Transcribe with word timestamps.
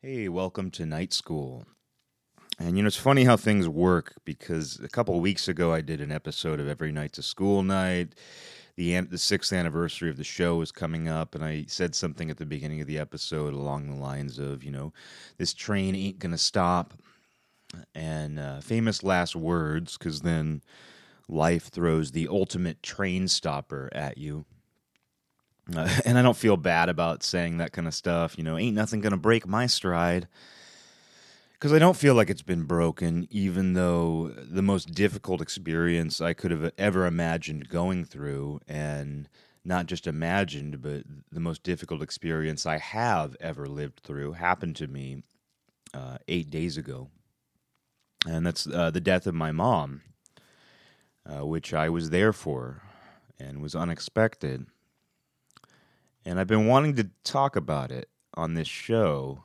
Hey, 0.00 0.28
welcome 0.28 0.70
to 0.72 0.86
night 0.86 1.12
school. 1.12 1.64
And 2.56 2.76
you 2.76 2.84
know, 2.84 2.86
it's 2.86 2.96
funny 2.96 3.24
how 3.24 3.36
things 3.36 3.68
work 3.68 4.14
because 4.24 4.78
a 4.78 4.88
couple 4.88 5.18
weeks 5.18 5.48
ago 5.48 5.72
I 5.72 5.80
did 5.80 6.00
an 6.00 6.12
episode 6.12 6.60
of 6.60 6.68
Every 6.68 6.92
Night's 6.92 7.18
a 7.18 7.22
School 7.24 7.64
Night. 7.64 8.14
The, 8.76 8.94
an- 8.94 9.08
the 9.10 9.18
sixth 9.18 9.52
anniversary 9.52 10.08
of 10.08 10.16
the 10.16 10.22
show 10.22 10.60
is 10.60 10.70
coming 10.70 11.08
up, 11.08 11.34
and 11.34 11.44
I 11.44 11.64
said 11.66 11.96
something 11.96 12.30
at 12.30 12.36
the 12.36 12.46
beginning 12.46 12.80
of 12.80 12.86
the 12.86 12.96
episode 12.96 13.54
along 13.54 13.88
the 13.88 14.00
lines 14.00 14.38
of, 14.38 14.62
you 14.62 14.70
know, 14.70 14.92
this 15.36 15.52
train 15.52 15.96
ain't 15.96 16.20
gonna 16.20 16.38
stop. 16.38 16.94
And 17.92 18.38
uh, 18.38 18.60
famous 18.60 19.02
last 19.02 19.34
words, 19.34 19.98
because 19.98 20.20
then 20.20 20.62
life 21.28 21.72
throws 21.72 22.12
the 22.12 22.28
ultimate 22.28 22.84
train 22.84 23.26
stopper 23.26 23.88
at 23.90 24.16
you. 24.16 24.44
Uh, 25.74 25.88
and 26.04 26.18
I 26.18 26.22
don't 26.22 26.36
feel 26.36 26.56
bad 26.56 26.88
about 26.88 27.22
saying 27.22 27.58
that 27.58 27.72
kind 27.72 27.86
of 27.86 27.94
stuff. 27.94 28.36
You 28.38 28.44
know, 28.44 28.56
ain't 28.56 28.76
nothing 28.76 29.00
going 29.00 29.12
to 29.12 29.16
break 29.16 29.46
my 29.46 29.66
stride. 29.66 30.28
Because 31.52 31.72
I 31.72 31.80
don't 31.80 31.96
feel 31.96 32.14
like 32.14 32.30
it's 32.30 32.42
been 32.42 32.62
broken, 32.62 33.26
even 33.32 33.72
though 33.72 34.32
the 34.36 34.62
most 34.62 34.94
difficult 34.94 35.40
experience 35.40 36.20
I 36.20 36.32
could 36.32 36.52
have 36.52 36.70
ever 36.78 37.04
imagined 37.04 37.68
going 37.68 38.04
through, 38.04 38.60
and 38.68 39.28
not 39.64 39.86
just 39.86 40.06
imagined, 40.06 40.80
but 40.80 41.02
the 41.32 41.40
most 41.40 41.64
difficult 41.64 42.00
experience 42.00 42.64
I 42.64 42.78
have 42.78 43.36
ever 43.40 43.66
lived 43.66 44.00
through, 44.04 44.34
happened 44.34 44.76
to 44.76 44.86
me 44.86 45.24
uh, 45.92 46.18
eight 46.28 46.48
days 46.48 46.76
ago. 46.76 47.08
And 48.24 48.46
that's 48.46 48.68
uh, 48.68 48.92
the 48.92 49.00
death 49.00 49.26
of 49.26 49.34
my 49.34 49.50
mom, 49.50 50.02
uh, 51.26 51.44
which 51.44 51.74
I 51.74 51.88
was 51.88 52.10
there 52.10 52.32
for 52.32 52.82
and 53.40 53.60
was 53.60 53.74
unexpected 53.74 54.66
and 56.28 56.38
I've 56.38 56.46
been 56.46 56.66
wanting 56.66 56.94
to 56.96 57.08
talk 57.24 57.56
about 57.56 57.90
it 57.90 58.10
on 58.34 58.52
this 58.52 58.68
show. 58.68 59.44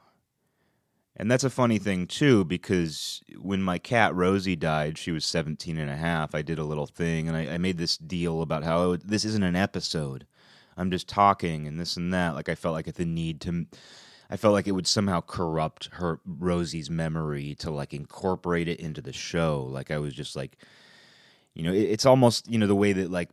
And 1.15 1.31
that's 1.31 1.45
a 1.45 1.49
funny 1.49 1.77
thing 1.77 2.07
too 2.07 2.43
because 2.43 3.21
when 3.39 3.61
my 3.61 3.77
cat 3.77 4.13
Rosie 4.13 4.57
died, 4.57 4.97
she 4.97 5.11
was 5.11 5.23
17 5.25 5.77
and 5.77 5.89
a 5.89 5.95
half. 5.95 6.35
I 6.35 6.41
did 6.41 6.59
a 6.59 6.65
little 6.65 6.87
thing 6.87 7.29
and 7.29 7.37
I, 7.37 7.53
I 7.53 7.57
made 7.57 7.77
this 7.77 7.97
deal 7.97 8.41
about 8.41 8.65
how 8.65 8.89
would, 8.89 9.07
this 9.07 9.23
isn't 9.23 9.43
an 9.43 9.55
episode. 9.55 10.27
I'm 10.75 10.91
just 10.91 11.07
talking 11.07 11.67
and 11.67 11.79
this 11.79 11.95
and 11.95 12.13
that. 12.13 12.35
Like 12.35 12.49
I 12.49 12.55
felt 12.55 12.73
like 12.73 12.91
the 12.93 13.05
need 13.05 13.39
to 13.41 13.65
I 14.29 14.35
felt 14.35 14.53
like 14.53 14.67
it 14.67 14.71
would 14.71 14.87
somehow 14.87 15.21
corrupt 15.21 15.89
her 15.93 16.19
Rosie's 16.25 16.89
memory 16.89 17.55
to 17.59 17.71
like 17.71 17.93
incorporate 17.93 18.67
it 18.67 18.81
into 18.81 18.99
the 18.99 19.13
show. 19.13 19.63
Like 19.69 19.89
I 19.89 19.99
was 19.99 20.13
just 20.13 20.35
like 20.35 20.57
you 21.53 21.63
know, 21.63 21.71
it, 21.71 21.83
it's 21.83 22.05
almost, 22.05 22.49
you 22.49 22.57
know, 22.57 22.67
the 22.67 22.75
way 22.75 22.91
that 22.93 23.09
like 23.09 23.29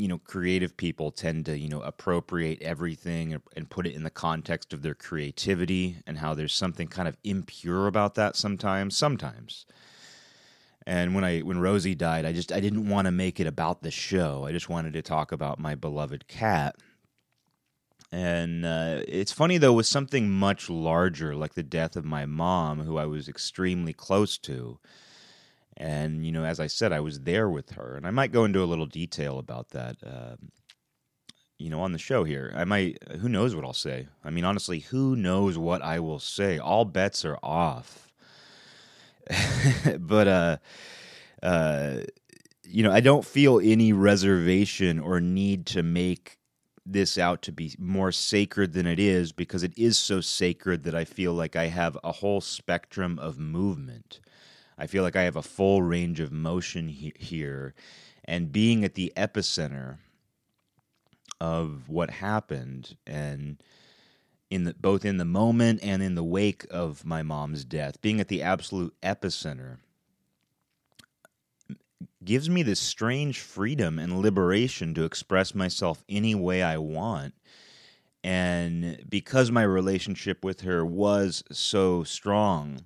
you 0.00 0.08
know 0.08 0.18
creative 0.18 0.76
people 0.76 1.10
tend 1.10 1.44
to 1.44 1.58
you 1.58 1.68
know 1.68 1.82
appropriate 1.82 2.60
everything 2.62 3.40
and 3.54 3.68
put 3.68 3.86
it 3.86 3.94
in 3.94 4.02
the 4.02 4.10
context 4.10 4.72
of 4.72 4.80
their 4.82 4.94
creativity 4.94 5.98
and 6.06 6.18
how 6.18 6.32
there's 6.34 6.54
something 6.54 6.88
kind 6.88 7.06
of 7.06 7.18
impure 7.22 7.86
about 7.86 8.14
that 8.14 8.34
sometimes 8.34 8.96
sometimes. 8.96 9.66
And 10.86 11.14
when 11.14 11.24
i 11.24 11.40
when 11.40 11.58
rosie 11.58 11.94
died 11.94 12.24
i 12.24 12.32
just 12.32 12.50
i 12.50 12.58
didn't 12.58 12.88
want 12.88 13.04
to 13.06 13.12
make 13.12 13.38
it 13.38 13.46
about 13.46 13.82
the 13.82 13.90
show. 13.90 14.46
I 14.46 14.52
just 14.52 14.70
wanted 14.70 14.94
to 14.94 15.02
talk 15.02 15.30
about 15.30 15.60
my 15.60 15.74
beloved 15.74 16.26
cat. 16.26 16.76
And 18.10 18.64
uh, 18.64 19.02
it's 19.06 19.30
funny 19.30 19.58
though 19.58 19.74
with 19.74 19.86
something 19.86 20.30
much 20.30 20.70
larger 20.70 21.36
like 21.36 21.54
the 21.54 21.62
death 21.62 21.94
of 21.94 22.04
my 22.04 22.24
mom 22.26 22.80
who 22.80 22.96
i 22.96 23.04
was 23.04 23.28
extremely 23.28 23.92
close 23.92 24.38
to 24.38 24.80
and, 25.80 26.26
you 26.26 26.30
know, 26.30 26.44
as 26.44 26.60
I 26.60 26.66
said, 26.66 26.92
I 26.92 27.00
was 27.00 27.20
there 27.20 27.48
with 27.48 27.70
her. 27.70 27.96
And 27.96 28.06
I 28.06 28.10
might 28.10 28.32
go 28.32 28.44
into 28.44 28.62
a 28.62 28.66
little 28.66 28.84
detail 28.84 29.38
about 29.38 29.70
that, 29.70 29.96
uh, 30.06 30.36
you 31.58 31.70
know, 31.70 31.80
on 31.80 31.92
the 31.92 31.98
show 31.98 32.22
here. 32.22 32.52
I 32.54 32.64
might, 32.64 32.98
who 33.20 33.30
knows 33.30 33.56
what 33.56 33.64
I'll 33.64 33.72
say? 33.72 34.06
I 34.22 34.28
mean, 34.28 34.44
honestly, 34.44 34.80
who 34.80 35.16
knows 35.16 35.56
what 35.56 35.80
I 35.80 35.98
will 35.98 36.18
say? 36.18 36.58
All 36.58 36.84
bets 36.84 37.24
are 37.24 37.38
off. 37.42 38.12
but, 39.98 40.28
uh, 40.28 40.56
uh, 41.42 42.00
you 42.62 42.82
know, 42.82 42.92
I 42.92 43.00
don't 43.00 43.24
feel 43.24 43.58
any 43.58 43.94
reservation 43.94 44.98
or 44.98 45.18
need 45.18 45.64
to 45.66 45.82
make 45.82 46.36
this 46.84 47.16
out 47.16 47.40
to 47.42 47.52
be 47.52 47.74
more 47.78 48.12
sacred 48.12 48.74
than 48.74 48.86
it 48.86 48.98
is 48.98 49.32
because 49.32 49.62
it 49.62 49.72
is 49.78 49.96
so 49.96 50.20
sacred 50.20 50.82
that 50.82 50.94
I 50.94 51.06
feel 51.06 51.32
like 51.32 51.56
I 51.56 51.68
have 51.68 51.96
a 52.04 52.12
whole 52.12 52.42
spectrum 52.42 53.18
of 53.18 53.38
movement. 53.38 54.20
I 54.80 54.86
feel 54.86 55.02
like 55.02 55.16
I 55.16 55.22
have 55.22 55.36
a 55.36 55.42
full 55.42 55.82
range 55.82 56.20
of 56.20 56.32
motion 56.32 56.88
he- 56.88 57.12
here. 57.16 57.74
And 58.24 58.50
being 58.50 58.82
at 58.84 58.94
the 58.94 59.12
epicenter 59.16 59.98
of 61.40 61.88
what 61.88 62.10
happened 62.10 62.96
and 63.06 63.62
in 64.50 64.64
the, 64.64 64.74
both 64.74 65.04
in 65.04 65.18
the 65.18 65.24
moment 65.24 65.80
and 65.82 66.02
in 66.02 66.14
the 66.14 66.24
wake 66.24 66.66
of 66.70 67.04
my 67.04 67.22
mom's 67.22 67.64
death, 67.64 68.00
being 68.00 68.20
at 68.20 68.28
the 68.28 68.42
absolute 68.42 68.94
epicenter 69.02 69.78
gives 72.24 72.48
me 72.48 72.62
this 72.62 72.80
strange 72.80 73.38
freedom 73.38 73.98
and 73.98 74.20
liberation 74.20 74.94
to 74.94 75.04
express 75.04 75.54
myself 75.54 76.04
any 76.08 76.34
way 76.34 76.62
I 76.62 76.78
want. 76.78 77.34
And 78.24 79.04
because 79.08 79.50
my 79.50 79.62
relationship 79.62 80.44
with 80.44 80.62
her 80.62 80.84
was 80.84 81.42
so 81.50 82.02
strong, 82.04 82.84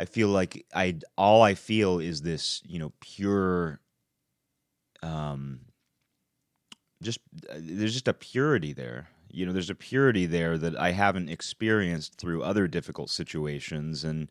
I 0.00 0.06
feel 0.06 0.28
like 0.28 0.64
I 0.74 0.98
all 1.18 1.42
I 1.42 1.54
feel 1.54 1.98
is 1.98 2.22
this, 2.22 2.62
you 2.64 2.78
know, 2.78 2.92
pure 3.00 3.80
um 5.02 5.60
just 7.02 7.18
there's 7.54 7.92
just 7.92 8.08
a 8.08 8.14
purity 8.14 8.72
there. 8.72 9.08
You 9.30 9.44
know, 9.44 9.52
there's 9.52 9.68
a 9.68 9.74
purity 9.74 10.24
there 10.24 10.56
that 10.56 10.74
I 10.74 10.92
haven't 10.92 11.28
experienced 11.28 12.14
through 12.14 12.42
other 12.42 12.66
difficult 12.66 13.10
situations. 13.10 14.02
And 14.02 14.28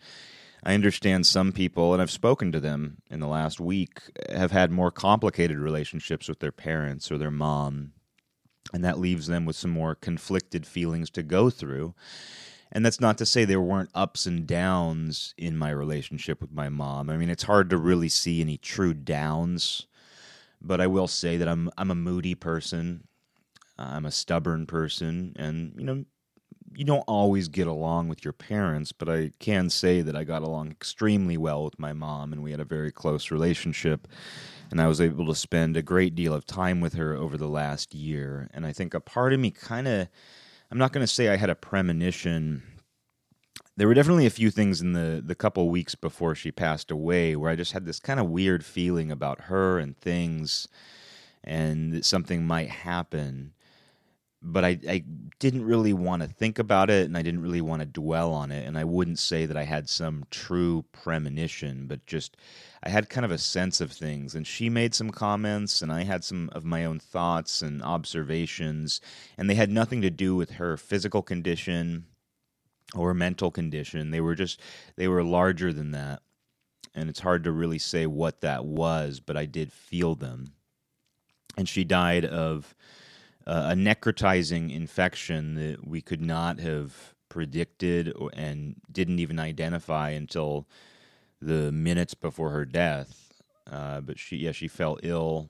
I 0.64 0.74
understand 0.74 1.28
some 1.28 1.52
people 1.52 1.94
and 1.94 2.02
I've 2.02 2.10
spoken 2.10 2.52
to 2.52 2.60
them 2.60 2.98
in 3.12 3.20
the 3.20 3.28
last 3.28 3.60
week 3.60 4.00
have 4.28 4.52
had 4.52 4.72
more 4.72 4.90
complicated 4.90 5.60
relationships 5.60 6.28
with 6.28 6.40
their 6.40 6.52
parents 6.52 7.12
or 7.12 7.20
their 7.20 7.32
mom. 7.32 7.94
And 8.74 8.84
that 8.84 9.00
leaves 9.00 9.28
them 9.28 9.46
with 9.46 9.56
some 9.56 9.72
more 9.72 9.94
conflicted 9.94 10.66
feelings 10.66 11.12
to 11.12 11.22
go 11.22 11.52
through 11.52 11.94
and 12.72 12.86
that's 12.86 13.00
not 13.00 13.18
to 13.18 13.26
say 13.26 13.46
there 13.46 13.62
weren't 13.62 13.90
ups 13.96 14.26
and 14.26 14.46
downs 14.46 15.34
in 15.38 15.58
my 15.58 15.72
relationship 15.72 16.42
with 16.42 16.52
my 16.52 16.70
mom. 16.70 17.10
I 17.10 17.18
mean, 17.18 17.30
it's 17.30 17.44
hard 17.44 17.70
to 17.72 17.78
really 17.78 18.10
see 18.10 18.42
any 18.42 18.58
true 18.58 18.94
downs, 18.94 19.88
but 20.62 20.80
I 20.80 20.88
will 20.88 21.08
say 21.08 21.38
that 21.38 21.48
I'm 21.48 21.70
I'm 21.78 21.92
a 21.92 21.96
moody 21.96 22.36
person. 22.36 23.08
I'm 23.78 24.06
a 24.06 24.12
stubborn 24.12 24.66
person 24.66 25.34
and 25.38 25.74
you 25.78 25.86
know, 25.86 26.06
you 26.76 26.86
don't 26.86 27.04
always 27.08 27.48
get 27.48 27.66
along 27.66 28.10
with 28.10 28.24
your 28.24 28.34
parents, 28.34 28.92
but 28.92 29.10
I 29.10 29.32
can 29.40 29.70
say 29.70 30.02
that 30.02 30.16
I 30.16 30.24
got 30.24 30.44
along 30.44 30.70
extremely 30.70 31.38
well 31.38 31.64
with 31.64 31.80
my 31.80 31.94
mom 31.94 32.34
and 32.34 32.44
we 32.44 32.52
had 32.52 32.60
a 32.60 32.66
very 32.66 32.92
close 32.92 33.32
relationship 33.32 34.08
and 34.70 34.80
I 34.80 34.88
was 34.88 35.02
able 35.02 35.26
to 35.28 35.36
spend 35.36 35.76
a 35.76 35.82
great 35.82 36.14
deal 36.14 36.34
of 36.34 36.46
time 36.46 36.82
with 36.82 36.94
her 36.94 37.16
over 37.16 37.38
the 37.38 37.48
last 37.48 37.96
year 37.96 38.50
and 38.54 38.66
I 38.66 38.74
think 38.74 38.94
a 38.94 39.00
part 39.00 39.34
of 39.34 39.40
me 39.40 39.50
kind 39.50 39.88
of 39.88 40.10
I'm 40.72 40.78
not 40.78 40.94
going 40.94 41.04
to 41.06 41.12
say 41.12 41.30
I 41.30 41.38
had 41.38 41.50
a 41.50 41.56
premonition. 41.56 42.64
There 43.76 43.88
were 43.88 43.94
definitely 43.94 44.26
a 44.26 44.32
few 44.32 44.52
things 44.52 44.82
in 44.82 44.94
the 44.94 45.22
the 45.26 45.36
couple 45.36 45.70
weeks 45.70 45.96
before 45.96 46.36
she 46.36 46.52
passed 46.52 46.92
away 46.92 47.36
where 47.36 47.50
I 47.50 47.56
just 47.56 47.72
had 47.72 47.86
this 47.86 48.00
kind 48.00 48.20
of 48.20 48.28
weird 48.28 48.64
feeling 48.64 49.12
about 49.12 49.42
her 49.42 49.80
and 49.80 49.98
things, 49.98 50.68
and 51.44 51.94
that 51.94 52.06
something 52.06 52.46
might 52.46 52.70
happen. 52.70 53.54
But 54.42 54.64
I, 54.64 54.80
I 54.88 55.04
didn't 55.40 55.66
really 55.66 55.92
want 55.92 56.22
to 56.22 56.28
think 56.28 56.60
about 56.60 56.90
it, 56.90 57.06
and 57.06 57.18
I 57.18 57.22
didn't 57.22 57.42
really 57.42 57.62
want 57.62 57.82
to 57.82 57.86
dwell 57.86 58.32
on 58.32 58.52
it. 58.52 58.66
And 58.66 58.78
I 58.78 58.86
wouldn't 58.86 59.20
say 59.20 59.46
that 59.46 59.58
I 59.58 59.64
had 59.64 59.90
some 59.90 60.26
true 60.32 60.86
premonition, 60.94 61.88
but 61.88 62.06
just 62.06 62.38
I 62.82 62.90
had 62.90 63.10
kind 63.10 63.26
of 63.26 63.32
a 63.32 63.38
sense 63.38 63.82
of 63.82 63.92
things, 63.92 64.36
and 64.36 64.48
she 64.48 64.70
made 64.70 64.96
some 64.96 65.10
comments, 65.10 65.82
and 65.82 65.92
I 65.92 66.04
had 66.04 66.24
some 66.24 66.50
of 66.54 66.64
my 66.64 66.86
own 66.86 67.00
thoughts 67.00 67.62
and 67.62 67.84
observations, 67.84 69.02
and 69.38 69.50
they 69.50 69.56
had 69.56 69.70
nothing 69.70 70.02
to 70.04 70.10
do 70.10 70.36
with 70.36 70.52
her 70.52 70.78
physical 70.78 71.22
condition 71.22 72.06
or 72.96 73.14
mental 73.14 73.52
condition. 73.52 74.12
They 74.12 74.22
were 74.22 74.36
just 74.36 74.62
they 74.96 75.08
were 75.08 75.24
larger 75.24 75.74
than 75.74 75.92
that, 75.92 76.22
and 76.96 77.10
it's 77.10 77.20
hard 77.20 77.44
to 77.44 77.52
really 77.52 77.80
say 77.80 78.06
what 78.06 78.42
that 78.42 78.66
was, 78.66 79.20
but 79.20 79.36
I 79.36 79.46
did 79.46 79.74
feel 79.74 80.16
them. 80.16 80.54
And 81.58 81.68
she 81.68 81.84
died 81.84 82.24
of 82.24 82.74
uh, 83.50 83.70
a 83.72 83.74
necrotizing 83.74 84.72
infection 84.74 85.56
that 85.56 85.88
we 85.88 86.02
could 86.02 86.22
not 86.22 86.60
have 86.60 87.16
predicted 87.30 88.14
and 88.34 88.76
didn't 88.92 89.18
even 89.18 89.40
identify 89.40 90.12
until 90.12 90.68
the 91.42 91.72
minutes 91.72 92.14
before 92.14 92.52
her 92.52 92.64
death. 92.64 93.34
Uh, 93.72 94.02
but 94.02 94.20
she, 94.20 94.38
yeah, 94.38 94.52
she 94.52 94.68
fell 94.68 95.00
ill 95.02 95.50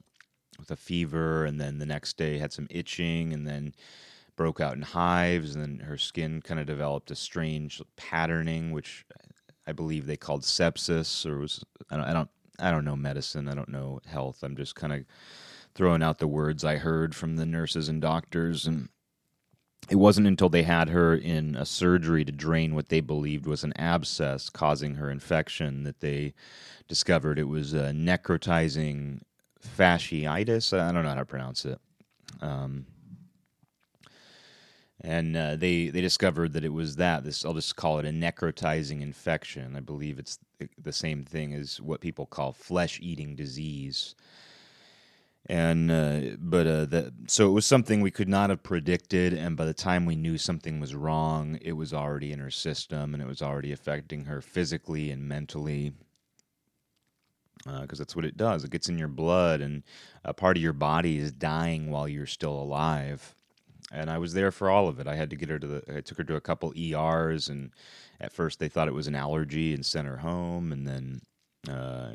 with 0.57 0.71
a 0.71 0.77
fever, 0.77 1.43
and 1.43 1.59
then 1.59 1.77
the 1.77 1.85
next 1.85 2.15
day 2.15 2.37
had 2.37 2.53
some 2.53 2.67
itching, 2.69 3.33
and 3.33 3.45
then 3.45 3.73
broke 4.37 4.61
out 4.61 4.75
in 4.75 4.81
hives, 4.81 5.53
and 5.53 5.61
then 5.61 5.85
her 5.85 5.97
skin 5.97 6.41
kind 6.41 6.59
of 6.59 6.65
developed 6.65 7.11
a 7.11 7.15
strange 7.15 7.81
patterning, 7.97 8.71
which 8.71 9.05
I 9.67 9.73
believe 9.73 10.05
they 10.05 10.17
called 10.17 10.43
sepsis, 10.43 11.25
or 11.25 11.39
was 11.39 11.65
I 11.89 11.97
don't, 11.97 12.05
I 12.05 12.13
don't, 12.13 12.29
I 12.59 12.71
don't 12.71 12.85
know 12.85 12.95
medicine, 12.95 13.49
I 13.49 13.55
don't 13.55 13.69
know 13.69 13.99
health. 14.05 14.43
I'm 14.43 14.55
just 14.55 14.75
kind 14.75 14.93
of 14.93 15.03
throwing 15.79 16.03
out 16.03 16.17
the 16.17 16.27
words 16.27 16.65
I 16.65 16.75
heard 16.75 17.15
from 17.15 17.37
the 17.37 17.45
nurses 17.45 17.87
and 17.87 18.01
doctors, 18.01 18.67
and 18.67 18.89
it 19.89 19.95
wasn't 19.95 20.27
until 20.27 20.49
they 20.49 20.63
had 20.63 20.89
her 20.89 21.15
in 21.15 21.55
a 21.55 21.65
surgery 21.65 22.25
to 22.25 22.33
drain 22.33 22.75
what 22.75 22.89
they 22.89 22.99
believed 22.99 23.45
was 23.45 23.63
an 23.63 23.71
abscess 23.77 24.49
causing 24.49 24.95
her 24.95 25.09
infection 25.09 25.83
that 25.83 26.01
they 26.01 26.33
discovered 26.89 27.39
it 27.39 27.47
was 27.47 27.71
a 27.71 27.91
necrotizing 27.91 29.21
fasciitis. 29.65 30.77
I 30.77 30.91
don't 30.91 31.03
know 31.03 31.09
how 31.09 31.15
to 31.15 31.23
pronounce 31.23 31.63
it. 31.63 31.79
Um, 32.41 32.85
and 34.99 35.37
uh, 35.37 35.55
they 35.55 35.87
they 35.87 36.01
discovered 36.01 36.51
that 36.53 36.65
it 36.65 36.73
was 36.73 36.97
that. 36.97 37.23
This 37.23 37.45
I'll 37.45 37.53
just 37.53 37.77
call 37.77 37.99
it 37.99 38.05
a 38.05 38.09
necrotizing 38.09 39.01
infection. 39.01 39.77
I 39.77 39.79
believe 39.79 40.19
it's 40.19 40.39
the 40.77 40.91
same 40.91 41.23
thing 41.23 41.53
as 41.53 41.79
what 41.79 42.01
people 42.01 42.25
call 42.25 42.51
flesh 42.51 42.99
eating 43.01 43.33
disease 43.33 44.15
and 45.49 45.89
uh, 45.89 46.19
but 46.37 46.67
uh, 46.67 46.85
the, 46.85 47.11
so 47.25 47.49
it 47.49 47.53
was 47.53 47.65
something 47.65 48.01
we 48.01 48.11
could 48.11 48.29
not 48.29 48.51
have 48.51 48.61
predicted. 48.61 49.33
And 49.33 49.57
by 49.57 49.65
the 49.65 49.73
time 49.73 50.05
we 50.05 50.15
knew 50.15 50.37
something 50.37 50.79
was 50.79 50.93
wrong 50.93 51.57
it 51.61 51.73
was 51.73 51.91
already 51.91 52.31
in 52.31 52.39
her 52.39 52.51
system 52.51 53.15
and 53.15 53.23
it 53.23 53.27
was 53.27 53.41
already 53.41 53.71
affecting 53.71 54.25
her 54.25 54.41
physically 54.41 55.09
and 55.09 55.27
mentally. 55.27 55.93
Because 57.65 57.99
uh, 57.99 58.03
that's 58.03 58.15
what 58.15 58.25
it 58.25 58.37
does. 58.37 58.63
It 58.63 58.71
gets 58.71 58.89
in 58.89 58.99
your 58.99 59.09
blood 59.09 59.59
and 59.59 59.83
a 60.23 60.33
part 60.33 60.55
of 60.55 60.63
your 60.63 60.71
body 60.71 61.17
is 61.17 61.31
dying 61.31 61.89
while 61.89 62.07
you're 62.07 62.27
still 62.27 62.53
alive. 62.53 63.33
And 63.91 64.11
i 64.11 64.19
was 64.19 64.35
there 64.35 64.51
for 64.51 64.69
all 64.69 64.87
of 64.87 64.99
it. 64.99 65.07
I 65.07 65.15
had 65.15 65.31
to 65.31 65.35
get 65.35 65.49
her 65.49 65.57
to 65.57 65.67
the 65.67 65.97
i 65.97 66.01
took 66.01 66.19
her 66.19 66.23
to 66.25 66.35
a 66.35 66.41
couple 66.41 66.73
ers 66.95 67.49
and 67.49 67.71
at 68.21 68.31
first 68.31 68.59
they 68.59 68.69
thought 68.69 68.87
it 68.87 68.93
was 68.93 69.07
an 69.07 69.15
allergy 69.15 69.73
and 69.73 69.83
sent 69.83 70.07
her 70.07 70.17
home. 70.17 70.71
And 70.71 70.85
then 70.85 71.21
uh, 71.67 72.09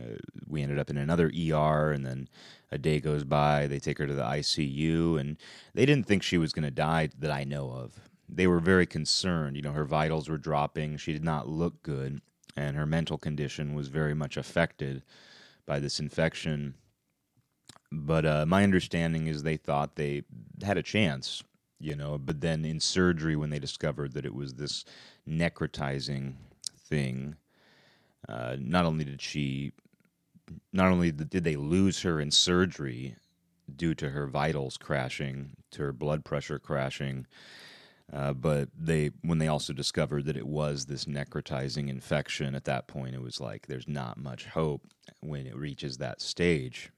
we 0.47 0.63
ended 0.63 0.79
up 0.79 0.91
in 0.91 0.97
another 0.97 1.27
ER, 1.27 1.91
and 1.91 2.05
then 2.05 2.29
a 2.75 2.79
day 2.79 3.01
goes 3.01 3.25
by. 3.25 3.67
They 3.69 3.79
take 3.79 3.99
her 3.99 4.07
to 4.07 4.15
the 4.15 4.23
ICU, 4.23 5.19
and 5.19 5.37
they 5.75 5.87
didn't 5.87 6.07
think 6.07 6.23
she 6.23 6.37
was 6.39 6.53
going 6.53 6.65
to 6.65 6.71
die 6.71 7.09
that 7.19 7.31
I 7.31 7.45
know 7.45 7.71
of. 7.71 8.01
They 8.29 8.47
were 8.47 8.59
very 8.59 8.85
concerned. 8.85 9.57
You 9.57 9.63
know, 9.63 9.73
her 9.73 9.85
vitals 9.85 10.29
were 10.29 10.39
dropping. 10.39 10.97
She 10.97 11.13
did 11.13 11.25
not 11.25 11.49
look 11.49 11.83
good, 11.83 12.21
and 12.57 12.77
her 12.77 12.85
mental 12.85 13.17
condition 13.17 13.75
was 13.75 13.89
very 13.89 14.13
much 14.13 14.37
affected 14.37 15.05
by 15.67 15.79
this 15.79 16.01
infection. 16.01 16.75
But 17.93 18.27
uh, 18.27 18.45
my 18.47 18.65
understanding 18.65 19.29
is 19.29 19.43
they 19.43 19.57
thought 19.57 19.95
they 19.95 20.25
had 20.65 20.77
a 20.77 20.83
chance, 20.83 21.45
you 21.79 21.95
know. 21.95 22.19
But 22.19 22.41
then 22.41 22.65
in 22.65 22.81
surgery, 22.81 23.37
when 23.37 23.51
they 23.51 23.61
discovered 23.61 24.15
that 24.15 24.27
it 24.27 24.35
was 24.35 24.55
this 24.55 24.85
necrotizing 25.29 26.35
thing, 26.89 27.37
uh, 28.29 28.57
not 28.59 28.85
only 28.85 29.05
did 29.05 29.23
she, 29.23 29.73
not 30.73 30.91
only 30.91 31.13
did 31.13 31.45
they 31.45 31.57
lose 31.57 32.03
her 32.03 32.21
in 32.21 32.31
surgery 32.31 33.17
due 33.75 33.95
to 33.95 34.11
her 34.11 34.27
vitals 34.27 34.77
crashing, 34.77 35.57
to 35.71 35.83
her 35.83 35.93
blood 35.93 36.25
pressure 36.25 36.59
crashing, 36.59 37.27
uh, 38.13 38.33
but 38.33 38.69
they 38.79 39.11
when 39.23 39.39
they 39.39 39.49
also 39.49 39.73
discovered 39.73 40.27
that 40.27 40.37
it 40.37 40.47
was 40.47 40.87
this 40.87 41.07
necrotizing 41.07 41.89
infection 41.89 42.55
at 42.55 42.65
that 42.65 42.87
point 42.87 43.15
it 43.15 43.23
was 43.23 43.41
like 43.41 43.67
there's 43.67 43.89
not 43.89 44.19
much 44.19 44.47
hope 44.47 44.83
when 45.21 45.47
it 45.47 45.57
reaches 45.57 45.97
that 45.97 46.21
stage. 46.21 46.91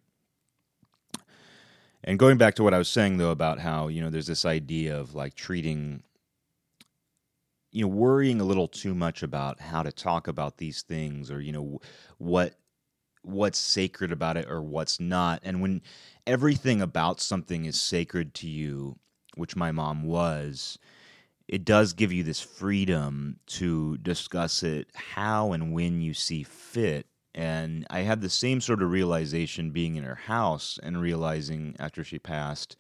And 2.03 2.19
going 2.19 2.39
back 2.39 2.55
to 2.57 2.63
what 2.63 2.75
i 2.75 2.79
was 2.79 2.89
saying 2.89 3.19
though 3.19 3.31
about 3.31 3.61
how 3.61 3.89
you 3.89 4.01
know 4.01 4.11
there's 4.11 4.27
this 4.27 4.45
idea 4.45 4.99
of 4.99 5.15
like 5.15 5.35
treating 5.35 6.03
you 7.71 7.83
know 7.83 7.89
worrying 7.89 8.41
a 8.41 8.45
little 8.45 8.69
too 8.69 8.95
much 8.95 9.23
about 9.23 9.61
how 9.61 9.83
to 9.83 9.93
talk 9.93 10.27
about 10.29 10.59
these 10.59 10.83
things 10.83 11.31
or 11.31 11.41
you 11.41 11.53
know 11.53 11.81
what 12.19 12.55
what's 13.27 13.59
sacred 13.59 14.13
about 14.13 14.37
it 14.37 14.49
or 14.49 14.63
what's 14.63 15.01
not 15.01 15.41
and 15.43 15.61
when 15.61 15.83
everything 16.27 16.81
about 16.81 17.21
something 17.21 17.65
is 17.65 17.81
sacred 17.81 18.35
to 18.35 18.49
you 18.49 18.97
which 19.37 19.57
my 19.57 19.73
mom 19.73 20.05
was 20.05 20.79
it 21.49 21.65
does 21.65 21.93
give 21.93 22.13
you 22.13 22.23
this 22.23 22.41
freedom 22.41 23.39
to 23.47 23.97
discuss 23.99 24.63
it 24.63 24.89
how 24.95 25.53
and 25.53 25.73
when 25.73 26.01
you 26.01 26.15
see 26.15 26.43
fit 26.43 27.07
and 27.35 27.87
i 27.91 28.01
had 28.01 28.21
the 28.21 28.31
same 28.31 28.61
sort 28.61 28.83
of 28.83 28.91
realization 28.91 29.71
being 29.71 29.97
in 29.97 30.05
her 30.05 30.15
house 30.15 30.79
and 30.83 31.01
realizing 31.01 31.75
after 31.79 32.05
she 32.05 32.19
passed 32.19 32.77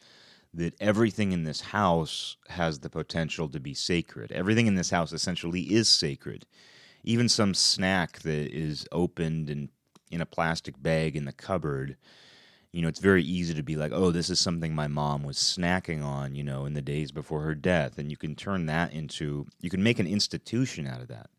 that 0.56 0.74
everything 0.80 1.32
in 1.32 1.44
this 1.44 1.60
house 1.60 2.36
has 2.48 2.78
the 2.80 2.88
potential 2.88 3.48
to 3.48 3.60
be 3.60 3.74
sacred. 3.74 4.32
Everything 4.32 4.66
in 4.66 4.74
this 4.74 4.90
house 4.90 5.12
essentially 5.12 5.60
is 5.62 5.88
sacred. 5.88 6.46
Even 7.04 7.28
some 7.28 7.54
snack 7.54 8.20
that 8.20 8.50
is 8.52 8.88
opened 8.90 9.50
and 9.50 9.68
in 10.10 10.20
a 10.20 10.26
plastic 10.26 10.80
bag 10.82 11.16
in 11.16 11.24
the 11.24 11.32
cupboard, 11.32 11.96
you 12.72 12.82
know, 12.82 12.88
it's 12.88 13.00
very 13.00 13.22
easy 13.22 13.54
to 13.54 13.62
be 13.62 13.76
like, 13.76 13.92
oh, 13.92 14.10
this 14.10 14.28
is 14.28 14.38
something 14.38 14.74
my 14.74 14.86
mom 14.86 15.22
was 15.22 15.38
snacking 15.38 16.04
on, 16.04 16.34
you 16.34 16.44
know, 16.44 16.66
in 16.66 16.74
the 16.74 16.82
days 16.82 17.10
before 17.10 17.40
her 17.42 17.54
death. 17.54 17.98
And 17.98 18.10
you 18.10 18.16
can 18.16 18.34
turn 18.34 18.66
that 18.66 18.92
into, 18.92 19.46
you 19.60 19.70
can 19.70 19.82
make 19.82 19.98
an 19.98 20.06
institution 20.06 20.86
out 20.86 21.00
of 21.00 21.08
that. 21.08 21.30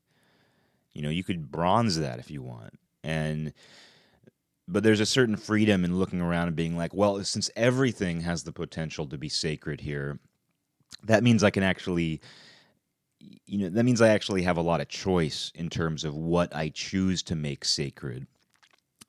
You 0.93 1.03
know, 1.03 1.09
you 1.09 1.23
could 1.23 1.51
bronze 1.51 1.99
that 1.99 2.19
if 2.19 2.31
you 2.31 2.41
want. 2.41 2.79
And 3.03 3.53
but 4.67 4.83
there's 4.83 4.99
a 4.99 5.05
certain 5.05 5.37
freedom 5.37 5.85
in 5.85 5.97
looking 5.97 6.19
around 6.19 6.47
and 6.47 6.55
being 6.55 6.75
like, 6.75 6.93
well, 6.93 7.23
since 7.23 7.49
everything 7.55 8.21
has 8.21 8.43
the 8.43 8.51
potential 8.51 9.05
to 9.05 9.17
be 9.17 9.29
sacred 9.29 9.79
here, 9.79 10.19
that 11.03 11.23
means 11.23 11.41
I 11.43 11.51
can 11.51 11.63
actually 11.63 12.19
you 13.45 13.57
know 13.57 13.69
that 13.69 13.83
means 13.83 14.01
I 14.01 14.09
actually 14.09 14.43
have 14.43 14.57
a 14.57 14.61
lot 14.61 14.81
of 14.81 14.89
choice 14.89 15.51
in 15.55 15.69
terms 15.69 16.03
of 16.03 16.15
what 16.15 16.55
I 16.55 16.69
choose 16.69 17.23
to 17.23 17.35
make 17.35 17.65
sacred. 17.65 18.27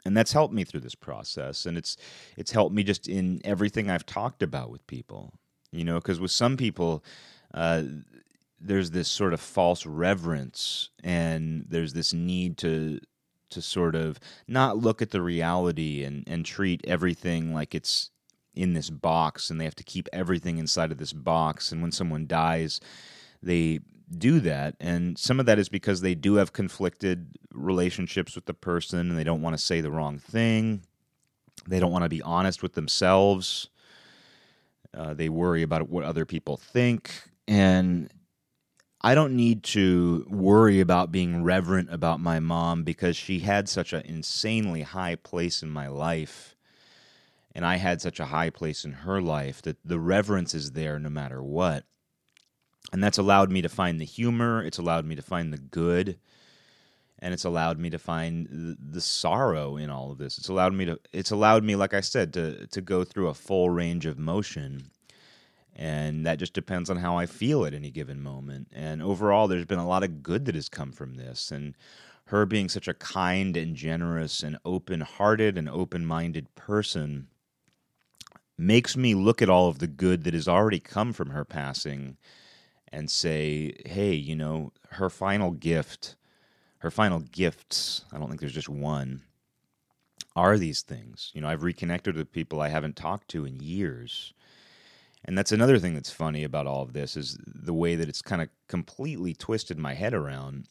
And 0.04 0.16
that's 0.16 0.32
helped 0.32 0.54
me 0.54 0.64
through 0.64 0.80
this 0.80 0.94
process 0.94 1.66
and 1.66 1.76
it's 1.76 1.96
it's 2.36 2.52
helped 2.52 2.74
me 2.74 2.82
just 2.82 3.08
in 3.08 3.40
everything 3.44 3.90
I've 3.90 4.06
talked 4.06 4.42
about 4.42 4.70
with 4.70 4.86
people. 4.86 5.34
You 5.70 5.84
know, 5.84 5.96
because 5.96 6.20
with 6.20 6.30
some 6.30 6.56
people 6.56 7.04
uh, 7.52 7.82
there's 8.60 8.90
this 8.90 9.08
sort 9.08 9.32
of 9.32 9.40
false 9.40 9.86
reverence 9.86 10.90
and 11.02 11.64
there's 11.68 11.92
this 11.92 12.12
need 12.12 12.56
to 12.58 13.00
to 13.50 13.62
sort 13.62 13.94
of 13.94 14.20
not 14.46 14.76
look 14.76 15.00
at 15.00 15.10
the 15.10 15.22
reality 15.22 16.04
and, 16.04 16.24
and 16.26 16.44
treat 16.44 16.84
everything 16.86 17.54
like 17.54 17.74
it's 17.74 18.10
in 18.54 18.74
this 18.74 18.90
box 18.90 19.48
and 19.48 19.60
they 19.60 19.64
have 19.64 19.76
to 19.76 19.84
keep 19.84 20.08
everything 20.12 20.58
inside 20.58 20.92
of 20.92 20.98
this 20.98 21.12
box. 21.12 21.72
And 21.72 21.80
when 21.80 21.92
someone 21.92 22.26
dies, 22.26 22.80
they 23.42 23.80
do 24.16 24.40
that. 24.40 24.76
And 24.80 25.18
some 25.18 25.40
of 25.40 25.46
that 25.46 25.58
is 25.58 25.68
because 25.68 26.00
they 26.00 26.14
do 26.14 26.36
have 26.36 26.52
conflicted 26.52 27.36
relationships 27.52 28.34
with 28.34 28.46
the 28.46 28.54
person 28.54 29.10
and 29.10 29.18
they 29.18 29.24
don't 29.24 29.42
want 29.42 29.56
to 29.56 29.62
say 29.62 29.80
the 29.80 29.90
wrong 29.90 30.18
thing. 30.18 30.82
They 31.66 31.80
don't 31.80 31.92
want 31.92 32.04
to 32.04 32.08
be 32.08 32.22
honest 32.22 32.62
with 32.62 32.74
themselves. 32.74 33.68
Uh, 34.96 35.14
they 35.14 35.28
worry 35.28 35.62
about 35.62 35.88
what 35.88 36.04
other 36.04 36.24
people 36.24 36.56
think. 36.56 37.10
And 37.46 38.12
I 39.00 39.14
don't 39.14 39.36
need 39.36 39.62
to 39.64 40.26
worry 40.28 40.80
about 40.80 41.12
being 41.12 41.44
reverent 41.44 41.92
about 41.92 42.20
my 42.20 42.40
mom 42.40 42.82
because 42.84 43.16
she 43.16 43.40
had 43.40 43.68
such 43.68 43.92
an 43.92 44.02
insanely 44.04 44.82
high 44.82 45.16
place 45.16 45.62
in 45.62 45.70
my 45.70 45.88
life 45.88 46.56
and 47.58 47.66
I 47.66 47.74
had 47.76 48.00
such 48.00 48.20
a 48.20 48.26
high 48.26 48.50
place 48.50 48.84
in 48.84 48.92
her 48.92 49.20
life 49.20 49.62
that 49.62 49.78
the 49.84 49.98
reverence 49.98 50.54
is 50.54 50.72
there 50.72 50.96
no 51.00 51.08
matter 51.08 51.42
what. 51.42 51.82
And 52.92 53.02
that's 53.02 53.18
allowed 53.18 53.50
me 53.50 53.60
to 53.62 53.68
find 53.68 54.00
the 54.00 54.04
humor, 54.04 54.62
it's 54.62 54.78
allowed 54.78 55.04
me 55.04 55.14
to 55.14 55.22
find 55.22 55.52
the 55.52 55.58
good, 55.58 56.18
and 57.18 57.34
it's 57.34 57.44
allowed 57.44 57.78
me 57.78 57.90
to 57.90 57.98
find 57.98 58.76
the, 58.80 59.00
sorrow 59.00 59.76
in 59.76 59.90
all 59.90 60.10
of 60.10 60.18
this. 60.18 60.38
It's 60.38 60.48
allowed 60.48 60.72
me 60.72 60.86
to 60.86 60.98
it's 61.12 61.30
allowed 61.30 61.64
me 61.64 61.76
like 61.76 61.92
I 61.92 62.00
said 62.00 62.32
to 62.34 62.66
to 62.66 62.80
go 62.80 63.04
through 63.04 63.28
a 63.28 63.34
full 63.34 63.68
range 63.68 64.06
of 64.06 64.18
motion 64.18 64.90
and 65.78 66.26
that 66.26 66.40
just 66.40 66.54
depends 66.54 66.90
on 66.90 66.96
how 66.96 67.16
I 67.16 67.26
feel 67.26 67.64
at 67.64 67.72
any 67.72 67.90
given 67.90 68.20
moment. 68.20 68.68
And 68.74 69.00
overall, 69.00 69.46
there's 69.46 69.64
been 69.64 69.78
a 69.78 69.86
lot 69.86 70.02
of 70.02 70.24
good 70.24 70.44
that 70.46 70.56
has 70.56 70.68
come 70.68 70.90
from 70.90 71.14
this. 71.14 71.52
And 71.52 71.76
her 72.26 72.44
being 72.44 72.68
such 72.68 72.88
a 72.88 72.94
kind 72.94 73.56
and 73.56 73.76
generous 73.76 74.42
and 74.42 74.58
open 74.64 75.02
hearted 75.02 75.56
and 75.56 75.68
open 75.68 76.04
minded 76.04 76.52
person 76.56 77.28
makes 78.58 78.96
me 78.96 79.14
look 79.14 79.40
at 79.40 79.48
all 79.48 79.68
of 79.68 79.78
the 79.78 79.86
good 79.86 80.24
that 80.24 80.34
has 80.34 80.48
already 80.48 80.80
come 80.80 81.12
from 81.12 81.30
her 81.30 81.44
passing 81.44 82.16
and 82.92 83.10
say, 83.10 83.74
hey, 83.86 84.12
you 84.12 84.36
know, 84.36 84.72
her 84.90 85.10
final 85.10 85.50
gift, 85.50 86.16
her 86.78 86.90
final 86.90 87.20
gifts, 87.20 88.04
I 88.12 88.18
don't 88.18 88.28
think 88.28 88.40
there's 88.40 88.52
just 88.52 88.68
one, 88.68 89.22
are 90.36 90.58
these 90.58 90.82
things. 90.82 91.30
You 91.34 91.40
know, 91.40 91.48
I've 91.48 91.62
reconnected 91.62 92.16
with 92.16 92.32
people 92.32 92.60
I 92.60 92.68
haven't 92.68 92.96
talked 92.96 93.28
to 93.28 93.44
in 93.44 93.60
years 93.60 94.32
and 95.24 95.36
that's 95.36 95.52
another 95.52 95.78
thing 95.78 95.94
that's 95.94 96.10
funny 96.10 96.44
about 96.44 96.66
all 96.66 96.82
of 96.82 96.92
this 96.92 97.16
is 97.16 97.36
the 97.44 97.74
way 97.74 97.96
that 97.96 98.08
it's 98.08 98.22
kind 98.22 98.42
of 98.42 98.48
completely 98.68 99.34
twisted 99.34 99.78
my 99.78 99.94
head 99.94 100.14
around. 100.14 100.68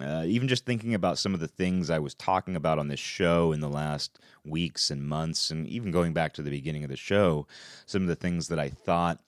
Uh, 0.00 0.24
even 0.26 0.46
just 0.46 0.66
thinking 0.66 0.92
about 0.92 1.16
some 1.16 1.32
of 1.32 1.40
the 1.40 1.48
things 1.48 1.88
I 1.88 1.98
was 1.98 2.14
talking 2.14 2.54
about 2.54 2.78
on 2.78 2.88
this 2.88 3.00
show 3.00 3.52
in 3.52 3.60
the 3.60 3.68
last 3.68 4.18
weeks 4.44 4.90
and 4.90 5.02
months, 5.02 5.50
and 5.50 5.66
even 5.66 5.90
going 5.90 6.12
back 6.12 6.34
to 6.34 6.42
the 6.42 6.50
beginning 6.50 6.84
of 6.84 6.90
the 6.90 6.96
show, 6.96 7.46
some 7.86 8.02
of 8.02 8.08
the 8.08 8.14
things 8.14 8.48
that 8.48 8.58
I 8.58 8.68
thought 8.68 9.20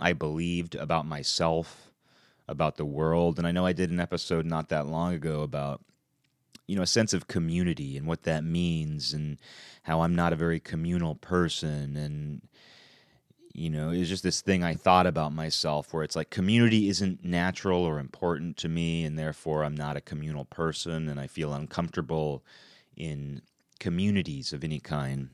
I 0.00 0.12
believed 0.14 0.74
about 0.74 1.06
myself, 1.06 1.92
about 2.48 2.76
the 2.76 2.84
world. 2.84 3.38
And 3.38 3.46
I 3.46 3.52
know 3.52 3.66
I 3.66 3.72
did 3.72 3.90
an 3.90 4.00
episode 4.00 4.46
not 4.46 4.70
that 4.70 4.86
long 4.86 5.14
ago 5.14 5.42
about 5.42 5.82
you 6.66 6.76
know 6.76 6.82
a 6.82 6.86
sense 6.86 7.12
of 7.12 7.26
community 7.26 7.96
and 7.96 8.06
what 8.06 8.22
that 8.22 8.44
means 8.44 9.12
and 9.12 9.38
how 9.82 10.02
I'm 10.02 10.14
not 10.14 10.32
a 10.32 10.36
very 10.36 10.60
communal 10.60 11.16
person 11.16 11.96
and 11.96 12.42
you 13.52 13.68
know, 13.68 13.90
it's 13.90 14.08
just 14.08 14.22
this 14.22 14.40
thing 14.40 14.62
I 14.62 14.74
thought 14.74 15.06
about 15.06 15.32
myself 15.32 15.92
where 15.92 16.04
it's 16.04 16.16
like 16.16 16.30
community 16.30 16.88
isn't 16.88 17.24
natural 17.24 17.82
or 17.82 17.98
important 17.98 18.56
to 18.58 18.68
me, 18.68 19.04
and 19.04 19.18
therefore 19.18 19.64
I'm 19.64 19.74
not 19.74 19.96
a 19.96 20.00
communal 20.00 20.44
person, 20.44 21.08
and 21.08 21.18
I 21.18 21.26
feel 21.26 21.52
uncomfortable 21.52 22.44
in 22.96 23.42
communities 23.80 24.52
of 24.52 24.62
any 24.62 24.78
kind. 24.78 25.30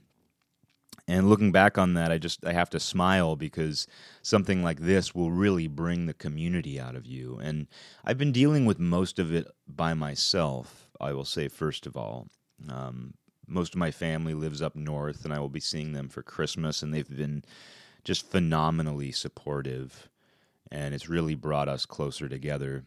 And 1.09 1.29
looking 1.29 1.53
back 1.53 1.79
on 1.79 1.95
that, 1.95 2.11
I 2.11 2.19
just 2.19 2.45
I 2.45 2.53
have 2.53 2.71
to 2.71 2.81
smile 2.81 3.37
because 3.37 3.87
something 4.23 4.63
like 4.65 4.81
this 4.81 5.15
will 5.15 5.31
really 5.31 5.69
bring 5.69 6.07
the 6.07 6.15
community 6.15 6.81
out 6.81 6.97
of 6.97 7.07
you. 7.07 7.39
And 7.41 7.69
I've 8.05 8.19
been 8.19 8.33
dealing 8.33 8.67
with 8.67 8.81
most 8.81 9.19
of 9.19 9.33
it 9.33 9.47
by 9.69 9.95
myself. 9.95 10.89
I 11.01 11.13
will 11.13 11.25
say 11.25 11.47
first 11.47 11.87
of 11.87 11.97
all, 11.97 12.27
um, 12.69 13.15
most 13.47 13.75
of 13.75 13.79
my 13.79 13.93
family 13.93 14.35
lives 14.35 14.61
up 14.61 14.75
north, 14.75 15.25
and 15.25 15.33
I 15.33 15.39
will 15.39 15.49
be 15.49 15.61
seeing 15.61 15.93
them 15.93 16.09
for 16.09 16.23
Christmas, 16.23 16.83
and 16.83 16.93
they've 16.93 17.09
been 17.09 17.45
just 18.03 18.29
phenomenally 18.29 19.13
supportive, 19.13 20.09
and 20.73 20.93
it's 20.93 21.09
really 21.09 21.37
brought 21.37 21.69
us 21.69 21.87
closer 21.87 22.29
together 22.29 22.85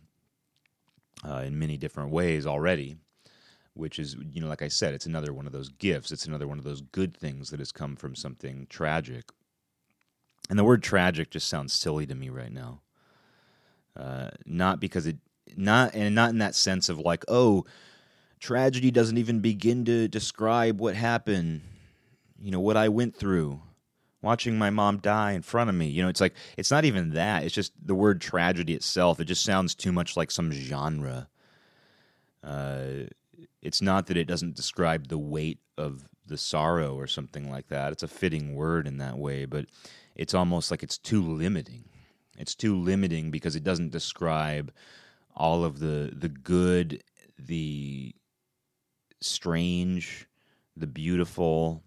uh, 1.25 1.43
in 1.45 1.57
many 1.57 1.77
different 1.77 2.11
ways 2.11 2.45
already 2.45 2.97
which 3.79 3.97
is 3.97 4.15
you 4.33 4.41
know 4.41 4.47
like 4.47 4.61
i 4.61 4.67
said 4.67 4.93
it's 4.93 5.05
another 5.05 5.33
one 5.33 5.47
of 5.47 5.53
those 5.53 5.69
gifts. 5.69 6.11
It's 6.11 6.25
another 6.25 6.47
one 6.47 6.57
of 6.57 6.63
those 6.63 6.81
good 6.81 7.15
things 7.15 7.49
that 7.49 7.59
has 7.59 7.71
come 7.71 7.95
from 7.95 8.15
something 8.15 8.67
tragic. 8.69 9.25
And 10.49 10.57
the 10.57 10.63
word 10.63 10.83
tragic 10.83 11.29
just 11.29 11.47
sounds 11.47 11.73
silly 11.73 12.05
to 12.07 12.15
me 12.15 12.29
right 12.29 12.51
now. 12.51 12.81
Uh, 13.95 14.29
not 14.45 14.79
because 14.79 15.07
it 15.07 15.17
not 15.57 15.95
and 15.95 16.13
not 16.13 16.29
in 16.29 16.37
that 16.39 16.55
sense 16.55 16.89
of 16.89 16.99
like 16.99 17.25
oh 17.27 17.65
tragedy 18.39 18.91
doesn't 18.91 19.17
even 19.17 19.39
begin 19.39 19.83
to 19.85 20.07
describe 20.07 20.79
what 20.79 20.95
happened 20.95 21.61
you 22.39 22.51
know 22.51 22.59
what 22.59 22.77
i 22.77 22.87
went 22.87 23.15
through 23.15 23.59
watching 24.21 24.57
my 24.57 24.69
mom 24.69 24.97
die 24.97 25.31
in 25.31 25.41
front 25.41 25.69
of 25.69 25.75
me. 25.75 25.87
You 25.87 26.03
know 26.03 26.09
it's 26.09 26.21
like 26.21 26.33
it's 26.57 26.71
not 26.71 26.85
even 26.85 27.11
that. 27.11 27.43
It's 27.43 27.55
just 27.55 27.73
the 27.81 27.95
word 27.95 28.21
tragedy 28.21 28.73
itself. 28.73 29.19
It 29.19 29.25
just 29.25 29.43
sounds 29.43 29.75
too 29.75 29.91
much 29.91 30.17
like 30.17 30.31
some 30.31 30.51
genre. 30.51 31.27
Uh, 32.43 33.07
it's 33.61 33.81
not 33.81 34.07
that 34.07 34.17
it 34.17 34.25
doesn't 34.25 34.55
describe 34.55 35.07
the 35.07 35.17
weight 35.17 35.59
of 35.77 36.07
the 36.25 36.37
sorrow 36.37 36.95
or 36.95 37.07
something 37.07 37.49
like 37.49 37.67
that. 37.67 37.91
It's 37.91 38.03
a 38.03 38.07
fitting 38.07 38.55
word 38.55 38.87
in 38.87 38.97
that 38.97 39.17
way, 39.17 39.45
but 39.45 39.65
it's 40.15 40.33
almost 40.33 40.71
like 40.71 40.83
it's 40.83 40.97
too 40.97 41.21
limiting. 41.21 41.85
It's 42.37 42.55
too 42.55 42.75
limiting 42.77 43.31
because 43.31 43.55
it 43.55 43.63
doesn't 43.63 43.91
describe 43.91 44.71
all 45.35 45.63
of 45.63 45.79
the 45.79 46.11
the 46.15 46.29
good, 46.29 47.03
the 47.37 48.13
strange, 49.21 50.27
the 50.75 50.87
beautiful, 50.87 51.83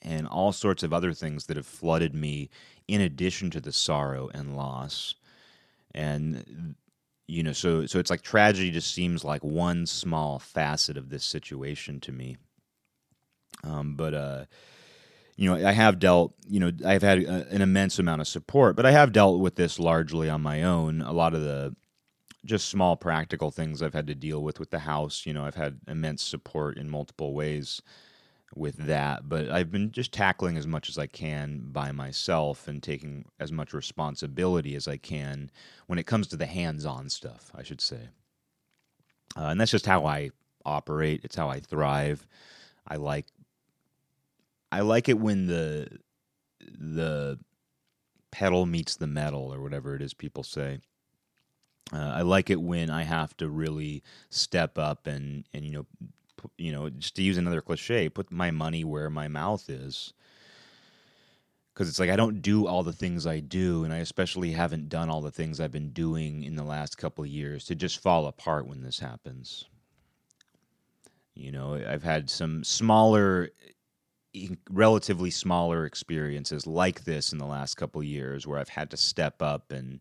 and 0.00 0.26
all 0.26 0.52
sorts 0.52 0.82
of 0.82 0.92
other 0.92 1.12
things 1.12 1.46
that 1.46 1.56
have 1.56 1.66
flooded 1.66 2.14
me 2.14 2.50
in 2.88 3.00
addition 3.00 3.50
to 3.50 3.60
the 3.60 3.72
sorrow 3.72 4.28
and 4.34 4.56
loss. 4.56 5.14
And 5.94 6.74
you 7.32 7.42
know 7.42 7.52
so 7.52 7.86
so 7.86 7.98
it's 7.98 8.10
like 8.10 8.22
tragedy 8.22 8.70
just 8.70 8.92
seems 8.92 9.24
like 9.24 9.42
one 9.42 9.86
small 9.86 10.38
facet 10.38 10.96
of 10.96 11.08
this 11.08 11.24
situation 11.24 11.98
to 12.00 12.12
me. 12.12 12.36
Um, 13.64 13.94
but 13.94 14.14
uh 14.14 14.44
you 15.36 15.48
know 15.48 15.66
i 15.66 15.72
have 15.72 15.98
dealt 15.98 16.34
you 16.48 16.60
know 16.60 16.70
i've 16.84 17.02
had 17.02 17.18
a, 17.18 17.48
an 17.48 17.62
immense 17.62 17.98
amount 17.98 18.20
of 18.20 18.28
support 18.28 18.76
but 18.76 18.84
i 18.84 18.90
have 18.90 19.12
dealt 19.12 19.40
with 19.40 19.56
this 19.56 19.78
largely 19.78 20.28
on 20.28 20.42
my 20.42 20.62
own. 20.62 21.00
A 21.00 21.12
lot 21.12 21.34
of 21.34 21.42
the 21.42 21.74
just 22.44 22.68
small 22.68 22.96
practical 22.96 23.50
things 23.50 23.82
i've 23.82 23.94
had 23.94 24.08
to 24.08 24.14
deal 24.14 24.42
with 24.42 24.58
with 24.58 24.70
the 24.70 24.80
house 24.80 25.24
you 25.24 25.32
know 25.32 25.44
i've 25.44 25.54
had 25.54 25.80
immense 25.88 26.22
support 26.22 26.76
in 26.76 26.90
multiple 26.90 27.34
ways 27.34 27.80
with 28.54 28.76
that, 28.86 29.28
but 29.28 29.50
I've 29.50 29.70
been 29.70 29.90
just 29.90 30.12
tackling 30.12 30.56
as 30.56 30.66
much 30.66 30.88
as 30.88 30.98
I 30.98 31.06
can 31.06 31.60
by 31.72 31.92
myself 31.92 32.68
and 32.68 32.82
taking 32.82 33.24
as 33.40 33.50
much 33.50 33.72
responsibility 33.72 34.74
as 34.74 34.86
I 34.86 34.96
can 34.96 35.50
when 35.86 35.98
it 35.98 36.06
comes 36.06 36.26
to 36.28 36.36
the 36.36 36.46
hands 36.46 36.84
on 36.84 37.08
stuff, 37.08 37.50
I 37.54 37.62
should 37.62 37.80
say. 37.80 38.08
Uh, 39.36 39.46
and 39.46 39.60
that's 39.60 39.70
just 39.70 39.86
how 39.86 40.04
I 40.06 40.30
operate, 40.64 41.22
it's 41.24 41.36
how 41.36 41.48
I 41.48 41.60
thrive. 41.60 42.26
I 42.86 42.96
like 42.96 43.26
I 44.70 44.80
like 44.80 45.08
it 45.08 45.18
when 45.18 45.46
the 45.46 45.88
the 46.60 47.38
pedal 48.30 48.66
meets 48.66 48.96
the 48.96 49.06
metal 49.06 49.52
or 49.52 49.60
whatever 49.60 49.94
it 49.94 50.02
is 50.02 50.14
people 50.14 50.42
say. 50.42 50.80
Uh, 51.92 52.12
I 52.14 52.22
like 52.22 52.48
it 52.48 52.60
when 52.60 52.88
I 52.88 53.02
have 53.02 53.36
to 53.36 53.48
really 53.48 54.02
step 54.30 54.78
up 54.78 55.06
and 55.06 55.44
and 55.52 55.64
you 55.64 55.72
know 55.72 55.86
you 56.58 56.72
know, 56.72 56.90
just 56.90 57.16
to 57.16 57.22
use 57.22 57.38
another 57.38 57.60
cliche, 57.60 58.08
put 58.08 58.30
my 58.30 58.50
money 58.50 58.84
where 58.84 59.10
my 59.10 59.28
mouth 59.28 59.68
is. 59.68 60.12
Because 61.72 61.88
it's 61.88 61.98
like 61.98 62.10
I 62.10 62.16
don't 62.16 62.42
do 62.42 62.66
all 62.66 62.82
the 62.82 62.92
things 62.92 63.26
I 63.26 63.40
do, 63.40 63.84
and 63.84 63.92
I 63.92 63.98
especially 63.98 64.52
haven't 64.52 64.90
done 64.90 65.08
all 65.08 65.22
the 65.22 65.30
things 65.30 65.58
I've 65.58 65.72
been 65.72 65.90
doing 65.90 66.44
in 66.44 66.54
the 66.54 66.64
last 66.64 66.98
couple 66.98 67.24
years 67.24 67.64
to 67.66 67.74
just 67.74 67.98
fall 67.98 68.26
apart 68.26 68.66
when 68.66 68.82
this 68.82 68.98
happens. 68.98 69.64
You 71.34 71.50
know, 71.50 71.74
I've 71.74 72.02
had 72.02 72.28
some 72.28 72.62
smaller, 72.62 73.48
eh, 74.34 74.48
relatively 74.70 75.30
smaller 75.30 75.86
experiences 75.86 76.66
like 76.66 77.04
this 77.04 77.32
in 77.32 77.38
the 77.38 77.46
last 77.46 77.76
couple 77.76 78.02
years 78.02 78.46
where 78.46 78.58
I've 78.58 78.68
had 78.68 78.90
to 78.90 78.98
step 78.98 79.40
up 79.40 79.72
and 79.72 80.00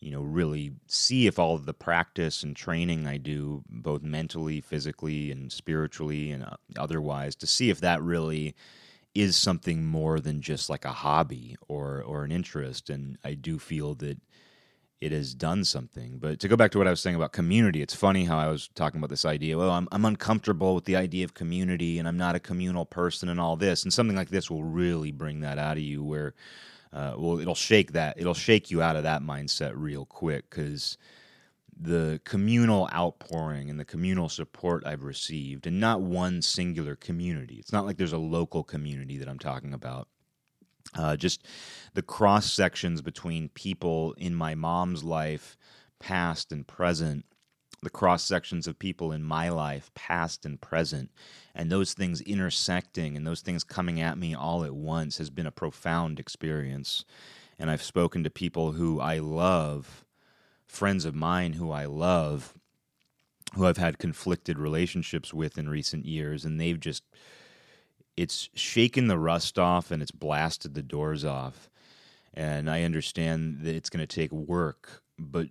you 0.00 0.10
know, 0.10 0.20
really 0.20 0.72
see 0.86 1.26
if 1.26 1.38
all 1.38 1.54
of 1.54 1.66
the 1.66 1.74
practice 1.74 2.42
and 2.42 2.54
training 2.54 3.06
I 3.06 3.16
do, 3.16 3.62
both 3.68 4.02
mentally, 4.02 4.60
physically, 4.60 5.30
and 5.30 5.50
spiritually, 5.50 6.30
and 6.30 6.44
uh, 6.44 6.56
otherwise, 6.78 7.34
to 7.36 7.46
see 7.46 7.70
if 7.70 7.80
that 7.80 8.02
really 8.02 8.54
is 9.14 9.36
something 9.36 9.84
more 9.86 10.20
than 10.20 10.42
just 10.42 10.68
like 10.68 10.84
a 10.84 10.92
hobby 10.92 11.56
or 11.68 12.02
or 12.02 12.24
an 12.24 12.32
interest. 12.32 12.90
And 12.90 13.16
I 13.24 13.34
do 13.34 13.58
feel 13.58 13.94
that 13.96 14.18
it 15.00 15.12
has 15.12 15.34
done 15.34 15.64
something. 15.64 16.18
But 16.18 16.40
to 16.40 16.48
go 16.48 16.56
back 16.56 16.70
to 16.72 16.78
what 16.78 16.86
I 16.86 16.90
was 16.90 17.00
saying 17.00 17.16
about 17.16 17.32
community, 17.32 17.82
it's 17.82 17.94
funny 17.94 18.24
how 18.24 18.38
I 18.38 18.48
was 18.48 18.68
talking 18.74 18.98
about 18.98 19.10
this 19.10 19.24
idea. 19.24 19.56
Well, 19.56 19.70
I'm 19.70 19.88
I'm 19.92 20.04
uncomfortable 20.04 20.74
with 20.74 20.84
the 20.84 20.96
idea 20.96 21.24
of 21.24 21.34
community, 21.34 21.98
and 21.98 22.06
I'm 22.06 22.18
not 22.18 22.34
a 22.34 22.40
communal 22.40 22.84
person, 22.84 23.28
and 23.28 23.40
all 23.40 23.56
this. 23.56 23.82
And 23.82 23.92
something 23.92 24.16
like 24.16 24.28
this 24.28 24.50
will 24.50 24.64
really 24.64 25.12
bring 25.12 25.40
that 25.40 25.58
out 25.58 25.78
of 25.78 25.82
you, 25.82 26.02
where 26.04 26.34
uh, 26.92 27.14
well, 27.16 27.38
it'll 27.38 27.54
shake 27.54 27.92
that. 27.92 28.18
It'll 28.18 28.34
shake 28.34 28.70
you 28.70 28.82
out 28.82 28.96
of 28.96 29.02
that 29.02 29.22
mindset 29.22 29.72
real 29.74 30.06
quick 30.06 30.48
because 30.48 30.96
the 31.78 32.20
communal 32.24 32.88
outpouring 32.92 33.68
and 33.68 33.78
the 33.78 33.84
communal 33.84 34.28
support 34.28 34.86
I've 34.86 35.04
received, 35.04 35.66
and 35.66 35.78
not 35.78 36.00
one 36.00 36.40
singular 36.40 36.96
community. 36.96 37.56
It's 37.56 37.72
not 37.72 37.84
like 37.84 37.98
there's 37.98 38.12
a 38.12 38.18
local 38.18 38.64
community 38.64 39.18
that 39.18 39.28
I'm 39.28 39.38
talking 39.38 39.74
about. 39.74 40.08
Uh, 40.94 41.16
just 41.16 41.46
the 41.94 42.02
cross 42.02 42.50
sections 42.50 43.02
between 43.02 43.50
people 43.50 44.14
in 44.16 44.34
my 44.34 44.54
mom's 44.54 45.04
life, 45.04 45.56
past 45.98 46.52
and 46.52 46.66
present, 46.66 47.26
the 47.82 47.90
cross 47.90 48.24
sections 48.24 48.66
of 48.66 48.78
people 48.78 49.12
in 49.12 49.22
my 49.22 49.48
life, 49.48 49.90
past 49.94 50.46
and 50.46 50.60
present, 50.60 51.10
and 51.56 51.72
those 51.72 51.94
things 51.94 52.20
intersecting 52.20 53.16
and 53.16 53.26
those 53.26 53.40
things 53.40 53.64
coming 53.64 54.00
at 54.00 54.18
me 54.18 54.34
all 54.34 54.62
at 54.62 54.74
once 54.74 55.18
has 55.18 55.30
been 55.30 55.46
a 55.46 55.50
profound 55.50 56.20
experience. 56.20 57.04
And 57.58 57.70
I've 57.70 57.82
spoken 57.82 58.22
to 58.22 58.30
people 58.30 58.72
who 58.72 59.00
I 59.00 59.18
love, 59.18 60.04
friends 60.66 61.06
of 61.06 61.14
mine 61.14 61.54
who 61.54 61.72
I 61.72 61.86
love, 61.86 62.52
who 63.54 63.66
I've 63.66 63.78
had 63.78 63.98
conflicted 63.98 64.58
relationships 64.58 65.32
with 65.32 65.56
in 65.56 65.68
recent 65.68 66.04
years, 66.04 66.44
and 66.44 66.60
they've 66.60 66.78
just 66.78 67.02
it's 68.16 68.48
shaken 68.54 69.08
the 69.08 69.18
rust 69.18 69.58
off 69.58 69.90
and 69.90 70.02
it's 70.02 70.10
blasted 70.10 70.74
the 70.74 70.82
doors 70.82 71.24
off. 71.24 71.70
And 72.32 72.70
I 72.70 72.82
understand 72.82 73.60
that 73.62 73.74
it's 73.74 73.90
going 73.90 74.06
to 74.06 74.06
take 74.06 74.32
work, 74.32 75.02
but 75.18 75.48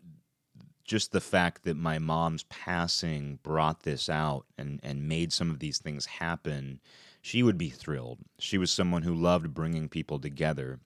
just 0.86 1.12
the 1.12 1.22
fact 1.22 1.64
that 1.64 1.76
my 1.76 2.00
mom's 2.00 2.44
passing 2.44 3.40
brought 3.44 3.84
this 3.84 4.08
out 4.08 4.46
and, 4.58 4.80
and 4.84 5.10
made 5.10 5.34
some 5.34 5.50
of 5.50 5.60
these 5.60 5.80
things 5.80 6.06
happen, 6.06 6.80
she 7.22 7.42
would 7.42 7.58
be 7.58 7.70
thrilled. 7.70 8.20
She 8.38 8.58
was 8.58 8.72
someone 8.72 9.02
who 9.02 9.14
loved 9.14 9.54
bringing 9.54 9.90
people 9.90 10.20
together. 10.20 10.80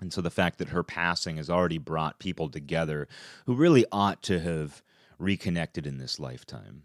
And 0.00 0.12
so 0.12 0.20
the 0.20 0.30
fact 0.30 0.58
that 0.58 0.68
her 0.68 0.82
passing 0.82 1.38
has 1.38 1.48
already 1.48 1.78
brought 1.78 2.18
people 2.18 2.50
together 2.50 3.08
who 3.46 3.54
really 3.54 3.86
ought 3.90 4.22
to 4.24 4.40
have 4.40 4.82
reconnected 5.18 5.86
in 5.86 5.98
this 5.98 6.20
lifetime. 6.20 6.82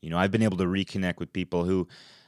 You 0.00 0.10
know, 0.10 0.18
I've 0.18 0.32
been 0.32 0.42
able 0.42 0.56
to 0.56 0.64
reconnect 0.64 1.18
with 1.18 1.32
people 1.32 1.64
who 1.64 1.86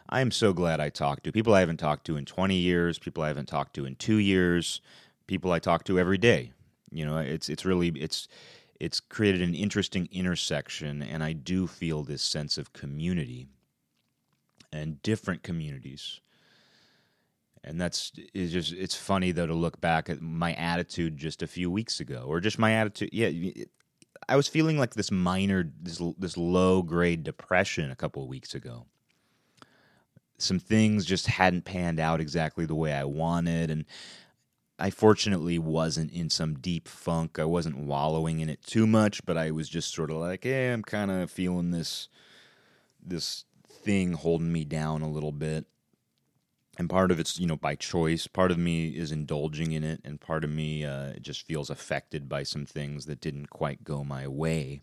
I 0.08 0.20
am 0.20 0.30
so 0.30 0.52
glad 0.52 0.80
I 0.80 0.90
talked 0.90 1.24
to. 1.24 1.32
People 1.32 1.54
I 1.54 1.60
haven't 1.60 1.78
talked 1.78 2.06
to 2.06 2.16
in 2.16 2.26
20 2.26 2.56
years, 2.56 2.98
people 2.98 3.22
I 3.22 3.28
haven't 3.28 3.48
talked 3.48 3.74
to 3.74 3.86
in 3.86 3.96
2 3.96 4.16
years, 4.16 4.80
people 5.26 5.50
I 5.50 5.58
talk 5.58 5.84
to 5.84 5.98
every 5.98 6.18
day. 6.18 6.52
You 6.90 7.04
know, 7.04 7.18
it's 7.18 7.48
it's 7.48 7.64
really 7.64 7.88
it's 7.88 8.28
it's 8.80 9.00
created 9.00 9.42
an 9.42 9.54
interesting 9.54 10.08
intersection, 10.12 11.02
and 11.02 11.22
I 11.22 11.32
do 11.32 11.66
feel 11.66 12.02
this 12.02 12.22
sense 12.22 12.58
of 12.58 12.72
community 12.72 13.48
and 14.72 15.02
different 15.02 15.42
communities. 15.42 16.20
And 17.64 17.80
that's 17.80 18.12
is 18.34 18.52
just 18.52 18.72
it's 18.72 18.94
funny 18.94 19.32
though 19.32 19.46
to 19.46 19.54
look 19.54 19.80
back 19.80 20.08
at 20.08 20.22
my 20.22 20.54
attitude 20.54 21.16
just 21.16 21.42
a 21.42 21.46
few 21.46 21.70
weeks 21.70 22.00
ago, 22.00 22.24
or 22.26 22.40
just 22.40 22.58
my 22.58 22.72
attitude. 22.72 23.10
Yeah, 23.12 23.30
I 24.28 24.36
was 24.36 24.48
feeling 24.48 24.78
like 24.78 24.94
this 24.94 25.10
minor, 25.10 25.70
this 25.82 26.00
this 26.18 26.36
low 26.36 26.82
grade 26.82 27.24
depression 27.24 27.90
a 27.90 27.96
couple 27.96 28.22
of 28.22 28.28
weeks 28.28 28.54
ago. 28.54 28.86
Some 30.38 30.60
things 30.60 31.04
just 31.04 31.26
hadn't 31.26 31.64
panned 31.64 31.98
out 31.98 32.20
exactly 32.20 32.64
the 32.64 32.76
way 32.76 32.92
I 32.92 33.04
wanted, 33.04 33.72
and 33.72 33.84
I 34.78 34.90
fortunately 34.90 35.58
wasn't 35.58 36.12
in 36.12 36.30
some 36.30 36.54
deep 36.54 36.86
funk. 36.86 37.38
I 37.38 37.44
wasn't 37.44 37.78
wallowing 37.78 38.40
in 38.40 38.48
it 38.48 38.62
too 38.62 38.86
much, 38.86 39.24
but 39.26 39.36
I 39.36 39.50
was 39.50 39.68
just 39.68 39.92
sort 39.92 40.10
of 40.10 40.18
like, 40.18 40.44
"Hey, 40.44 40.72
I'm 40.72 40.82
kind 40.82 41.10
of 41.10 41.30
feeling 41.30 41.70
this 41.72 42.08
this 43.02 43.44
thing 43.68 44.12
holding 44.12 44.52
me 44.52 44.64
down 44.64 45.02
a 45.02 45.10
little 45.10 45.32
bit." 45.32 45.66
And 46.78 46.88
part 46.88 47.10
of 47.10 47.18
it's, 47.18 47.40
you 47.40 47.46
know, 47.46 47.56
by 47.56 47.74
choice. 47.74 48.28
Part 48.28 48.52
of 48.52 48.58
me 48.58 48.90
is 48.90 49.10
indulging 49.10 49.72
in 49.72 49.82
it, 49.82 50.00
and 50.04 50.20
part 50.20 50.44
of 50.44 50.50
me 50.50 50.84
uh, 50.84 51.14
just 51.14 51.42
feels 51.42 51.70
affected 51.70 52.28
by 52.28 52.44
some 52.44 52.64
things 52.64 53.06
that 53.06 53.20
didn't 53.20 53.50
quite 53.50 53.82
go 53.82 54.04
my 54.04 54.28
way 54.28 54.82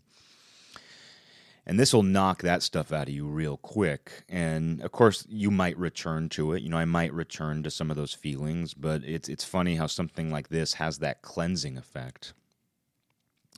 and 1.66 1.80
this 1.80 1.92
will 1.92 2.02
knock 2.02 2.42
that 2.42 2.62
stuff 2.62 2.92
out 2.92 3.08
of 3.08 3.14
you 3.14 3.26
real 3.26 3.56
quick. 3.56 4.24
And 4.28 4.80
of 4.82 4.92
course 4.92 5.26
you 5.28 5.50
might 5.50 5.76
return 5.76 6.28
to 6.30 6.52
it. 6.52 6.62
You 6.62 6.68
know 6.68 6.78
i 6.78 6.84
might 6.84 7.12
return 7.12 7.62
to 7.64 7.70
some 7.70 7.90
of 7.90 7.96
those 7.96 8.12
feelings 8.14 8.74
but 8.74 9.02
it's 9.04 9.28
it's 9.28 9.44
funny 9.44 9.76
how 9.76 9.86
something 9.86 10.30
like 10.30 10.48
this 10.48 10.74
has 10.74 10.98
that 10.98 11.22
cleansing 11.22 11.76
effect. 11.76 12.32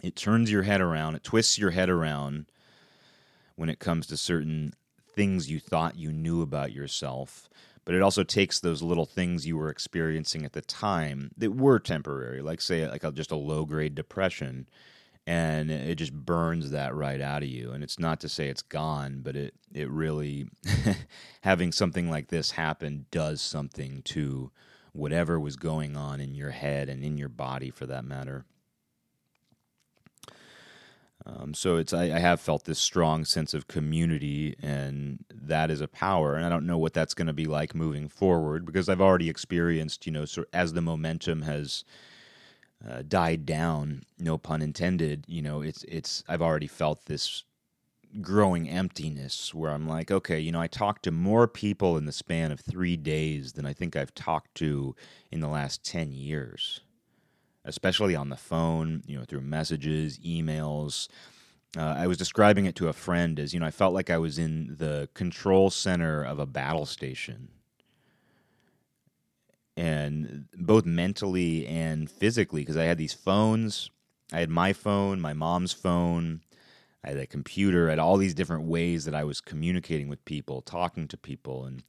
It 0.02 0.16
turns 0.16 0.50
your 0.50 0.62
head 0.62 0.80
around. 0.80 1.16
It 1.16 1.24
twists 1.24 1.58
your 1.58 1.72
head 1.72 1.90
around 1.90 2.46
when 3.56 3.68
it 3.68 3.80
comes 3.80 4.06
to 4.06 4.16
certain 4.16 4.72
things 5.14 5.50
you 5.50 5.58
thought 5.58 5.98
you 5.98 6.12
knew 6.12 6.42
about 6.42 6.72
yourself 6.72 7.48
but 7.84 7.94
it 7.94 8.02
also 8.02 8.22
takes 8.22 8.60
those 8.60 8.82
little 8.82 9.06
things 9.06 9.46
you 9.46 9.56
were 9.56 9.70
experiencing 9.70 10.44
at 10.44 10.52
the 10.52 10.60
time 10.60 11.30
that 11.36 11.56
were 11.56 11.78
temporary 11.78 12.40
like 12.40 12.60
say 12.60 12.86
like 12.86 13.02
a, 13.02 13.10
just 13.10 13.32
a 13.32 13.36
low 13.36 13.64
grade 13.64 13.94
depression 13.96 14.68
and 15.28 15.70
it 15.70 15.96
just 15.96 16.14
burns 16.14 16.70
that 16.70 16.94
right 16.94 17.20
out 17.20 17.42
of 17.42 17.50
you. 17.50 17.72
And 17.72 17.84
it's 17.84 17.98
not 17.98 18.18
to 18.20 18.30
say 18.30 18.48
it's 18.48 18.62
gone 18.62 19.20
but 19.22 19.36
it 19.36 19.54
it 19.74 19.90
really 19.90 20.48
having 21.42 21.70
something 21.70 22.10
like 22.10 22.28
this 22.28 22.52
happen 22.52 23.04
does 23.10 23.42
something 23.42 24.00
to 24.04 24.50
whatever 24.92 25.38
was 25.38 25.56
going 25.56 25.98
on 25.98 26.18
in 26.18 26.34
your 26.34 26.52
head 26.52 26.88
and 26.88 27.04
in 27.04 27.18
your 27.18 27.28
body 27.28 27.70
for 27.70 27.84
that 27.84 28.06
matter. 28.06 28.46
Um, 31.26 31.52
so 31.52 31.76
it's 31.76 31.92
I, 31.92 32.04
I, 32.04 32.20
have 32.20 32.40
felt 32.40 32.64
this 32.64 32.78
strong 32.78 33.26
sense 33.26 33.52
of 33.52 33.68
community 33.68 34.56
and 34.62 35.26
that 35.30 35.70
is 35.70 35.82
a 35.82 35.88
power. 35.88 36.36
And 36.36 36.46
i 36.46 36.48
don't 36.48 36.66
know 36.66 36.78
what 36.78 36.94
that's 36.94 37.12
going 37.12 37.26
to 37.26 37.34
be 37.34 37.44
like 37.44 37.74
moving 37.74 38.08
forward 38.08 38.64
because 38.64 38.88
i've 38.88 39.02
already 39.02 39.28
experienced 39.28 40.06
you 40.06 40.12
know 40.12 40.24
so 40.24 40.46
as 40.54 40.72
the 40.72 40.80
momentum 40.80 41.42
has 41.42 41.84
uh, 42.86 43.02
died 43.06 43.44
down, 43.44 44.02
no 44.18 44.38
pun 44.38 44.62
intended, 44.62 45.24
you 45.26 45.42
know, 45.42 45.62
it's 45.62 45.84
it's 45.84 46.22
I've 46.28 46.42
already 46.42 46.66
felt 46.66 47.06
this 47.06 47.44
growing 48.20 48.68
emptiness 48.68 49.52
where 49.52 49.70
I'm 49.70 49.86
like, 49.86 50.10
okay, 50.10 50.40
you 50.40 50.52
know, 50.52 50.60
I 50.60 50.66
talked 50.66 51.02
to 51.04 51.10
more 51.10 51.46
people 51.46 51.96
in 51.98 52.06
the 52.06 52.12
span 52.12 52.52
of 52.52 52.60
3 52.60 52.96
days 52.96 53.52
than 53.52 53.66
I 53.66 53.74
think 53.74 53.96
I've 53.96 54.14
talked 54.14 54.54
to 54.56 54.94
in 55.30 55.40
the 55.40 55.48
last 55.48 55.84
10 55.84 56.12
years. 56.12 56.80
Especially 57.64 58.16
on 58.16 58.30
the 58.30 58.36
phone, 58.36 59.02
you 59.06 59.18
know, 59.18 59.24
through 59.24 59.42
messages, 59.42 60.18
emails. 60.20 61.08
Uh, 61.76 61.94
I 61.98 62.06
was 62.06 62.16
describing 62.16 62.64
it 62.64 62.76
to 62.76 62.88
a 62.88 62.94
friend 62.94 63.38
as, 63.38 63.52
you 63.52 63.60
know, 63.60 63.66
I 63.66 63.70
felt 63.70 63.92
like 63.92 64.08
I 64.08 64.16
was 64.16 64.38
in 64.38 64.76
the 64.78 65.10
control 65.12 65.68
center 65.68 66.22
of 66.24 66.38
a 66.38 66.46
battle 66.46 66.86
station 66.86 67.48
and 69.78 70.46
both 70.54 70.84
mentally 70.84 71.64
and 71.68 72.10
physically 72.10 72.62
because 72.62 72.76
I 72.76 72.82
had 72.84 72.98
these 72.98 73.14
phones. 73.14 73.90
I 74.32 74.40
had 74.40 74.50
my 74.50 74.72
phone, 74.72 75.20
my 75.20 75.32
mom's 75.32 75.72
phone, 75.72 76.40
I 77.04 77.10
had 77.10 77.18
a 77.18 77.26
computer, 77.28 77.86
I 77.86 77.90
had 77.90 77.98
all 78.00 78.16
these 78.16 78.34
different 78.34 78.64
ways 78.64 79.04
that 79.04 79.14
I 79.14 79.22
was 79.22 79.40
communicating 79.40 80.08
with 80.08 80.24
people, 80.24 80.62
talking 80.62 81.06
to 81.08 81.16
people, 81.16 81.64
and 81.64 81.84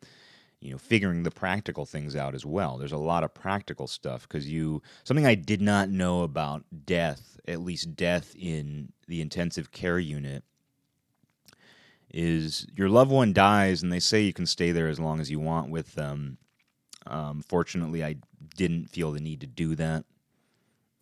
you 0.62 0.72
know, 0.72 0.78
figuring 0.78 1.24
the 1.24 1.32
practical 1.32 1.86
things 1.86 2.16
out 2.16 2.36
as 2.36 2.46
well. 2.46 2.78
There's 2.78 2.92
a 2.92 2.98
lot 2.98 3.24
of 3.24 3.34
practical 3.34 3.88
stuff 3.88 4.28
because 4.28 4.48
you 4.48 4.84
something 5.04 5.26
I 5.26 5.36
did 5.36 5.62
not 5.62 5.90
know 5.90 6.22
about 6.22 6.64
death, 6.86 7.40
at 7.48 7.62
least 7.62 7.96
death 7.96 8.36
in 8.38 8.94
the 9.08 9.20
intensive 9.20 9.72
care 9.72 9.98
unit, 10.00 10.44
is 12.14 12.68
your 12.76 12.90
loved 12.90 13.10
one 13.10 13.34
dies 13.34 13.82
and 13.82 13.92
they 13.92 14.00
say 14.00 14.22
you 14.22 14.34
can 14.34 14.46
stay 14.46 14.72
there 14.72 14.90
as 14.90 15.00
long 15.00 15.20
as 15.20 15.32
you 15.32 15.40
want 15.40 15.72
with 15.72 15.96
them 15.96 16.38
um, 17.08 17.42
fortunately, 17.48 18.04
I 18.04 18.18
didn't 18.56 18.90
feel 18.90 19.12
the 19.12 19.20
need 19.20 19.42
to 19.42 19.48
do 19.48 19.76
that. 19.76 20.06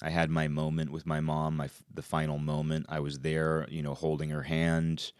I 0.02 0.10
had 0.10 0.30
my 0.30 0.48
moment 0.48 0.92
with 0.92 1.08
my 1.08 1.20
mom, 1.22 1.58
my 1.58 1.70
the 1.92 2.04
final 2.04 2.38
moment. 2.38 2.86
I 2.88 3.00
was 3.00 3.20
there, 3.20 3.68
you 3.70 3.82
know, 3.82 3.96
holding 3.96 4.30
her 4.30 4.44
hand, 4.44 5.12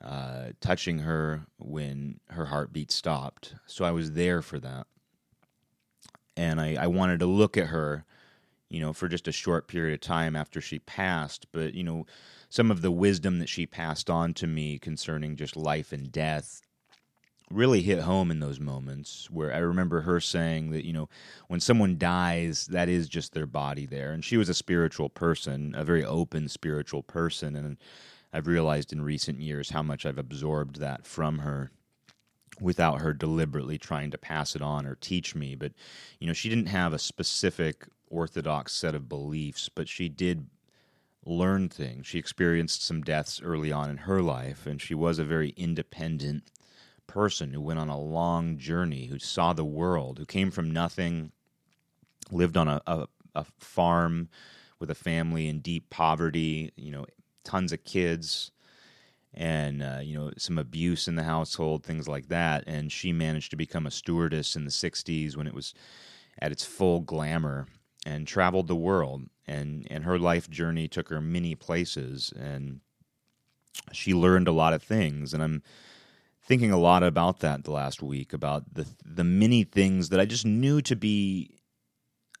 uh, 0.00 0.50
touching 0.60 1.00
her 1.00 1.46
when 1.58 2.20
her 2.30 2.46
heartbeat 2.46 2.92
stopped. 2.92 3.54
So 3.66 3.84
I 3.84 3.90
was 3.90 4.12
there 4.12 4.42
for 4.42 4.60
that, 4.60 4.86
and 6.36 6.60
I, 6.60 6.76
I 6.78 6.86
wanted 6.86 7.18
to 7.20 7.26
look 7.26 7.56
at 7.56 7.66
her, 7.66 8.04
you 8.70 8.80
know, 8.80 8.92
for 8.92 9.08
just 9.08 9.26
a 9.26 9.32
short 9.32 9.66
period 9.66 9.94
of 9.94 10.00
time 10.00 10.36
after 10.36 10.60
she 10.60 10.78
passed. 10.78 11.46
But 11.50 11.74
you 11.74 11.82
know, 11.82 12.06
some 12.48 12.70
of 12.70 12.80
the 12.80 12.92
wisdom 12.92 13.40
that 13.40 13.48
she 13.48 13.66
passed 13.66 14.08
on 14.08 14.34
to 14.34 14.46
me 14.46 14.78
concerning 14.78 15.34
just 15.34 15.56
life 15.56 15.92
and 15.92 16.12
death 16.12 16.62
really 17.50 17.82
hit 17.82 18.00
home 18.00 18.30
in 18.30 18.40
those 18.40 18.58
moments 18.58 19.30
where 19.30 19.52
I 19.52 19.58
remember 19.58 20.00
her 20.00 20.20
saying 20.20 20.70
that, 20.70 20.84
you 20.84 20.92
know, 20.92 21.08
when 21.48 21.60
someone 21.60 21.98
dies, 21.98 22.66
that 22.66 22.88
is 22.88 23.08
just 23.08 23.34
their 23.34 23.46
body 23.46 23.86
there. 23.86 24.12
And 24.12 24.24
she 24.24 24.36
was 24.36 24.48
a 24.48 24.54
spiritual 24.54 25.08
person, 25.08 25.74
a 25.76 25.84
very 25.84 26.04
open 26.04 26.48
spiritual 26.48 27.02
person. 27.02 27.54
And 27.54 27.76
I've 28.32 28.46
realized 28.46 28.92
in 28.92 29.02
recent 29.02 29.40
years 29.40 29.70
how 29.70 29.82
much 29.82 30.06
I've 30.06 30.18
absorbed 30.18 30.80
that 30.80 31.06
from 31.06 31.38
her 31.40 31.70
without 32.60 33.00
her 33.00 33.12
deliberately 33.12 33.78
trying 33.78 34.10
to 34.12 34.18
pass 34.18 34.56
it 34.56 34.62
on 34.62 34.86
or 34.86 34.94
teach 34.94 35.34
me. 35.34 35.54
But, 35.54 35.72
you 36.18 36.26
know, 36.26 36.32
she 36.32 36.48
didn't 36.48 36.66
have 36.66 36.92
a 36.92 36.98
specific 36.98 37.86
orthodox 38.08 38.72
set 38.72 38.94
of 38.94 39.08
beliefs, 39.08 39.68
but 39.68 39.88
she 39.88 40.08
did 40.08 40.46
learn 41.26 41.68
things. 41.68 42.06
She 42.06 42.18
experienced 42.18 42.84
some 42.84 43.02
deaths 43.02 43.40
early 43.42 43.72
on 43.72 43.90
in 43.90 43.96
her 43.98 44.22
life, 44.22 44.66
and 44.66 44.80
she 44.80 44.94
was 44.94 45.18
a 45.18 45.24
very 45.24 45.50
independent 45.56 46.50
person 47.06 47.52
who 47.52 47.60
went 47.60 47.78
on 47.78 47.88
a 47.88 48.00
long 48.00 48.58
journey, 48.58 49.06
who 49.06 49.18
saw 49.18 49.52
the 49.52 49.64
world, 49.64 50.18
who 50.18 50.26
came 50.26 50.50
from 50.50 50.70
nothing, 50.70 51.32
lived 52.30 52.56
on 52.56 52.68
a, 52.68 52.80
a, 52.86 53.06
a 53.34 53.44
farm 53.58 54.28
with 54.78 54.90
a 54.90 54.94
family 54.94 55.48
in 55.48 55.60
deep 55.60 55.90
poverty, 55.90 56.72
you 56.76 56.90
know, 56.90 57.06
tons 57.44 57.72
of 57.72 57.84
kids 57.84 58.50
and 59.36 59.82
uh, 59.82 59.98
you 60.00 60.16
know 60.16 60.30
some 60.38 60.58
abuse 60.58 61.08
in 61.08 61.16
the 61.16 61.24
household, 61.24 61.84
things 61.84 62.08
like 62.08 62.28
that. 62.28 62.64
And 62.66 62.90
she 62.90 63.12
managed 63.12 63.50
to 63.50 63.56
become 63.56 63.86
a 63.86 63.90
stewardess 63.90 64.56
in 64.56 64.64
the 64.64 64.70
'60s 64.70 65.36
when 65.36 65.46
it 65.46 65.54
was 65.54 65.74
at 66.38 66.52
its 66.52 66.64
full 66.64 67.00
glamour, 67.00 67.66
and 68.06 68.26
traveled 68.26 68.68
the 68.68 68.76
world. 68.76 69.22
and 69.46 69.86
And 69.90 70.04
her 70.04 70.18
life 70.18 70.48
journey 70.48 70.88
took 70.88 71.08
her 71.08 71.20
many 71.20 71.54
places, 71.54 72.32
and 72.38 72.80
she 73.92 74.14
learned 74.14 74.48
a 74.48 74.52
lot 74.52 74.72
of 74.72 74.82
things. 74.82 75.34
And 75.34 75.42
I'm 75.42 75.62
thinking 76.44 76.70
a 76.70 76.78
lot 76.78 77.02
about 77.02 77.40
that 77.40 77.64
the 77.64 77.70
last 77.70 78.02
week 78.02 78.32
about 78.32 78.74
the 78.74 78.86
the 79.04 79.24
many 79.24 79.64
things 79.64 80.10
that 80.10 80.20
I 80.20 80.26
just 80.26 80.44
knew 80.44 80.80
to 80.82 80.94
be 80.94 81.58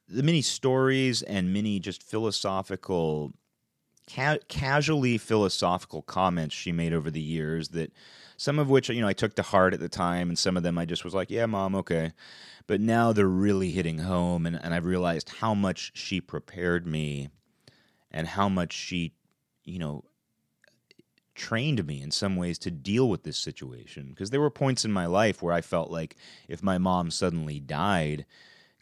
the 0.08 0.22
many 0.22 0.42
stories 0.42 1.22
and 1.22 1.52
many 1.52 1.80
just 1.80 2.02
philosophical 2.02 3.32
ca- 4.08 4.38
casually 4.48 5.16
philosophical 5.16 6.02
comments 6.02 6.54
she 6.54 6.72
made 6.72 6.92
over 6.92 7.10
the 7.10 7.20
years 7.20 7.68
that 7.70 7.92
some 8.36 8.58
of 8.58 8.68
which 8.68 8.88
you 8.90 9.00
know 9.00 9.08
I 9.08 9.14
took 9.14 9.34
to 9.36 9.42
heart 9.42 9.72
at 9.72 9.80
the 9.80 9.88
time 9.88 10.28
and 10.28 10.38
some 10.38 10.56
of 10.56 10.62
them 10.62 10.76
I 10.76 10.84
just 10.84 11.04
was 11.04 11.14
like 11.14 11.30
yeah 11.30 11.46
mom 11.46 11.74
okay. 11.76 12.12
But 12.66 12.80
now 12.80 13.12
they're 13.12 13.26
really 13.26 13.72
hitting 13.72 13.98
home 13.98 14.46
and, 14.46 14.58
and 14.62 14.72
I've 14.72 14.86
realized 14.86 15.28
how 15.28 15.52
much 15.54 15.92
she 15.94 16.20
prepared 16.20 16.86
me 16.86 17.28
and 18.10 18.26
how 18.26 18.48
much 18.48 18.72
she 18.72 19.14
you 19.64 19.78
know 19.78 20.04
trained 21.34 21.86
me 21.86 22.02
in 22.02 22.10
some 22.10 22.36
ways 22.36 22.58
to 22.60 22.70
deal 22.70 23.08
with 23.08 23.24
this 23.24 23.38
situation 23.38 24.08
because 24.10 24.30
there 24.30 24.40
were 24.40 24.50
points 24.50 24.84
in 24.84 24.92
my 24.92 25.06
life 25.06 25.42
where 25.42 25.52
I 25.52 25.60
felt 25.60 25.90
like 25.90 26.16
if 26.48 26.62
my 26.62 26.78
mom 26.78 27.10
suddenly 27.10 27.58
died, 27.60 28.24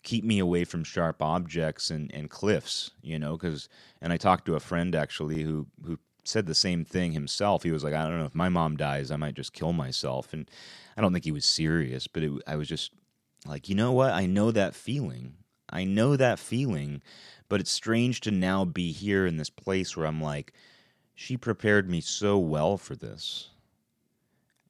keep 0.03 0.25
me 0.25 0.39
away 0.39 0.65
from 0.65 0.85
sharp 0.85 1.23
objects 1.23 1.91
and, 1.91 2.13
and 2.15 2.31
cliffs, 2.31 2.91
you 3.03 3.19
know, 3.19 3.37
because 3.37 3.69
and 4.01 4.13
I 4.13 4.17
talked 4.17 4.47
to 4.47 4.55
a 4.55 4.61
friend 4.61 4.95
actually 4.95 5.43
who 5.43 5.67
who 5.85 5.99
said 6.25 6.47
the 6.47 6.55
same 6.55 6.85
thing 6.85 7.13
himself. 7.13 7.63
He 7.63 7.73
was 7.73 7.83
like, 7.83 7.95
I 7.95 8.07
don't 8.07 8.19
know 8.19 8.27
if 8.27 8.35
my 8.35 8.49
mom 8.49 8.77
dies, 8.77 9.11
I 9.11 9.17
might 9.17 9.35
just 9.35 9.53
kill 9.53 9.73
myself, 9.73 10.33
and 10.33 10.51
I 10.97 11.01
don't 11.01 11.13
think 11.13 11.25
he 11.25 11.33
was 11.33 11.45
serious, 11.45 12.07
but 12.07 12.23
it, 12.23 12.33
I 12.47 12.57
was 12.57 12.69
just 12.69 12.93
like, 13.47 13.69
you 13.69 13.75
know 13.75 13.93
what? 13.93 14.13
I 14.13 14.27
know 14.27 14.51
that 14.51 14.75
feeling. 14.75 15.35
I 15.71 15.85
know 15.85 16.17
that 16.17 16.39
feeling, 16.39 17.03
but 17.49 17.61
it's 17.61 17.71
strange 17.71 18.21
to 18.23 18.31
now 18.31 18.65
be 18.65 18.93
here 18.93 19.27
in 19.27 19.39
this 19.39 19.51
place 19.51 19.97
where 19.97 20.07
I'm 20.07 20.21
like 20.21 20.53
she 21.23 21.37
prepared 21.37 21.89
me 21.89 22.01
so 22.01 22.37
well 22.37 22.77
for 22.77 22.97
this. 22.97 23.51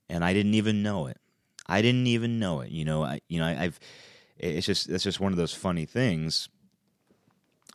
And 0.09 0.23
I 0.23 0.35
didn't 0.35 0.55
even 0.55 0.83
know 0.83 1.07
it. 1.07 1.17
I 1.67 1.81
didn't 1.81 2.07
even 2.07 2.38
know 2.38 2.61
it. 2.61 2.71
You 2.71 2.85
know, 2.85 3.03
I 3.03 3.21
you 3.29 3.41
know, 3.41 3.47
I, 3.47 3.55
have 3.55 3.81
it's 4.37 4.67
just 4.67 4.91
it's 4.91 5.05
just 5.05 5.21
one 5.21 5.33
of 5.33 5.38
those 5.38 5.55
funny 5.55 5.87
things. 5.87 6.51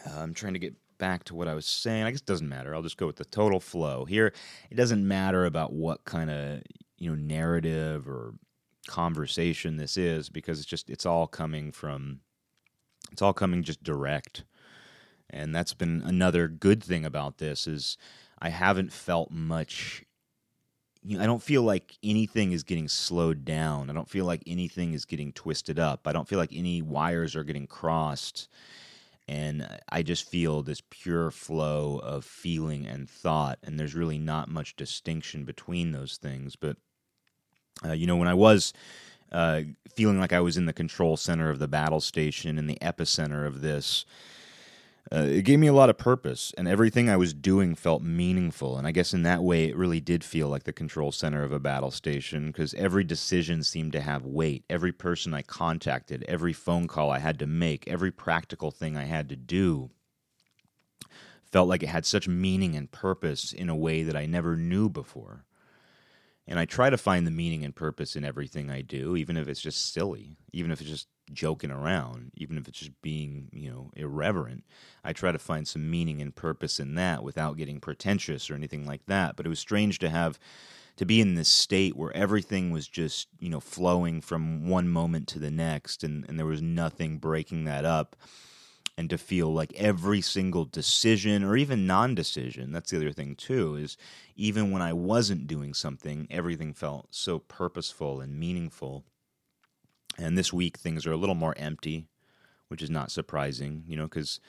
Uh, 0.06 0.20
I'm 0.20 0.34
trying 0.36 0.54
to 0.54 0.60
get 0.60 0.76
back 1.00 1.24
to 1.26 1.36
what 1.36 1.48
I 1.48 1.56
was 1.56 1.66
saying. 1.66 2.04
I 2.04 2.12
guess 2.12 2.20
it 2.20 2.28
doesn't 2.28 2.50
matter. 2.50 2.76
I'll 2.76 2.84
just 2.84 2.98
go 2.98 3.08
with 3.08 3.16
the 3.16 3.26
total 3.26 3.60
flow. 3.60 4.06
Here, 4.06 4.32
it 4.70 4.76
doesn't 4.76 5.08
matter 5.08 5.46
about 5.46 5.74
what 5.74 6.06
kind 6.06 6.30
of, 6.30 6.62
you 6.98 7.10
know, 7.10 7.16
narrative 7.16 8.08
or 8.08 8.36
conversation 8.88 9.78
this 9.78 9.98
is 9.98 10.30
because 10.30 10.60
it's 10.60 10.68
just 10.68 10.90
it's 10.90 11.06
all 11.06 11.28
coming 11.28 11.72
from 11.72 12.20
It's 13.12 13.22
all 13.22 13.34
coming 13.34 13.63
just 13.63 13.84
direct. 13.84 14.44
And 15.30 15.54
that's 15.56 15.74
been 15.74 16.04
another 16.06 16.48
good 16.48 16.84
thing 16.84 17.06
about 17.06 17.38
this 17.38 17.68
is 17.68 17.98
I 18.39 18.50
haven't 18.50 18.91
felt 18.93 19.32
much 19.32 20.04
you 21.08 21.17
know, 21.17 21.23
I 21.23 21.26
don't 21.26 21.41
feel 21.41 21.63
like 21.63 21.97
anything 22.04 22.52
is 22.52 22.63
getting 22.63 22.89
slowed 22.89 23.45
down. 23.45 23.89
I 23.89 23.93
don't 23.93 24.10
feel 24.10 24.26
like 24.26 24.43
anything 24.45 24.93
is 24.93 25.06
getting 25.06 25.32
twisted 25.32 25.80
up. 25.80 26.06
I 26.06 26.12
don't 26.12 26.28
feel 26.28 26.38
like 26.38 26.52
any 26.54 26.82
wires 26.82 27.34
are 27.34 27.45
getting 27.45 27.65
crossed. 27.65 28.50
And 29.26 29.67
I 29.88 30.04
just 30.04 30.30
feel 30.30 30.63
this 30.63 30.82
pure 30.89 31.32
flow 31.32 32.00
of 32.00 32.26
feeling 32.26 32.86
and 32.86 33.10
thought. 33.10 33.60
And 33.63 33.80
there's 33.80 33.95
really 33.95 34.17
not 34.17 34.50
much 34.50 34.76
distinction 34.76 35.45
between 35.45 35.93
those 35.93 36.17
things. 36.17 36.58
But, 36.58 36.76
uh, 37.86 37.93
you 37.93 38.06
know, 38.06 38.17
when 38.17 38.28
I 38.28 38.34
was 38.34 38.73
uh, 39.32 39.62
feeling 39.95 40.19
like 40.19 40.34
I 40.34 40.41
was 40.41 40.58
in 40.58 40.65
the 40.65 40.73
control 40.73 41.15
center 41.15 41.50
of 41.50 41.60
the 41.60 41.69
battle 41.69 42.02
station, 42.02 42.58
in 42.58 42.67
the 42.67 42.80
epicenter 42.82 43.47
of 43.47 43.62
this, 43.62 44.06
uh, 45.13 45.20
it 45.20 45.43
gave 45.43 45.60
me 45.60 45.67
a 45.67 45.74
lot 45.74 45.89
of 45.89 45.98
purpose, 45.98 46.54
and 46.58 46.67
everything 46.67 47.10
I 47.10 47.17
was 47.17 47.34
doing 47.34 47.76
felt 47.76 48.02
meaningful. 48.02 48.78
And 48.78 48.86
I 48.86 48.91
guess 48.91 49.13
in 49.13 49.24
that 49.24 49.43
way, 49.43 49.65
it 49.65 49.78
really 49.78 50.00
did 50.00 50.24
feel 50.24 50.50
like 50.50 50.63
the 50.63 50.74
control 50.74 51.12
center 51.12 51.43
of 51.43 51.52
a 51.52 51.60
battle 51.60 51.91
station 51.91 52.48
because 52.48 52.74
every 52.74 53.04
decision 53.04 53.63
seemed 53.63 53.93
to 53.93 54.02
have 54.02 54.26
weight. 54.26 54.65
Every 54.70 54.91
person 54.91 55.34
I 55.34 55.43
contacted, 55.43 56.26
every 56.28 56.54
phone 56.54 56.88
call 56.88 57.10
I 57.10 57.20
had 57.20 57.39
to 57.39 57.48
make, 57.48 57.88
every 57.88 58.12
practical 58.12 58.72
thing 58.72 58.98
I 58.98 59.06
had 59.06 59.30
to 59.30 59.36
do 59.36 59.91
felt 61.52 61.70
like 61.70 61.84
it 61.84 61.89
had 61.89 62.06
such 62.06 62.28
meaning 62.28 62.76
and 62.76 62.91
purpose 62.91 63.54
in 63.54 63.70
a 63.70 63.76
way 63.76 64.04
that 64.04 64.15
I 64.15 64.26
never 64.26 64.56
knew 64.56 64.89
before. 64.89 65.46
And 66.48 66.60
I 66.60 66.66
try 66.66 66.90
to 66.90 66.98
find 66.98 67.28
the 67.28 67.32
meaning 67.32 67.66
and 67.66 67.76
purpose 67.76 68.16
in 68.16 68.24
everything 68.24 68.70
I 68.70 68.82
do, 68.82 69.16
even 69.18 69.36
if 69.36 69.48
it's 69.48 69.62
just 69.62 69.94
silly, 69.94 70.38
even 70.54 70.72
if 70.72 70.80
it's 70.80 70.90
just 70.90 71.08
joking 71.34 71.72
around, 71.72 72.32
even 72.38 72.58
if 72.58 72.68
it's 72.68 72.80
just 72.80 73.02
being, 73.02 73.50
you 73.52 73.70
know, 73.70 73.92
irreverent. 73.96 74.64
I 75.04 75.12
try 75.12 75.32
to 75.32 75.40
find 75.40 75.68
some 75.68 75.90
meaning 75.90 76.22
and 76.22 76.34
purpose 76.34 76.80
in 76.80 76.96
that 76.96 77.24
without 77.24 77.58
getting 77.58 77.82
pretentious 77.82 78.50
or 78.50 78.56
anything 78.56 78.86
like 78.86 79.06
that. 79.08 79.36
But 79.36 79.46
it 79.46 79.50
was 79.50 79.60
strange 79.60 80.00
to 80.00 80.10
have 80.10 80.40
to 80.96 81.06
be 81.06 81.22
in 81.22 81.36
this 81.36 81.50
state 81.50 81.96
where 81.96 82.16
everything 82.16 82.72
was 82.72 82.88
just, 82.88 83.28
you 83.40 83.50
know, 83.50 83.60
flowing 83.60 84.22
from 84.22 84.68
one 84.68 84.88
moment 84.88 85.28
to 85.30 85.40
the 85.40 85.52
next 85.52 86.04
and, 86.04 86.26
and 86.30 86.40
there 86.40 86.46
was 86.46 86.62
nothing 86.62 87.18
breaking 87.18 87.66
that 87.66 87.86
up. 87.86 88.16
And 89.00 89.12
to 89.12 89.18
feel 89.20 89.54
like 89.54 89.74
every 89.76 90.22
single 90.22 90.66
decision 90.66 91.44
or 91.44 91.56
even 91.56 91.86
non 91.86 92.16
decision, 92.16 92.72
that's 92.72 92.90
the 92.90 92.98
other 92.98 93.12
thing 93.12 93.36
too, 93.36 93.76
is 93.76 93.96
even 94.36 94.72
when 94.72 94.82
I 94.82 94.92
wasn't 94.94 95.46
doing 95.46 95.76
something, 95.76 96.28
everything 96.32 96.74
felt 96.74 97.08
so 97.12 97.38
purposeful 97.38 98.22
and 98.22 98.40
meaningful 98.40 99.06
and 100.18 100.38
this 100.38 100.52
week 100.52 100.78
things 100.78 101.06
are 101.06 101.12
a 101.12 101.18
little 101.18 101.36
more 101.36 101.54
empty, 101.58 102.08
which 102.70 102.82
is 102.82 102.90
not 102.90 103.12
surprising, 103.12 103.84
you 103.88 103.96
know, 103.96 104.06
because 104.06 104.40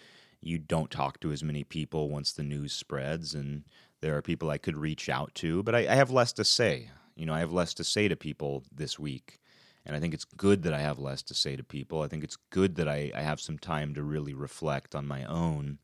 you 0.40 0.58
don't 0.58 0.90
talk 0.90 1.20
to 1.20 1.32
as 1.32 1.42
many 1.42 1.64
people 1.64 2.08
once 2.08 2.32
the 2.32 2.42
news 2.42 2.72
spreads, 2.72 3.34
and 3.34 3.64
there 4.00 4.16
are 4.16 4.22
people 4.22 4.50
I 4.50 4.58
could 4.58 4.76
reach 4.76 5.08
out 5.08 5.34
to, 5.36 5.62
but 5.62 5.74
I, 5.74 5.80
I 5.80 5.94
have 5.94 6.10
less 6.10 6.32
to 6.34 6.44
say. 6.44 6.90
You 7.16 7.26
know, 7.26 7.34
I 7.34 7.40
have 7.40 7.52
less 7.52 7.74
to 7.74 7.84
say 7.84 8.08
to 8.08 8.16
people 8.16 8.64
this 8.72 8.98
week. 8.98 9.40
And 9.88 9.96
I 9.96 10.00
think 10.00 10.14
it's 10.14 10.24
good 10.24 10.62
that 10.62 10.74
I 10.74 10.80
have 10.80 10.98
less 10.98 11.22
to 11.24 11.34
say 11.34 11.56
to 11.56 11.64
people. 11.64 12.02
I 12.02 12.08
think 12.08 12.22
it's 12.22 12.36
good 12.50 12.76
that 12.76 12.88
I, 12.88 13.10
I 13.14 13.22
have 13.22 13.40
some 13.40 13.58
time 13.58 13.94
to 13.94 14.02
really 14.02 14.34
reflect 14.34 14.94
on 14.94 15.08
my 15.08 15.24
own 15.24 15.78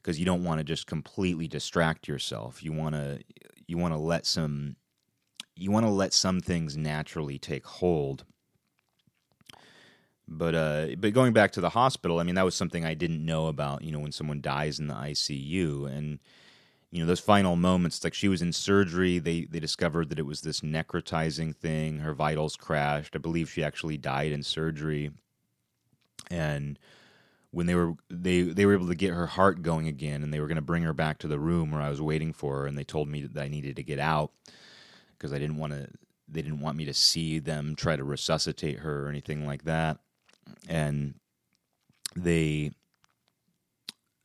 because 0.00 0.18
you 0.18 0.24
don't 0.24 0.42
want 0.42 0.58
to 0.58 0.64
just 0.64 0.86
completely 0.86 1.46
distract 1.46 2.08
yourself. 2.08 2.64
You 2.64 2.72
want 2.72 2.94
to 2.94 3.20
you 3.68 3.78
want 3.78 3.94
to 3.94 3.98
let 3.98 4.26
some 4.26 4.76
you 5.54 5.70
want 5.70 5.86
to 5.86 5.90
let 5.92 6.12
some 6.12 6.40
things 6.40 6.76
naturally 6.76 7.38
take 7.38 7.66
hold 7.66 8.24
but 10.28 10.54
uh, 10.54 10.86
but 10.98 11.12
going 11.12 11.32
back 11.32 11.52
to 11.52 11.60
the 11.60 11.70
hospital, 11.70 12.18
I 12.18 12.22
mean, 12.22 12.36
that 12.36 12.44
was 12.44 12.54
something 12.54 12.84
I 12.84 12.94
didn't 12.94 13.24
know 13.24 13.48
about. 13.48 13.82
You 13.82 13.92
know, 13.92 13.98
when 13.98 14.12
someone 14.12 14.40
dies 14.40 14.78
in 14.78 14.86
the 14.86 14.94
ICU, 14.94 15.86
and 15.86 16.18
you 16.92 17.00
know 17.00 17.06
those 17.06 17.20
final 17.20 17.56
moments, 17.56 18.04
like 18.04 18.14
she 18.14 18.28
was 18.28 18.42
in 18.42 18.52
surgery, 18.52 19.18
they 19.18 19.46
they 19.46 19.58
discovered 19.58 20.08
that 20.10 20.18
it 20.18 20.26
was 20.26 20.42
this 20.42 20.60
necrotizing 20.60 21.54
thing. 21.56 21.98
Her 21.98 22.14
vitals 22.14 22.54
crashed. 22.54 23.16
I 23.16 23.18
believe 23.18 23.50
she 23.50 23.64
actually 23.64 23.96
died 23.96 24.30
in 24.30 24.44
surgery, 24.44 25.10
and 26.30 26.78
when 27.50 27.66
they 27.66 27.74
were 27.74 27.94
they 28.08 28.42
they 28.42 28.66
were 28.66 28.74
able 28.74 28.88
to 28.88 28.94
get 28.94 29.12
her 29.12 29.26
heart 29.26 29.62
going 29.62 29.88
again, 29.88 30.22
and 30.22 30.32
they 30.32 30.38
were 30.40 30.46
going 30.46 30.56
to 30.56 30.62
bring 30.62 30.84
her 30.84 30.92
back 30.92 31.18
to 31.18 31.28
the 31.28 31.40
room 31.40 31.72
where 31.72 31.82
I 31.82 31.90
was 31.90 32.00
waiting 32.00 32.32
for 32.32 32.60
her, 32.60 32.66
and 32.66 32.78
they 32.78 32.84
told 32.84 33.08
me 33.08 33.22
that 33.22 33.42
I 33.42 33.48
needed 33.48 33.74
to 33.76 33.82
get 33.82 33.98
out 33.98 34.30
because 35.18 35.32
I 35.32 35.38
didn't 35.38 35.56
want 35.56 35.72
to. 35.72 35.88
They 36.28 36.42
didn't 36.42 36.60
want 36.60 36.76
me 36.76 36.84
to 36.84 36.94
see 36.94 37.40
them 37.40 37.74
try 37.74 37.96
to 37.96 38.04
resuscitate 38.04 38.78
her 38.78 39.06
or 39.06 39.08
anything 39.08 39.46
like 39.46 39.64
that 39.64 39.98
and 40.68 41.14
they 42.16 42.72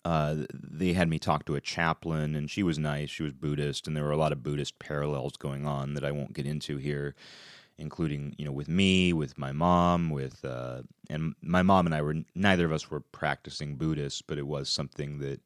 uh, 0.08 0.46
they 0.54 0.93
had 0.93 1.10
me 1.10 1.20
talk 1.20 1.43
to 1.43 1.56
a 1.56 1.60
chaplain, 1.60 2.34
and 2.34 2.50
she 2.50 2.63
was 2.63 2.80
nice. 2.80 3.10
She 3.10 3.24
was 3.24 3.34
Buddhist, 3.34 3.88
and 3.88 3.96
there 3.96 4.06
were 4.06 4.12
a 4.12 4.17
lot 4.17 4.32
of 4.32 4.41
Buddhist 4.41 4.80
parallels 4.80 5.36
going 5.36 5.65
on 5.65 5.96
that 5.96 6.06
I 6.06 6.12
won't 6.12 6.32
get 6.32 6.46
into 6.46 6.78
here, 6.78 7.13
including 7.78 8.34
you 8.38 8.46
know 8.46 8.54
with 8.54 8.70
me, 8.70 9.12
with 9.12 9.38
my 9.38 9.52
mom, 9.52 10.10
with 10.10 10.46
uh, 10.46 10.84
and 11.10 11.36
my 11.41 11.62
mom 11.62 11.88
and 11.88 11.93
I 11.93 12.02
were 12.02 12.15
neither 12.36 12.63
of 12.63 12.72
us 12.72 12.89
were 12.89 13.02
practicing 13.02 13.76
Buddhist, 13.76 14.28
but 14.28 14.38
it 14.38 14.48
was 14.48 14.70
something 14.70 15.20
that 15.20 15.41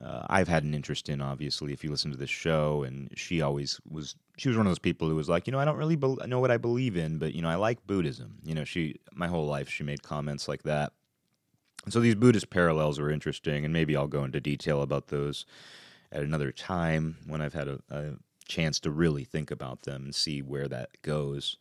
uh, 0.00 0.22
I've 0.30 0.48
had 0.48 0.64
an 0.64 0.72
interest 0.72 1.10
in. 1.10 1.20
Obviously, 1.20 1.74
if 1.74 1.84
you 1.84 1.90
listen 1.90 2.10
to 2.12 2.16
this 2.16 2.30
show, 2.30 2.82
and 2.82 3.10
she 3.14 3.42
always 3.42 3.78
was 3.86 4.16
she 4.38 4.48
was 4.48 4.56
one 4.56 4.66
of 4.66 4.70
those 4.70 4.78
people 4.78 5.06
who 5.06 5.16
was 5.16 5.28
like, 5.28 5.46
you 5.46 5.52
know, 5.52 5.58
I 5.58 5.66
don't 5.66 5.76
really 5.76 5.96
be- 5.96 6.16
know 6.26 6.40
what 6.40 6.50
I 6.50 6.56
believe 6.56 6.96
in, 6.96 7.18
but 7.18 7.34
you 7.34 7.42
know, 7.42 7.50
I 7.50 7.56
like 7.56 7.86
Buddhism. 7.86 8.38
You 8.42 8.54
know, 8.54 8.64
she 8.64 9.00
my 9.12 9.28
whole 9.28 9.46
life 9.46 9.68
she 9.68 9.84
made 9.84 10.02
comments 10.02 10.48
like 10.48 10.62
that. 10.62 10.94
So 11.88 12.00
these 12.00 12.14
Buddhist 12.14 12.50
parallels 12.50 12.98
were 12.98 13.10
interesting, 13.10 13.64
and 13.64 13.72
maybe 13.72 13.96
I'll 13.96 14.08
go 14.08 14.24
into 14.24 14.40
detail 14.40 14.82
about 14.82 15.08
those 15.08 15.46
at 16.10 16.22
another 16.22 16.50
time 16.52 17.16
when 17.26 17.40
I've 17.40 17.54
had 17.54 17.68
a, 17.68 17.80
a 17.90 18.12
chance 18.46 18.80
to 18.80 18.90
really 18.90 19.24
think 19.24 19.50
about 19.50 19.82
them 19.82 20.04
and 20.04 20.14
see 20.14 20.42
where 20.42 20.68
that 20.68 20.90
goes. 21.02 21.58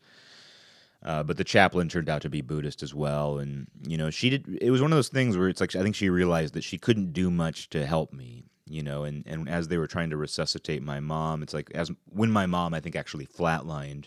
Uh, 1.03 1.21
but 1.21 1.37
the 1.37 1.43
chaplain 1.43 1.87
turned 1.87 2.09
out 2.09 2.23
to 2.23 2.29
be 2.29 2.41
Buddhist 2.41 2.81
as 2.81 2.93
well, 2.93 3.37
and 3.37 3.67
you 3.87 3.97
know, 3.97 4.09
she 4.09 4.31
did. 4.31 4.57
It 4.61 4.71
was 4.71 4.81
one 4.81 4.91
of 4.91 4.97
those 4.97 5.09
things 5.09 5.37
where 5.37 5.49
it's 5.49 5.61
like 5.61 5.75
I 5.75 5.83
think 5.83 5.95
she 5.95 6.09
realized 6.09 6.55
that 6.55 6.63
she 6.63 6.79
couldn't 6.79 7.13
do 7.13 7.29
much 7.29 7.69
to 7.69 7.85
help 7.85 8.11
me 8.11 8.45
you 8.67 8.81
know 8.81 9.03
and 9.03 9.23
and 9.27 9.47
as 9.47 9.67
they 9.67 9.77
were 9.77 9.87
trying 9.87 10.09
to 10.09 10.17
resuscitate 10.17 10.81
my 10.81 10.99
mom 10.99 11.43
it's 11.43 11.53
like 11.53 11.69
as 11.75 11.91
when 12.09 12.31
my 12.31 12.45
mom 12.45 12.73
i 12.73 12.79
think 12.79 12.95
actually 12.95 13.25
flatlined 13.25 14.05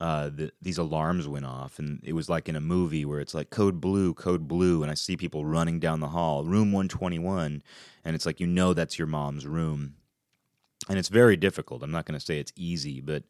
uh, 0.00 0.30
the, 0.30 0.50
these 0.62 0.78
alarms 0.78 1.28
went 1.28 1.44
off, 1.44 1.78
and 1.78 2.00
it 2.02 2.14
was 2.14 2.28
like 2.28 2.48
in 2.48 2.56
a 2.56 2.60
movie 2.60 3.04
where 3.04 3.20
it's 3.20 3.34
like 3.34 3.50
code 3.50 3.80
blue, 3.80 4.14
code 4.14 4.48
blue, 4.48 4.82
and 4.82 4.90
I 4.90 4.94
see 4.94 5.16
people 5.16 5.44
running 5.44 5.78
down 5.78 6.00
the 6.00 6.08
hall, 6.08 6.44
room 6.44 6.72
121, 6.72 7.62
and 8.04 8.16
it's 8.16 8.24
like 8.24 8.40
you 8.40 8.46
know 8.46 8.72
that's 8.72 8.98
your 8.98 9.06
mom's 9.06 9.46
room, 9.46 9.96
and 10.88 10.98
it's 10.98 11.10
very 11.10 11.36
difficult. 11.36 11.82
I'm 11.82 11.90
not 11.90 12.06
going 12.06 12.18
to 12.18 12.24
say 12.24 12.38
it's 12.38 12.52
easy, 12.56 13.02
but 13.02 13.24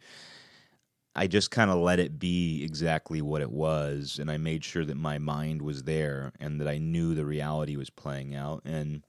I 1.16 1.26
just 1.26 1.50
kind 1.50 1.72
of 1.72 1.78
let 1.78 1.98
it 1.98 2.20
be 2.20 2.62
exactly 2.62 3.20
what 3.20 3.42
it 3.42 3.50
was, 3.50 4.18
and 4.20 4.30
I 4.30 4.36
made 4.36 4.64
sure 4.64 4.84
that 4.84 4.96
my 4.96 5.18
mind 5.18 5.62
was 5.62 5.82
there 5.82 6.32
and 6.38 6.60
that 6.60 6.68
I 6.68 6.78
knew 6.78 7.16
the 7.16 7.24
reality 7.24 7.76
was 7.76 7.90
playing 7.90 8.32
out, 8.32 8.62
and 8.64 9.04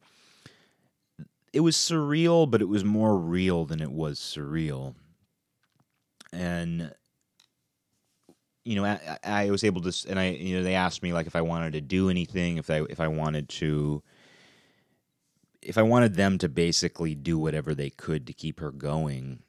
it 1.54 1.60
was 1.60 1.76
surreal, 1.76 2.50
but 2.50 2.62
it 2.62 2.69
was 2.69 2.84
more 2.84 3.17
real 3.17 3.65
than 3.65 3.82
it 3.82 3.91
was 3.91 4.19
surreal. 4.19 4.95
And 6.34 6.93
you 8.63 8.76
know, 8.76 8.86
I, 8.86 9.17
I, 9.24 9.50
was 9.50 9.63
able 9.63 9.82
to, 9.82 10.10
and 10.10 10.19
I, 10.19 10.30
you 10.30 10.58
know, 10.58 10.63
they 10.63 10.76
asked 10.76 11.02
me 11.02 11.13
like 11.13 11.28
if 11.28 11.36
I 11.36 11.41
wanted 11.41 11.74
to 11.74 11.82
do 11.82 12.10
anything, 12.10 12.58
if 12.58 12.69
I, 12.69 12.84
if 12.89 13.00
I 13.00 13.08
wanted 13.08 13.50
to, 13.50 14.04
if 15.62 15.78
I 15.78 15.82
wanted 15.84 16.15
them 16.15 16.38
to 16.39 16.50
basically 16.50 17.15
do 17.15 17.38
whatever 17.38 17.74
they 17.74 17.89
could 17.89 18.28
to 18.28 18.34
keep 18.34 18.60
her 18.60 18.71
going. 18.71 19.43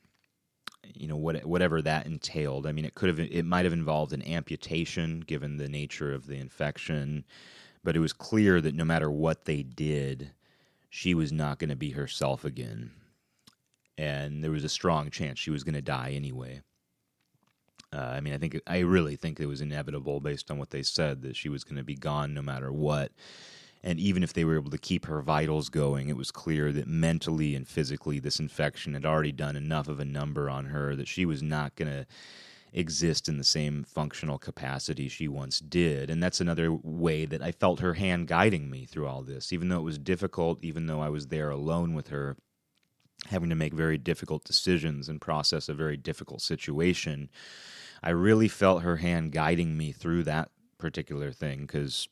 You 0.94 1.08
know, 1.08 1.16
what, 1.16 1.44
whatever 1.46 1.80
that 1.82 2.06
entailed. 2.06 2.66
I 2.66 2.72
mean, 2.72 2.84
it 2.84 2.94
could 2.94 3.08
have, 3.08 3.18
it 3.18 3.46
might 3.46 3.64
have 3.64 3.72
involved 3.72 4.12
an 4.12 4.22
amputation 4.26 5.20
given 5.20 5.56
the 5.56 5.68
nature 5.68 6.12
of 6.12 6.26
the 6.26 6.36
infection, 6.36 7.24
but 7.82 7.96
it 7.96 8.00
was 8.00 8.12
clear 8.12 8.60
that 8.60 8.74
no 8.74 8.84
matter 8.84 9.10
what 9.10 9.46
they 9.46 9.62
did, 9.62 10.32
she 10.90 11.14
was 11.14 11.32
not 11.32 11.58
going 11.58 11.70
to 11.70 11.76
be 11.76 11.92
herself 11.92 12.44
again. 12.44 12.90
And 13.96 14.44
there 14.44 14.50
was 14.50 14.64
a 14.64 14.68
strong 14.68 15.08
chance 15.10 15.38
she 15.38 15.50
was 15.50 15.64
going 15.64 15.74
to 15.74 15.82
die 15.82 16.12
anyway. 16.14 16.60
Uh, 17.92 17.98
I 17.98 18.20
mean, 18.20 18.32
I 18.32 18.38
think 18.38 18.60
I 18.66 18.78
really 18.78 19.16
think 19.16 19.38
it 19.38 19.46
was 19.46 19.60
inevitable 19.60 20.20
based 20.20 20.50
on 20.50 20.58
what 20.58 20.70
they 20.70 20.82
said 20.82 21.22
that 21.22 21.36
she 21.36 21.48
was 21.48 21.64
going 21.64 21.76
to 21.76 21.84
be 21.84 21.94
gone 21.94 22.32
no 22.32 22.42
matter 22.42 22.72
what. 22.72 23.12
And 23.84 23.98
even 23.98 24.22
if 24.22 24.32
they 24.32 24.44
were 24.44 24.54
able 24.54 24.70
to 24.70 24.78
keep 24.78 25.06
her 25.06 25.20
vitals 25.20 25.68
going, 25.68 26.08
it 26.08 26.16
was 26.16 26.30
clear 26.30 26.72
that 26.72 26.86
mentally 26.86 27.54
and 27.54 27.66
physically, 27.66 28.20
this 28.20 28.38
infection 28.38 28.94
had 28.94 29.04
already 29.04 29.32
done 29.32 29.56
enough 29.56 29.88
of 29.88 29.98
a 29.98 30.04
number 30.04 30.48
on 30.48 30.66
her 30.66 30.94
that 30.94 31.08
she 31.08 31.24
was 31.26 31.42
not 31.42 31.74
going 31.74 31.90
to 31.90 32.06
exist 32.72 33.28
in 33.28 33.38
the 33.38 33.44
same 33.44 33.84
functional 33.84 34.38
capacity 34.38 35.08
she 35.08 35.28
once 35.28 35.58
did. 35.58 36.10
And 36.10 36.22
that's 36.22 36.40
another 36.40 36.72
way 36.72 37.26
that 37.26 37.42
I 37.42 37.52
felt 37.52 37.80
her 37.80 37.94
hand 37.94 38.28
guiding 38.28 38.70
me 38.70 38.86
through 38.86 39.08
all 39.08 39.22
this, 39.22 39.52
even 39.52 39.68
though 39.68 39.80
it 39.80 39.82
was 39.82 39.98
difficult, 39.98 40.60
even 40.62 40.86
though 40.86 41.00
I 41.00 41.08
was 41.08 41.26
there 41.26 41.50
alone 41.50 41.92
with 41.92 42.08
her, 42.08 42.36
having 43.28 43.50
to 43.50 43.54
make 43.54 43.72
very 43.72 43.98
difficult 43.98 44.44
decisions 44.44 45.08
and 45.08 45.20
process 45.20 45.68
a 45.68 45.74
very 45.74 45.96
difficult 45.96 46.42
situation. 46.42 47.30
I 48.02 48.10
really 48.10 48.48
felt 48.48 48.82
her 48.82 48.96
hand 48.96 49.32
guiding 49.32 49.76
me 49.76 49.92
through 49.92 50.24
that 50.24 50.50
particular 50.78 51.30
thing 51.30 51.60
because 51.62 52.08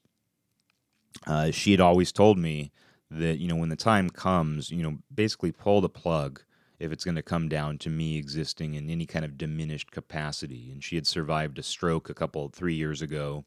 uh, 1.27 1.51
she 1.51 1.73
had 1.73 1.81
always 1.81 2.13
told 2.13 2.39
me 2.39 2.71
that 3.11 3.39
you 3.39 3.49
know 3.49 3.57
when 3.57 3.71
the 3.71 3.77
time 3.77 4.09
comes, 4.09 4.71
you 4.71 4.83
know, 4.83 4.99
basically 5.13 5.51
pull 5.51 5.81
the 5.81 5.89
plug 5.89 6.43
if 6.79 6.93
it's 6.93 7.05
going 7.05 7.17
to 7.17 7.23
come 7.23 7.49
down 7.49 7.77
to 7.77 7.91
me 7.91 8.17
existing 8.17 8.75
in 8.75 8.89
any 8.89 9.05
kind 9.05 9.25
of 9.25 9.37
diminished 9.37 9.91
capacity. 9.91 10.71
And 10.71 10.83
she 10.83 10.95
had 10.95 11.07
survived 11.07 11.59
a 11.59 11.63
stroke 11.63 12.09
a 12.09 12.15
couple 12.15 12.49
three 12.49 12.75
years 12.75 13.03
ago 13.03 13.45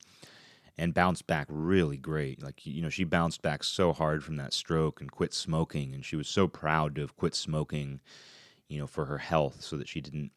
and 0.77 0.93
bounced 0.93 1.27
back 1.27 1.47
really 1.49 1.97
great. 1.97 2.41
Like 2.43 2.65
you 2.65 2.81
know, 2.81 2.89
she 2.89 3.03
bounced 3.03 3.41
back 3.41 3.63
so 3.63 3.93
hard 3.93 4.23
from 4.23 4.38
that 4.38 4.53
stroke 4.53 5.01
and 5.01 5.12
quit 5.12 5.33
smoking, 5.33 5.93
and 5.93 6.05
she 6.05 6.15
was 6.15 6.27
so 6.27 6.47
proud 6.47 6.95
to 6.95 7.01
have 7.01 7.15
quit 7.15 7.36
smoking, 7.36 8.01
you 8.67 8.79
know, 8.79 8.88
for 8.88 9.05
her 9.05 9.19
health, 9.19 9.62
so 9.62 9.77
that 9.77 9.88
she 9.88 10.01
didn't, 10.01 10.31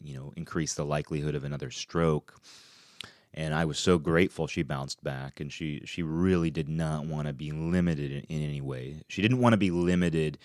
you 0.00 0.16
know, 0.16 0.32
increase 0.36 0.74
the 0.74 0.84
likelihood 0.84 1.34
of 1.34 1.44
another 1.44 1.70
stroke 1.70 2.40
and 3.32 3.54
I 3.54 3.64
was 3.64 3.78
so 3.78 3.98
grateful 3.98 4.46
she 4.46 4.62
bounced 4.62 5.02
back 5.04 5.40
and 5.40 5.52
she 5.52 5.82
she 5.84 6.02
really 6.02 6.50
did 6.50 6.68
not 6.68 7.06
want 7.06 7.28
to 7.28 7.32
be 7.32 7.52
limited 7.52 8.10
in, 8.10 8.24
in 8.24 8.42
any 8.42 8.60
way. 8.60 9.02
She 9.08 9.22
didn't 9.22 9.38
want 9.38 9.52
to 9.52 9.58
be 9.58 9.70
limited 9.70 10.38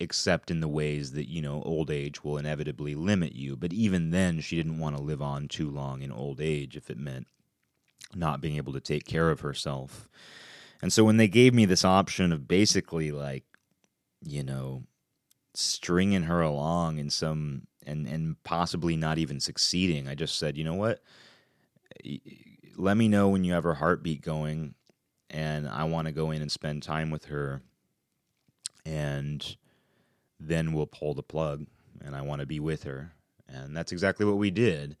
except 0.00 0.50
in 0.50 0.60
the 0.60 0.68
ways 0.68 1.12
that, 1.12 1.28
you 1.28 1.42
know, 1.42 1.60
old 1.64 1.90
age 1.90 2.22
will 2.22 2.38
inevitably 2.38 2.94
limit 2.94 3.34
you, 3.34 3.56
but 3.56 3.72
even 3.72 4.10
then 4.10 4.40
she 4.40 4.54
didn't 4.54 4.78
want 4.78 4.96
to 4.96 5.02
live 5.02 5.20
on 5.20 5.48
too 5.48 5.68
long 5.68 6.02
in 6.02 6.12
old 6.12 6.40
age 6.40 6.76
if 6.76 6.88
it 6.88 6.98
meant 6.98 7.26
not 8.14 8.40
being 8.40 8.56
able 8.56 8.72
to 8.72 8.80
take 8.80 9.06
care 9.06 9.30
of 9.30 9.40
herself. 9.40 10.08
And 10.80 10.92
so 10.92 11.04
when 11.04 11.16
they 11.16 11.28
gave 11.28 11.54
me 11.54 11.64
this 11.64 11.84
option 11.84 12.32
of 12.32 12.48
basically 12.48 13.10
like, 13.10 13.44
you 14.22 14.42
know, 14.42 14.84
stringing 15.54 16.24
her 16.24 16.40
along 16.40 16.98
in 16.98 17.10
some 17.10 17.66
and 17.86 18.06
and 18.06 18.42
possibly 18.44 18.96
not 18.96 19.18
even 19.18 19.40
succeeding, 19.40 20.08
I 20.08 20.14
just 20.14 20.38
said, 20.38 20.56
you 20.56 20.64
know 20.64 20.74
what? 20.74 21.00
let 22.76 22.96
me 22.96 23.08
know 23.08 23.28
when 23.28 23.44
you 23.44 23.52
have 23.52 23.64
her 23.64 23.74
heartbeat 23.74 24.22
going 24.22 24.74
and 25.30 25.68
I 25.68 25.84
want 25.84 26.06
to 26.06 26.12
go 26.12 26.30
in 26.30 26.40
and 26.40 26.50
spend 26.50 26.82
time 26.82 27.10
with 27.10 27.26
her 27.26 27.60
and 28.86 29.56
then 30.38 30.72
we'll 30.72 30.86
pull 30.86 31.14
the 31.14 31.22
plug 31.22 31.66
and 32.04 32.14
I 32.14 32.22
want 32.22 32.40
to 32.40 32.46
be 32.46 32.60
with 32.60 32.84
her 32.84 33.12
and 33.48 33.76
that's 33.76 33.92
exactly 33.92 34.24
what 34.24 34.36
we 34.36 34.50
did 34.50 34.96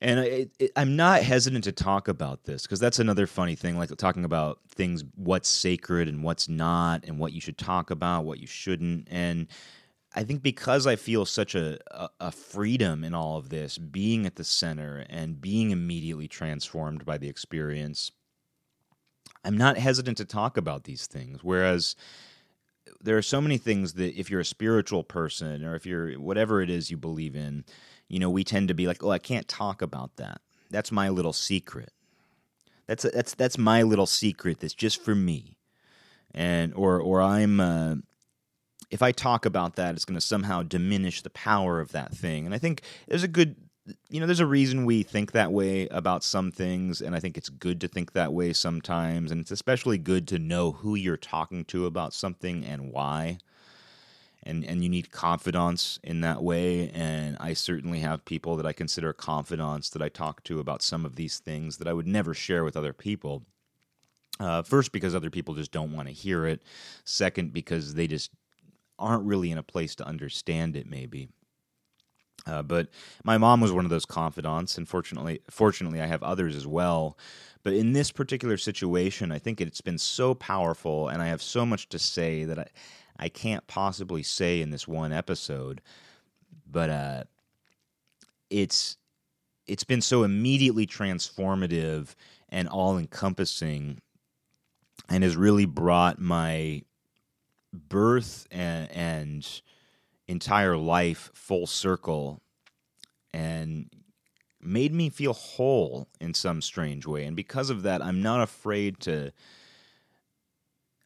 and 0.00 0.20
I, 0.20 0.48
am 0.76 0.96
not 0.96 1.22
hesitant 1.22 1.64
to 1.64 1.72
talk 1.72 2.08
about 2.08 2.44
this 2.44 2.62
because 2.62 2.80
that's 2.80 2.98
another 2.98 3.26
funny 3.26 3.54
thing, 3.54 3.78
like 3.78 3.94
talking 3.96 4.24
about 4.24 4.58
things, 4.68 5.04
what's 5.14 5.48
sacred 5.48 6.08
and 6.08 6.22
what's 6.22 6.48
not, 6.48 7.04
and 7.04 7.18
what 7.18 7.32
you 7.32 7.40
should 7.40 7.56
talk 7.56 7.90
about, 7.90 8.24
what 8.24 8.38
you 8.38 8.46
shouldn't. 8.46 9.08
And 9.10 9.48
I 10.14 10.22
think 10.24 10.42
because 10.42 10.86
I 10.86 10.96
feel 10.96 11.24
such 11.24 11.54
a, 11.54 11.78
a, 11.90 12.08
a, 12.20 12.30
freedom 12.30 13.04
in 13.04 13.14
all 13.14 13.38
of 13.38 13.48
this, 13.48 13.78
being 13.78 14.26
at 14.26 14.36
the 14.36 14.44
center 14.44 15.06
and 15.08 15.40
being 15.40 15.70
immediately 15.70 16.28
transformed 16.28 17.04
by 17.06 17.16
the 17.16 17.28
experience, 17.28 18.10
I'm 19.44 19.56
not 19.56 19.78
hesitant 19.78 20.18
to 20.18 20.24
talk 20.26 20.56
about 20.58 20.84
these 20.84 21.06
things. 21.06 21.42
Whereas 21.42 21.96
there 23.00 23.16
are 23.16 23.22
so 23.22 23.40
many 23.40 23.58
things 23.58 23.94
that 23.94 24.18
if 24.18 24.30
you're 24.30 24.40
a 24.40 24.44
spiritual 24.44 25.04
person 25.04 25.64
or 25.64 25.74
if 25.74 25.86
you're 25.86 26.14
whatever 26.14 26.60
it 26.60 26.70
is 26.70 26.90
you 26.90 26.96
believe 26.96 27.36
in, 27.36 27.64
you 28.08 28.18
know, 28.18 28.30
we 28.30 28.44
tend 28.44 28.68
to 28.68 28.74
be 28.74 28.86
like, 28.86 29.02
oh, 29.02 29.10
I 29.10 29.18
can't 29.18 29.48
talk 29.48 29.82
about 29.82 30.16
that. 30.16 30.40
That's 30.70 30.92
my 30.92 31.08
little 31.08 31.32
secret. 31.32 31.92
That's 32.86 33.04
a, 33.04 33.10
that's 33.10 33.34
that's 33.34 33.58
my 33.58 33.82
little 33.82 34.06
secret. 34.06 34.60
That's 34.60 34.74
just 34.74 35.02
for 35.02 35.14
me, 35.14 35.56
and 36.34 36.72
or 36.74 37.00
or 37.00 37.20
I'm. 37.20 37.60
Uh, 37.60 37.96
if 38.90 39.02
I 39.02 39.12
talk 39.12 39.46
about 39.46 39.76
that, 39.76 39.94
it's 39.94 40.04
going 40.04 40.18
to 40.18 40.24
somehow 40.24 40.62
diminish 40.62 41.22
the 41.22 41.30
power 41.30 41.80
of 41.80 41.92
that 41.92 42.14
thing. 42.14 42.46
And 42.46 42.54
I 42.54 42.58
think 42.58 42.82
there's 43.08 43.24
a 43.24 43.28
good, 43.28 43.56
you 44.08 44.20
know, 44.20 44.26
there's 44.26 44.38
a 44.38 44.46
reason 44.46 44.84
we 44.84 45.02
think 45.02 45.32
that 45.32 45.52
way 45.52 45.88
about 45.88 46.22
some 46.22 46.52
things. 46.52 47.00
And 47.00 47.16
I 47.16 47.20
think 47.20 47.36
it's 47.36 47.48
good 47.48 47.80
to 47.80 47.88
think 47.88 48.12
that 48.12 48.32
way 48.32 48.52
sometimes. 48.52 49.32
And 49.32 49.40
it's 49.40 49.50
especially 49.50 49.98
good 49.98 50.28
to 50.28 50.38
know 50.38 50.70
who 50.72 50.94
you're 50.94 51.16
talking 51.16 51.64
to 51.66 51.86
about 51.86 52.14
something 52.14 52.64
and 52.64 52.92
why. 52.92 53.38
And, 54.46 54.64
and 54.64 54.82
you 54.82 54.88
need 54.88 55.10
confidants 55.10 55.98
in 56.04 56.20
that 56.20 56.42
way. 56.42 56.90
And 56.90 57.36
I 57.40 57.52
certainly 57.52 58.00
have 58.00 58.24
people 58.24 58.56
that 58.56 58.66
I 58.66 58.72
consider 58.72 59.12
confidants 59.12 59.90
that 59.90 60.00
I 60.00 60.08
talk 60.08 60.44
to 60.44 60.60
about 60.60 60.82
some 60.82 61.04
of 61.04 61.16
these 61.16 61.40
things 61.40 61.78
that 61.78 61.88
I 61.88 61.92
would 61.92 62.06
never 62.06 62.32
share 62.32 62.62
with 62.62 62.76
other 62.76 62.92
people. 62.92 63.42
Uh, 64.38 64.62
first, 64.62 64.92
because 64.92 65.14
other 65.14 65.30
people 65.30 65.54
just 65.54 65.72
don't 65.72 65.92
want 65.92 66.08
to 66.08 66.14
hear 66.14 66.46
it. 66.46 66.62
Second, 67.04 67.52
because 67.52 67.94
they 67.94 68.06
just 68.06 68.30
aren't 68.98 69.24
really 69.24 69.50
in 69.50 69.58
a 69.58 69.62
place 69.62 69.94
to 69.96 70.06
understand 70.06 70.76
it, 70.76 70.88
maybe. 70.88 71.28
Uh, 72.46 72.62
but 72.62 72.88
my 73.24 73.38
mom 73.38 73.60
was 73.60 73.72
one 73.72 73.84
of 73.84 73.90
those 73.90 74.04
confidants, 74.04 74.78
and 74.78 74.88
fortunately, 74.88 75.40
fortunately, 75.50 76.00
I 76.00 76.06
have 76.06 76.22
others 76.22 76.54
as 76.54 76.66
well. 76.66 77.18
But 77.64 77.72
in 77.72 77.92
this 77.92 78.12
particular 78.12 78.56
situation, 78.56 79.32
I 79.32 79.40
think 79.40 79.60
it's 79.60 79.80
been 79.80 79.98
so 79.98 80.34
powerful, 80.34 81.08
and 81.08 81.20
I 81.20 81.26
have 81.26 81.42
so 81.42 81.66
much 81.66 81.88
to 81.88 81.98
say 81.98 82.44
that 82.44 82.58
I, 82.58 82.66
I 83.18 83.28
can't 83.28 83.66
possibly 83.66 84.22
say 84.22 84.60
in 84.60 84.70
this 84.70 84.86
one 84.86 85.12
episode. 85.12 85.80
But 86.70 86.90
uh, 86.90 87.24
it's 88.50 88.96
it's 89.66 89.84
been 89.84 90.00
so 90.00 90.22
immediately 90.22 90.86
transformative 90.86 92.14
and 92.48 92.68
all 92.68 92.96
encompassing, 92.96 94.00
and 95.08 95.24
has 95.24 95.36
really 95.36 95.64
brought 95.64 96.20
my 96.20 96.82
birth 97.72 98.46
and, 98.50 98.90
and 98.90 99.62
entire 100.28 100.76
life 100.76 101.30
full 101.34 101.66
circle 101.66 102.40
and 103.32 103.90
made 104.60 104.92
me 104.92 105.10
feel 105.10 105.32
whole 105.32 106.08
in 106.20 106.34
some 106.34 106.62
strange 106.62 107.06
way. 107.06 107.24
And 107.24 107.36
because 107.36 107.70
of 107.70 107.82
that, 107.82 108.02
I'm 108.02 108.22
not 108.22 108.40
afraid 108.40 109.00
to. 109.00 109.32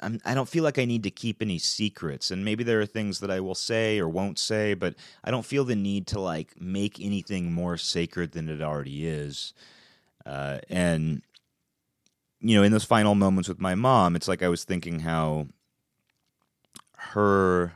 I'm, 0.02 0.20
I 0.24 0.34
don't 0.34 0.48
feel 0.48 0.64
like 0.64 0.78
I 0.78 0.84
need 0.84 1.02
to 1.04 1.10
keep 1.10 1.42
any 1.42 1.58
secrets. 1.58 2.30
And 2.30 2.44
maybe 2.44 2.64
there 2.64 2.80
are 2.80 2.86
things 2.86 3.20
that 3.20 3.30
I 3.30 3.40
will 3.40 3.54
say 3.54 3.98
or 3.98 4.08
won't 4.08 4.38
say, 4.38 4.74
but 4.74 4.94
I 5.24 5.30
don't 5.30 5.44
feel 5.44 5.64
the 5.64 5.76
need 5.76 6.06
to 6.08 6.20
like 6.20 6.60
make 6.60 7.00
anything 7.00 7.52
more 7.52 7.76
sacred 7.76 8.32
than 8.32 8.48
it 8.48 8.62
already 8.62 9.06
is. 9.06 9.52
Uh, 10.24 10.58
and, 10.68 11.22
you 12.40 12.56
know, 12.56 12.62
in 12.62 12.72
those 12.72 12.84
final 12.84 13.14
moments 13.14 13.48
with 13.48 13.60
my 13.60 13.74
mom, 13.74 14.16
it's 14.16 14.28
like 14.28 14.42
I 14.42 14.48
was 14.48 14.64
thinking 14.64 15.00
how 15.00 15.48
her 16.96 17.72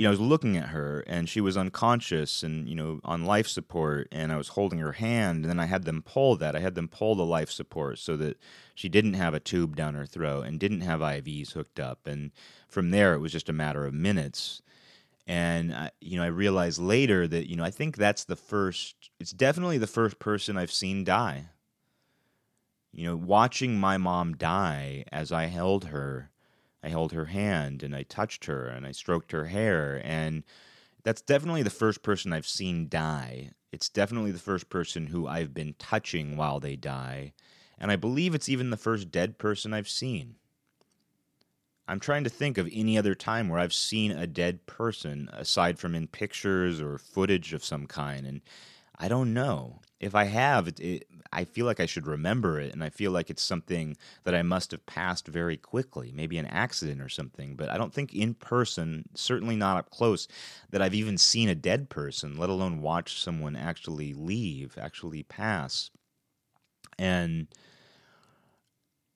you 0.00 0.04
know, 0.04 0.08
I 0.08 0.12
was 0.12 0.20
looking 0.20 0.56
at 0.56 0.70
her 0.70 1.04
and 1.06 1.28
she 1.28 1.42
was 1.42 1.58
unconscious 1.58 2.42
and, 2.42 2.66
you 2.66 2.74
know, 2.74 3.00
on 3.04 3.26
life 3.26 3.46
support 3.46 4.08
and 4.10 4.32
I 4.32 4.38
was 4.38 4.48
holding 4.48 4.78
her 4.78 4.92
hand 4.92 5.44
and 5.44 5.50
then 5.50 5.60
I 5.60 5.66
had 5.66 5.84
them 5.84 6.00
pull 6.00 6.36
that. 6.36 6.56
I 6.56 6.60
had 6.60 6.74
them 6.74 6.88
pull 6.88 7.14
the 7.14 7.26
life 7.26 7.50
support 7.50 7.98
so 7.98 8.16
that 8.16 8.38
she 8.74 8.88
didn't 8.88 9.12
have 9.12 9.34
a 9.34 9.40
tube 9.40 9.76
down 9.76 9.92
her 9.92 10.06
throat 10.06 10.46
and 10.46 10.58
didn't 10.58 10.80
have 10.80 11.00
IVs 11.00 11.52
hooked 11.52 11.78
up. 11.78 12.06
And 12.06 12.30
from 12.66 12.92
there, 12.92 13.12
it 13.12 13.18
was 13.18 13.30
just 13.30 13.50
a 13.50 13.52
matter 13.52 13.84
of 13.84 13.92
minutes. 13.92 14.62
And, 15.26 15.74
I, 15.74 15.90
you 16.00 16.16
know, 16.16 16.24
I 16.24 16.28
realized 16.28 16.80
later 16.80 17.28
that, 17.28 17.50
you 17.50 17.56
know, 17.56 17.64
I 17.64 17.70
think 17.70 17.98
that's 17.98 18.24
the 18.24 18.36
first, 18.36 19.10
it's 19.20 19.32
definitely 19.32 19.76
the 19.76 19.86
first 19.86 20.18
person 20.18 20.56
I've 20.56 20.72
seen 20.72 21.04
die. 21.04 21.50
You 22.90 23.04
know, 23.04 23.16
watching 23.16 23.78
my 23.78 23.98
mom 23.98 24.38
die 24.38 25.04
as 25.12 25.30
I 25.30 25.44
held 25.44 25.88
her 25.88 26.30
I 26.82 26.88
held 26.88 27.12
her 27.12 27.26
hand 27.26 27.82
and 27.82 27.94
I 27.94 28.02
touched 28.04 28.46
her 28.46 28.66
and 28.66 28.86
I 28.86 28.92
stroked 28.92 29.32
her 29.32 29.46
hair. 29.46 30.00
And 30.04 30.44
that's 31.02 31.22
definitely 31.22 31.62
the 31.62 31.70
first 31.70 32.02
person 32.02 32.32
I've 32.32 32.46
seen 32.46 32.88
die. 32.88 33.50
It's 33.72 33.88
definitely 33.88 34.32
the 34.32 34.38
first 34.38 34.68
person 34.68 35.06
who 35.08 35.26
I've 35.26 35.54
been 35.54 35.74
touching 35.78 36.36
while 36.36 36.60
they 36.60 36.76
die. 36.76 37.32
And 37.78 37.90
I 37.90 37.96
believe 37.96 38.34
it's 38.34 38.48
even 38.48 38.70
the 38.70 38.76
first 38.76 39.10
dead 39.10 39.38
person 39.38 39.72
I've 39.72 39.88
seen. 39.88 40.36
I'm 41.88 42.00
trying 42.00 42.24
to 42.24 42.30
think 42.30 42.56
of 42.56 42.68
any 42.72 42.96
other 42.96 43.14
time 43.14 43.48
where 43.48 43.58
I've 43.58 43.74
seen 43.74 44.12
a 44.12 44.26
dead 44.26 44.66
person 44.66 45.28
aside 45.32 45.78
from 45.78 45.94
in 45.94 46.06
pictures 46.06 46.80
or 46.80 46.98
footage 46.98 47.52
of 47.52 47.64
some 47.64 47.86
kind. 47.86 48.26
And 48.26 48.42
I 48.96 49.08
don't 49.08 49.34
know. 49.34 49.80
If 49.98 50.14
I 50.14 50.24
have, 50.24 50.68
it, 50.68 50.78
it, 50.78 51.08
I 51.32 51.44
feel 51.44 51.66
like 51.66 51.80
I 51.80 51.86
should 51.86 52.06
remember 52.06 52.58
it, 52.58 52.72
and 52.72 52.82
I 52.82 52.90
feel 52.90 53.12
like 53.12 53.30
it's 53.30 53.42
something 53.42 53.96
that 54.24 54.34
I 54.34 54.42
must 54.42 54.72
have 54.72 54.84
passed 54.86 55.28
very 55.28 55.56
quickly, 55.56 56.12
maybe 56.14 56.38
an 56.38 56.46
accident 56.46 57.00
or 57.00 57.08
something. 57.08 57.54
But 57.54 57.68
I 57.68 57.78
don't 57.78 57.94
think 57.94 58.12
in 58.12 58.34
person, 58.34 59.08
certainly 59.14 59.54
not 59.54 59.76
up 59.76 59.90
close, 59.90 60.26
that 60.70 60.82
I've 60.82 60.94
even 60.94 61.18
seen 61.18 61.48
a 61.48 61.54
dead 61.54 61.88
person, 61.88 62.36
let 62.36 62.50
alone 62.50 62.80
watch 62.82 63.20
someone 63.20 63.54
actually 63.54 64.12
leave, 64.12 64.76
actually 64.80 65.22
pass. 65.22 65.90
And 66.98 67.46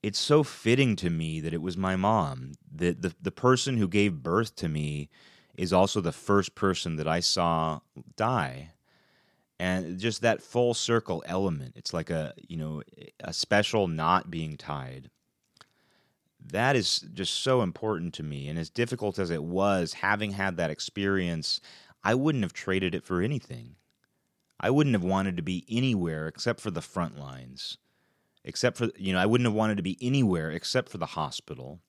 it's 0.02 0.18
so 0.18 0.44
fitting 0.44 0.94
to 0.96 1.10
me 1.10 1.40
that 1.40 1.54
it 1.54 1.62
was 1.62 1.76
my 1.76 1.96
mom, 1.96 2.52
that 2.74 3.02
the, 3.02 3.14
the 3.20 3.32
person 3.32 3.76
who 3.76 3.88
gave 3.88 4.22
birth 4.22 4.54
to 4.56 4.68
me 4.68 5.08
is 5.56 5.72
also 5.72 6.00
the 6.00 6.12
first 6.12 6.54
person 6.54 6.96
that 6.96 7.08
I 7.08 7.20
saw 7.20 7.80
die 8.16 8.70
and 9.58 9.98
just 9.98 10.22
that 10.22 10.42
full 10.42 10.74
circle 10.74 11.22
element. 11.26 11.74
It's 11.76 11.92
like 11.92 12.10
a 12.10 12.34
you 12.48 12.56
know 12.56 12.82
a 13.20 13.32
special 13.32 13.88
knot 13.88 14.30
being 14.30 14.56
tied. 14.56 15.10
That 16.46 16.76
is 16.76 17.00
just 17.14 17.42
so 17.42 17.62
important 17.62 18.12
to 18.14 18.22
me 18.22 18.48
and 18.48 18.58
as 18.58 18.68
difficult 18.68 19.18
as 19.18 19.30
it 19.30 19.42
was 19.42 19.94
having 19.94 20.32
had 20.32 20.58
that 20.58 20.70
experience 20.70 21.60
i 22.06 22.14
wouldn't 22.14 22.44
have 22.44 22.52
traded 22.52 22.94
it 22.94 23.04
for 23.04 23.22
anything. 23.22 23.76
I 24.60 24.70
wouldn't 24.70 24.94
have 24.94 25.04
wanted 25.04 25.36
to 25.36 25.42
be 25.42 25.64
anywhere 25.68 26.28
except 26.28 26.60
for 26.60 26.70
the 26.70 26.82
front 26.82 27.18
lines 27.18 27.78
except 28.44 28.76
for 28.76 28.90
you 28.96 29.12
know 29.12 29.18
I 29.18 29.26
wouldn't 29.26 29.46
have 29.46 29.54
wanted 29.54 29.78
to 29.78 29.82
be 29.82 29.98
anywhere 30.00 30.50
except 30.50 30.88
for 30.88 30.98
the 30.98 31.06
hospital, 31.06 31.80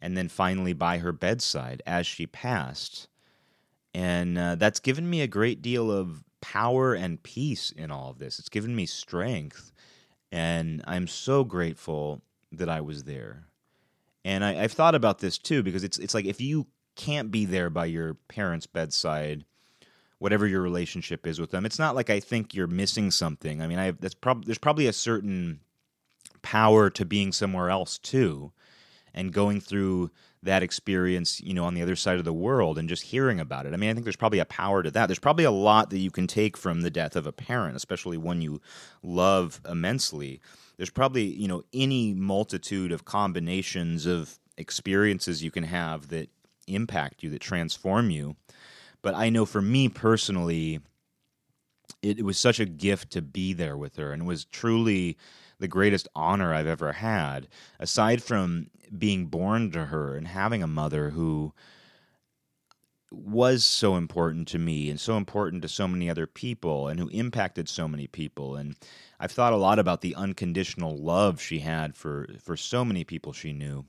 and 0.00 0.16
then 0.16 0.28
finally 0.28 0.72
by 0.72 0.98
her 0.98 1.12
bedside 1.12 1.82
as 1.86 2.06
she 2.06 2.26
passed, 2.26 3.08
and 3.94 4.38
uh, 4.38 4.54
that's 4.54 4.80
given 4.80 5.08
me 5.08 5.20
a 5.20 5.26
great 5.26 5.60
deal 5.60 5.90
of 5.90 6.24
power 6.40 6.94
and 6.94 7.22
peace 7.22 7.70
in 7.70 7.90
all 7.90 8.10
of 8.10 8.18
this. 8.18 8.38
It's 8.38 8.48
given 8.48 8.74
me 8.74 8.86
strength, 8.86 9.72
and 10.30 10.82
I'm 10.86 11.06
so 11.06 11.44
grateful 11.44 12.22
that 12.52 12.68
I 12.68 12.80
was 12.80 13.04
there. 13.04 13.46
And 14.24 14.44
I, 14.44 14.62
I've 14.62 14.72
thought 14.72 14.94
about 14.94 15.18
this 15.18 15.38
too 15.38 15.62
because 15.62 15.84
it's 15.84 15.98
it's 15.98 16.14
like 16.14 16.26
if 16.26 16.40
you 16.40 16.66
can't 16.96 17.30
be 17.30 17.44
there 17.44 17.70
by 17.70 17.86
your 17.86 18.14
parents' 18.28 18.66
bedside 18.66 19.44
whatever 20.18 20.46
your 20.46 20.60
relationship 20.60 21.26
is 21.26 21.40
with 21.40 21.50
them. 21.50 21.64
It's 21.64 21.78
not 21.78 21.94
like 21.94 22.10
I 22.10 22.20
think 22.20 22.54
you're 22.54 22.66
missing 22.66 23.10
something. 23.10 23.62
I 23.62 23.66
mean, 23.66 23.78
I 23.78 23.86
have, 23.86 24.00
that's 24.00 24.14
prob- 24.14 24.44
there's 24.44 24.58
probably 24.58 24.86
a 24.86 24.92
certain 24.92 25.60
power 26.42 26.90
to 26.90 27.04
being 27.04 27.32
somewhere 27.32 27.70
else 27.70 27.98
too, 27.98 28.52
and 29.14 29.32
going 29.32 29.60
through 29.60 30.10
that 30.42 30.62
experience, 30.62 31.40
you 31.40 31.52
know, 31.52 31.64
on 31.64 31.74
the 31.74 31.82
other 31.82 31.96
side 31.96 32.18
of 32.18 32.24
the 32.24 32.32
world 32.32 32.78
and 32.78 32.88
just 32.88 33.02
hearing 33.04 33.40
about 33.40 33.66
it. 33.66 33.74
I 33.74 33.76
mean, 33.76 33.90
I 33.90 33.94
think 33.94 34.04
there's 34.04 34.16
probably 34.16 34.38
a 34.38 34.44
power 34.44 34.82
to 34.82 34.90
that. 34.90 35.06
There's 35.06 35.18
probably 35.18 35.44
a 35.44 35.50
lot 35.50 35.90
that 35.90 35.98
you 35.98 36.10
can 36.10 36.26
take 36.26 36.56
from 36.56 36.82
the 36.82 36.90
death 36.90 37.16
of 37.16 37.26
a 37.26 37.32
parent, 37.32 37.76
especially 37.76 38.16
one 38.16 38.40
you 38.40 38.60
love 39.02 39.60
immensely. 39.68 40.40
There's 40.76 40.90
probably, 40.90 41.24
you 41.24 41.48
know, 41.48 41.64
any 41.72 42.14
multitude 42.14 42.92
of 42.92 43.04
combinations 43.04 44.06
of 44.06 44.38
experiences 44.56 45.42
you 45.42 45.50
can 45.50 45.64
have 45.64 46.08
that 46.08 46.30
impact 46.68 47.22
you, 47.22 47.30
that 47.30 47.40
transform 47.40 48.10
you. 48.10 48.36
But 49.02 49.14
I 49.14 49.30
know 49.30 49.44
for 49.44 49.62
me 49.62 49.88
personally, 49.88 50.80
it, 52.02 52.18
it 52.18 52.24
was 52.24 52.38
such 52.38 52.60
a 52.60 52.66
gift 52.66 53.10
to 53.12 53.22
be 53.22 53.52
there 53.52 53.76
with 53.76 53.96
her, 53.96 54.12
and 54.12 54.22
it 54.22 54.26
was 54.26 54.44
truly 54.44 55.16
the 55.58 55.68
greatest 55.68 56.08
honor 56.14 56.54
I've 56.54 56.66
ever 56.66 56.92
had. 56.92 57.48
Aside 57.78 58.22
from 58.22 58.70
being 58.96 59.26
born 59.26 59.70
to 59.72 59.86
her 59.86 60.16
and 60.16 60.28
having 60.28 60.62
a 60.62 60.66
mother 60.66 61.10
who 61.10 61.52
was 63.10 63.64
so 63.64 63.96
important 63.96 64.48
to 64.48 64.58
me 64.58 64.90
and 64.90 65.00
so 65.00 65.16
important 65.16 65.62
to 65.62 65.68
so 65.68 65.88
many 65.88 66.10
other 66.10 66.26
people 66.26 66.88
and 66.88 67.00
who 67.00 67.08
impacted 67.08 67.68
so 67.68 67.88
many 67.88 68.06
people 68.06 68.54
and 68.54 68.76
I've 69.18 69.32
thought 69.32 69.54
a 69.54 69.56
lot 69.56 69.78
about 69.78 70.02
the 70.02 70.14
unconditional 70.14 70.94
love 70.94 71.40
she 71.40 71.60
had 71.60 71.96
for 71.96 72.28
for 72.38 72.54
so 72.54 72.84
many 72.84 73.04
people 73.04 73.32
she 73.32 73.54
knew 73.54 73.86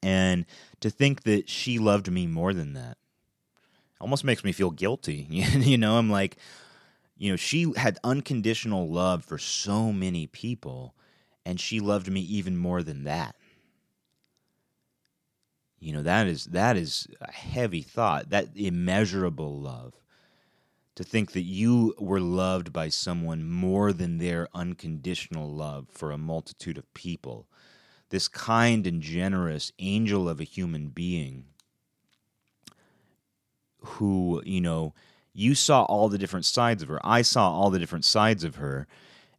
and 0.00 0.46
to 0.78 0.90
think 0.90 1.24
that 1.24 1.48
she 1.48 1.80
loved 1.80 2.08
me 2.08 2.28
more 2.28 2.54
than 2.54 2.74
that 2.74 2.98
almost 4.04 4.24
makes 4.24 4.44
me 4.44 4.52
feel 4.52 4.70
guilty. 4.70 5.26
you 5.30 5.78
know, 5.78 5.96
I'm 5.96 6.10
like, 6.10 6.36
you 7.16 7.30
know, 7.30 7.36
she 7.36 7.72
had 7.76 7.98
unconditional 8.02 8.88
love 8.88 9.24
for 9.24 9.38
so 9.38 9.92
many 9.92 10.26
people, 10.26 10.94
and 11.46 11.60
she 11.60 11.80
loved 11.80 12.10
me 12.10 12.20
even 12.20 12.56
more 12.56 12.82
than 12.82 13.04
that. 13.04 13.36
You 15.78 15.92
know, 15.92 16.02
that 16.02 16.26
is 16.26 16.46
that 16.46 16.76
is 16.76 17.06
a 17.20 17.30
heavy 17.30 17.82
thought. 17.82 18.30
That 18.30 18.48
immeasurable 18.56 19.60
love. 19.60 19.94
To 20.96 21.04
think 21.04 21.32
that 21.32 21.42
you 21.42 21.94
were 21.98 22.20
loved 22.20 22.72
by 22.72 22.88
someone 22.88 23.48
more 23.48 23.92
than 23.92 24.18
their 24.18 24.48
unconditional 24.54 25.52
love 25.52 25.88
for 25.90 26.12
a 26.12 26.18
multitude 26.18 26.78
of 26.78 26.94
people. 26.94 27.48
This 28.10 28.28
kind 28.28 28.86
and 28.86 29.02
generous 29.02 29.72
angel 29.80 30.28
of 30.28 30.40
a 30.40 30.44
human 30.44 30.88
being 30.88 31.46
who, 33.80 34.40
you 34.46 34.60
know, 34.60 34.94
you 35.34 35.54
saw 35.54 35.82
all 35.84 36.08
the 36.08 36.18
different 36.18 36.46
sides 36.46 36.82
of 36.82 36.88
her. 36.88 37.00
I 37.04 37.22
saw 37.22 37.50
all 37.50 37.70
the 37.70 37.78
different 37.80 38.04
sides 38.04 38.44
of 38.44 38.56
her. 38.56 38.86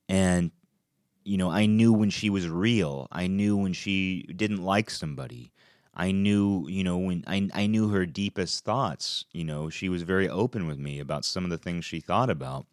And, 0.09 0.51
you 1.23 1.37
know, 1.37 1.49
I 1.49 1.65
knew 1.65 1.93
when 1.93 2.09
she 2.09 2.29
was 2.29 2.49
real. 2.49 3.07
I 3.11 3.27
knew 3.27 3.55
when 3.55 3.73
she 3.73 4.23
didn't 4.35 4.63
like 4.63 4.89
somebody. 4.89 5.51
I 5.93 6.11
knew, 6.11 6.67
you 6.67 6.83
know, 6.83 6.97
when 6.97 7.23
I, 7.25 7.49
I 7.53 7.67
knew 7.67 7.89
her 7.89 8.05
deepest 8.05 8.65
thoughts. 8.65 9.25
You 9.31 9.45
know, 9.45 9.69
she 9.69 9.87
was 9.87 10.03
very 10.03 10.29
open 10.29 10.67
with 10.67 10.77
me 10.77 10.99
about 10.99 11.23
some 11.23 11.45
of 11.45 11.49
the 11.49 11.57
things 11.57 11.85
she 11.85 12.01
thought 12.01 12.29
about. 12.29 12.65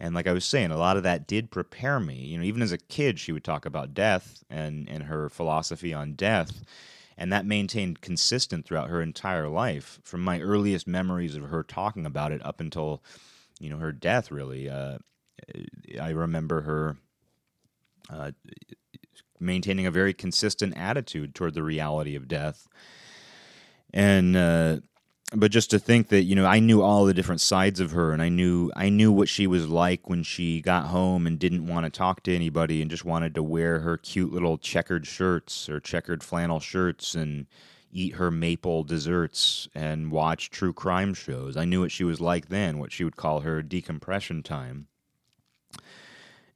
And 0.00 0.14
like 0.14 0.26
I 0.26 0.32
was 0.32 0.44
saying, 0.44 0.70
a 0.70 0.78
lot 0.78 0.96
of 0.96 1.02
that 1.02 1.26
did 1.26 1.50
prepare 1.50 2.00
me. 2.00 2.14
You 2.14 2.38
know, 2.38 2.44
even 2.44 2.62
as 2.62 2.72
a 2.72 2.78
kid, 2.78 3.18
she 3.18 3.32
would 3.32 3.44
talk 3.44 3.66
about 3.66 3.94
death 3.94 4.42
and, 4.48 4.88
and 4.88 5.02
her 5.02 5.28
philosophy 5.28 5.92
on 5.92 6.14
death 6.14 6.62
and 7.18 7.32
that 7.32 7.44
maintained 7.44 8.00
consistent 8.00 8.64
throughout 8.64 8.88
her 8.88 9.02
entire 9.02 9.48
life. 9.48 10.00
From 10.04 10.22
my 10.22 10.40
earliest 10.40 10.86
memories 10.86 11.34
of 11.34 11.42
her 11.42 11.64
talking 11.64 12.06
about 12.06 12.30
it 12.30 12.44
up 12.46 12.60
until, 12.60 13.02
you 13.58 13.68
know, 13.68 13.78
her 13.78 13.92
death. 13.92 14.30
Really, 14.30 14.70
uh, 14.70 14.98
I 16.00 16.10
remember 16.10 16.62
her 16.62 16.96
uh, 18.08 18.30
maintaining 19.40 19.84
a 19.84 19.90
very 19.90 20.14
consistent 20.14 20.76
attitude 20.76 21.34
toward 21.34 21.54
the 21.54 21.64
reality 21.64 22.14
of 22.14 22.28
death, 22.28 22.68
and 23.92 24.36
uh, 24.36 24.76
but 25.34 25.50
just 25.50 25.70
to 25.70 25.78
think 25.78 26.08
that 26.08 26.22
you 26.22 26.34
know 26.34 26.46
I 26.46 26.58
knew 26.60 26.82
all 26.82 27.04
the 27.04 27.14
different 27.14 27.40
sides 27.40 27.80
of 27.80 27.90
her 27.90 28.12
and 28.12 28.22
I 28.22 28.28
knew 28.28 28.72
I 28.74 28.88
knew 28.88 29.12
what 29.12 29.28
she 29.28 29.46
was 29.46 29.68
like 29.68 30.08
when 30.08 30.22
she 30.22 30.60
got 30.60 30.86
home 30.86 31.26
and 31.26 31.38
didn't 31.38 31.66
want 31.66 31.84
to 31.84 31.90
talk 31.90 32.22
to 32.24 32.34
anybody 32.34 32.80
and 32.80 32.90
just 32.90 33.04
wanted 33.04 33.34
to 33.34 33.42
wear 33.42 33.80
her 33.80 33.96
cute 33.96 34.32
little 34.32 34.56
checkered 34.56 35.06
shirts 35.06 35.68
or 35.68 35.80
checkered 35.80 36.22
flannel 36.22 36.60
shirts 36.60 37.14
and 37.14 37.46
eat 37.90 38.14
her 38.14 38.30
maple 38.30 38.84
desserts 38.84 39.68
and 39.74 40.10
watch 40.10 40.50
true 40.50 40.72
crime 40.72 41.14
shows. 41.14 41.56
I 41.56 41.64
knew 41.64 41.80
what 41.80 41.92
she 41.92 42.04
was 42.04 42.20
like 42.20 42.48
then, 42.48 42.78
what 42.78 42.92
she 42.92 43.04
would 43.04 43.16
call 43.16 43.40
her 43.40 43.62
decompression 43.62 44.42
time. 44.42 44.88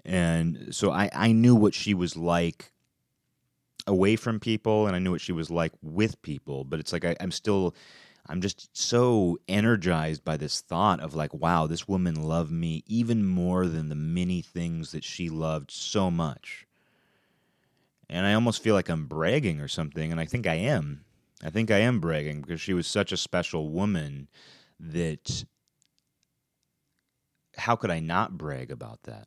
And 0.04 0.68
so 0.74 0.90
I, 0.90 1.10
I 1.14 1.32
knew 1.32 1.54
what 1.54 1.74
she 1.74 1.94
was 1.94 2.16
like 2.16 2.72
away 3.86 4.16
from 4.16 4.40
people 4.40 4.86
and 4.86 4.94
I 4.94 4.98
knew 4.98 5.10
what 5.12 5.20
she 5.20 5.32
was 5.32 5.50
like 5.50 5.72
with 5.82 6.20
people, 6.22 6.64
but 6.64 6.80
it's 6.80 6.92
like 6.92 7.04
I, 7.04 7.16
I'm 7.20 7.30
still 7.30 7.74
I'm 8.26 8.40
just 8.40 8.76
so 8.76 9.38
energized 9.48 10.24
by 10.24 10.36
this 10.36 10.60
thought 10.60 11.00
of 11.00 11.14
like, 11.14 11.34
wow, 11.34 11.66
this 11.66 11.88
woman 11.88 12.14
loved 12.14 12.52
me 12.52 12.84
even 12.86 13.26
more 13.26 13.66
than 13.66 13.88
the 13.88 13.94
many 13.94 14.42
things 14.42 14.92
that 14.92 15.04
she 15.04 15.28
loved 15.28 15.70
so 15.70 16.10
much. 16.10 16.66
And 18.08 18.24
I 18.24 18.34
almost 18.34 18.62
feel 18.62 18.74
like 18.74 18.88
I'm 18.88 19.06
bragging 19.06 19.60
or 19.60 19.68
something, 19.68 20.12
and 20.12 20.20
I 20.20 20.26
think 20.26 20.46
I 20.46 20.54
am. 20.54 21.04
I 21.42 21.50
think 21.50 21.70
I 21.70 21.78
am 21.78 21.98
bragging 21.98 22.42
because 22.42 22.60
she 22.60 22.74
was 22.74 22.86
such 22.86 23.10
a 23.10 23.16
special 23.16 23.70
woman 23.70 24.28
that 24.78 25.44
how 27.56 27.76
could 27.76 27.90
I 27.90 28.00
not 28.00 28.38
brag 28.38 28.70
about 28.70 29.02
that? 29.04 29.26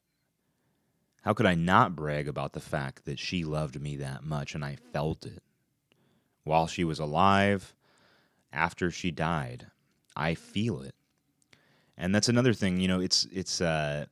How 1.21 1.33
could 1.33 1.45
I 1.45 1.55
not 1.55 1.95
brag 1.95 2.27
about 2.27 2.53
the 2.53 2.59
fact 2.59 3.05
that 3.05 3.19
she 3.19 3.43
loved 3.43 3.81
me 3.81 3.97
that 3.97 4.23
much 4.23 4.55
and 4.55 4.63
I 4.63 4.77
felt 4.93 5.25
it 5.25 5.43
while 6.43 6.67
she 6.67 6.83
was 6.83 6.99
alive? 6.99 7.74
After 8.55 8.89
she 8.89 9.11
died. 9.11 9.67
I 10.15 10.33
feel 10.33 10.81
it. 10.81 10.95
And 11.97 12.13
that's 12.13 12.29
another 12.29 12.53
thing, 12.53 12.79
you 12.79 12.87
know, 12.87 12.99
it's 12.99 13.27
it's 13.31 13.61
uh 13.61 14.05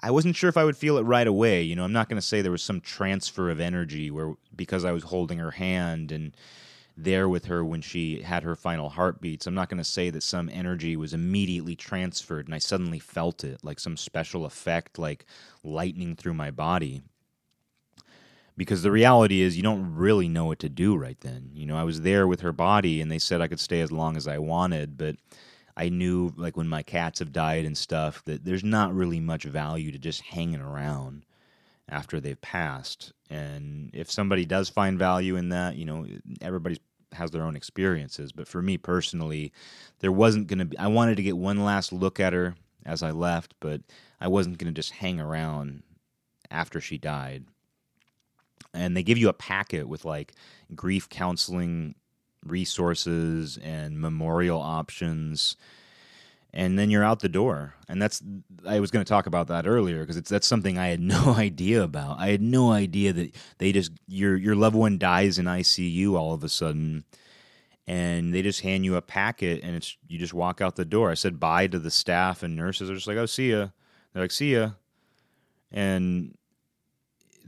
I 0.00 0.10
wasn't 0.10 0.36
sure 0.36 0.48
if 0.48 0.56
I 0.56 0.64
would 0.64 0.76
feel 0.76 0.96
it 0.98 1.02
right 1.02 1.26
away. 1.26 1.62
You 1.62 1.74
know, 1.74 1.82
I'm 1.82 1.92
not 1.92 2.08
going 2.08 2.20
to 2.20 2.26
say 2.26 2.40
there 2.40 2.52
was 2.52 2.62
some 2.62 2.80
transfer 2.80 3.50
of 3.50 3.58
energy 3.58 4.10
where 4.10 4.34
because 4.54 4.84
I 4.84 4.92
was 4.92 5.04
holding 5.04 5.38
her 5.38 5.50
hand 5.50 6.12
and 6.12 6.36
there 6.96 7.28
with 7.28 7.46
her 7.46 7.64
when 7.64 7.80
she 7.80 8.22
had 8.22 8.42
her 8.42 8.54
final 8.54 8.90
heartbeats. 8.90 9.46
I'm 9.46 9.54
not 9.54 9.68
going 9.68 9.78
to 9.78 9.84
say 9.84 10.10
that 10.10 10.22
some 10.22 10.48
energy 10.52 10.96
was 10.96 11.14
immediately 11.14 11.74
transferred 11.74 12.46
and 12.46 12.54
I 12.54 12.58
suddenly 12.58 12.98
felt 12.98 13.44
it 13.44 13.60
like 13.62 13.80
some 13.80 13.96
special 13.96 14.44
effect 14.44 14.98
like 14.98 15.24
lightning 15.64 16.16
through 16.16 16.34
my 16.34 16.50
body 16.50 17.02
because 18.58 18.82
the 18.82 18.90
reality 18.90 19.40
is 19.40 19.56
you 19.56 19.62
don't 19.62 19.94
really 19.94 20.28
know 20.28 20.44
what 20.44 20.58
to 20.58 20.68
do 20.68 20.96
right 20.96 21.18
then. 21.20 21.50
You 21.54 21.64
know, 21.64 21.76
I 21.78 21.84
was 21.84 22.00
there 22.00 22.26
with 22.26 22.40
her 22.40 22.52
body 22.52 23.00
and 23.00 23.10
they 23.10 23.20
said 23.20 23.40
I 23.40 23.46
could 23.46 23.60
stay 23.60 23.80
as 23.80 23.92
long 23.92 24.16
as 24.16 24.26
I 24.26 24.38
wanted, 24.38 24.98
but 24.98 25.14
I 25.76 25.88
knew 25.88 26.32
like 26.36 26.56
when 26.56 26.68
my 26.68 26.82
cats 26.82 27.20
have 27.20 27.32
died 27.32 27.64
and 27.64 27.78
stuff 27.78 28.22
that 28.24 28.44
there's 28.44 28.64
not 28.64 28.92
really 28.92 29.20
much 29.20 29.44
value 29.44 29.92
to 29.92 29.98
just 29.98 30.22
hanging 30.22 30.60
around 30.60 31.24
after 31.88 32.18
they've 32.18 32.40
passed. 32.40 33.12
And 33.30 33.90
if 33.94 34.10
somebody 34.10 34.44
does 34.44 34.68
find 34.68 34.98
value 34.98 35.36
in 35.36 35.50
that, 35.50 35.76
you 35.76 35.84
know, 35.84 36.06
everybody 36.42 36.80
has 37.12 37.30
their 37.30 37.44
own 37.44 37.54
experiences, 37.54 38.32
but 38.32 38.48
for 38.48 38.60
me 38.60 38.76
personally, 38.76 39.52
there 40.00 40.12
wasn't 40.12 40.48
going 40.48 40.58
to 40.58 40.64
be 40.64 40.78
I 40.78 40.88
wanted 40.88 41.16
to 41.16 41.22
get 41.22 41.38
one 41.38 41.64
last 41.64 41.92
look 41.92 42.18
at 42.18 42.32
her 42.32 42.56
as 42.84 43.04
I 43.04 43.12
left, 43.12 43.54
but 43.60 43.82
I 44.20 44.26
wasn't 44.26 44.58
going 44.58 44.74
to 44.74 44.76
just 44.76 44.90
hang 44.90 45.20
around 45.20 45.84
after 46.50 46.80
she 46.80 46.98
died 46.98 47.44
and 48.74 48.96
they 48.96 49.02
give 49.02 49.18
you 49.18 49.28
a 49.28 49.34
packet 49.34 49.88
with 49.88 50.04
like 50.04 50.32
grief 50.74 51.08
counseling 51.08 51.94
resources 52.44 53.58
and 53.58 54.00
memorial 54.00 54.60
options 54.60 55.56
and 56.52 56.78
then 56.78 56.90
you're 56.90 57.04
out 57.04 57.20
the 57.20 57.28
door. 57.28 57.74
And 57.88 58.00
that's 58.00 58.22
i 58.66 58.80
was 58.80 58.90
going 58.90 59.04
to 59.04 59.08
talk 59.08 59.26
about 59.26 59.48
that 59.48 59.66
earlier 59.66 60.00
because 60.00 60.16
it's 60.16 60.30
that's 60.30 60.46
something 60.46 60.78
i 60.78 60.88
had 60.88 61.00
no 61.16 61.34
idea 61.34 61.82
about. 61.82 62.18
I 62.18 62.28
had 62.28 62.42
no 62.42 62.72
idea 62.72 63.12
that 63.12 63.34
they 63.58 63.72
just 63.72 63.92
your 64.06 64.36
your 64.36 64.56
loved 64.56 64.76
one 64.76 64.98
dies 64.98 65.38
in 65.38 65.46
icu 65.46 66.14
all 66.14 66.34
of 66.34 66.44
a 66.44 66.48
sudden 66.48 67.04
and 67.86 68.34
they 68.34 68.42
just 68.42 68.60
hand 68.60 68.84
you 68.84 68.96
a 68.96 69.02
packet 69.02 69.62
and 69.62 69.76
it's 69.76 69.96
you 70.06 70.18
just 70.18 70.34
walk 70.34 70.60
out 70.60 70.76
the 70.76 70.84
door. 70.84 71.10
I 71.10 71.14
said 71.14 71.40
bye 71.40 71.66
to 71.68 71.78
the 71.78 71.90
staff 71.90 72.42
and 72.42 72.56
nurses. 72.56 72.90
Are 72.90 72.94
just 72.94 73.06
like 73.06 73.16
oh 73.16 73.26
see 73.26 73.50
ya. 73.50 73.68
They're 74.12 74.24
like 74.24 74.32
see 74.32 74.54
ya. 74.54 74.70
And 75.70 76.36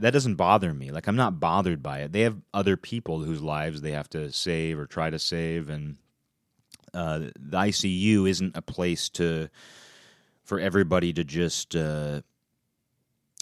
that 0.00 0.12
doesn't 0.12 0.36
bother 0.36 0.72
me. 0.72 0.90
Like 0.90 1.06
I'm 1.06 1.16
not 1.16 1.40
bothered 1.40 1.82
by 1.82 2.00
it. 2.00 2.12
They 2.12 2.22
have 2.22 2.36
other 2.52 2.76
people 2.76 3.20
whose 3.20 3.42
lives 3.42 3.80
they 3.80 3.92
have 3.92 4.08
to 4.10 4.32
save 4.32 4.78
or 4.78 4.86
try 4.86 5.10
to 5.10 5.18
save, 5.18 5.68
and 5.68 5.96
uh, 6.94 7.18
the 7.18 7.58
ICU 7.58 8.28
isn't 8.28 8.56
a 8.56 8.62
place 8.62 9.08
to 9.10 9.48
for 10.42 10.58
everybody 10.58 11.12
to 11.12 11.24
just. 11.24 11.76
Uh, 11.76 12.22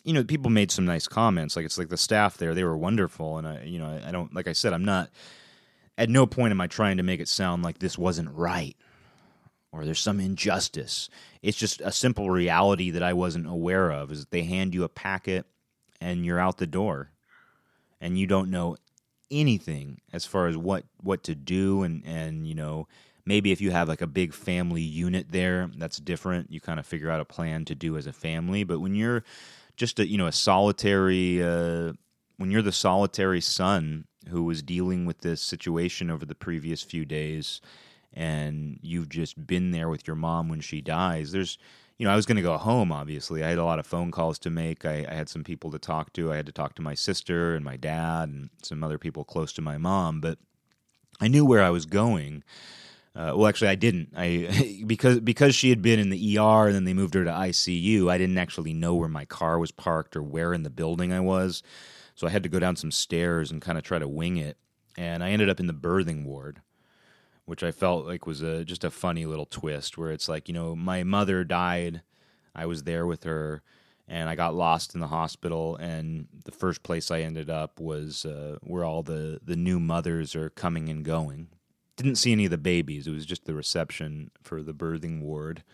you 0.04 0.14
know, 0.14 0.24
people 0.24 0.50
made 0.50 0.70
some 0.70 0.86
nice 0.86 1.06
comments. 1.06 1.54
Like 1.54 1.66
it's 1.66 1.78
like 1.78 1.88
the 1.88 1.96
staff 1.96 2.36
there; 2.36 2.54
they 2.54 2.64
were 2.64 2.76
wonderful, 2.76 3.38
and 3.38 3.46
I, 3.46 3.62
you 3.64 3.78
know, 3.78 4.00
I 4.04 4.10
don't 4.10 4.34
like 4.34 4.48
I 4.48 4.52
said, 4.52 4.72
I'm 4.72 4.84
not. 4.84 5.10
At 5.96 6.08
no 6.08 6.26
point 6.26 6.52
am 6.52 6.60
I 6.60 6.68
trying 6.68 6.98
to 6.98 7.02
make 7.02 7.18
it 7.18 7.26
sound 7.28 7.64
like 7.64 7.80
this 7.80 7.98
wasn't 7.98 8.30
right 8.30 8.76
or 9.72 9.84
there's 9.84 9.98
some 9.98 10.20
injustice. 10.20 11.08
It's 11.42 11.58
just 11.58 11.80
a 11.80 11.90
simple 11.90 12.30
reality 12.30 12.90
that 12.92 13.02
I 13.02 13.12
wasn't 13.12 13.48
aware 13.48 13.90
of. 13.90 14.12
Is 14.12 14.20
that 14.20 14.30
they 14.30 14.44
hand 14.44 14.74
you 14.74 14.84
a 14.84 14.88
packet 14.88 15.44
and 16.00 16.24
you're 16.24 16.40
out 16.40 16.58
the 16.58 16.66
door, 16.66 17.10
and 18.00 18.18
you 18.18 18.26
don't 18.26 18.50
know 18.50 18.76
anything 19.30 20.00
as 20.12 20.24
far 20.24 20.46
as 20.46 20.56
what 20.56 20.84
what 21.02 21.22
to 21.24 21.34
do, 21.34 21.82
and 21.82 22.02
and 22.04 22.46
you 22.46 22.54
know 22.54 22.88
maybe 23.24 23.52
if 23.52 23.60
you 23.60 23.70
have 23.70 23.88
like 23.88 24.00
a 24.00 24.06
big 24.06 24.32
family 24.32 24.82
unit 24.82 25.30
there, 25.30 25.70
that's 25.76 25.98
different. 25.98 26.50
You 26.50 26.60
kind 26.60 26.80
of 26.80 26.86
figure 26.86 27.10
out 27.10 27.20
a 27.20 27.24
plan 27.24 27.64
to 27.66 27.74
do 27.74 27.96
as 27.96 28.06
a 28.06 28.12
family. 28.12 28.64
But 28.64 28.80
when 28.80 28.94
you're 28.94 29.22
just 29.76 29.98
a 30.00 30.08
you 30.08 30.18
know 30.18 30.26
a 30.26 30.32
solitary 30.32 31.42
uh, 31.42 31.92
when 32.36 32.50
you're 32.50 32.62
the 32.62 32.72
solitary 32.72 33.40
son 33.40 34.06
who 34.28 34.44
was 34.44 34.62
dealing 34.62 35.06
with 35.06 35.18
this 35.18 35.40
situation 35.40 36.10
over 36.10 36.26
the 36.26 36.34
previous 36.34 36.82
few 36.82 37.04
days 37.04 37.60
and 38.18 38.80
you've 38.82 39.08
just 39.08 39.46
been 39.46 39.70
there 39.70 39.88
with 39.88 40.06
your 40.06 40.16
mom 40.16 40.48
when 40.48 40.60
she 40.60 40.80
dies 40.80 41.30
there's 41.30 41.56
you 41.96 42.04
know 42.04 42.12
i 42.12 42.16
was 42.16 42.26
going 42.26 42.36
to 42.36 42.42
go 42.42 42.58
home 42.58 42.90
obviously 42.90 43.44
i 43.44 43.48
had 43.48 43.58
a 43.58 43.64
lot 43.64 43.78
of 43.78 43.86
phone 43.86 44.10
calls 44.10 44.38
to 44.38 44.50
make 44.50 44.84
I, 44.84 45.06
I, 45.08 45.14
had 45.14 45.28
some 45.28 45.44
people 45.44 45.70
to 45.70 45.78
talk 45.78 46.12
to 46.14 46.32
i 46.32 46.36
had 46.36 46.46
to 46.46 46.52
talk 46.52 46.74
to 46.74 46.82
my 46.82 46.94
sister 46.94 47.54
and 47.54 47.64
my 47.64 47.76
dad 47.76 48.28
and 48.28 48.50
some 48.62 48.82
other 48.82 48.98
people 48.98 49.24
close 49.24 49.52
to 49.54 49.62
my 49.62 49.78
mom 49.78 50.20
but 50.20 50.38
i 51.20 51.28
knew 51.28 51.44
where 51.44 51.62
i 51.62 51.70
was 51.70 51.86
going 51.86 52.42
uh, 53.16 53.32
well, 53.34 53.48
actually, 53.48 53.68
I 53.68 53.74
didn't. 53.74 54.12
I 54.16 54.82
because 54.86 55.18
because 55.18 55.52
she 55.52 55.70
had 55.70 55.82
been 55.82 55.98
in 55.98 56.10
the 56.10 56.38
ER 56.38 56.66
and 56.66 56.74
then 56.74 56.84
they 56.84 56.94
moved 56.94 57.14
her 57.14 57.24
to 57.24 57.30
ICU. 57.30 58.08
I 58.08 58.16
didn't 58.16 58.38
actually 58.38 58.72
know 58.72 58.94
where 58.94 59.08
my 59.08 59.24
car 59.24 59.58
was 59.58 59.72
parked 59.72 60.14
or 60.14 60.22
where 60.22 60.54
in 60.54 60.62
the 60.62 60.70
building 60.70 61.12
I 61.12 61.18
was, 61.18 61.64
so 62.14 62.28
I 62.28 62.30
had 62.30 62.44
to 62.44 62.48
go 62.48 62.60
down 62.60 62.76
some 62.76 62.92
stairs 62.92 63.50
and 63.50 63.60
kind 63.60 63.76
of 63.76 63.82
try 63.82 63.98
to 63.98 64.06
wing 64.06 64.36
it. 64.36 64.56
And 64.96 65.24
I 65.24 65.30
ended 65.30 65.48
up 65.48 65.58
in 65.58 65.66
the 65.66 65.74
birthing 65.74 66.24
ward, 66.24 66.60
which 67.48 67.62
I 67.62 67.72
felt 67.72 68.04
like 68.04 68.26
was 68.26 68.42
a 68.42 68.62
just 68.62 68.84
a 68.84 68.90
funny 68.90 69.24
little 69.24 69.46
twist 69.46 69.96
where 69.96 70.12
it's 70.12 70.28
like 70.28 70.48
you 70.48 70.54
know 70.54 70.76
my 70.76 71.02
mother 71.02 71.44
died, 71.44 72.02
I 72.54 72.66
was 72.66 72.82
there 72.82 73.06
with 73.06 73.24
her, 73.24 73.62
and 74.06 74.28
I 74.28 74.34
got 74.34 74.54
lost 74.54 74.94
in 74.94 75.00
the 75.00 75.06
hospital. 75.06 75.74
And 75.76 76.28
the 76.44 76.52
first 76.52 76.82
place 76.82 77.10
I 77.10 77.20
ended 77.20 77.48
up 77.48 77.80
was 77.80 78.26
uh, 78.26 78.58
where 78.60 78.84
all 78.84 79.02
the 79.02 79.40
the 79.42 79.56
new 79.56 79.80
mothers 79.80 80.36
are 80.36 80.50
coming 80.50 80.90
and 80.90 81.02
going 81.02 81.48
didn't 81.96 82.16
see 82.16 82.32
any 82.32 82.44
of 82.44 82.50
the 82.50 82.58
babies. 82.58 83.06
It 83.06 83.12
was 83.12 83.24
just 83.24 83.46
the 83.46 83.54
reception 83.54 84.30
for 84.42 84.62
the 84.62 84.74
birthing 84.74 85.22
ward. 85.22 85.64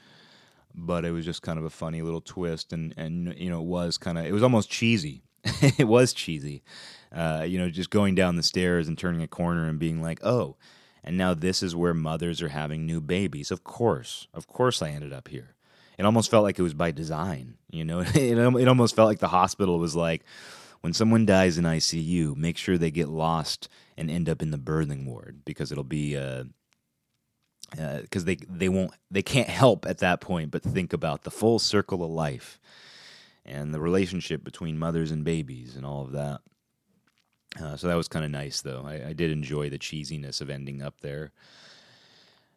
But 0.76 1.04
it 1.04 1.10
was 1.10 1.24
just 1.24 1.42
kind 1.42 1.58
of 1.58 1.64
a 1.64 1.70
funny 1.70 2.02
little 2.02 2.20
twist, 2.20 2.72
and 2.72 2.94
and 2.96 3.34
you 3.36 3.50
know 3.50 3.60
it 3.60 3.66
was 3.66 3.98
kind 3.98 4.16
of 4.16 4.26
it 4.26 4.32
was 4.32 4.44
almost 4.44 4.70
cheesy. 4.70 5.24
it 5.76 5.88
was 5.88 6.12
cheesy, 6.12 6.62
uh, 7.12 7.44
you 7.46 7.58
know, 7.58 7.68
just 7.68 7.90
going 7.90 8.14
down 8.14 8.36
the 8.36 8.42
stairs 8.44 8.86
and 8.86 8.96
turning 8.96 9.22
a 9.22 9.28
corner 9.28 9.68
and 9.68 9.78
being 9.78 10.00
like, 10.00 10.24
oh, 10.24 10.56
and 11.04 11.18
now 11.18 11.34
this 11.34 11.62
is 11.62 11.76
where 11.76 11.94
mothers 11.94 12.42
are 12.42 12.48
having 12.48 12.86
new 12.86 13.00
babies. 13.00 13.50
Of 13.50 13.62
course, 13.62 14.26
of 14.34 14.46
course, 14.46 14.82
I 14.82 14.90
ended 14.90 15.12
up 15.12 15.28
here. 15.28 15.54
It 15.98 16.04
almost 16.04 16.30
felt 16.30 16.42
like 16.42 16.58
it 16.58 16.62
was 16.62 16.74
by 16.74 16.90
design, 16.90 17.54
you 17.70 17.84
know. 17.84 18.00
it, 18.14 18.16
it 18.16 18.68
almost 18.68 18.96
felt 18.96 19.08
like 19.08 19.20
the 19.20 19.28
hospital 19.28 19.78
was 19.78 19.94
like, 19.94 20.24
when 20.80 20.92
someone 20.92 21.24
dies 21.24 21.56
in 21.56 21.64
ICU, 21.64 22.36
make 22.36 22.56
sure 22.56 22.76
they 22.76 22.90
get 22.90 23.08
lost 23.08 23.68
and 23.96 24.10
end 24.10 24.28
up 24.28 24.42
in 24.42 24.50
the 24.50 24.58
birthing 24.58 25.06
ward 25.06 25.42
because 25.44 25.70
it'll 25.70 25.84
be 25.84 26.14
because 26.14 26.50
uh, 27.78 28.18
uh, 28.18 28.24
they 28.24 28.36
they 28.48 28.68
won't 28.68 28.92
they 29.10 29.22
can't 29.22 29.48
help 29.48 29.86
at 29.86 29.98
that 29.98 30.20
point 30.20 30.50
but 30.50 30.62
think 30.62 30.92
about 30.92 31.22
the 31.22 31.30
full 31.30 31.58
circle 31.58 32.04
of 32.04 32.10
life 32.10 32.60
and 33.46 33.72
the 33.72 33.80
relationship 33.80 34.44
between 34.44 34.78
mothers 34.78 35.10
and 35.10 35.24
babies 35.24 35.76
and 35.76 35.86
all 35.86 36.02
of 36.02 36.12
that. 36.12 36.40
Uh, 37.60 37.76
so 37.76 37.86
that 37.86 37.94
was 37.94 38.08
kind 38.08 38.24
of 38.24 38.30
nice, 38.30 38.62
though. 38.62 38.84
I, 38.86 39.08
I, 39.08 39.12
did 39.12 39.30
enjoy 39.30 39.70
the 39.70 39.78
cheesiness 39.78 40.40
of 40.40 40.50
ending 40.50 40.82
up 40.82 41.00
there. 41.02 41.30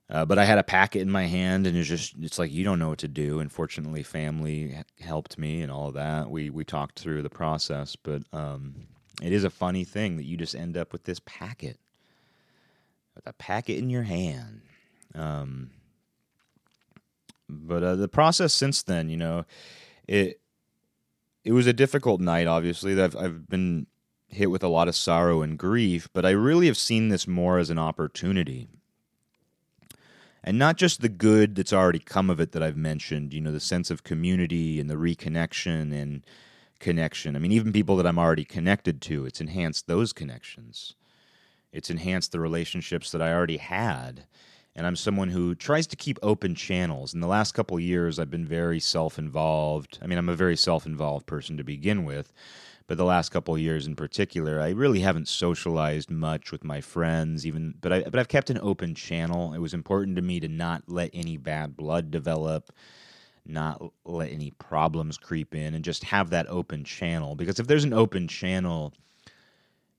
Uh, 0.10 0.26
but 0.26 0.40
I 0.40 0.46
had 0.46 0.58
a 0.58 0.64
packet 0.64 1.02
in 1.02 1.12
my 1.12 1.26
hand, 1.26 1.68
and 1.68 1.78
it's 1.78 1.88
just 1.88 2.16
it's 2.22 2.40
like 2.40 2.52
you 2.52 2.64
don't 2.64 2.80
know 2.80 2.90
what 2.90 3.00
to 3.00 3.08
do. 3.10 3.40
And 3.40 3.52
fortunately, 3.52 4.04
family 4.04 4.76
helped 5.00 5.38
me 5.38 5.62
and 5.62 5.72
all 5.72 5.90
of 5.90 5.96
that. 5.96 6.32
We 6.32 6.50
we 6.50 6.64
talked 6.64 7.00
through 7.00 7.24
the 7.24 7.30
process, 7.30 7.96
but 7.96 8.24
um, 8.32 8.88
it 9.22 9.34
is 9.34 9.44
a 9.44 9.50
funny 9.50 9.84
thing 9.84 10.16
that 10.18 10.24
you 10.24 10.38
just 10.38 10.56
end 10.56 10.78
up 10.78 10.94
with 10.94 11.04
this 11.04 11.20
packet, 11.26 11.78
with 13.16 13.28
a 13.28 13.34
packet 13.34 13.78
in 13.78 13.90
your 13.90 14.04
hand. 14.04 14.62
Um, 15.14 15.72
but 17.50 17.84
uh, 17.84 17.96
the 17.96 18.08
process 18.08 18.54
since 18.54 18.84
then, 18.84 19.10
you 19.10 19.18
know, 19.18 19.46
it 20.08 20.40
it 21.44 21.52
was 21.52 21.68
a 21.68 21.74
difficult 21.74 22.22
night. 22.22 22.48
Obviously, 22.48 23.02
I've 23.02 23.16
I've 23.16 23.50
been 23.50 23.88
hit 24.28 24.52
with 24.52 24.64
a 24.64 24.68
lot 24.68 24.88
of 24.88 24.96
sorrow 24.96 25.42
and 25.42 25.58
grief, 25.58 26.10
but 26.14 26.26
I 26.26 26.32
really 26.32 26.68
have 26.68 26.78
seen 26.78 27.10
this 27.10 27.28
more 27.28 27.58
as 27.60 27.70
an 27.70 27.80
opportunity 27.80 28.68
and 30.48 30.58
not 30.58 30.78
just 30.78 31.02
the 31.02 31.10
good 31.10 31.56
that's 31.56 31.74
already 31.74 32.00
come 32.00 32.30
of 32.30 32.40
it 32.40 32.54
that 32.54 32.64
I've 32.64 32.78
mentioned, 32.78 33.34
you 33.34 33.42
know, 33.42 33.52
the 33.52 33.60
sense 33.60 33.92
of 33.92 34.06
community 34.06 34.80
and 34.80 34.90
the 34.90 34.96
reconnection 34.96 35.92
and 35.92 36.26
connection. 36.80 37.36
I 37.36 37.40
mean, 37.40 37.52
even 37.52 37.74
people 37.74 37.98
that 37.98 38.08
I'm 38.08 38.18
already 38.18 38.46
connected 38.46 39.02
to, 39.02 39.26
it's 39.26 39.42
enhanced 39.42 39.88
those 39.88 40.14
connections. 40.14 40.96
It's 41.74 41.90
enhanced 41.90 42.32
the 42.32 42.40
relationships 42.40 43.12
that 43.12 43.22
I 43.22 43.34
already 43.34 43.58
had. 43.58 44.24
And 44.74 44.88
I'm 44.88 44.96
someone 44.96 45.28
who 45.28 45.54
tries 45.54 45.86
to 45.88 45.98
keep 45.98 46.18
open 46.24 46.56
channels. 46.56 47.14
In 47.14 47.20
the 47.20 47.28
last 47.28 47.54
couple 47.54 47.78
years, 47.78 48.18
I've 48.18 48.32
been 48.32 48.46
very 48.46 48.80
self 48.80 49.20
involved. 49.20 50.00
I 50.02 50.08
mean, 50.08 50.18
I'm 50.18 50.30
a 50.30 50.34
very 50.34 50.56
self 50.56 50.86
involved 50.86 51.26
person 51.26 51.58
to 51.58 51.64
begin 51.66 52.06
with 52.06 52.32
but 52.88 52.98
the 52.98 53.06
last 53.06 53.30
couple 53.30 53.58
years 53.58 53.86
in 53.86 53.96
particular, 53.96 54.62
I 54.62 54.70
really 54.70 55.02
haven't 55.02 55.28
socialized 55.28 56.10
much 56.10 56.52
with 56.52 56.64
my 56.64 56.82
friends. 56.82 57.46
Even, 57.46 57.76
but 57.80 57.94
I 57.94 58.04
but 58.04 58.18
I've 58.18 58.28
kept 58.28 58.50
an 58.50 58.60
open 58.62 58.96
channel. 58.96 59.54
It 59.54 59.60
was 59.60 59.74
important 59.74 60.16
to 60.16 60.22
me 60.22 60.40
to 60.40 60.48
not 60.48 60.84
let 60.88 61.12
any 61.14 61.38
bad 61.38 61.76
blood 61.76 62.12
develop, 62.12 62.72
not 63.46 63.82
let 64.06 64.32
any 64.32 64.52
problems 64.52 65.18
creep 65.18 65.54
in, 65.54 65.74
and 65.74 65.84
just 65.84 66.06
have 66.06 66.30
that 66.30 66.48
open 66.50 66.84
channel. 66.84 67.36
Because 67.36 67.60
if 67.60 67.68
there's 67.68 67.84
an 67.84 67.94
open 67.94 68.28
channel, 68.28 68.94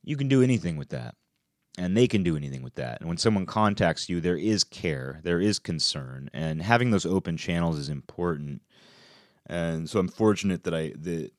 you 0.03 0.17
can 0.17 0.29
do 0.29 0.43
anything 0.43 0.77
with 0.77 0.89
that 0.89 1.15
and 1.79 1.97
they 1.97 2.09
can 2.09 2.23
do 2.23 2.37
anything 2.37 2.63
with 2.63 2.75
that. 2.75 3.01
And 3.01 3.09
when 3.09 3.19
someone 3.19 3.47
contacts 3.47 4.09
you, 4.09 4.21
there 4.21 4.37
is 4.37 4.65
care, 4.65 5.21
there 5.23 5.41
is 5.41 5.59
concern, 5.59 6.29
and 6.35 6.61
having 6.61 6.91
those 6.91 7.07
open 7.07 7.37
channels 7.37 7.79
is 7.79 7.89
important. 7.89 8.63
And 9.47 9.89
so 9.89 10.01
I'm 10.01 10.09
fortunate 10.09 10.65
that 10.65 10.75
I 10.75 10.93
that 10.97 11.31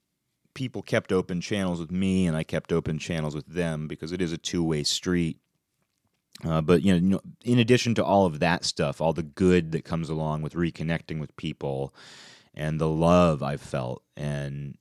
people 0.60 0.82
kept 0.82 1.14
open 1.14 1.40
channels 1.40 1.80
with 1.80 1.90
me, 1.90 2.28
and 2.28 2.36
I 2.36 2.44
kept 2.44 2.74
open 2.74 3.00
channels 3.00 3.34
with 3.34 3.48
them 3.48 3.88
because 3.88 4.12
it 4.12 4.22
is 4.22 4.34
a 4.34 4.38
two 4.38 4.62
way 4.62 4.84
street. 4.84 5.38
Uh, 6.46 6.60
but 6.60 6.82
you 6.82 7.00
know, 7.00 7.22
in 7.46 7.60
addition 7.60 7.96
to 7.96 8.04
all 8.04 8.26
of 8.26 8.40
that 8.40 8.66
stuff, 8.66 9.00
all 9.00 9.14
the 9.14 9.24
good 9.24 9.72
that 9.72 9.86
comes 9.86 10.10
along 10.10 10.42
with 10.42 10.56
reconnecting 10.56 11.18
with 11.18 11.34
people, 11.38 11.96
and 12.54 12.78
the 12.78 12.90
love 12.90 13.42
I've 13.42 13.62
felt, 13.62 14.04
and 14.18 14.78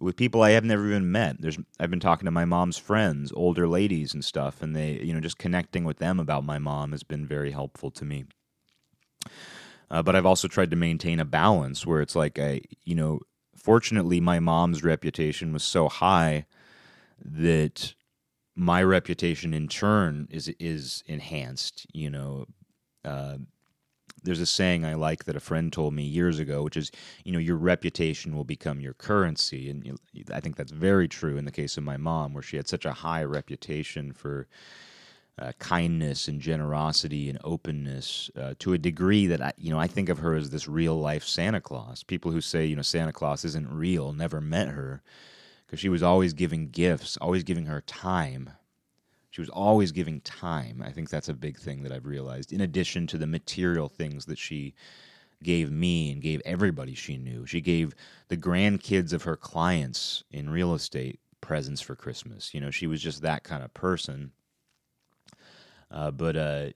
with 0.00 0.16
people 0.16 0.42
I 0.42 0.50
have 0.50 0.64
never 0.64 0.88
even 0.88 1.12
met. 1.12 1.40
There's 1.40 1.58
I've 1.78 1.90
been 1.90 2.00
talking 2.00 2.24
to 2.24 2.32
my 2.32 2.44
mom's 2.44 2.78
friends, 2.78 3.30
older 3.32 3.68
ladies 3.68 4.14
and 4.14 4.24
stuff, 4.24 4.60
and 4.60 4.74
they 4.74 5.00
you 5.04 5.14
know 5.14 5.20
just 5.20 5.38
connecting 5.38 5.84
with 5.84 5.98
them 5.98 6.18
about 6.18 6.44
my 6.44 6.58
mom 6.58 6.90
has 6.90 7.04
been 7.04 7.28
very 7.28 7.52
helpful 7.52 7.92
to 7.92 8.04
me. 8.04 8.24
Uh, 9.88 10.02
but 10.02 10.16
I've 10.16 10.26
also 10.26 10.48
tried 10.48 10.70
to 10.70 10.76
maintain 10.76 11.20
a 11.20 11.24
balance 11.24 11.86
where 11.86 12.00
it's 12.00 12.16
like 12.16 12.40
I 12.40 12.62
you 12.82 12.96
know 12.96 13.20
fortunately, 13.62 14.20
my 14.20 14.40
mom's 14.40 14.82
reputation 14.82 15.52
was 15.52 15.62
so 15.62 15.88
high 15.88 16.46
that 17.24 17.94
my 18.54 18.82
reputation 18.82 19.54
in 19.54 19.68
turn 19.68 20.28
is 20.30 20.52
is 20.58 21.02
enhanced. 21.06 21.86
You 21.92 22.10
know, 22.10 22.46
uh, 23.04 23.38
there's 24.22 24.40
a 24.40 24.46
saying 24.46 24.84
I 24.84 24.94
like 24.94 25.24
that 25.24 25.36
a 25.36 25.40
friend 25.40 25.72
told 25.72 25.94
me 25.94 26.02
years 26.02 26.38
ago, 26.38 26.62
which 26.62 26.76
is, 26.76 26.90
you 27.24 27.32
know, 27.32 27.38
your 27.38 27.56
reputation 27.56 28.36
will 28.36 28.44
become 28.44 28.80
your 28.80 28.94
currency, 28.94 29.70
and 29.70 29.84
you, 30.12 30.24
I 30.32 30.40
think 30.40 30.56
that's 30.56 30.72
very 30.72 31.08
true 31.08 31.36
in 31.36 31.44
the 31.44 31.50
case 31.50 31.76
of 31.76 31.84
my 31.84 31.96
mom, 31.96 32.34
where 32.34 32.42
she 32.42 32.56
had 32.56 32.68
such 32.68 32.84
a 32.84 32.92
high 32.92 33.24
reputation 33.24 34.12
for 34.12 34.48
uh, 35.38 35.52
kindness 35.58 36.28
and 36.28 36.40
generosity 36.40 37.30
and 37.30 37.38
openness 37.42 38.30
uh, 38.36 38.54
to 38.58 38.74
a 38.74 38.78
degree 38.78 39.26
that 39.26 39.40
I, 39.40 39.52
you 39.56 39.70
know 39.70 39.78
I 39.78 39.86
think 39.86 40.08
of 40.08 40.18
her 40.18 40.34
as 40.34 40.50
this 40.50 40.68
real 40.68 40.98
life 40.98 41.24
Santa 41.24 41.60
Claus. 41.60 42.02
People 42.02 42.30
who 42.30 42.40
say 42.40 42.66
you 42.66 42.76
know 42.76 42.82
Santa 42.82 43.12
Claus 43.12 43.44
isn't 43.44 43.70
real 43.70 44.12
never 44.12 44.40
met 44.40 44.68
her 44.68 45.02
because 45.66 45.80
she 45.80 45.88
was 45.88 46.02
always 46.02 46.32
giving 46.32 46.68
gifts, 46.68 47.16
always 47.16 47.44
giving 47.44 47.66
her 47.66 47.80
time. 47.82 48.50
She 49.30 49.40
was 49.40 49.48
always 49.48 49.92
giving 49.92 50.20
time. 50.20 50.82
I 50.84 50.92
think 50.92 51.08
that's 51.08 51.30
a 51.30 51.34
big 51.34 51.58
thing 51.58 51.82
that 51.84 51.92
I've 51.92 52.04
realized. 52.04 52.52
In 52.52 52.60
addition 52.60 53.06
to 53.06 53.18
the 53.18 53.26
material 53.26 53.88
things 53.88 54.26
that 54.26 54.38
she 54.38 54.74
gave 55.42 55.70
me 55.70 56.12
and 56.12 56.22
gave 56.22 56.40
everybody 56.44 56.94
she 56.94 57.16
knew. 57.16 57.46
She 57.46 57.60
gave 57.60 57.94
the 58.28 58.36
grandkids 58.36 59.12
of 59.12 59.24
her 59.24 59.36
clients 59.36 60.24
in 60.30 60.48
real 60.48 60.74
estate 60.74 61.20
presents 61.40 61.80
for 61.80 61.96
Christmas. 61.96 62.54
You 62.54 62.60
know, 62.60 62.70
she 62.70 62.86
was 62.86 63.02
just 63.02 63.22
that 63.22 63.42
kind 63.42 63.62
of 63.62 63.74
person. 63.74 64.32
Uh, 65.92 66.10
but 66.10 66.36
uh, 66.36 66.66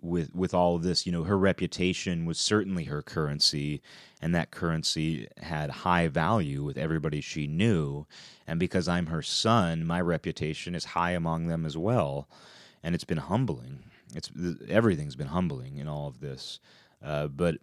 with 0.00 0.34
with 0.34 0.54
all 0.54 0.76
of 0.76 0.82
this, 0.82 1.06
you 1.06 1.12
know, 1.12 1.24
her 1.24 1.38
reputation 1.38 2.24
was 2.24 2.38
certainly 2.38 2.84
her 2.84 3.02
currency, 3.02 3.82
and 4.22 4.34
that 4.34 4.50
currency 4.50 5.28
had 5.38 5.70
high 5.70 6.08
value 6.08 6.62
with 6.62 6.78
everybody 6.78 7.20
she 7.20 7.46
knew. 7.46 8.06
And 8.46 8.58
because 8.58 8.88
I'm 8.88 9.06
her 9.06 9.22
son, 9.22 9.84
my 9.84 10.00
reputation 10.00 10.74
is 10.74 10.84
high 10.86 11.12
among 11.12 11.48
them 11.48 11.66
as 11.66 11.76
well, 11.76 12.28
and 12.82 12.94
it's 12.94 13.04
been 13.04 13.18
humbling. 13.18 13.84
It's 14.14 14.30
everything's 14.68 15.16
been 15.16 15.28
humbling 15.28 15.78
in 15.78 15.88
all 15.88 16.08
of 16.08 16.20
this, 16.20 16.60
uh, 17.04 17.28
but 17.28 17.56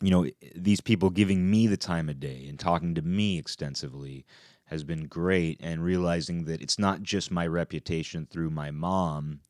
you 0.00 0.10
know, 0.10 0.26
these 0.54 0.80
people 0.80 1.08
giving 1.10 1.50
me 1.50 1.66
the 1.66 1.76
time 1.76 2.08
of 2.08 2.20
day 2.20 2.46
and 2.48 2.58
talking 2.58 2.94
to 2.94 3.02
me 3.02 3.38
extensively 3.38 4.26
has 4.66 4.84
been 4.84 5.06
great, 5.06 5.60
and 5.62 5.84
realizing 5.84 6.44
that 6.44 6.62
it's 6.62 6.78
not 6.78 7.02
just 7.02 7.30
my 7.30 7.46
reputation 7.46 8.26
through 8.26 8.50
my 8.50 8.70
mom 8.70 9.40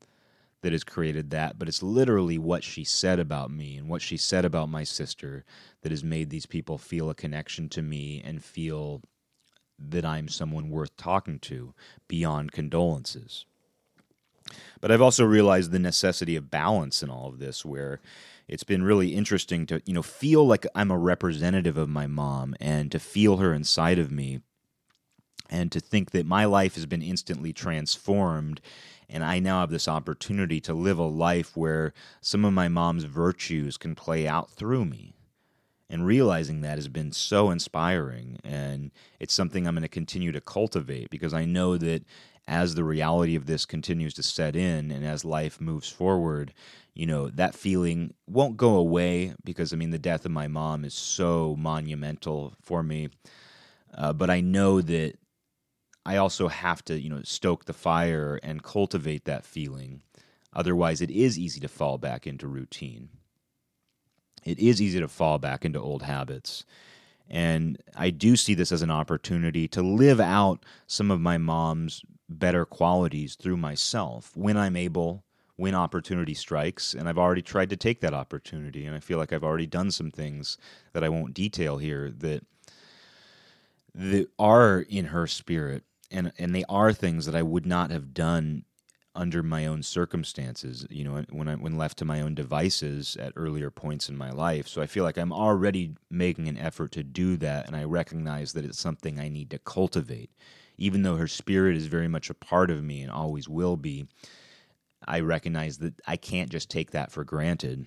that 0.63 0.73
has 0.73 0.83
created 0.83 1.31
that, 1.31 1.59
but 1.59 1.69
it's 1.69 1.83
literally 1.83 2.39
what 2.39 2.65
she 2.65 2.85
said 2.85 3.19
about 3.21 3.51
me 3.51 3.77
and 3.77 3.89
what 3.89 4.01
she 4.01 4.17
said 4.17 4.45
about 4.45 4.69
my 4.69 4.83
sister 4.83 5.45
that 5.83 5.93
has 5.93 6.03
made 6.03 6.31
these 6.31 6.47
people 6.47 6.79
feel 6.79 7.11
a 7.11 7.15
connection 7.15 7.69
to 7.69 7.83
me 7.83 8.23
and 8.25 8.43
feel 8.43 9.03
that 9.79 10.05
I'm 10.05 10.29
someone 10.29 10.71
worth 10.71 10.97
talking 10.97 11.39
to 11.41 11.75
beyond 12.09 12.53
condolences. 12.53 13.45
But 14.81 14.91
I've 14.91 15.03
also 15.03 15.25
realized 15.25 15.71
the 15.71 15.79
necessity 15.79 16.37
of 16.37 16.51
balance 16.51 17.03
in 17.03 17.11
all 17.11 17.29
of 17.29 17.39
this, 17.39 17.65
where 17.65 18.01
it's 18.49 18.65
been 18.65 18.83
really 18.83 19.15
interesting 19.15 19.67
to, 19.67 19.83
you 19.85 19.95
know, 19.95 20.03
feel 20.03 20.47
like 20.47 20.67
I'm 20.75 20.91
a 20.91 20.99
representative 20.99 21.77
of 21.77 21.89
my 21.89 22.07
mom 22.07 22.55
and 22.61 22.91
to 22.93 22.99
feel 22.99 23.39
her 23.39 23.53
inside 23.53 23.99
of 23.99 24.11
me 24.11 24.41
and 25.51 25.71
to 25.73 25.81
think 25.81 26.11
that 26.13 26.27
my 26.27 26.45
life 26.45 26.75
has 26.75 26.87
been 26.87 27.03
instantly 27.03 27.53
transformed 27.53 28.61
and 29.09 29.23
I 29.23 29.39
now 29.39 29.61
have 29.61 29.71
this 29.71 29.89
opportunity 29.89 30.61
to 30.63 30.75
live 30.75 30.99
a 30.99 31.05
life 31.05 31.57
where 31.57 31.93
some 32.21 32.45
of 32.45 32.53
my 32.53 32.69
mom's 32.69 33.05
virtues 33.05 33.77
can 33.77 33.95
play 33.95 34.27
out 34.27 34.51
through 34.51 34.87
me. 34.87 35.15
And 35.91 36.07
realizing 36.07 36.63
that 36.63 36.79
has 36.79 36.89
been 36.89 37.13
so 37.13 37.51
inspiring. 37.51 38.39
And 38.43 38.91
it's 39.21 39.35
something 39.35 39.67
I'm 39.67 39.75
going 39.75 39.83
to 39.83 39.89
continue 39.89 40.33
to 40.33 40.41
cultivate 40.41 41.11
because 41.11 41.35
I 41.35 41.45
know 41.45 41.77
that 41.77 42.03
as 42.49 42.75
the 42.75 42.85
reality 42.85 43.37
of 43.37 43.47
this 43.47 43.65
continues 43.65 44.15
to 44.15 44.23
set 44.23 44.57
in 44.57 44.91
and 44.91 45.05
as 45.05 45.25
life 45.25 45.61
moves 45.61 45.89
forward, 45.89 46.53
you 46.95 47.07
know, 47.07 47.29
that 47.29 47.55
feeling 47.55 48.15
won't 48.27 48.57
go 48.57 48.77
away 48.77 49.35
because, 49.45 49.73
I 49.73 49.77
mean, 49.77 49.91
the 49.91 49.99
death 49.99 50.25
of 50.25 50.33
my 50.33 50.49
mom 50.49 50.85
is 50.85 50.95
so 50.95 51.55
monumental 51.57 52.55
for 52.63 52.83
me. 52.83 53.11
Uh, 53.97 54.13
but 54.13 54.31
I 54.31 54.41
know 54.41 54.81
that 54.81 55.17
I 56.07 56.17
also 56.17 56.49
have 56.49 56.85
to, 56.87 57.01
you 57.01 57.09
know, 57.09 57.23
stoke 57.23 57.65
the 57.65 57.73
fire 57.73 58.39
and 58.43 58.63
cultivate 58.63 59.25
that 59.25 59.45
feeling. 59.45 60.03
Otherwise, 60.53 61.01
it 61.01 61.11
is 61.11 61.39
easy 61.39 61.61
to 61.61 61.69
fall 61.69 61.99
back 61.99 62.27
into 62.27 62.47
routine. 62.47 63.09
It 64.45 64.59
is 64.59 64.81
easy 64.81 65.01
to 65.01 65.09
fall 65.09 65.39
back 65.39 65.65
into 65.65 65.81
old 65.81 66.03
habits. 66.03 66.65
And 67.29 67.83
I 67.97 68.11
do 68.11 68.37
see 68.37 68.55
this 68.55 68.71
as 68.71 68.83
an 68.83 68.91
opportunity 68.91 69.67
to 69.69 69.83
live 69.83 70.21
out 70.21 70.65
some 70.87 71.11
of 71.11 71.21
my 71.21 71.39
mom's 71.39 72.03
better 72.29 72.67
qualities 72.67 73.35
through 73.35 73.57
myself 73.57 74.37
when 74.37 74.59
I'm 74.59 74.77
able, 74.77 75.25
when 75.57 75.75
opportunity 75.75 76.35
strikes. 76.35 76.93
And 76.93 77.09
I've 77.09 77.19
already 77.19 77.41
tried 77.41 77.71
to 77.71 77.77
take 77.77 78.01
that 78.01 78.13
opportunity. 78.13 78.85
And 78.85 78.95
I 78.95 79.01
feel 79.01 79.17
like 79.17 79.33
I've 79.33 79.45
already 79.45 79.67
done 79.67 79.91
some 79.91 80.11
things 80.11 80.59
that 80.93 81.03
I 81.03 81.09
won't 81.09 81.33
detail 81.33 81.79
here 81.79 82.11
that, 82.19 82.45
that 83.95 84.29
are 84.39 84.85
in 84.91 85.07
her 85.07 85.27
spirit 85.27 85.85
and 86.11 86.33
and 86.39 86.55
they 86.55 86.65
are 86.69 86.93
things 86.93 87.27
that 87.27 87.35
I 87.35 87.43
would 87.43 87.67
not 87.67 87.91
have 87.91 88.15
done 88.15 88.65
under 89.17 89.45
my 89.45 89.67
own 89.67 89.83
circumstances, 89.83 90.85
you 90.91 91.05
know, 91.05 91.25
when 91.31 91.49
I 91.49 91.55
when 91.55 91.79
left 91.79 91.99
to 91.99 92.05
my 92.05 92.21
own 92.21 92.35
devices 92.35 93.17
at 93.17 93.33
earlier 93.37 93.71
points 93.71 94.09
in 94.09 94.17
my 94.17 94.31
life. 94.31 94.67
So 94.67 94.83
I 94.83 94.87
feel 94.87 95.05
like 95.05 95.17
I'm 95.17 95.33
already 95.33 95.95
making 96.11 96.49
an 96.49 96.59
effort 96.59 96.91
to 96.93 97.05
do 97.05 97.37
that 97.37 97.67
and 97.67 97.77
I 97.77 97.85
recognize 97.85 98.53
that 98.55 98.65
it's 98.65 98.81
something 98.81 99.19
I 99.19 99.29
need 99.29 99.51
to 99.51 99.59
cultivate. 99.59 100.31
Even 100.77 101.03
though 101.03 101.17
her 101.17 101.29
spirit 101.29 101.77
is 101.77 101.87
very 101.87 102.09
much 102.09 102.29
a 102.29 102.35
part 102.35 102.71
of 102.71 102.83
me 102.83 103.03
and 103.03 103.11
always 103.11 103.49
will 103.49 103.77
be, 103.77 104.09
I 105.07 105.21
recognize 105.21 105.79
that 105.79 105.95
I 106.07 106.17
can't 106.17 106.51
just 106.51 106.69
take 106.69 106.91
that 106.91 107.13
for 107.13 107.23
granted. 107.23 107.87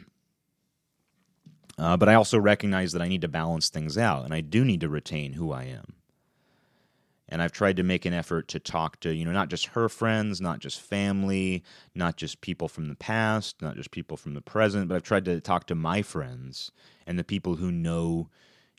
Uh, 1.78 1.97
but 1.97 2.07
I 2.07 2.13
also 2.13 2.39
recognize 2.39 2.93
that 2.93 3.01
I 3.01 3.09
need 3.09 3.22
to 3.22 3.28
balance 3.28 3.68
things 3.70 3.97
out 3.97 4.24
and 4.24 4.34
I 4.34 4.39
do 4.39 4.63
need 4.63 4.82
to 4.82 4.89
retain 4.89 5.34
who 5.34 5.51
I 5.51 5.63
am 5.63 5.97
and 7.30 7.41
I've 7.41 7.51
tried 7.51 7.75
to 7.78 7.84
make 7.84 8.05
an 8.05 8.13
effort 8.13 8.47
to 8.49 8.59
talk 8.59 8.99
to, 9.01 9.13
you 9.13 9.25
know, 9.25 9.32
not 9.32 9.49
just 9.49 9.67
her 9.67 9.89
friends, 9.89 10.39
not 10.39 10.59
just 10.59 10.80
family, 10.80 11.63
not 11.93 12.15
just 12.15 12.41
people 12.41 12.67
from 12.67 12.88
the 12.88 12.95
past, 12.95 13.61
not 13.61 13.75
just 13.75 13.91
people 13.91 14.15
from 14.15 14.34
the 14.34 14.41
present, 14.41 14.88
but 14.88 14.95
I've 14.95 15.03
tried 15.03 15.25
to 15.25 15.41
talk 15.41 15.67
to 15.67 15.75
my 15.75 16.01
friends 16.01 16.71
and 17.05 17.19
the 17.19 17.23
people 17.23 17.55
who 17.55 17.71
know, 17.71 18.30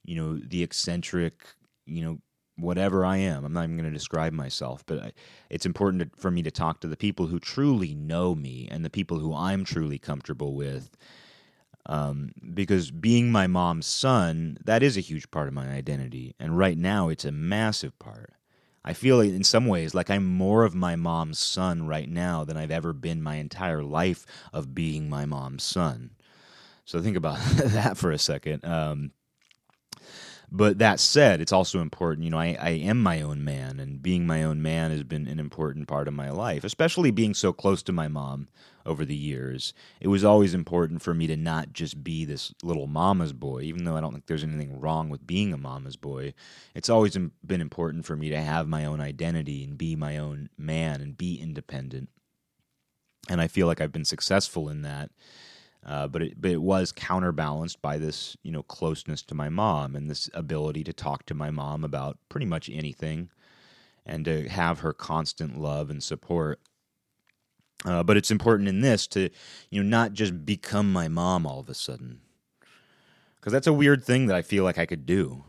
you 0.05 0.17
know, 0.17 0.39
the 0.39 0.63
eccentric, 0.63 1.45
you 1.85 2.03
know, 2.03 2.19
whatever 2.57 3.05
I 3.05 3.19
am. 3.19 3.45
I'm 3.45 3.53
not 3.53 3.65
even 3.65 3.77
going 3.77 3.91
to 3.91 3.97
describe 3.97 4.33
myself, 4.33 4.85
but 4.87 4.99
I, 4.99 5.13
it's 5.51 5.67
important 5.67 6.03
to, 6.03 6.21
for 6.21 6.31
me 6.31 6.43
to 6.43 6.51
talk 6.51 6.81
to 6.81 6.89
the 6.89 6.97
people 6.97 7.27
who 7.27 7.39
truly 7.39 7.95
know 7.95 8.35
me 8.35 8.67
and 8.71 8.85
the 8.85 8.91
people 8.91 9.19
who 9.19 9.35
I'm 9.35 9.65
truly 9.65 9.99
comfortable 9.99 10.55
with. 10.55 10.91
Um, 11.87 12.33
because 12.53 12.91
being 12.91 13.31
my 13.33 13.47
mom's 13.47 13.87
son, 13.87 14.59
that 14.65 14.83
is 14.83 14.97
a 14.97 15.01
huge 15.01 15.31
part 15.31 15.49
of 15.49 15.55
my 15.55 15.69
identity. 15.69 16.35
And 16.39 16.59
right 16.59 16.77
now, 16.77 17.09
it's 17.09 17.25
a 17.25 17.33
massive 17.33 17.99
part. 17.99 18.35
I 18.85 18.93
feel 18.93 19.21
in 19.21 19.45
some 19.45 19.67
ways 19.67 19.95
like 19.95 20.11
I'm 20.11 20.25
more 20.25 20.65
of 20.65 20.75
my 20.75 20.97
mom's 20.97 21.39
son 21.39 21.87
right 21.87 22.09
now 22.09 22.45
than 22.45 22.57
I've 22.57 22.71
ever 22.71 22.93
been 22.93 23.23
my 23.23 23.37
entire 23.37 23.83
life 23.83 24.25
of 24.53 24.75
being 24.75 25.09
my 25.09 25.27
mom's 25.27 25.65
son. 25.65 26.11
So 26.85 27.01
think 27.01 27.17
about 27.17 27.39
that 27.57 27.97
for 27.97 28.11
a 28.11 28.19
second. 28.19 28.65
Um, 28.65 29.13
but 30.51 30.79
that 30.79 30.99
said, 31.01 31.41
it's 31.41 31.53
also 31.53 31.81
important, 31.81 32.25
you 32.25 32.31
know, 32.31 32.39
I, 32.39 32.57
I 32.61 32.71
am 32.71 33.03
my 33.03 33.21
own 33.21 33.45
man, 33.45 33.79
and 33.79 34.03
being 34.03 34.27
my 34.27 34.43
own 34.43 34.63
man 34.63 34.91
has 34.91 35.03
been 35.03 35.27
an 35.27 35.39
important 35.39 35.89
part 35.89 36.09
of 36.09 36.15
my 36.15 36.31
life, 36.31 36.65
especially 36.65 37.11
being 37.11 37.35
so 37.35 37.53
close 37.53 37.83
to 37.85 37.93
my 37.93 38.09
mom 38.09 38.49
over 38.87 39.05
the 39.05 39.15
years. 39.15 39.75
It 40.01 40.09
was 40.09 40.25
always 40.25 40.55
important 40.55 41.03
for 41.03 41.13
me 41.13 41.27
to 41.27 41.37
not 41.37 41.75
just 41.75 42.03
be 42.03 42.25
this 42.25 42.55
little 42.63 42.87
mama's 42.87 43.35
boy, 43.35 43.61
even 43.63 43.85
though 43.85 43.97
I 43.97 44.01
don't 44.01 44.13
think 44.13 44.27
there's 44.27 44.45
anything 44.45 44.81
wrong 44.81 45.11
with 45.11 45.27
being 45.27 45.53
a 45.53 45.59
mama's 45.59 45.97
boy. 45.97 46.33
It's 46.75 46.89
always 46.89 47.17
been 47.17 47.61
important 47.61 48.07
for 48.07 48.17
me 48.17 48.31
to 48.31 48.41
have 48.41 48.67
my 48.67 48.87
own 48.87 49.01
identity 49.01 49.63
and 49.65 49.77
be 49.77 49.95
my 49.97 50.17
own 50.17 50.49
man 50.57 51.03
and 51.03 51.19
be 51.19 51.39
independent. 51.39 52.09
And 53.29 53.43
I 53.43 53.49
feel 53.49 53.67
like 53.67 53.83
I've 53.83 53.93
been 53.93 54.07
successful 54.07 54.71
in 54.71 54.81
that. 54.83 55.11
Uh, 55.89 56.07
but 56.07 56.21
it 56.21 56.39
but 56.39 56.51
it 56.51 56.61
was 56.61 56.93
counterbalanced 56.93 57.81
by 57.81 57.97
this 57.97 58.37
you 58.43 58.53
know 58.53 58.63
closeness 58.63 59.23
to 59.23 59.35
my 59.35 59.49
mom 59.49 59.97
and 59.97 60.11
this 60.11 60.29
ability 60.35 60.85
to 60.85 60.93
talk 60.93 61.25
to 61.25 61.35
my 61.35 61.51
mom 61.51 61.83
about 61.83 62.19
pretty 62.29 62.45
much 62.45 62.69
anything, 62.69 63.31
and 64.05 64.27
to 64.27 64.47
have 64.51 64.81
her 64.81 64.93
constant 64.93 65.59
love 65.59 65.89
and 65.89 66.03
support. 66.03 66.61
Uh, 67.87 68.03
but 68.03 68.19
it's 68.19 68.31
important 68.31 68.69
in 68.69 68.83
this 68.83 69.07
to 69.07 69.31
you 69.71 69.83
know 69.83 69.89
not 69.89 70.13
just 70.13 70.45
become 70.45 70.93
my 70.93 71.09
mom 71.09 71.47
all 71.47 71.61
of 71.61 71.71
a 71.71 71.75
sudden, 71.75 72.21
because 73.37 73.55
that's 73.55 73.67
a 73.67 73.73
weird 73.73 74.05
thing 74.05 74.27
that 74.27 74.37
I 74.37 74.43
feel 74.43 74.65
like 74.65 74.77
I 74.77 74.87
could 74.87 75.07
do. 75.07 75.43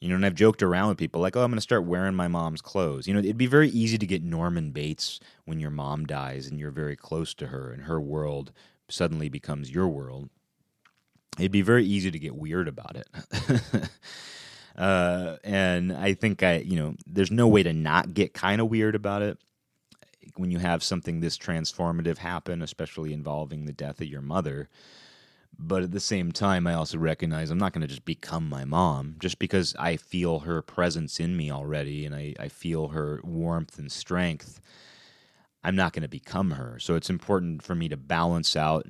You 0.00 0.08
know, 0.08 0.14
and 0.14 0.24
I've 0.24 0.36
joked 0.36 0.62
around 0.62 0.90
with 0.90 0.98
people 0.98 1.20
like, 1.20 1.36
oh, 1.36 1.42
I'm 1.42 1.50
going 1.50 1.56
to 1.56 1.60
start 1.60 1.84
wearing 1.84 2.14
my 2.14 2.28
mom's 2.28 2.62
clothes. 2.62 3.08
You 3.08 3.14
know, 3.14 3.18
it'd 3.18 3.36
be 3.36 3.46
very 3.46 3.68
easy 3.70 3.98
to 3.98 4.06
get 4.06 4.22
Norman 4.22 4.70
Bates 4.70 5.18
when 5.44 5.58
your 5.58 5.72
mom 5.72 6.06
dies 6.06 6.46
and 6.46 6.58
you're 6.58 6.70
very 6.70 6.94
close 6.94 7.34
to 7.34 7.48
her 7.48 7.72
and 7.72 7.82
her 7.82 8.00
world 8.00 8.52
suddenly 8.88 9.28
becomes 9.28 9.70
your 9.70 9.88
world, 9.88 10.30
it'd 11.38 11.52
be 11.52 11.62
very 11.62 11.84
easy 11.84 12.10
to 12.10 12.18
get 12.18 12.34
weird 12.34 12.68
about 12.68 12.96
it. 12.96 13.08
uh, 14.76 15.36
and 15.44 15.92
I 15.92 16.14
think 16.14 16.42
I, 16.42 16.58
you 16.58 16.76
know, 16.76 16.94
there's 17.06 17.30
no 17.30 17.48
way 17.48 17.62
to 17.62 17.72
not 17.72 18.14
get 18.14 18.34
kind 18.34 18.60
of 18.60 18.68
weird 18.68 18.94
about 18.94 19.22
it 19.22 19.38
when 20.36 20.50
you 20.50 20.58
have 20.58 20.82
something 20.82 21.20
this 21.20 21.38
transformative 21.38 22.18
happen, 22.18 22.62
especially 22.62 23.12
involving 23.12 23.64
the 23.64 23.72
death 23.72 24.00
of 24.00 24.08
your 24.08 24.22
mother. 24.22 24.68
But 25.58 25.82
at 25.82 25.90
the 25.90 26.00
same 26.00 26.30
time, 26.30 26.66
I 26.66 26.74
also 26.74 26.98
recognize 26.98 27.50
I'm 27.50 27.58
not 27.58 27.72
going 27.72 27.82
to 27.82 27.88
just 27.88 28.04
become 28.04 28.48
my 28.48 28.64
mom 28.64 29.16
just 29.18 29.40
because 29.40 29.74
I 29.78 29.96
feel 29.96 30.40
her 30.40 30.62
presence 30.62 31.18
in 31.18 31.36
me 31.36 31.50
already 31.50 32.06
and 32.06 32.14
I, 32.14 32.34
I 32.38 32.48
feel 32.48 32.88
her 32.88 33.20
warmth 33.24 33.78
and 33.78 33.90
strength. 33.90 34.60
I'm 35.64 35.76
not 35.76 35.92
going 35.92 36.02
to 36.02 36.08
become 36.08 36.52
her. 36.52 36.78
So 36.78 36.94
it's 36.94 37.10
important 37.10 37.62
for 37.62 37.74
me 37.74 37.88
to 37.88 37.96
balance 37.96 38.56
out 38.56 38.86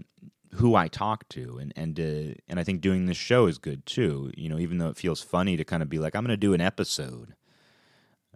who 0.54 0.74
I 0.74 0.88
talk 0.88 1.28
to, 1.30 1.58
and 1.58 1.72
and 1.76 1.98
uh, 1.98 2.34
and 2.48 2.58
I 2.58 2.64
think 2.64 2.80
doing 2.80 3.06
this 3.06 3.16
show 3.16 3.46
is 3.46 3.58
good 3.58 3.84
too. 3.86 4.30
You 4.36 4.48
know, 4.48 4.58
even 4.58 4.78
though 4.78 4.88
it 4.88 4.96
feels 4.96 5.22
funny 5.22 5.56
to 5.56 5.64
kind 5.64 5.82
of 5.82 5.88
be 5.88 5.98
like, 5.98 6.14
I'm 6.14 6.24
going 6.24 6.30
to 6.30 6.36
do 6.36 6.54
an 6.54 6.60
episode, 6.60 7.34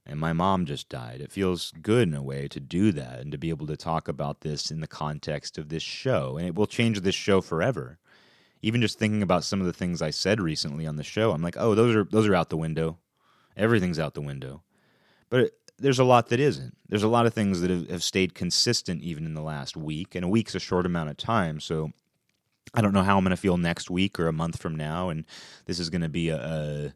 and 0.05 0.19
my 0.19 0.33
mom 0.33 0.67
just 0.67 0.89
died. 0.89 1.21
It 1.21 1.33
feels 1.33 1.73
good 1.81 2.09
in 2.09 2.15
a 2.15 2.23
way 2.23 2.49
to 2.49 2.61
do 2.61 2.93
that 2.93 3.21
and 3.21 3.33
to 3.33 3.39
be 3.39 3.51
able 3.51 3.67
to 3.67 3.77
talk 3.77 4.09
about 4.09 4.41
this 4.41 4.71
in 4.71 4.81
the 4.81 4.87
context 4.87 5.59
of 5.59 5.69
this 5.69 5.83
show, 5.83 6.37
and 6.37 6.47
it 6.47 6.55
will 6.55 6.67
change 6.67 7.01
this 7.01 7.15
show 7.15 7.41
forever. 7.41 7.99
Even 8.61 8.81
just 8.81 8.99
thinking 8.99 9.23
about 9.23 9.43
some 9.43 9.61
of 9.61 9.67
the 9.67 9.73
things 9.73 10.01
I 10.01 10.11
said 10.11 10.41
recently 10.41 10.87
on 10.87 10.97
the 10.97 11.03
show, 11.03 11.33
I'm 11.33 11.43
like, 11.43 11.57
oh, 11.59 11.75
those 11.75 11.97
are 11.97 12.05
those 12.05 12.29
are 12.29 12.35
out 12.35 12.51
the 12.51 12.57
window. 12.57 12.99
Everything's 13.57 13.99
out 13.99 14.15
the 14.15 14.21
window. 14.21 14.63
But 15.31 15.41
it, 15.41 15.53
there's 15.83 15.99
a 15.99 16.05
lot 16.05 16.29
that 16.29 16.41
isn't. 16.41 16.77
There's 16.89 17.03
a 17.03 17.09
lot 17.09 17.27
of 17.27 17.35
things 17.35 17.61
that 17.61 17.71
have, 17.71 17.91
have 17.91 18.03
stayed 18.03 18.35
consistent 18.35 19.03
even 19.03 19.27
in 19.27 19.35
the 19.35 19.43
last 19.43 19.77
week, 19.77 20.15
and 20.15 20.25
a 20.25 20.29
week's 20.29 20.55
a 20.55 20.61
short 20.61 20.87
amount 20.87 21.11
of 21.11 21.17
time. 21.17 21.61
So 21.61 21.93
I 22.73 22.81
don't 22.81 22.95
know 22.95 23.03
how 23.03 23.19
I'm 23.19 23.25
going 23.25 23.31
to 23.31 23.37
feel 23.37 23.59
next 23.59 23.91
week 23.91 24.19
or 24.19 24.29
a 24.29 24.33
month 24.33 24.61
from 24.61 24.77
now, 24.77 25.09
and 25.09 25.25
this 25.67 25.79
is 25.79 25.91
going 25.91 26.03
to 26.03 26.09
be 26.09 26.31
a, 26.31 26.37
a 26.37 26.93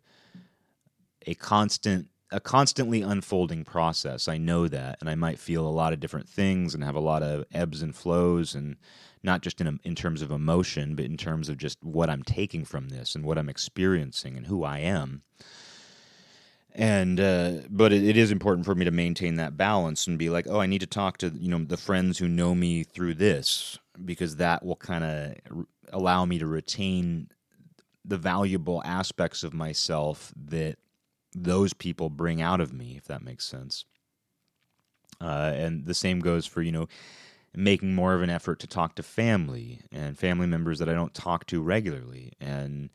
a 1.29 1.35
constant 1.35 2.09
a 2.33 2.41
constantly 2.41 3.03
unfolding 3.03 3.65
process. 3.65 4.27
I 4.27 4.37
know 4.39 4.67
that, 4.69 4.99
and 5.01 5.09
I 5.09 5.15
might 5.15 5.39
feel 5.39 5.67
a 5.67 5.71
lot 5.71 5.93
of 5.93 6.01
different 6.01 6.29
things 6.29 6.75
and 6.75 6.83
have 6.83 6.97
a 6.97 7.01
lot 7.01 7.23
of 7.23 7.45
ebbs 7.53 7.83
and 7.83 7.95
flows, 7.95 8.55
and 8.55 8.77
not 9.23 9.43
just 9.43 9.61
in 9.61 9.81
in 9.83 9.95
terms 9.95 10.23
of 10.23 10.31
emotion, 10.31 10.95
but 10.95 11.05
in 11.05 11.17
terms 11.17 11.49
of 11.49 11.59
just 11.59 11.83
what 11.83 12.09
I'm 12.09 12.23
taking 12.23 12.65
from 12.65 12.89
this 12.89 13.15
and 13.15 13.25
what 13.25 13.39
I'm 13.39 13.49
experiencing 13.49 14.37
and 14.37 14.47
who 14.47 14.65
I 14.65 14.79
am. 14.79 15.23
And 16.79 17.19
uh, 17.19 17.53
but 17.71 17.91
it, 17.91 18.05
it 18.05 18.19
is 18.19 18.31
important 18.31 18.67
for 18.67 18.75
me 18.75 18.85
to 18.85 18.91
maintain 18.91 19.37
that 19.37 19.57
balance 19.57 20.07
and 20.07 20.19
be 20.19 20.29
like, 20.29 20.47
oh, 20.47 20.61
I 20.61 20.67
need 20.67 20.83
to 20.83 20.87
talk 20.87 21.17
to 21.19 21.31
you 21.31 21.49
know 21.49 21.65
the 21.65 21.79
friends 21.79 22.19
who 22.19 22.29
know 22.29 22.55
me 22.55 22.85
through 22.85 23.15
this 23.15 23.79
because 24.05 24.37
that 24.37 24.63
will 24.63 24.77
kind 24.77 25.03
of 25.03 25.67
allow 25.91 26.27
me 26.27 26.39
to 26.39 26.47
retain 26.47 27.31
the 28.05 28.19
valuable 28.19 28.83
aspects 28.85 29.43
of 29.43 29.55
myself 29.55 30.35
that 30.37 30.77
those 31.35 31.73
people 31.73 32.11
bring 32.11 32.43
out 32.43 32.61
of 32.61 32.75
me, 32.75 32.95
if 32.97 33.07
that 33.07 33.25
makes 33.25 33.47
sense. 33.47 33.87
Uh, 35.19 35.53
and 35.55 35.87
the 35.87 35.95
same 35.95 36.21
goes 36.21 36.45
for, 36.45 36.61
you 36.61 36.73
know, 36.73 36.89
making 37.55 37.95
more 37.95 38.15
of 38.15 38.21
an 38.21 38.29
effort 38.29 38.59
to 38.61 38.67
talk 38.67 38.95
to 38.95 39.03
family 39.03 39.81
and 39.91 40.19
family 40.19 40.47
members 40.47 40.79
that 40.79 40.91
I 40.91 40.95
don't 40.95 41.15
talk 41.15 41.47
to 41.47 41.63
regularly. 41.63 42.35
And, 42.39 42.91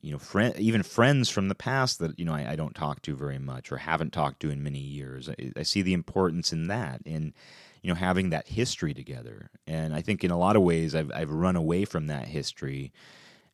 you 0.00 0.12
know, 0.12 0.18
friend, 0.18 0.54
even 0.58 0.82
friends 0.82 1.28
from 1.28 1.48
the 1.48 1.54
past 1.54 1.98
that, 1.98 2.18
you 2.18 2.24
know, 2.24 2.34
I, 2.34 2.52
I, 2.52 2.56
don't 2.56 2.74
talk 2.74 3.02
to 3.02 3.14
very 3.14 3.38
much 3.38 3.70
or 3.70 3.76
haven't 3.76 4.12
talked 4.12 4.40
to 4.40 4.50
in 4.50 4.62
many 4.62 4.78
years. 4.78 5.28
I, 5.28 5.52
I 5.56 5.62
see 5.62 5.82
the 5.82 5.92
importance 5.92 6.52
in 6.52 6.68
that, 6.68 7.02
in, 7.04 7.34
you 7.82 7.88
know, 7.88 7.94
having 7.94 8.30
that 8.30 8.48
history 8.48 8.94
together. 8.94 9.50
And 9.66 9.94
I 9.94 10.00
think 10.00 10.24
in 10.24 10.30
a 10.30 10.38
lot 10.38 10.56
of 10.56 10.62
ways 10.62 10.94
I've, 10.94 11.10
I've 11.14 11.30
run 11.30 11.56
away 11.56 11.84
from 11.84 12.06
that 12.06 12.28
history 12.28 12.92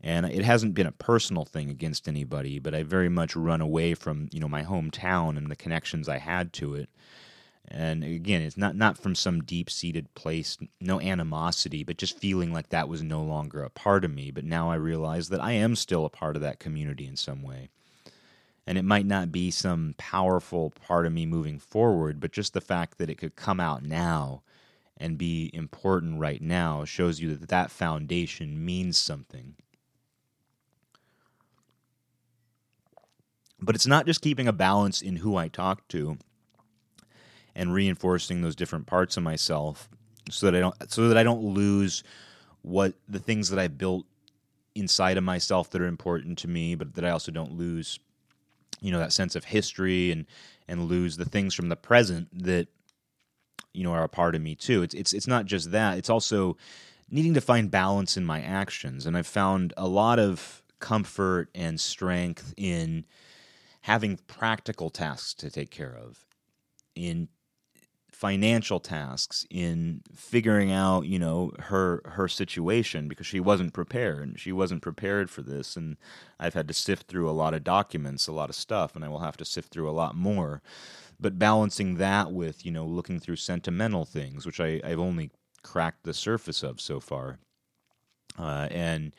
and 0.03 0.27
it 0.27 0.45
hasn't 0.45 0.75
been 0.75 0.87
a 0.87 0.93
personal 0.93 1.45
thing 1.45 1.71
against 1.71 2.07
anybody, 2.07 2.59
but 2.59 2.75
I 2.75 2.83
very 2.83 3.09
much 3.09 3.35
run 3.35 3.61
away 3.61 3.95
from 3.95 4.29
you 4.33 4.41
know 4.41 4.49
my 4.49 4.63
hometown 4.63 5.37
and 5.37 5.51
the 5.51 5.57
connections 5.57 6.09
I 6.09 6.19
had 6.19 6.53
to 6.55 6.75
it. 6.75 6.89
And 7.69 8.05
again, 8.05 8.43
it's 8.43 8.57
not 8.57 8.77
not 8.77 8.97
from 8.97 9.15
some 9.15 9.43
deep 9.43 9.71
seated 9.71 10.15
place, 10.15 10.57
no 10.81 11.01
animosity, 11.01 11.83
but 11.83 11.99
just 11.99 12.19
feeling 12.19 12.53
like 12.53 12.69
that 12.69 12.89
was 12.89 13.03
no 13.03 13.23
longer 13.23 13.63
a 13.63 13.71
part 13.71 14.05
of 14.05 14.15
me. 14.15 14.31
But 14.31 14.45
now 14.45 14.71
I 14.71 14.77
realize 14.77 15.29
that 15.31 15.43
I 15.43 15.53
am 15.53 15.75
still 15.75 16.05
a 16.05 16.11
part 16.11 16.37
of 16.37 16.43
that 16.43 16.61
community 16.61 17.07
in 17.07 17.17
some 17.17 17.43
way. 17.43 17.71
And 18.67 18.79
it 18.79 18.85
might 18.85 19.07
not 19.07 19.33
be 19.33 19.51
some 19.51 19.95
powerful 19.97 20.71
part 20.71 21.07
of 21.07 21.13
me 21.13 21.27
moving 21.27 21.59
forward, 21.59 22.21
but 22.21 22.33
just 22.33 22.53
the 22.53 22.61
fact 22.61 22.99
that 22.99 23.11
it 23.11 23.19
could 23.19 23.37
come 23.37 23.61
out 23.61 23.83
now 23.85 24.43
and 24.97 25.19
be 25.19 25.51
important 25.53 26.19
right 26.21 26.43
now 26.43 26.85
shows 26.85 27.21
you 27.21 27.35
that 27.37 27.49
that 27.49 27.71
foundation 27.71 28.65
means 28.65 28.99
something. 28.99 29.55
But 33.61 33.75
it's 33.75 33.87
not 33.87 34.07
just 34.07 34.21
keeping 34.21 34.49
a 34.49 34.53
balance 34.53 35.01
in 35.01 35.17
who 35.17 35.37
I 35.37 35.49
talk 35.49 35.87
to 35.89 36.19
and 37.57 37.73
reinforcing 37.73 38.43
those 38.43 38.55
different 38.55 38.87
parts 38.87 39.17
of 39.17 39.23
myself 39.23 39.89
so 40.31 40.47
that 40.47 40.55
I 40.55 40.61
don't 40.61 40.93
so 40.93 41.09
that 41.09 41.17
I 41.17 41.25
don't 41.25 41.43
lose 41.43 42.05
what 42.63 42.95
the 43.09 43.19
things 43.19 43.49
that 43.49 43.59
I 43.59 43.67
built 43.67 44.07
inside 44.75 45.17
of 45.17 45.25
myself 45.25 45.71
that 45.71 45.81
are 45.81 45.87
important 45.87 46.39
to 46.39 46.49
me, 46.49 46.75
but 46.75 46.95
that 46.95 47.05
I 47.05 47.11
also 47.11 47.33
don't 47.33 47.53
lose 47.53 47.99
you 48.81 48.93
know 48.93 48.99
that 48.99 49.13
sense 49.13 49.35
of 49.35 49.45
history 49.45 50.13
and 50.13 50.27
and 50.69 50.85
lose 50.85 51.17
the 51.17 51.25
things 51.25 51.55
from 51.55 51.71
the 51.71 51.77
present 51.77 52.29
that 52.45 52.69
you 53.73 53.83
know 53.83 53.93
are 53.93 54.05
a 54.05 54.09
part 54.09 54.35
of 54.35 54.43
me 54.43 54.55
too. 54.55 54.83
It's 54.83 54.95
it's 54.95 55.13
it's 55.15 55.27
not 55.27 55.47
just 55.47 55.73
that. 55.73 55.99
It's 55.99 56.11
also 56.11 56.57
needing 57.11 57.35
to 57.35 57.41
find 57.41 57.71
balance 57.71 58.17
in 58.17 58.25
my 58.25 58.43
actions 58.43 59.07
and 59.07 59.17
I've 59.17 59.27
found 59.27 59.73
a 59.77 59.89
lot 59.89 60.19
of 60.19 60.63
comfort 60.81 61.49
and 61.55 61.81
strength 61.81 62.53
in 62.57 63.07
having 63.83 64.19
practical 64.27 64.91
tasks 64.91 65.33
to 65.33 65.49
take 65.49 65.71
care 65.71 65.97
of, 65.97 66.27
in 66.97 67.29
financial 68.17 68.81
tasks, 68.81 69.45
in 69.51 70.01
figuring 70.15 70.73
out, 70.73 71.05
you 71.05 71.19
know, 71.19 71.53
her 71.59 72.01
her 72.07 72.27
situation 72.27 73.09
because 73.09 73.27
she 73.27 73.39
wasn't 73.39 73.75
prepared. 73.75 74.23
And 74.29 74.41
she 74.41 74.53
wasn't 74.53 74.81
prepared 74.81 75.29
for 75.29 75.43
this, 75.43 75.77
and 75.77 75.99
I've 76.41 76.55
had 76.55 76.67
to 76.69 76.75
sift 76.75 77.09
through 77.09 77.29
a 77.29 77.33
lot 77.33 77.53
of 77.53 77.63
documents, 77.63 78.27
a 78.27 78.33
lot 78.33 78.49
of 78.49 78.57
stuff, 78.57 78.97
and 78.97 79.05
I 79.05 79.09
will 79.09 79.19
have 79.19 79.37
to 79.37 79.45
sift 79.45 79.71
through 79.71 79.91
a 79.91 79.93
lot 79.93 80.17
more. 80.17 80.63
But 81.21 81.39
balancing 81.39 81.97
that 81.97 82.33
with, 82.33 82.65
you 82.65 82.73
know, 82.73 82.87
looking 82.87 83.21
through 83.21 83.37
sentimental 83.37 84.07
things, 84.07 84.47
which 84.47 84.61
I, 84.61 84.81
I've 84.83 84.99
only 84.99 85.31
cracked 85.63 86.05
the 86.05 86.15
surface 86.15 86.63
of 86.63 86.81
so 86.81 87.01
far, 87.01 87.39
uh, 88.39 88.69
and 88.71 89.15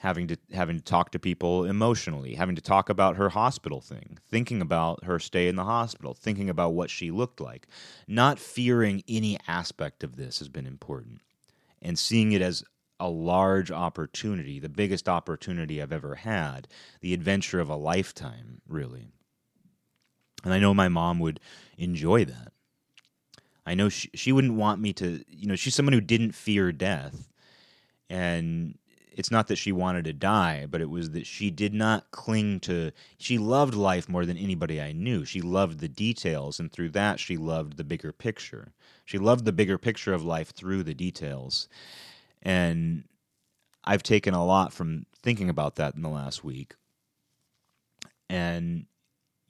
having 0.00 0.26
to 0.26 0.36
having 0.50 0.76
to 0.76 0.82
talk 0.82 1.10
to 1.10 1.18
people 1.18 1.66
emotionally, 1.66 2.34
having 2.34 2.56
to 2.56 2.62
talk 2.62 2.88
about 2.88 3.16
her 3.16 3.28
hospital 3.28 3.82
thing, 3.82 4.18
thinking 4.30 4.62
about 4.62 5.04
her 5.04 5.18
stay 5.18 5.46
in 5.46 5.56
the 5.56 5.64
hospital, 5.64 6.14
thinking 6.14 6.48
about 6.48 6.72
what 6.72 6.88
she 6.88 7.10
looked 7.10 7.38
like. 7.38 7.66
Not 8.08 8.38
fearing 8.38 9.04
any 9.06 9.38
aspect 9.46 10.02
of 10.02 10.16
this 10.16 10.38
has 10.38 10.48
been 10.48 10.66
important. 10.66 11.20
And 11.82 11.98
seeing 11.98 12.32
it 12.32 12.40
as 12.40 12.64
a 12.98 13.10
large 13.10 13.70
opportunity, 13.70 14.58
the 14.58 14.70
biggest 14.70 15.06
opportunity 15.06 15.82
I've 15.82 15.92
ever 15.92 16.14
had, 16.14 16.66
the 17.02 17.12
adventure 17.12 17.60
of 17.60 17.68
a 17.68 17.76
lifetime, 17.76 18.62
really. 18.66 19.08
And 20.44 20.54
I 20.54 20.58
know 20.58 20.72
my 20.72 20.88
mom 20.88 21.18
would 21.18 21.40
enjoy 21.76 22.24
that. 22.24 22.52
I 23.66 23.74
know 23.74 23.90
she, 23.90 24.08
she 24.14 24.32
wouldn't 24.32 24.54
want 24.54 24.80
me 24.80 24.94
to, 24.94 25.22
you 25.28 25.46
know, 25.46 25.56
she's 25.56 25.74
someone 25.74 25.92
who 25.92 26.00
didn't 26.00 26.32
fear 26.32 26.72
death. 26.72 27.28
And 28.08 28.78
it's 29.12 29.30
not 29.30 29.48
that 29.48 29.56
she 29.56 29.72
wanted 29.72 30.04
to 30.04 30.12
die, 30.12 30.66
but 30.70 30.80
it 30.80 30.90
was 30.90 31.10
that 31.10 31.26
she 31.26 31.50
did 31.50 31.74
not 31.74 32.10
cling 32.10 32.60
to. 32.60 32.92
She 33.18 33.38
loved 33.38 33.74
life 33.74 34.08
more 34.08 34.24
than 34.24 34.36
anybody 34.36 34.80
I 34.80 34.92
knew. 34.92 35.24
She 35.24 35.40
loved 35.40 35.80
the 35.80 35.88
details, 35.88 36.60
and 36.60 36.70
through 36.70 36.90
that, 36.90 37.20
she 37.20 37.36
loved 37.36 37.76
the 37.76 37.84
bigger 37.84 38.12
picture. 38.12 38.72
She 39.04 39.18
loved 39.18 39.44
the 39.44 39.52
bigger 39.52 39.78
picture 39.78 40.12
of 40.12 40.24
life 40.24 40.50
through 40.50 40.84
the 40.84 40.94
details. 40.94 41.68
And 42.42 43.04
I've 43.84 44.02
taken 44.02 44.34
a 44.34 44.44
lot 44.44 44.72
from 44.72 45.06
thinking 45.22 45.50
about 45.50 45.76
that 45.76 45.94
in 45.94 46.02
the 46.02 46.08
last 46.08 46.44
week. 46.44 46.74
And, 48.28 48.86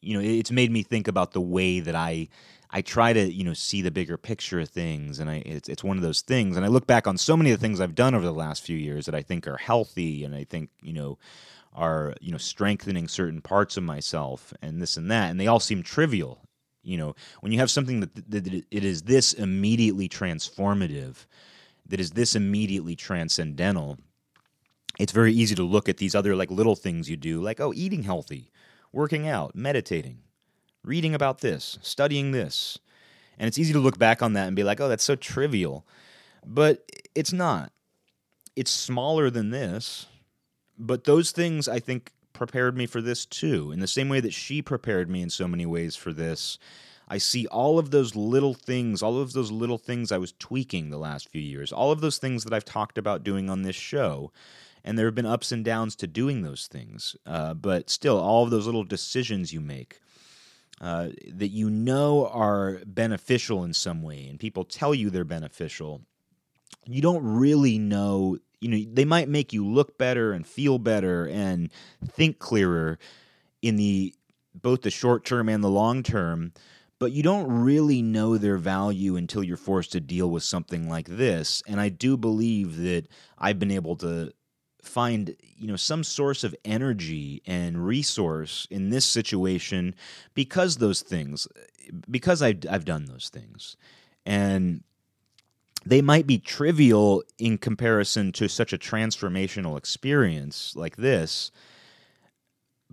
you 0.01 0.15
know, 0.15 0.21
it's 0.25 0.51
made 0.51 0.71
me 0.71 0.83
think 0.83 1.07
about 1.07 1.33
the 1.33 1.41
way 1.41 1.81
that 1.81 1.95
I 1.95 2.29
I 2.73 2.83
try 2.83 3.13
to 3.13 3.33
you 3.33 3.45
know 3.45 3.53
see 3.53 3.83
the 3.83 3.91
bigger 3.91 4.17
picture 4.17 4.61
of 4.61 4.69
things, 4.69 5.19
and 5.19 5.29
I 5.29 5.43
it's 5.45 5.69
it's 5.69 5.85
one 5.85 5.97
of 5.97 6.03
those 6.03 6.21
things. 6.21 6.57
And 6.57 6.65
I 6.65 6.69
look 6.69 6.87
back 6.87 7.07
on 7.07 7.19
so 7.19 7.37
many 7.37 7.51
of 7.51 7.59
the 7.59 7.63
things 7.63 7.81
I've 7.81 7.95
done 7.95 8.15
over 8.15 8.25
the 8.25 8.33
last 8.33 8.63
few 8.63 8.77
years 8.77 9.07
that 9.07 9.15
I 9.15 9.23
think 9.23 9.49
are 9.49 9.57
healthy, 9.57 10.25
and 10.25 10.35
I 10.35 10.45
think 10.45 10.71
you 10.83 10.93
know 10.93 11.19
are 11.75 12.15
you 12.21 12.31
know 12.31 12.39
strengthening 12.39 13.09
certain 13.09 13.41
parts 13.41 13.77
of 13.77 13.83
myself, 13.83 14.53
and 14.63 14.81
this 14.81 14.97
and 14.97 15.11
that, 15.11 15.31
and 15.31 15.41
they 15.41 15.49
all 15.49 15.61
seem 15.61 15.83
trivial. 15.83 16.43
You 16.83 16.97
know, 16.97 17.15
when 17.41 17.53
you 17.53 17.59
have 17.59 17.71
something 17.71 18.01
that, 18.01 18.31
that, 18.31 18.47
it 18.71 18.85
is 18.85 19.03
this 19.03 19.35
immediately 19.35 20.09
transformative, 20.09 21.27
that 21.87 22.01
is 22.01 22.13
this 22.13 22.35
immediately 22.35 22.97
transcendental, 22.97 23.99
it's 24.99 25.13
very 25.13 25.35
easy 25.35 25.55
to 25.57 25.63
look 25.63 25.91
at 25.91 25.99
these 25.99 26.15
other 26.15 26.35
like 26.35 26.51
little 26.51 26.77
things 26.77 27.11
you 27.11 27.19
do, 27.19 27.43
like 27.43 27.61
oh, 27.61 27.75
eating 27.75 28.05
healthy, 28.05 28.51
working 28.93 29.29
out, 29.29 29.55
meditating 29.55 30.21
reading 30.85 31.15
about 31.15 31.41
this, 31.41 31.79
studying 31.83 32.33
this. 32.33 32.79
And 33.39 33.49
it's 33.49 33.59
easy 33.59 33.73
to 33.73 33.79
look 33.79 33.99
back 33.99 34.23
on 34.23 34.35
that 34.35 34.47
and 34.47 34.57
be 34.57 34.65
like, 34.65 34.81
oh, 34.81 34.89
that's 34.89 35.05
so 35.05 35.17
trivial. 35.17 35.87
But 36.45 36.85
it's 37.15 37.33
not. 37.33 37.73
It's 38.57 38.71
smaller 38.71 39.31
than 39.31 39.51
this. 39.51 40.07
But 40.79 41.05
those 41.05 41.31
things, 41.31 41.69
I 41.69 41.79
think, 41.79 42.13
prepared 42.33 42.77
me 42.77 42.87
for 42.87 43.01
this 43.01 43.27
too. 43.27 43.71
In 43.73 43.81
the 43.81 43.87
same 43.87 44.09
way 44.09 44.21
that 44.21 44.33
she 44.33 44.63
prepared 44.63 45.11
me 45.11 45.23
in 45.23 45.31
so 45.31 45.47
many 45.47 45.67
ways 45.67 45.97
for 45.97 46.13
this, 46.13 46.59
I 47.09 47.19
see 47.19 47.47
all 47.49 47.79
of 47.79 47.91
those 47.91 48.15
little 48.15 48.55
things, 48.55 49.03
all 49.03 49.21
of 49.21 49.33
those 49.33 49.51
little 49.51 49.79
things 49.79 50.13
I 50.13 50.19
was 50.19 50.33
tweaking 50.39 50.91
the 50.91 50.99
last 50.99 51.29
few 51.29 51.43
years, 51.43 51.73
all 51.73 51.91
of 51.91 52.01
those 52.01 52.19
things 52.19 52.45
that 52.45 52.53
I've 52.53 52.65
talked 52.65 52.97
about 52.97 53.25
doing 53.25 53.51
on 53.51 53.63
this 53.63 53.77
show. 53.77 54.33
And 54.85 54.99
there 54.99 55.07
have 55.07 55.15
been 55.15 55.27
ups 55.27 55.53
and 55.53 55.65
downs 55.65 55.97
to 55.97 56.07
doing 56.07 56.41
those 56.41 56.67
things. 56.67 57.17
Uh, 57.27 57.53
but 57.53 57.91
still, 57.91 58.19
all 58.19 58.45
of 58.45 58.51
those 58.51 58.65
little 58.65 58.85
decisions 58.85 59.53
you 59.53 59.61
make 59.61 60.01
uh, 60.81 61.09
that 61.35 61.49
you 61.49 61.69
know 61.69 62.29
are 62.29 62.81
beneficial 62.87 63.65
in 63.65 63.73
some 63.75 64.03
way, 64.03 64.27
and 64.29 64.39
people 64.39 64.65
tell 64.65 64.95
you 64.95 65.11
they're 65.11 65.25
beneficial, 65.25 66.03
you 66.87 67.03
don't 67.03 67.23
really 67.25 67.79
know. 67.79 68.39
You 68.61 68.69
know, 68.69 68.93
they 68.93 69.07
might 69.07 69.29
make 69.29 69.53
you 69.53 69.67
look 69.67 69.97
better 69.97 70.33
and 70.33 70.47
feel 70.47 70.79
better 70.79 71.27
and 71.29 71.71
think 72.07 72.39
clearer 72.39 72.99
in 73.63 73.77
the 73.77 74.15
both 74.55 74.83
the 74.83 74.91
short 74.91 75.25
term 75.25 75.49
and 75.49 75.63
the 75.63 75.69
long 75.69 76.03
term, 76.03 76.53
but 76.99 77.13
you 77.13 77.23
don't 77.23 77.51
really 77.51 78.03
know 78.03 78.37
their 78.37 78.59
value 78.59 79.17
until 79.17 79.43
you're 79.43 79.57
forced 79.57 79.93
to 79.93 80.01
deal 80.01 80.31
with 80.31 80.43
something 80.43 80.89
like 80.89 81.09
this. 81.09 81.63
And 81.67 81.81
I 81.81 81.89
do 81.89 82.17
believe 82.17 82.77
that 82.79 83.07
I've 83.39 83.59
been 83.59 83.71
able 83.71 83.97
to 83.97 84.33
find 84.83 85.37
you 85.57 85.67
know 85.67 85.77
some 85.77 86.03
source 86.03 86.45
of 86.45 86.55
energy 86.65 87.43
and 87.47 87.87
resource 87.87 88.67
in 88.71 88.91
this 88.91 89.05
situation 89.05 89.95
because 90.35 90.77
those 90.77 91.03
things 91.03 91.47
because 92.11 92.43
I've, 92.43 92.61
I've 92.71 92.85
done 92.85 93.07
those 93.07 93.29
things. 93.29 93.77
And 94.27 94.83
they 95.85 96.03
might 96.03 96.27
be 96.27 96.39
trivial 96.39 97.23
in 97.39 97.59
comparison 97.59 98.33
to 98.33 98.49
such 98.49 98.73
a 98.73 98.79
transformational 98.79 99.79
experience 99.79 100.75
like 100.77 100.97
this 100.97 101.51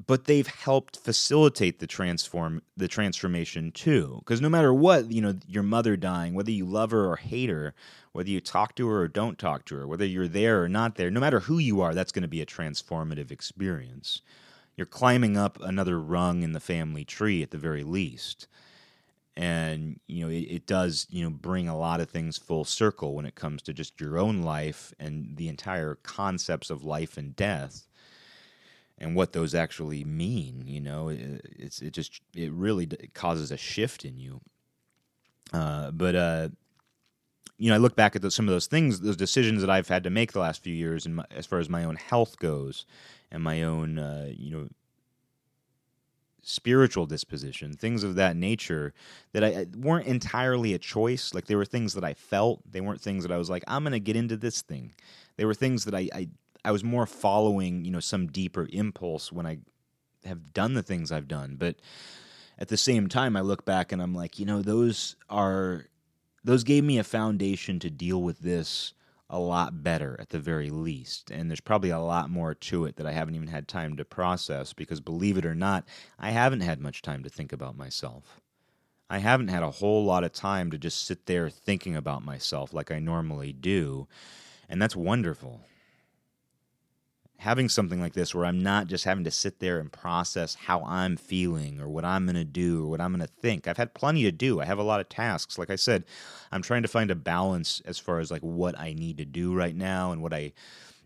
but 0.08 0.24
they've 0.24 0.48
helped 0.48 0.98
facilitate 0.98 1.80
the 1.80 1.86
transform 1.88 2.62
the 2.76 2.88
transformation 2.88 3.72
too. 3.72 4.16
Because 4.20 4.42
no 4.42 4.50
matter 4.50 4.74
what 4.74 5.12
you 5.12 5.22
know 5.22 5.36
your 5.48 5.64
mother 5.64 5.96
dying 5.96 6.34
whether 6.34 6.52
you 6.52 6.66
love 6.66 6.92
her 6.92 7.06
or 7.06 7.18
hate 7.18 7.50
her 7.50 7.76
whether 8.14 8.30
you 8.30 8.42
talk 8.42 8.74
to 8.76 8.88
her 8.88 9.02
or 9.02 9.08
don't 9.08 9.38
talk 9.38 9.66
to 9.66 9.76
her 9.76 9.86
whether 9.86 10.06
you're 10.06 10.28
there 10.28 10.64
or 10.64 10.70
not 10.70 10.96
there 10.96 11.12
no 11.12 11.20
matter 11.20 11.42
who 11.42 11.60
you 11.60 11.82
are 11.82 11.94
that's 11.94 12.14
going 12.14 12.24
to 12.24 12.28
be 12.28 12.42
a 12.42 12.46
transformative 12.46 13.30
experience. 13.30 14.22
You're 14.78 14.86
climbing 14.86 15.38
up 15.38 15.60
another 15.62 16.00
rung 16.00 16.44
in 16.44 16.54
the 16.54 16.60
family 16.60 17.04
tree 17.04 17.44
at 17.44 17.52
the 17.52 17.58
very 17.58 17.84
least. 17.84 18.48
And 19.36 20.00
you 20.08 20.26
know 20.26 20.32
it, 20.32 20.46
it, 20.50 20.66
does 20.66 21.06
you 21.12 21.24
know 21.24 21.30
bring 21.30 21.68
a 21.68 21.78
lot 21.78 22.00
of 22.00 22.10
things 22.10 22.40
full 22.40 22.66
circle 22.66 23.14
when 23.14 23.26
it 23.26 23.36
comes 23.36 23.62
to 23.64 23.74
just 23.74 24.00
your 24.02 24.18
own 24.18 24.42
life 24.42 24.94
and 25.00 25.36
the 25.38 25.48
entire 25.48 25.96
concepts 26.02 26.72
of 26.72 26.84
life 26.84 27.18
and 27.18 27.36
death 27.36 27.87
and 28.98 29.16
what 29.16 29.34
those 29.34 29.54
actually 29.54 30.04
mean. 30.04 30.64
You 30.66 30.82
know, 30.82 31.10
it, 31.10 31.42
it's 31.58 31.82
it 31.82 31.92
just 31.92 32.22
it 32.36 32.52
really 32.52 32.88
causes 33.14 33.52
a 33.52 33.58
shift 33.58 34.06
in 34.06 34.18
you. 34.18 34.42
Uh, 35.54 35.92
but 35.92 36.16
uh, 36.16 36.50
you 37.58 37.70
know, 37.70 37.76
I 37.76 37.80
look 37.80 37.96
back 37.96 38.16
at 38.16 38.32
some 38.32 38.48
of 38.48 38.54
those 38.54 38.68
things, 38.68 39.02
those 39.02 39.18
decisions 39.18 39.62
that 39.62 39.70
I've 39.70 39.88
had 39.88 40.04
to 40.04 40.10
make 40.10 40.32
the 40.32 40.40
last 40.40 40.64
few 40.64 40.74
years, 40.74 41.06
and 41.06 41.22
as 41.32 41.46
far 41.46 41.60
as 41.60 41.70
my 41.70 41.84
own 41.84 41.96
health 41.96 42.38
goes, 42.40 42.86
and 43.32 43.44
my 43.44 43.64
own 43.64 44.00
uh, 44.00 44.32
you 44.36 44.52
know 44.52 44.68
spiritual 46.48 47.06
disposition, 47.06 47.74
things 47.74 48.04
of 48.04 48.16
that 48.16 48.36
nature 48.38 48.94
that 49.34 49.44
I, 49.44 49.68
weren't 49.76 50.08
entirely 50.08 50.74
a 50.74 50.80
choice. 50.80 51.34
Like 51.34 51.46
they 51.46 51.56
were 51.56 51.66
things 51.66 51.94
that 51.96 52.06
I 52.06 52.14
felt. 52.14 52.62
They 52.72 52.80
weren't 52.80 53.02
things 53.02 53.24
that 53.24 53.34
I 53.34 53.38
was 53.38 53.50
like, 53.50 53.64
I'm 53.68 53.84
going 53.84 53.92
to 53.92 54.00
get 54.00 54.16
into 54.16 54.38
this 54.38 54.62
thing. 54.62 54.94
They 55.36 55.44
were 55.44 55.54
things 55.54 55.84
that 55.86 55.94
I, 55.94 56.10
I 56.14 56.30
I 56.68 56.72
was 56.72 56.84
more 56.84 57.06
following, 57.06 57.86
you 57.86 57.92
know, 57.92 58.02
some 58.02 58.28
deeper 58.28 58.68
impulse 58.74 59.32
when 59.32 59.46
I 59.46 59.60
have 60.26 60.52
done 60.52 60.74
the 60.74 60.84
things 60.84 61.14
I've 61.14 61.30
done. 61.30 61.56
But 61.58 61.78
at 62.60 62.68
the 62.68 62.76
same 62.76 63.08
time, 63.08 63.38
I 63.38 63.42
look 63.42 63.64
back 63.64 63.94
and 63.94 64.02
I'm 64.02 64.14
like, 64.14 64.38
you 64.38 64.46
know, 64.46 64.62
those 64.62 65.16
are 65.30 65.86
those 66.44 66.66
gave 66.66 66.84
me 66.84 66.98
a 66.98 67.06
foundation 67.06 67.80
to 67.80 67.90
deal 67.90 68.22
with 68.22 68.40
this 68.40 68.94
a 69.30 69.40
lot 69.40 69.82
better 69.82 70.18
at 70.20 70.28
the 70.28 70.40
very 70.40 70.70
least. 70.70 71.32
And 71.32 71.50
there's 71.50 71.62
probably 71.62 71.90
a 71.90 72.00
lot 72.00 72.30
more 72.30 72.54
to 72.54 72.84
it 72.84 72.98
that 72.98 73.08
I 73.08 73.14
haven't 73.14 73.36
even 73.36 73.48
had 73.48 73.70
time 73.70 73.96
to 73.96 74.04
process 74.04 74.74
because 74.74 75.00
believe 75.00 75.38
it 75.38 75.46
or 75.46 75.56
not, 75.56 75.86
I 76.20 76.32
haven't 76.32 76.62
had 76.62 76.82
much 76.82 77.02
time 77.02 77.24
to 77.24 77.30
think 77.30 77.54
about 77.54 77.78
myself. 77.78 78.42
I 79.10 79.20
haven't 79.20 79.48
had 79.48 79.64
a 79.64 79.72
whole 79.72 80.04
lot 80.04 80.26
of 80.26 80.34
time 80.34 80.70
to 80.72 80.78
just 80.78 81.06
sit 81.06 81.28
there 81.28 81.50
thinking 81.50 81.96
about 81.96 82.26
myself 82.26 82.74
like 82.74 82.92
I 82.92 83.00
normally 83.00 83.54
do. 83.54 84.10
And 84.68 84.82
that's 84.82 84.98
wonderful 84.98 85.62
having 87.40 87.70
something 87.70 88.02
like 88.02 88.14
this 88.14 88.34
where 88.34 88.46
I'm 88.46 88.64
not 88.64 88.88
just 88.88 89.06
having 89.06 89.24
to 89.26 89.32
sit 89.32 89.60
there 89.60 89.80
and 89.80 89.92
process 89.92 90.56
how 90.56 90.84
I'm 90.84 91.18
feeling 91.18 91.80
or 91.80 91.88
what 91.88 92.04
I'm 92.04 92.26
going 92.26 92.36
to 92.36 92.44
do 92.44 92.86
or 92.86 92.90
what 92.90 93.02
I'm 93.02 93.12
going 93.12 93.26
to 93.26 93.34
think. 93.42 93.68
I've 93.68 93.78
had 93.78 93.94
plenty 93.94 94.24
to 94.24 94.32
do. 94.32 94.60
I 94.60 94.66
have 94.66 94.80
a 94.80 94.84
lot 94.84 95.00
of 95.00 95.10
tasks. 95.10 95.58
Like 95.58 95.70
I 95.70 95.76
said, 95.76 96.06
I'm 96.52 96.64
trying 96.64 96.82
to 96.82 96.88
find 96.88 97.12
a 97.12 97.16
balance 97.16 97.82
as 97.86 98.00
far 98.00 98.20
as 98.20 98.32
like 98.32 98.42
what 98.42 98.78
I 98.80 98.94
need 98.94 99.18
to 99.20 99.26
do 99.26 99.54
right 99.54 99.76
now 99.76 100.12
and 100.12 100.22
what 100.22 100.34
I 100.34 100.54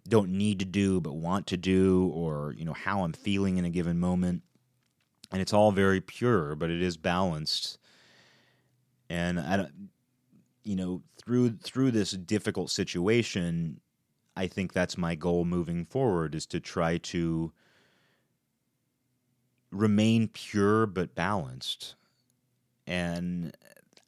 don't 0.08 0.32
need 0.32 0.60
to 0.60 0.66
do 0.66 1.02
but 1.02 1.14
want 1.14 1.48
to 1.48 1.58
do 1.58 2.10
or, 2.14 2.56
you 2.58 2.64
know, 2.64 2.74
how 2.74 3.04
I'm 3.04 3.14
feeling 3.14 3.58
in 3.58 3.66
a 3.66 3.70
given 3.70 4.00
moment. 4.00 4.42
And 5.32 5.42
it's 5.42 5.54
all 5.54 5.72
very 5.72 6.02
pure, 6.02 6.56
but 6.56 6.70
it 6.70 6.82
is 6.82 6.98
balanced. 6.98 7.78
And 9.10 9.40
I 9.40 9.58
don't 9.58 9.90
you 10.64 10.76
know, 10.76 11.02
through 11.24 11.58
through 11.58 11.92
this 11.92 12.12
difficult 12.12 12.70
situation, 12.70 13.80
I 14.36 14.48
think 14.48 14.74
that's 14.74 14.98
my 14.98 15.16
goal 15.16 15.46
moving 15.46 15.86
forward 15.86 16.36
is 16.36 16.46
to 16.48 16.60
try 16.60 16.98
to 16.98 17.52
remain 19.72 20.28
pure 20.28 20.86
but 20.86 21.16
balanced. 21.16 21.96
And 22.88 23.56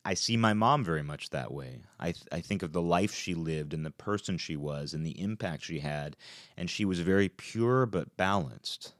I 0.05 0.13
see 0.13 0.35
my 0.35 0.53
mom 0.53 0.83
very 0.83 1.03
much 1.03 1.29
that 1.29 1.51
way. 1.53 1.81
I 1.99 2.11
th- 2.11 2.27
I 2.31 2.41
think 2.41 2.63
of 2.63 2.73
the 2.73 2.81
life 2.81 3.13
she 3.13 3.33
lived 3.33 3.73
and 3.73 3.85
the 3.85 3.91
person 3.91 4.37
she 4.37 4.57
was 4.57 4.93
and 4.93 5.05
the 5.05 5.19
impact 5.19 5.63
she 5.63 5.79
had, 5.79 6.17
and 6.57 6.69
she 6.69 6.83
was 6.83 6.99
very 6.99 7.29
pure 7.29 7.85
but 7.85 8.15
balanced. 8.17 8.93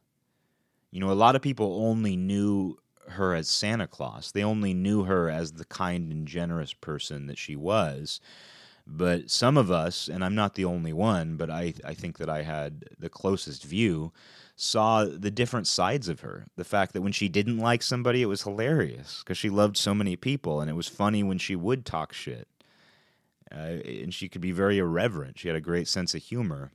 You 0.92 1.00
know, 1.00 1.12
a 1.12 1.14
lot 1.14 1.36
of 1.36 1.42
people 1.42 1.84
only 1.86 2.16
knew 2.16 2.78
her 3.10 3.34
as 3.34 3.50
Santa 3.50 3.88
Claus. 3.88 4.32
They 4.32 4.44
only 4.44 4.74
knew 4.74 5.04
her 5.04 5.30
as 5.30 5.54
the 5.54 5.66
kind 5.66 6.12
and 6.12 6.28
generous 6.28 6.74
person 6.74 7.28
that 7.28 7.38
she 7.38 7.56
was. 7.56 8.22
But 8.86 9.32
some 9.32 9.58
of 9.58 9.72
us, 9.72 10.10
and 10.10 10.24
I'm 10.24 10.36
not 10.36 10.56
the 10.56 10.66
only 10.66 10.92
one, 10.92 11.38
but 11.38 11.50
I, 11.50 11.74
I 11.86 11.94
think 11.94 12.18
that 12.18 12.30
I 12.30 12.42
had 12.42 12.84
the 13.00 13.10
closest 13.10 13.64
view, 13.64 14.12
saw 14.56 15.06
the 15.06 15.32
different 15.32 15.68
sides 15.68 16.10
of 16.10 16.20
her. 16.20 16.46
The 16.58 16.66
fact 16.66 16.94
that 16.94 17.02
when 17.02 17.14
she 17.14 17.30
didn't 17.30 17.60
like 17.60 17.82
somebody, 17.82 18.22
it 18.22 18.28
was 18.28 18.44
hilarious 18.44 19.20
because 19.24 19.38
she 19.38 19.50
loved 19.50 19.78
so 19.78 19.94
many 19.94 20.16
people, 20.16 20.60
and 20.60 20.70
it 20.70 20.76
was 20.76 20.88
funny 20.90 21.24
when 21.24 21.38
she 21.38 21.56
would 21.56 21.86
talk 21.86 22.14
shit. 22.14 22.48
Uh, 23.52 23.80
and 23.86 24.14
she 24.14 24.28
could 24.28 24.42
be 24.42 24.52
very 24.52 24.80
irreverent. 24.80 25.40
She 25.40 25.48
had 25.48 25.58
a 25.58 25.62
great 25.62 25.88
sense 25.88 26.14
of 26.14 26.22
humor. 26.22 26.72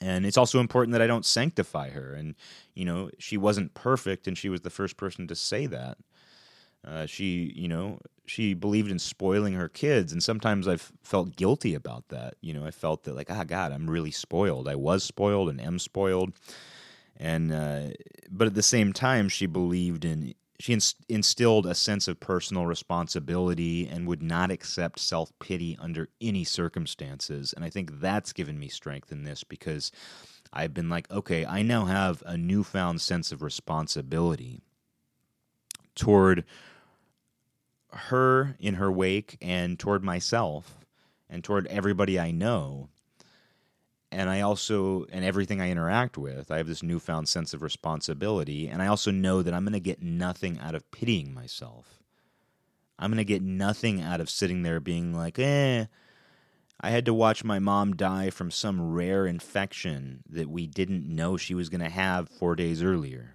And 0.00 0.24
it's 0.24 0.36
also 0.38 0.60
important 0.60 0.92
that 0.92 1.02
I 1.02 1.06
don't 1.06 1.24
sanctify 1.24 1.90
her. 1.90 2.14
And, 2.14 2.34
you 2.74 2.84
know, 2.84 3.10
she 3.18 3.36
wasn't 3.36 3.74
perfect, 3.74 4.26
and 4.26 4.38
she 4.38 4.48
was 4.48 4.62
the 4.62 4.70
first 4.70 4.96
person 4.96 5.26
to 5.28 5.34
say 5.34 5.66
that. 5.66 5.98
Uh, 6.86 7.06
she, 7.06 7.52
you 7.56 7.68
know, 7.68 7.98
she 8.26 8.54
believed 8.54 8.90
in 8.90 8.98
spoiling 8.98 9.54
her 9.54 9.68
kids, 9.68 10.12
and 10.12 10.22
sometimes 10.22 10.66
I've 10.68 10.92
felt 11.02 11.36
guilty 11.36 11.74
about 11.74 12.08
that. 12.08 12.34
You 12.40 12.54
know, 12.54 12.64
I 12.64 12.70
felt 12.70 13.04
that 13.04 13.14
like, 13.14 13.30
ah, 13.30 13.44
God, 13.44 13.72
I'm 13.72 13.88
really 13.88 14.10
spoiled. 14.10 14.68
I 14.68 14.74
was 14.74 15.04
spoiled 15.04 15.48
and 15.48 15.60
am 15.60 15.78
spoiled, 15.78 16.32
and 17.16 17.52
uh, 17.52 17.88
but 18.30 18.46
at 18.46 18.54
the 18.54 18.62
same 18.62 18.92
time, 18.92 19.28
she 19.28 19.46
believed 19.46 20.04
in 20.04 20.34
she 20.60 20.78
instilled 21.08 21.66
a 21.66 21.74
sense 21.74 22.06
of 22.06 22.20
personal 22.20 22.64
responsibility 22.66 23.88
and 23.88 24.06
would 24.06 24.22
not 24.22 24.50
accept 24.50 25.00
self 25.00 25.32
pity 25.38 25.76
under 25.80 26.08
any 26.20 26.44
circumstances. 26.44 27.52
And 27.52 27.64
I 27.64 27.70
think 27.70 28.00
that's 28.00 28.32
given 28.32 28.58
me 28.58 28.68
strength 28.68 29.10
in 29.10 29.24
this 29.24 29.42
because 29.42 29.90
I've 30.52 30.72
been 30.72 30.88
like, 30.88 31.10
okay, 31.10 31.44
I 31.44 31.62
now 31.62 31.86
have 31.86 32.22
a 32.24 32.36
newfound 32.36 33.00
sense 33.00 33.32
of 33.32 33.42
responsibility 33.42 34.60
toward 35.96 36.44
her 37.94 38.56
in 38.58 38.74
her 38.74 38.90
wake 38.90 39.36
and 39.40 39.78
toward 39.78 40.02
myself 40.02 40.84
and 41.28 41.42
toward 41.42 41.66
everybody 41.68 42.18
I 42.18 42.30
know. 42.30 42.88
And 44.12 44.30
I 44.30 44.42
also, 44.42 45.06
and 45.10 45.24
everything 45.24 45.60
I 45.60 45.70
interact 45.70 46.16
with, 46.16 46.50
I 46.50 46.58
have 46.58 46.68
this 46.68 46.82
newfound 46.82 47.28
sense 47.28 47.52
of 47.52 47.62
responsibility. 47.62 48.68
And 48.68 48.80
I 48.80 48.86
also 48.86 49.10
know 49.10 49.42
that 49.42 49.52
I'm 49.52 49.64
going 49.64 49.72
to 49.72 49.80
get 49.80 50.02
nothing 50.02 50.58
out 50.60 50.76
of 50.76 50.88
pitying 50.92 51.34
myself. 51.34 52.00
I'm 52.96 53.10
going 53.10 53.18
to 53.18 53.24
get 53.24 53.42
nothing 53.42 54.00
out 54.00 54.20
of 54.20 54.30
sitting 54.30 54.62
there 54.62 54.78
being 54.78 55.12
like, 55.12 55.38
eh, 55.38 55.86
I 56.80 56.90
had 56.90 57.06
to 57.06 57.14
watch 57.14 57.42
my 57.42 57.58
mom 57.58 57.96
die 57.96 58.30
from 58.30 58.50
some 58.50 58.92
rare 58.92 59.26
infection 59.26 60.22
that 60.28 60.48
we 60.48 60.66
didn't 60.66 61.08
know 61.08 61.36
she 61.36 61.54
was 61.54 61.68
going 61.68 61.80
to 61.80 61.90
have 61.90 62.28
four 62.28 62.54
days 62.54 62.82
earlier. 62.82 63.34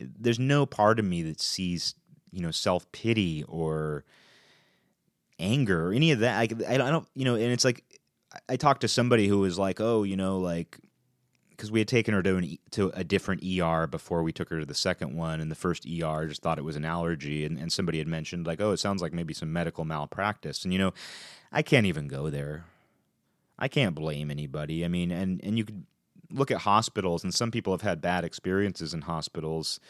There's 0.00 0.38
no 0.38 0.66
part 0.66 0.98
of 0.98 1.04
me 1.04 1.22
that 1.22 1.40
sees 1.40 1.94
you 2.32 2.42
know 2.42 2.50
self 2.50 2.90
pity 2.92 3.44
or 3.48 4.04
anger 5.38 5.88
or 5.88 5.92
any 5.92 6.12
of 6.12 6.20
that. 6.20 6.38
I, 6.38 6.74
I 6.74 6.76
don't 6.76 7.06
you 7.14 7.24
know, 7.24 7.34
and 7.34 7.52
it's 7.52 7.64
like 7.64 7.84
I 8.48 8.56
talked 8.56 8.82
to 8.82 8.88
somebody 8.88 9.28
who 9.28 9.38
was 9.38 9.58
like, 9.58 9.80
oh, 9.80 10.02
you 10.02 10.16
know, 10.16 10.38
like 10.38 10.78
because 11.50 11.72
we 11.72 11.80
had 11.80 11.88
taken 11.88 12.14
her 12.14 12.22
to 12.22 12.36
an, 12.36 12.58
to 12.70 12.90
a 12.94 13.02
different 13.02 13.42
ER 13.42 13.88
before 13.88 14.22
we 14.22 14.32
took 14.32 14.48
her 14.50 14.60
to 14.60 14.66
the 14.66 14.74
second 14.74 15.16
one, 15.16 15.40
and 15.40 15.50
the 15.50 15.56
first 15.56 15.86
ER 15.86 16.26
just 16.26 16.42
thought 16.42 16.58
it 16.58 16.64
was 16.64 16.76
an 16.76 16.84
allergy, 16.84 17.44
and, 17.44 17.58
and 17.58 17.72
somebody 17.72 17.98
had 17.98 18.06
mentioned 18.06 18.46
like, 18.46 18.60
oh, 18.60 18.72
it 18.72 18.78
sounds 18.78 19.02
like 19.02 19.12
maybe 19.12 19.34
some 19.34 19.52
medical 19.52 19.84
malpractice, 19.84 20.64
and 20.64 20.72
you 20.72 20.78
know, 20.78 20.92
I 21.50 21.62
can't 21.62 21.86
even 21.86 22.08
go 22.08 22.30
there. 22.30 22.64
I 23.58 23.66
can't 23.66 23.94
blame 23.94 24.30
anybody. 24.30 24.84
I 24.84 24.88
mean, 24.88 25.10
and 25.10 25.40
and 25.42 25.58
you 25.58 25.64
could 25.64 25.84
look 26.30 26.50
at 26.50 26.58
hospitals, 26.58 27.24
and 27.24 27.34
some 27.34 27.50
people 27.50 27.72
have 27.72 27.82
had 27.82 28.00
bad 28.00 28.24
experiences 28.24 28.94
in 28.94 29.02
hospitals 29.02 29.80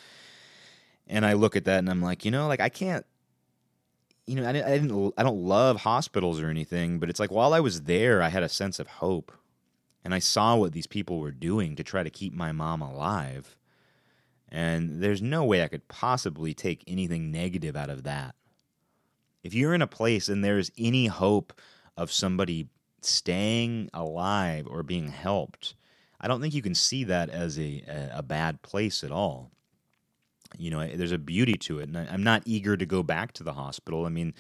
and 1.09 1.26
I 1.26 1.32
look 1.32 1.56
at 1.56 1.64
that 1.64 1.78
and 1.78 1.90
I'm 1.90 2.02
like, 2.02 2.24
you 2.24 2.30
know, 2.30 2.46
like 2.46 2.61
I 2.61 2.68
can't 2.68 3.04
you 4.28 4.34
know, 4.34 4.46
I 4.46 4.52
didn't, 4.52 4.66
I 4.66 4.78
didn't 4.78 5.14
I 5.16 5.22
don't 5.22 5.42
love 5.42 5.80
hospitals 5.80 6.38
or 6.38 6.50
anything, 6.50 6.98
but 6.98 7.09
it's 7.09 7.18
like 7.18 7.30
while 7.30 7.54
I 7.54 7.61
was 7.61 7.82
there, 7.82 8.22
I 8.22 8.28
had 8.28 8.42
a 8.42 8.48
sense 8.48 8.78
of 8.78 8.86
hope. 8.86 9.32
And 10.04 10.14
I 10.14 10.18
saw 10.20 10.54
what 10.54 10.72
these 10.72 10.86
people 10.86 11.18
were 11.18 11.32
doing 11.32 11.74
to 11.76 11.82
try 11.82 12.02
to 12.02 12.11
keep 12.11 12.32
my 12.32 12.52
mom 12.52 12.82
alive. 12.82 13.56
And 14.48 15.02
there's 15.02 15.20
no 15.20 15.44
way 15.44 15.62
I 15.62 15.68
could 15.68 15.88
possibly 15.88 16.54
take 16.54 16.84
anything 16.86 17.30
negative 17.30 17.74
out 17.74 17.90
of 17.90 18.04
that. 18.04 18.34
If 19.42 19.54
you're 19.54 19.74
in 19.74 19.82
a 19.82 19.86
place 19.86 20.28
and 20.28 20.44
there's 20.44 20.70
any 20.78 21.06
hope 21.06 21.59
of 21.96 22.12
somebody 22.12 22.68
staying 23.00 23.90
alive 23.92 24.66
or 24.68 24.82
being 24.82 25.09
helped, 25.09 25.74
I 26.20 26.28
don't 26.28 26.40
think 26.40 26.54
you 26.54 26.62
can 26.62 26.74
see 26.74 27.04
that 27.04 27.28
as 27.30 27.59
a, 27.59 27.82
a, 27.88 28.18
a 28.18 28.22
bad 28.22 28.62
place 28.62 29.02
at 29.02 29.12
all. 29.12 29.50
You 30.59 30.70
know, 30.70 30.86
there's 30.86 31.12
a 31.12 31.18
beauty 31.18 31.54
to 31.54 31.78
it. 31.78 31.88
And 31.88 31.98
I, 31.98 32.09
I'm 32.11 32.22
not 32.22 32.42
eager 32.44 32.76
to 32.76 32.86
go 32.86 33.02
back 33.02 33.32
to 33.34 33.44
the 33.44 33.52
hospital. 33.52 34.04
I 34.06 34.11
mean, 34.11 34.34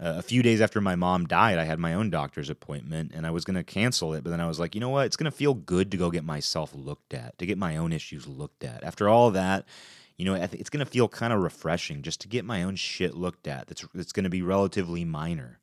uh, 0.00 0.14
a 0.16 0.22
few 0.22 0.42
days 0.42 0.60
after 0.60 0.80
my 0.80 0.96
mom 0.96 1.26
died, 1.26 1.58
I 1.58 1.64
had 1.64 1.78
my 1.78 1.94
own 1.94 2.10
doctor's 2.10 2.50
appointment 2.50 3.12
and 3.14 3.26
I 3.26 3.30
was 3.30 3.44
going 3.44 3.56
to 3.56 3.62
cancel 3.62 4.12
it. 4.14 4.24
But 4.24 4.30
then 4.30 4.40
I 4.40 4.48
was 4.48 4.58
like, 4.58 4.74
you 4.74 4.80
know 4.80 4.88
what? 4.88 5.06
It's 5.06 5.16
going 5.16 5.30
to 5.30 5.36
feel 5.36 5.54
good 5.54 5.90
to 5.92 5.96
go 5.96 6.10
get 6.10 6.24
myself 6.24 6.74
looked 6.74 7.14
at, 7.14 7.38
to 7.38 7.46
get 7.46 7.58
my 7.58 7.76
own 7.76 7.92
issues 7.92 8.26
looked 8.26 8.64
at. 8.64 8.82
After 8.82 9.08
all 9.08 9.30
that, 9.30 9.66
you 10.16 10.24
know, 10.24 10.34
it's 10.34 10.70
going 10.70 10.84
to 10.84 10.90
feel 10.90 11.08
kind 11.08 11.32
of 11.32 11.40
refreshing 11.40 12.02
just 12.02 12.20
to 12.20 12.28
get 12.28 12.44
my 12.44 12.62
own 12.62 12.76
shit 12.76 13.14
looked 13.14 13.48
at. 13.48 13.66
That's 13.66 13.84
that's 13.94 14.12
going 14.12 14.24
to 14.24 14.30
be 14.30 14.42
relatively 14.42 15.04
minor, 15.04 15.58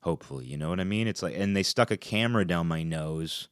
hopefully. 0.00 0.46
You 0.46 0.56
know 0.56 0.68
what 0.68 0.80
I 0.80 0.84
mean? 0.84 1.06
It's 1.06 1.22
like, 1.22 1.36
and 1.36 1.56
they 1.56 1.62
stuck 1.62 1.92
a 1.92 1.96
camera 1.96 2.44
down 2.44 2.66
my 2.66 2.82
nose 2.82 3.48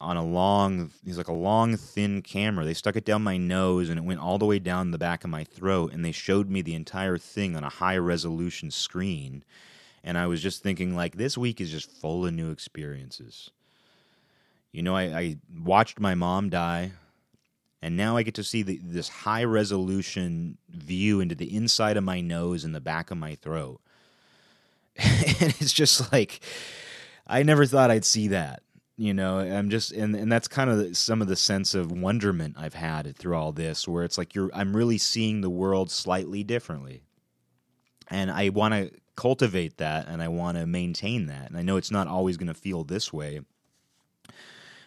on 0.00 0.16
a 0.16 0.24
long 0.24 0.90
he's 1.04 1.18
like 1.18 1.28
a 1.28 1.32
long 1.32 1.76
thin 1.76 2.22
camera. 2.22 2.64
They 2.64 2.74
stuck 2.74 2.96
it 2.96 3.04
down 3.04 3.22
my 3.22 3.36
nose 3.36 3.88
and 3.88 3.98
it 3.98 4.04
went 4.04 4.20
all 4.20 4.38
the 4.38 4.46
way 4.46 4.58
down 4.58 4.90
the 4.90 4.98
back 4.98 5.24
of 5.24 5.30
my 5.30 5.44
throat 5.44 5.92
and 5.92 6.04
they 6.04 6.12
showed 6.12 6.48
me 6.48 6.62
the 6.62 6.74
entire 6.74 7.18
thing 7.18 7.56
on 7.56 7.64
a 7.64 7.68
high 7.68 7.96
resolution 7.96 8.70
screen. 8.70 9.44
And 10.04 10.16
i 10.16 10.26
was 10.26 10.40
just 10.40 10.62
thinking 10.62 10.94
like 10.94 11.16
this 11.16 11.36
week 11.36 11.60
is 11.60 11.70
just 11.70 11.90
full 11.90 12.24
of 12.24 12.32
new 12.32 12.50
experiences. 12.50 13.50
You 14.72 14.82
know 14.82 14.94
i, 14.94 15.02
I 15.02 15.36
watched 15.62 15.98
my 15.98 16.14
mom 16.14 16.48
die 16.48 16.92
and 17.82 17.96
now 17.96 18.16
i 18.16 18.22
get 18.22 18.34
to 18.34 18.44
see 18.44 18.62
the, 18.62 18.78
this 18.82 19.08
high 19.08 19.44
resolution 19.44 20.58
view 20.70 21.20
into 21.20 21.34
the 21.34 21.54
inside 21.56 21.96
of 21.96 22.04
my 22.04 22.20
nose 22.20 22.64
and 22.64 22.74
the 22.74 22.80
back 22.80 23.10
of 23.10 23.18
my 23.18 23.34
throat. 23.34 23.80
And 25.40 25.54
it's 25.60 25.72
just 25.72 26.12
like 26.12 26.40
i 27.26 27.42
never 27.42 27.66
thought 27.66 27.90
i'd 27.90 28.04
see 28.04 28.28
that 28.28 28.62
you 28.98 29.14
know 29.14 29.38
i'm 29.38 29.70
just 29.70 29.92
and 29.92 30.14
and 30.14 30.30
that's 30.30 30.48
kind 30.48 30.68
of 30.68 30.96
some 30.96 31.22
of 31.22 31.28
the 31.28 31.36
sense 31.36 31.74
of 31.74 31.92
wonderment 31.92 32.56
i've 32.58 32.74
had 32.74 33.16
through 33.16 33.36
all 33.36 33.52
this 33.52 33.86
where 33.86 34.04
it's 34.04 34.18
like 34.18 34.34
you're 34.34 34.50
i'm 34.52 34.76
really 34.76 34.98
seeing 34.98 35.40
the 35.40 35.48
world 35.48 35.90
slightly 35.90 36.42
differently. 36.42 37.02
And 38.10 38.30
i 38.30 38.48
want 38.48 38.74
to 38.74 38.90
cultivate 39.16 39.78
that 39.78 40.08
and 40.08 40.20
i 40.20 40.28
want 40.28 40.58
to 40.58 40.66
maintain 40.66 41.26
that. 41.26 41.48
And 41.48 41.56
i 41.56 41.62
know 41.62 41.76
it's 41.76 41.90
not 41.92 42.08
always 42.08 42.36
going 42.36 42.48
to 42.48 42.54
feel 42.54 42.84
this 42.84 43.12
way 43.12 43.40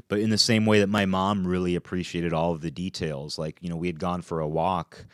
but 0.09 0.19
in 0.19 0.29
the 0.29 0.37
same 0.37 0.65
way 0.65 0.81
that 0.81 0.89
my 0.89 1.05
mom 1.05 1.47
really 1.47 1.75
appreciated 1.75 2.33
all 2.33 2.51
of 2.51 2.59
the 2.59 2.69
details 2.69 3.39
like 3.39 3.57
you 3.61 3.69
know 3.69 3.77
we 3.77 3.87
had 3.87 3.99
gone 3.99 4.21
for 4.21 4.41
a 4.41 4.47
walk 4.47 5.05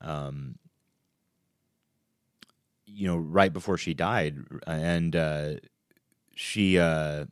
um 0.00 0.56
you 2.86 3.08
know 3.08 3.16
right 3.16 3.52
before 3.52 3.76
she 3.76 3.92
died 3.92 4.36
and 4.68 5.16
uh 5.16 5.54
she 6.36 6.78
uh 6.78 7.24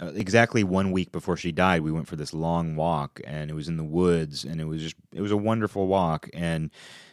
exactly 0.00 0.64
one 0.64 0.92
week 0.92 1.12
before 1.12 1.36
she 1.36 1.52
died, 1.52 1.82
we 1.82 1.92
went 1.92 2.08
for 2.08 2.16
this 2.16 2.32
long 2.32 2.76
walk, 2.76 3.20
and 3.24 3.50
it 3.50 3.54
was 3.54 3.68
in 3.68 3.76
the 3.76 3.84
woods, 3.84 4.44
and 4.44 4.60
it 4.60 4.64
was 4.64 4.82
just 4.82 4.96
it 5.12 5.20
was 5.20 5.30
a 5.30 5.36
wonderful 5.36 5.86
walk, 5.86 6.28
and 6.32 6.70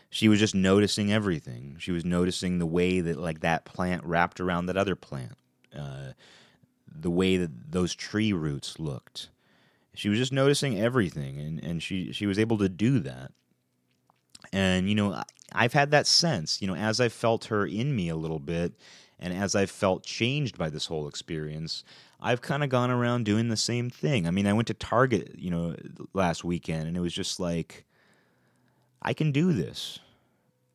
she 0.10 0.30
was 0.30 0.40
just 0.40 0.56
noticing 0.56 1.12
everything. 1.12 1.76
She 1.80 1.92
was 1.92 2.06
noticing 2.06 2.60
the 2.60 2.66
way 2.66 3.02
that 3.02 3.18
like 3.18 3.42
that 3.42 3.66
plant 3.66 4.04
wrapped 4.04 4.40
around 4.40 4.68
that 4.68 4.78
other 4.78 4.96
plant, 4.96 5.34
uh, 5.78 6.14
the 6.88 7.12
way 7.12 7.38
that 7.38 7.72
those 7.72 7.94
tree 7.94 8.34
roots 8.34 8.80
looked. 8.80 9.30
She 9.94 10.10
was 10.10 10.20
just 10.20 10.32
noticing 10.32 10.80
everything, 10.80 11.40
and 11.40 11.64
and 11.64 11.84
she 11.84 12.12
she 12.14 12.26
was 12.26 12.40
able 12.40 12.58
to 12.60 12.70
do 12.70 13.00
that. 13.00 13.32
And 14.54 14.88
you 14.88 14.96
know, 14.96 15.22
I've 15.52 15.74
had 15.74 15.92
that 15.92 16.08
sense, 16.08 16.62
you 16.62 16.68
know, 16.68 16.76
as 16.76 17.02
I 17.02 17.10
felt 17.10 17.46
her 17.46 17.66
in 17.66 17.96
me 17.96 18.08
a 18.10 18.16
little 18.16 18.40
bit, 18.40 18.74
and 19.20 19.34
as 19.34 19.56
I 19.56 19.66
felt 19.66 20.04
changed 20.04 20.58
by 20.58 20.70
this 20.70 20.86
whole 20.86 21.08
experience, 21.08 21.84
I've 22.20 22.42
kind 22.42 22.64
of 22.64 22.70
gone 22.70 22.90
around 22.90 23.26
doing 23.26 23.50
the 23.50 23.58
same 23.58 23.90
thing. 23.90 24.28
I 24.28 24.32
mean, 24.32 24.48
I 24.48 24.54
went 24.54 24.68
to 24.68 24.74
Target, 24.74 25.36
you 25.38 25.52
know, 25.52 25.76
last 26.14 26.44
weekend 26.44 26.88
and 26.88 26.98
it 26.98 27.00
was 27.00 27.14
just 27.14 27.40
like 27.40 27.86
I 29.02 29.14
can 29.14 29.32
do 29.32 29.54
this. 29.54 30.00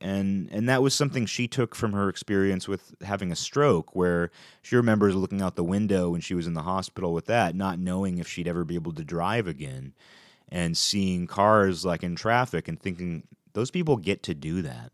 And 0.00 0.48
and 0.50 0.68
that 0.68 0.82
was 0.82 0.94
something 0.94 1.26
she 1.26 1.46
took 1.46 1.74
from 1.74 1.92
her 1.92 2.08
experience 2.08 2.66
with 2.66 2.94
having 3.02 3.30
a 3.30 3.36
stroke 3.36 3.94
where 3.94 4.30
she 4.60 4.74
remembers 4.74 5.14
looking 5.14 5.40
out 5.40 5.54
the 5.54 5.62
window 5.62 6.10
when 6.10 6.20
she 6.20 6.34
was 6.34 6.46
in 6.46 6.54
the 6.54 6.62
hospital 6.62 7.12
with 7.12 7.26
that, 7.26 7.54
not 7.54 7.78
knowing 7.78 8.18
if 8.18 8.26
she'd 8.28 8.48
ever 8.48 8.64
be 8.64 8.74
able 8.74 8.92
to 8.94 9.04
drive 9.04 9.46
again 9.46 9.94
and 10.48 10.76
seeing 10.76 11.26
cars 11.26 11.84
like 11.84 12.02
in 12.02 12.16
traffic 12.16 12.66
and 12.68 12.80
thinking 12.80 13.22
those 13.52 13.70
people 13.70 13.96
get 13.96 14.22
to 14.24 14.34
do 14.34 14.62
that. 14.62 14.92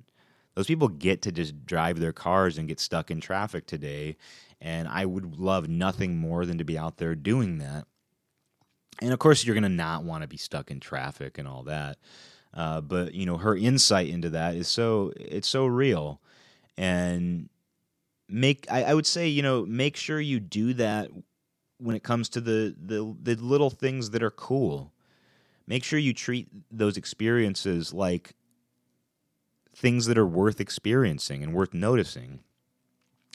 Those 0.58 0.66
people 0.66 0.88
get 0.88 1.22
to 1.22 1.30
just 1.30 1.64
drive 1.66 2.00
their 2.00 2.12
cars 2.12 2.58
and 2.58 2.66
get 2.66 2.80
stuck 2.80 3.12
in 3.12 3.20
traffic 3.20 3.66
today 3.66 4.16
and 4.60 4.88
I 4.88 5.04
would 5.04 5.38
love 5.38 5.68
nothing 5.68 6.16
more 6.16 6.44
than 6.44 6.58
to 6.58 6.64
be 6.64 6.78
out 6.78 6.96
there 6.96 7.14
doing 7.14 7.58
that. 7.58 7.86
And 9.00 9.12
of 9.12 9.18
course, 9.18 9.44
you're 9.44 9.54
going 9.54 9.62
to 9.62 9.68
not 9.68 10.02
want 10.02 10.22
to 10.22 10.28
be 10.28 10.36
stuck 10.36 10.70
in 10.70 10.80
traffic 10.80 11.38
and 11.38 11.46
all 11.46 11.62
that. 11.64 11.98
Uh, 12.52 12.80
but 12.80 13.14
you 13.14 13.26
know, 13.26 13.36
her 13.36 13.56
insight 13.56 14.08
into 14.08 14.30
that 14.30 14.56
is 14.56 14.66
so 14.66 15.12
it's 15.16 15.46
so 15.46 15.66
real, 15.66 16.20
and 16.76 17.48
make 18.28 18.66
I, 18.70 18.84
I 18.84 18.94
would 18.94 19.06
say 19.06 19.28
you 19.28 19.42
know 19.42 19.64
make 19.66 19.96
sure 19.96 20.18
you 20.18 20.40
do 20.40 20.72
that 20.74 21.10
when 21.76 21.94
it 21.94 22.02
comes 22.02 22.30
to 22.30 22.40
the 22.40 22.74
the 22.80 23.14
the 23.22 23.36
little 23.36 23.70
things 23.70 24.10
that 24.10 24.22
are 24.22 24.30
cool. 24.30 24.92
Make 25.66 25.84
sure 25.84 25.98
you 25.98 26.14
treat 26.14 26.48
those 26.70 26.96
experiences 26.96 27.92
like 27.92 28.34
things 29.78 30.06
that 30.06 30.18
are 30.18 30.26
worth 30.26 30.60
experiencing 30.60 31.42
and 31.42 31.54
worth 31.54 31.72
noticing. 31.72 32.40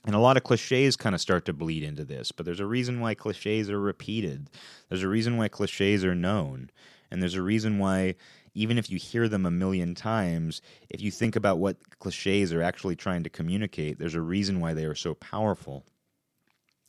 And 0.05 0.13
a 0.13 0.19
lot 0.19 0.35
of 0.35 0.43
cliches 0.43 0.97
kind 0.97 1.15
of 1.15 1.21
start 1.21 1.45
to 1.45 1.53
bleed 1.53 1.83
into 1.83 2.03
this, 2.03 2.33
but 2.33 2.45
there's 2.45 2.59
a 2.59 2.65
reason 2.65 2.99
why 2.99 3.13
cliches 3.13 3.69
are 3.69 3.79
repeated. 3.79 4.49
There's 4.89 5.03
a 5.03 5.07
reason 5.07 5.37
why 5.37 5.47
cliches 5.47 6.03
are 6.03 6.13
known. 6.13 6.69
And 7.09 7.21
there's 7.21 7.35
a 7.35 7.41
reason 7.41 7.79
why, 7.79 8.15
even 8.53 8.77
if 8.77 8.89
you 8.89 8.97
hear 8.97 9.29
them 9.29 9.45
a 9.45 9.51
million 9.51 9.95
times, 9.95 10.61
if 10.89 10.99
you 10.99 11.11
think 11.11 11.37
about 11.37 11.59
what 11.59 11.77
cliches 11.99 12.51
are 12.51 12.61
actually 12.61 12.97
trying 12.97 13.23
to 13.23 13.29
communicate, 13.29 13.97
there's 13.97 14.15
a 14.15 14.21
reason 14.21 14.59
why 14.59 14.73
they 14.73 14.83
are 14.83 14.95
so 14.95 15.13
powerful. 15.13 15.85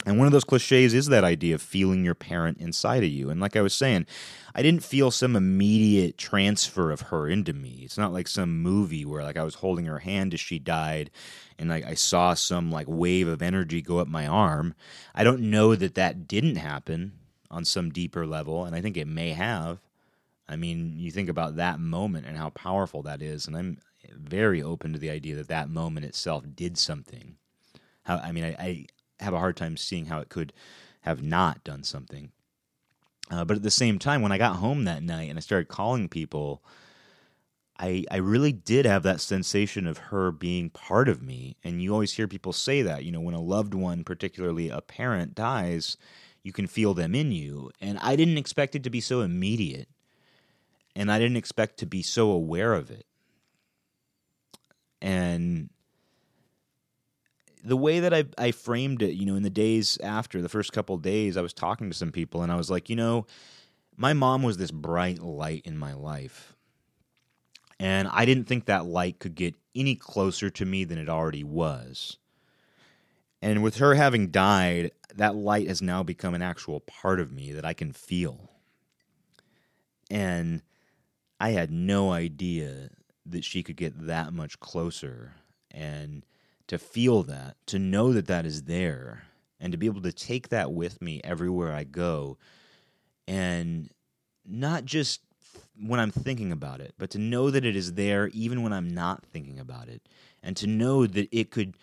And 0.07 0.19
one 0.19 0.27
of 0.27 0.33
those 0.33 0.45
cliches 0.45 0.93
is 0.93 1.07
that 1.07 1.25
idea 1.25 1.55
of 1.55 1.63
feeling 1.63 2.05
your 2.05 2.15
parent 2.15 2.59
inside 2.59 3.03
of 3.03 3.09
you. 3.09 3.31
And 3.31 3.41
like 3.41 3.57
I 3.57 3.63
was 3.63 3.75
saying, 3.75 4.07
I 4.55 4.63
didn't 4.63 4.85
feel 4.85 5.11
some 5.11 5.35
immediate 5.35 6.19
transfer 6.19 6.91
of 6.91 7.03
her 7.03 7.27
into 7.29 7.53
me. 7.55 7.81
It's 7.85 7.97
not 7.97 8.13
like 8.13 8.29
some 8.29 8.61
movie 8.63 9.05
where 9.05 9.23
like 9.23 9.39
I 9.39 9.45
was 9.45 9.57
holding 9.57 9.87
her 9.87 10.01
hand 10.01 10.35
as 10.35 10.41
she 10.41 10.59
died 10.59 11.11
and 11.59 11.71
like 11.71 11.87
I 11.87 11.95
saw 11.95 12.35
some 12.35 12.71
like 12.71 12.87
wave 12.89 13.29
of 13.29 13.41
energy 13.41 13.81
go 13.81 13.99
up 13.99 14.09
my 14.09 14.27
arm. 14.27 14.75
I 15.15 15.25
don't 15.25 15.51
know 15.51 15.75
that 15.75 15.95
that 15.95 16.29
didn't 16.29 16.57
happen 16.57 17.13
on 17.51 17.65
some 17.65 17.91
deeper 17.91 18.27
level 18.27 18.65
and 18.65 18.77
I 18.77 18.83
think 18.83 18.97
it 18.97 19.09
may 19.09 19.31
have. 19.31 19.79
I 20.47 20.57
mean, 20.57 20.99
you 20.99 21.11
think 21.11 21.31
about 21.31 21.57
that 21.57 21.81
moment 21.81 22.27
and 22.27 22.37
how 22.37 22.51
powerful 22.51 23.03
that 23.05 23.23
is 23.23 23.47
and 23.47 23.57
I'm 23.57 23.79
very 24.13 24.63
open 24.63 24.93
to 24.93 24.99
the 24.99 25.11
idea 25.11 25.35
that 25.37 25.49
that 25.49 25.71
moment 25.71 26.05
itself 26.05 26.45
did 26.55 26.77
something. 26.77 27.37
How 28.03 28.19
I 28.19 28.33
mean, 28.33 28.45
I, 28.45 28.57
I 28.59 28.87
have 29.21 29.35
a 29.35 29.39
hard 29.39 29.57
time 29.57 29.77
seeing 29.77 30.07
how 30.07 30.21
it 30.21 30.29
could 30.29 30.53
have 31.03 31.23
not 31.23 31.65
done 31.65 31.83
something. 31.83 32.31
Uh, 33.31 33.45
but 33.45 33.57
at 33.57 33.62
the 33.62 33.71
same 33.71 33.99
time, 33.99 34.23
when 34.23 34.33
I 34.33 34.39
got 34.39 34.57
home 34.57 34.85
that 34.85 35.03
night 35.03 35.31
and 35.31 35.39
I 35.39 35.41
started 35.41 35.69
calling 35.69 36.09
people, 36.09 36.62
I 37.79 38.05
I 38.11 38.17
really 38.17 38.53
did 38.53 38.87
have 38.87 39.03
that 39.05 39.21
sensation 39.21 39.87
of 39.87 39.99
her 39.99 40.31
being 40.31 40.71
part 40.71 41.09
of 41.09 41.23
me. 41.23 41.57
And 41.65 41.83
you 41.83 41.93
always 41.93 42.12
hear 42.12 42.29
people 42.29 42.53
say 42.53 42.83
that, 42.83 43.05
you 43.05 43.12
know, 43.12 43.21
when 43.21 43.35
a 43.35 43.41
loved 43.41 43.75
one, 43.75 44.05
particularly 44.05 44.69
a 44.69 44.81
parent, 44.81 45.35
dies, 45.35 45.97
you 46.43 46.53
can 46.53 46.67
feel 46.67 46.95
them 46.95 47.15
in 47.15 47.33
you. 47.33 47.71
And 47.81 47.99
I 48.01 48.17
didn't 48.17 48.39
expect 48.39 48.75
it 48.75 48.83
to 48.85 48.91
be 48.91 49.01
so 49.01 49.23
immediate. 49.23 49.89
And 50.95 51.11
I 51.11 51.19
didn't 51.19 51.39
expect 51.39 51.79
to 51.79 51.87
be 51.87 52.03
so 52.03 52.31
aware 52.31 52.75
of 52.75 52.91
it. 52.91 53.07
And 55.03 55.71
the 57.65 57.77
way 57.77 58.01
that 58.01 58.12
I, 58.12 58.25
I 58.37 58.51
framed 58.51 59.03
it, 59.03 59.15
you 59.15 59.25
know, 59.25 59.37
in 59.37 59.43
the 59.43 59.51
days 59.51 59.99
after 60.03 60.43
the 60.43 60.51
first 60.51 60.73
couple 60.73 60.99
days, 60.99 61.37
I 61.37 61.43
was 61.43 61.55
talking 61.55 61.89
to 61.89 61.97
some 61.97 62.12
people 62.12 62.43
and 62.43 62.53
I 62.53 62.57
was 62.57 62.71
like, 62.71 62.91
you 62.91 62.97
know, 62.97 63.27
my 63.97 64.12
mom 64.12 64.43
was 64.43 64.59
this 64.59 64.71
bright 64.71 65.21
light 65.21 65.62
in 65.65 65.79
my 65.79 65.95
life. 65.95 66.55
And 67.81 68.07
I 68.09 68.27
didn't 68.27 68.45
think 68.45 68.67
that 68.67 68.85
light 68.85 69.19
could 69.19 69.35
get 69.35 69.55
any 69.75 69.95
closer 69.95 70.51
to 70.51 70.65
me 70.65 70.85
than 70.85 70.99
it 70.99 71.09
already 71.09 71.43
was. 71.43 72.19
And 73.41 73.62
with 73.62 73.77
her 73.79 73.95
having 73.95 74.29
died, 74.29 74.93
that 75.15 75.35
light 75.35 75.67
has 75.69 75.83
now 75.83 76.03
become 76.03 76.35
an 76.35 76.43
actual 76.43 76.81
part 76.81 77.19
of 77.19 77.33
me 77.33 77.53
that 77.53 77.65
I 77.65 77.73
can 77.73 77.93
feel. 77.93 78.51
And 80.11 80.62
I 81.41 81.51
had 81.51 81.71
no 81.71 82.12
idea 82.12 82.91
that 83.27 83.45
she 83.45 83.62
could 83.62 83.77
get 83.77 84.07
that 84.07 84.33
much 84.33 84.61
closer. 84.61 85.33
And 85.71 86.25
to 86.67 86.79
feel 86.79 87.23
that, 87.25 87.57
to 87.67 87.79
know 87.79 88.12
that 88.12 88.27
that 88.27 88.47
is 88.47 88.62
there, 88.62 89.25
and 89.61 89.73
to 89.73 89.79
be 89.79 89.87
able 89.87 90.03
to 90.03 90.12
take 90.12 90.49
that 90.49 90.73
with 90.73 91.01
me 91.03 91.21
everywhere 91.25 91.73
I 91.73 91.85
go, 91.85 92.39
and 93.27 93.91
not 94.47 94.85
just 94.85 95.21
when 95.81 96.01
I'm 96.01 96.11
thinking 96.11 96.53
about 96.53 96.81
it, 96.81 96.95
but 96.99 97.11
to 97.11 97.19
know 97.19 97.51
that 97.51 97.65
it 97.65 97.77
is 97.77 97.95
there 97.95 98.29
even 98.29 98.62
when 98.62 98.73
I'm 98.73 98.89
not 98.89 99.25
thinking 99.25 99.59
about 99.59 99.89
it, 99.89 100.03
and 100.43 100.57
to 100.57 100.67
know 100.67 101.07
that 101.07 101.29
it 101.33 101.51
could 101.51 101.77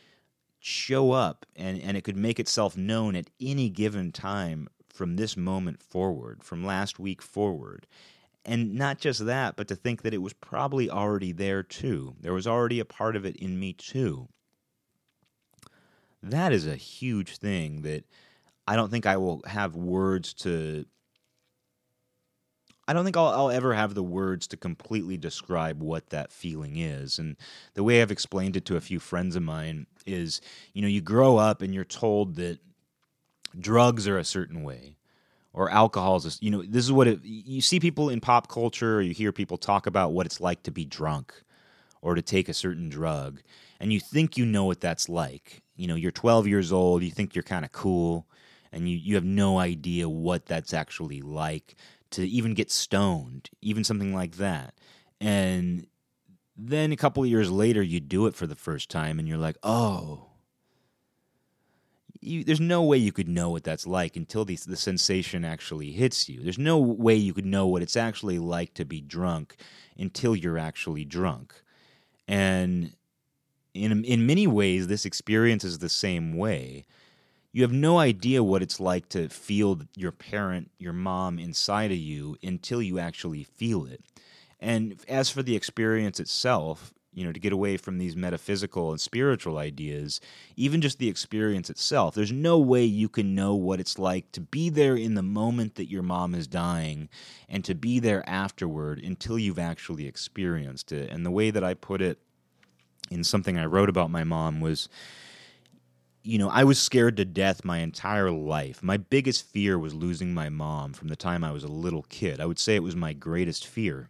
show 0.59 1.11
up 1.11 1.45
and, 1.55 1.81
and 1.81 1.97
it 1.97 2.03
could 2.03 2.15
make 2.15 2.39
itself 2.39 2.77
known 2.77 3.15
at 3.15 3.29
any 3.41 3.67
given 3.69 4.11
time 4.11 4.67
from 4.93 5.15
this 5.15 5.35
moment 5.35 5.81
forward, 5.81 6.43
from 6.43 6.63
last 6.63 6.99
week 6.99 7.21
forward. 7.21 7.87
And 8.45 8.75
not 8.75 8.99
just 8.99 9.25
that, 9.25 9.55
but 9.55 9.67
to 9.67 9.75
think 9.75 10.03
that 10.03 10.13
it 10.13 10.21
was 10.21 10.33
probably 10.33 10.89
already 10.89 11.31
there 11.31 11.63
too. 11.63 12.15
There 12.21 12.33
was 12.33 12.47
already 12.47 12.79
a 12.79 12.85
part 12.85 13.15
of 13.15 13.25
it 13.25 13.35
in 13.37 13.59
me 13.59 13.73
too. 13.73 14.27
That 16.23 16.53
is 16.53 16.67
a 16.67 16.75
huge 16.75 17.37
thing 17.37 17.81
that 17.81 18.05
I 18.67 18.75
don't 18.75 18.91
think 18.91 19.05
I 19.05 19.17
will 19.17 19.41
have 19.45 19.75
words 19.75 20.33
to. 20.35 20.85
I 22.87 22.93
don't 22.93 23.05
think 23.05 23.17
I'll, 23.17 23.27
I'll 23.27 23.51
ever 23.51 23.73
have 23.73 23.93
the 23.93 24.03
words 24.03 24.47
to 24.47 24.57
completely 24.57 25.17
describe 25.17 25.81
what 25.81 26.09
that 26.09 26.31
feeling 26.31 26.77
is. 26.77 27.19
And 27.19 27.37
the 27.73 27.83
way 27.83 28.01
I've 28.01 28.11
explained 28.11 28.57
it 28.57 28.65
to 28.65 28.75
a 28.75 28.81
few 28.81 28.99
friends 28.99 29.35
of 29.35 29.43
mine 29.43 29.87
is 30.05 30.41
you 30.73 30.81
know, 30.81 30.87
you 30.87 31.01
grow 31.01 31.37
up 31.37 31.61
and 31.61 31.73
you're 31.73 31.85
told 31.85 32.35
that 32.35 32.59
drugs 33.59 34.07
are 34.07 34.17
a 34.17 34.23
certain 34.23 34.63
way 34.63 34.97
or 35.53 35.69
alcohol 35.69 36.17
is, 36.17 36.37
you 36.41 36.49
know, 36.49 36.63
this 36.63 36.85
is 36.85 36.91
what 36.91 37.07
it, 37.07 37.19
you 37.23 37.61
see 37.61 37.79
people 37.79 38.09
in 38.09 38.21
pop 38.21 38.47
culture 38.47 38.97
or 38.97 39.01
you 39.01 39.13
hear 39.13 39.31
people 39.31 39.57
talk 39.57 39.85
about 39.85 40.13
what 40.13 40.25
it's 40.25 40.39
like 40.39 40.63
to 40.63 40.71
be 40.71 40.85
drunk 40.85 41.33
or 42.01 42.15
to 42.15 42.21
take 42.21 42.49
a 42.49 42.53
certain 42.53 42.89
drug. 42.89 43.41
And 43.79 43.91
you 43.91 43.99
think 43.99 44.37
you 44.37 44.45
know 44.45 44.65
what 44.65 44.81
that's 44.81 45.09
like. 45.09 45.61
You 45.81 45.87
know, 45.87 45.95
you're 45.95 46.11
12 46.11 46.47
years 46.47 46.71
old, 46.71 47.01
you 47.01 47.09
think 47.09 47.33
you're 47.33 47.41
kind 47.41 47.65
of 47.65 47.71
cool, 47.71 48.27
and 48.71 48.87
you, 48.87 48.95
you 48.95 49.15
have 49.15 49.25
no 49.25 49.57
idea 49.57 50.07
what 50.07 50.45
that's 50.45 50.75
actually 50.75 51.21
like 51.21 51.75
to 52.11 52.27
even 52.27 52.53
get 52.53 52.69
stoned, 52.69 53.49
even 53.63 53.83
something 53.83 54.13
like 54.13 54.35
that. 54.35 54.75
And 55.19 55.87
then 56.55 56.91
a 56.91 56.97
couple 56.97 57.23
of 57.23 57.29
years 57.29 57.49
later, 57.49 57.81
you 57.81 57.99
do 57.99 58.27
it 58.27 58.35
for 58.35 58.45
the 58.45 58.55
first 58.55 58.91
time, 58.91 59.17
and 59.17 59.27
you're 59.27 59.39
like, 59.39 59.57
oh, 59.63 60.27
you, 62.19 62.43
there's 62.43 62.61
no 62.61 62.83
way 62.83 62.97
you 62.97 63.11
could 63.11 63.27
know 63.27 63.49
what 63.49 63.63
that's 63.63 63.87
like 63.87 64.15
until 64.15 64.45
the, 64.45 64.55
the 64.67 64.77
sensation 64.77 65.43
actually 65.43 65.91
hits 65.91 66.29
you. 66.29 66.41
There's 66.43 66.59
no 66.59 66.77
way 66.77 67.15
you 67.15 67.33
could 67.33 67.47
know 67.47 67.65
what 67.65 67.81
it's 67.81 67.97
actually 67.97 68.37
like 68.37 68.75
to 68.75 68.85
be 68.85 69.01
drunk 69.01 69.55
until 69.97 70.35
you're 70.35 70.59
actually 70.59 71.05
drunk. 71.05 71.55
And 72.27 72.93
in 73.73 74.03
in 74.03 74.25
many 74.25 74.47
ways, 74.47 74.87
this 74.87 75.05
experience 75.05 75.63
is 75.63 75.79
the 75.79 75.89
same 75.89 76.37
way. 76.37 76.85
You 77.53 77.63
have 77.63 77.73
no 77.73 77.99
idea 77.99 78.43
what 78.43 78.61
it's 78.61 78.79
like 78.79 79.09
to 79.09 79.27
feel 79.27 79.81
your 79.95 80.13
parent, 80.13 80.71
your 80.79 80.93
mom 80.93 81.37
inside 81.37 81.91
of 81.91 81.97
you 81.97 82.37
until 82.41 82.81
you 82.81 82.97
actually 82.97 83.43
feel 83.43 83.85
it. 83.85 84.01
And 84.59 84.95
as 85.07 85.29
for 85.29 85.43
the 85.43 85.55
experience 85.55 86.19
itself, 86.19 86.93
you 87.13 87.25
know, 87.25 87.33
to 87.33 87.39
get 87.39 87.51
away 87.51 87.75
from 87.75 87.97
these 87.97 88.15
metaphysical 88.15 88.91
and 88.91 89.01
spiritual 89.01 89.57
ideas, 89.57 90.21
even 90.55 90.79
just 90.79 90.97
the 90.97 91.09
experience 91.09 91.69
itself, 91.69 92.15
there's 92.15 92.31
no 92.31 92.57
way 92.57 92.85
you 92.85 93.09
can 93.09 93.35
know 93.35 93.53
what 93.53 93.81
it's 93.81 93.99
like 93.99 94.31
to 94.31 94.39
be 94.39 94.69
there 94.69 94.95
in 94.95 95.15
the 95.15 95.21
moment 95.21 95.75
that 95.75 95.89
your 95.89 96.03
mom 96.03 96.33
is 96.33 96.47
dying 96.47 97.09
and 97.49 97.65
to 97.65 97.75
be 97.75 97.99
there 97.99 98.27
afterward 98.29 99.03
until 99.03 99.37
you've 99.37 99.59
actually 99.59 100.07
experienced 100.07 100.93
it. 100.93 101.09
And 101.09 101.25
the 101.25 101.31
way 101.31 101.51
that 101.51 101.65
I 101.65 101.73
put 101.73 102.01
it 102.01 102.19
in 103.11 103.23
something 103.23 103.57
I 103.57 103.65
wrote 103.65 103.89
about 103.89 104.09
my 104.09 104.23
mom 104.23 104.61
was 104.61 104.89
you 106.23 106.37
know, 106.37 106.49
I 106.49 106.63
was 106.63 106.79
scared 106.79 107.17
to 107.17 107.25
death 107.25 107.65
my 107.65 107.79
entire 107.79 108.29
life. 108.29 108.83
My 108.83 108.97
biggest 108.97 109.45
fear 109.45 109.79
was 109.79 109.93
losing 109.93 110.33
my 110.33 110.49
mom 110.49 110.93
from 110.93 111.07
the 111.07 111.15
time 111.15 111.43
I 111.43 111.51
was 111.51 111.63
a 111.63 111.67
little 111.67 112.03
kid. 112.03 112.39
I 112.39 112.45
would 112.45 112.59
say 112.59 112.75
it 112.75 112.83
was 112.83 112.95
my 112.95 113.13
greatest 113.13 113.65
fear. 113.65 114.09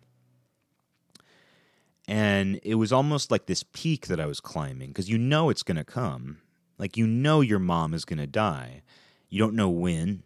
And 2.07 2.59
it 2.63 2.75
was 2.75 2.91
almost 2.91 3.31
like 3.31 3.45
this 3.45 3.63
peak 3.63 4.07
that 4.07 4.19
I 4.19 4.25
was 4.25 4.41
climbing 4.41 4.89
because 4.89 5.09
you 5.09 5.17
know 5.17 5.49
it's 5.49 5.63
going 5.63 5.77
to 5.77 5.85
come. 5.85 6.39
Like, 6.77 6.97
you 6.97 7.07
know 7.07 7.39
your 7.41 7.59
mom 7.59 7.93
is 7.93 8.03
going 8.03 8.19
to 8.19 8.27
die. 8.27 8.81
You 9.29 9.39
don't 9.39 9.55
know 9.55 9.69
when, 9.69 10.23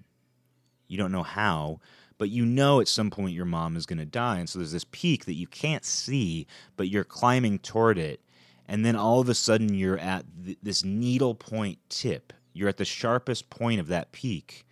you 0.88 0.98
don't 0.98 1.12
know 1.12 1.22
how, 1.22 1.82
but 2.18 2.30
you 2.30 2.46
know 2.46 2.80
at 2.80 2.88
some 2.88 3.12
point 3.12 3.36
your 3.36 3.46
mom 3.46 3.76
is 3.76 3.86
going 3.86 4.00
to 4.00 4.06
die. 4.06 4.40
And 4.40 4.50
so 4.50 4.58
there's 4.58 4.72
this 4.72 4.86
peak 4.90 5.26
that 5.26 5.34
you 5.34 5.46
can't 5.46 5.86
see, 5.86 6.48
but 6.78 6.88
you're 6.88 7.04
climbing 7.04 7.60
toward 7.60 8.00
it 8.00 8.22
and 8.68 8.86
then 8.86 8.96
all 8.96 9.20
of 9.20 9.30
a 9.30 9.36
sudden 9.36 9.74
you're 9.74 9.98
at 9.98 10.26
th- 10.44 10.58
this 10.62 10.84
needle 10.84 11.36
point 11.36 11.80
tip. 11.90 12.34
You're 12.54 12.70
at 12.70 12.78
the 12.78 12.86
sharpest 12.86 13.50
point 13.50 13.80
of 13.80 13.88
that 13.88 14.12
peak, 14.12 14.66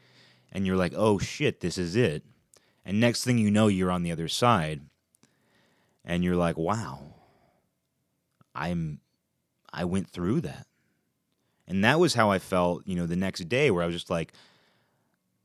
and 0.51 0.65
you're 0.65 0.77
like, 0.77 0.93
"Oh 0.95 1.19
shit, 1.19 1.59
this 1.59 1.77
is 1.77 1.95
it." 1.95 2.23
And 2.85 2.99
next 2.99 3.23
thing 3.23 3.37
you 3.37 3.51
know, 3.51 3.67
you're 3.67 3.91
on 3.91 4.03
the 4.03 4.11
other 4.11 4.27
side, 4.27 4.81
and 6.03 6.23
you're 6.23 6.35
like, 6.35 6.57
"Wow, 6.57 7.15
I'm, 8.55 8.99
I 9.71 9.85
went 9.85 10.09
through 10.09 10.41
that." 10.41 10.67
And 11.67 11.83
that 11.83 11.99
was 11.99 12.13
how 12.13 12.29
I 12.29 12.39
felt, 12.39 12.87
you 12.87 12.95
know, 12.95 13.05
the 13.05 13.15
next 13.15 13.47
day, 13.47 13.71
where 13.71 13.83
I 13.83 13.85
was 13.85 13.95
just 13.95 14.09
like, 14.09 14.33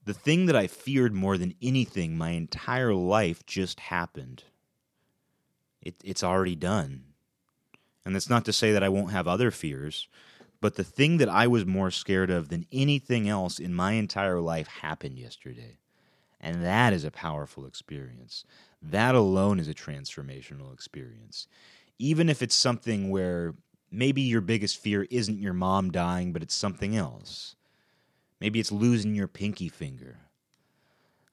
the 0.05 0.15
thing 0.15 0.47
that 0.47 0.57
I 0.57 0.67
feared 0.67 1.15
more 1.15 1.39
than 1.39 1.55
anything 1.63 2.17
my 2.17 2.31
entire 2.31 2.95
life 2.95 3.45
just 3.47 3.79
happened. 3.79 4.45
It, 5.81 5.95
it's 6.03 6.25
already 6.25 6.57
done 6.57 7.08
and 8.09 8.15
that's 8.15 8.31
not 8.31 8.47
to 8.47 8.55
say 8.55 8.73
that 8.73 8.83
I 8.83 8.89
won't 8.89 9.11
have 9.11 9.29
other 9.29 9.51
fears, 9.51 10.09
but 10.63 10.77
the 10.77 10.83
thing 10.83 11.19
that 11.19 11.29
I 11.29 11.47
was 11.47 11.67
more 11.67 11.91
scared 11.91 12.31
of 12.31 12.49
than 12.49 12.65
anything 12.73 13.29
else 13.29 13.59
in 13.59 13.75
my 13.75 13.93
entire 13.93 14.41
life 14.41 14.67
happened 14.67 15.19
yesterday. 15.19 15.77
And 16.41 16.65
that 16.65 16.95
is 16.95 17.05
a 17.05 17.11
powerful 17.11 17.67
experience. 17.67 18.47
That 18.81 19.15
alone 19.15 19.61
is 19.61 19.69
a 19.69 19.75
transformational 19.75 20.73
experience. 20.73 21.49
Even 21.99 22.31
if 22.31 22.41
it's 22.41 22.55
something 22.55 23.11
where 23.11 23.55
maybe 23.91 24.23
your 24.23 24.41
biggest 24.41 24.79
fear 24.79 25.07
isn't 25.11 25.43
your 25.43 25.53
mom 25.53 25.91
dying, 25.91 26.33
but 26.33 26.43
it's 26.43 26.55
something 26.55 26.97
else. 26.97 27.57
Maybe 28.41 28.59
it's 28.59 28.73
losing 28.73 29.15
your 29.15 29.29
pinky 29.29 29.69
finger. 29.69 30.17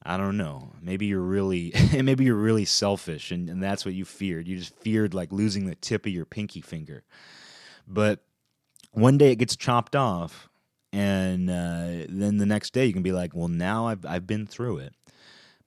I 0.06 0.18
don't 0.18 0.38
know. 0.38 0.72
Maybe 0.82 1.08
you're 1.08 1.20
really 1.20 1.74
maybe 1.94 2.26
you're 2.26 2.36
really 2.36 2.66
selfish 2.66 3.32
and, 3.32 3.50
and 3.50 3.62
that's 3.62 3.86
what 3.86 3.96
you 3.96 4.06
feared. 4.06 4.48
You 4.48 4.58
just 4.58 4.76
feared 4.80 5.14
like 5.14 5.32
losing 5.32 5.66
the 5.66 5.76
tip 5.76 6.06
of 6.06 6.12
your 6.12 6.26
pinky 6.26 6.62
finger. 6.62 7.04
But 7.88 8.20
one 8.92 9.18
day 9.18 9.32
it 9.32 9.38
gets 9.38 9.56
chopped 9.56 9.96
off 9.96 10.50
and 10.94 11.50
uh, 11.50 12.06
then 12.08 12.38
the 12.38 12.46
next 12.46 12.72
day 12.72 12.86
you 12.86 12.94
can 12.94 13.04
be 13.04 13.12
like, 13.12 13.36
well, 13.36 13.50
now 13.50 13.88
I've 13.88 14.06
I've 14.06 14.28
been 14.28 14.46
through 14.46 14.78
it. 14.78 14.94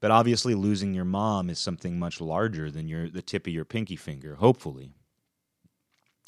But 0.01 0.11
obviously, 0.11 0.55
losing 0.55 0.95
your 0.95 1.05
mom 1.05 1.51
is 1.51 1.59
something 1.59 1.99
much 1.99 2.21
larger 2.21 2.71
than 2.71 2.89
your 2.89 3.11
the 3.11 3.21
tip 3.21 3.47
of 3.47 3.53
your 3.53 3.65
pinky 3.65 3.97
finger. 3.97 4.37
Hopefully, 4.37 4.93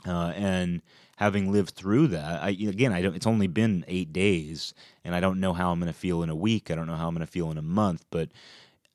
uh, 0.07 0.33
and 0.35 0.83
having 1.21 1.53
lived 1.53 1.75
through 1.75 2.09
that, 2.09 2.43
I, 2.43 2.49
again, 2.49 2.95
I 2.95 3.03
don't. 3.03 3.15
It's 3.15 3.27
only 3.27 3.47
been 3.47 3.85
eight 3.87 4.11
days, 4.11 4.73
and 5.05 5.15
I 5.15 5.21
don't 5.21 5.39
know 5.39 5.53
how 5.53 5.71
I'm 5.71 5.79
going 5.79 5.93
to 5.93 5.99
feel 5.99 6.23
in 6.23 6.31
a 6.31 6.35
week. 6.35 6.71
I 6.71 6.75
don't 6.75 6.87
know 6.87 6.97
how 6.97 7.09
I'm 7.09 7.15
going 7.15 7.27
to 7.27 7.31
feel 7.31 7.51
in 7.51 7.59
a 7.59 7.63
month, 7.63 8.07
but 8.11 8.31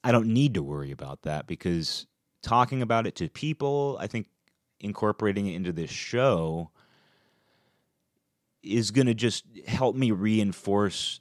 I 0.04 0.12
don't 0.12 0.34
need 0.34 0.56
to 0.56 0.64
worry 0.64 0.90
about 0.90 1.22
that 1.22 1.46
because 1.46 2.08
talking 2.42 2.82
about 2.82 3.06
it 3.06 3.14
to 3.18 3.30
people, 3.30 3.98
I 4.02 4.08
think 4.08 4.28
incorporating 4.80 5.46
it 5.46 5.56
into 5.56 5.72
this 5.72 5.92
show 5.92 6.72
is 8.64 8.90
going 8.90 9.06
to 9.06 9.14
just 9.14 9.46
help 9.68 9.96
me 9.96 10.10
reinforce 10.10 11.20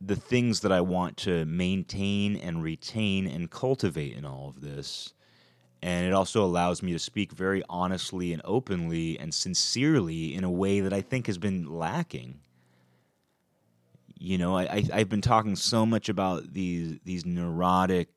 the 0.00 0.16
things 0.16 0.58
that 0.60 0.72
I 0.72 0.80
want 0.80 1.18
to 1.18 1.44
maintain 1.44 2.34
and 2.34 2.64
retain 2.64 3.28
and 3.28 3.48
cultivate 3.48 4.16
in 4.16 4.24
all 4.24 4.48
of 4.48 4.60
this 4.60 5.14
and 5.82 6.06
it 6.06 6.12
also 6.12 6.44
allows 6.44 6.82
me 6.82 6.92
to 6.92 6.98
speak 6.98 7.32
very 7.32 7.62
honestly 7.68 8.32
and 8.32 8.40
openly 8.44 9.18
and 9.18 9.34
sincerely 9.34 10.34
in 10.34 10.44
a 10.44 10.50
way 10.50 10.80
that 10.80 10.92
I 10.92 11.00
think 11.00 11.26
has 11.26 11.38
been 11.38 11.66
lacking. 11.76 12.38
You 14.16 14.38
know, 14.38 14.56
I, 14.56 14.82
have 14.92 15.08
been 15.08 15.20
talking 15.20 15.56
so 15.56 15.84
much 15.84 16.08
about 16.08 16.54
these 16.54 16.98
these 17.04 17.26
neurotic 17.26 18.08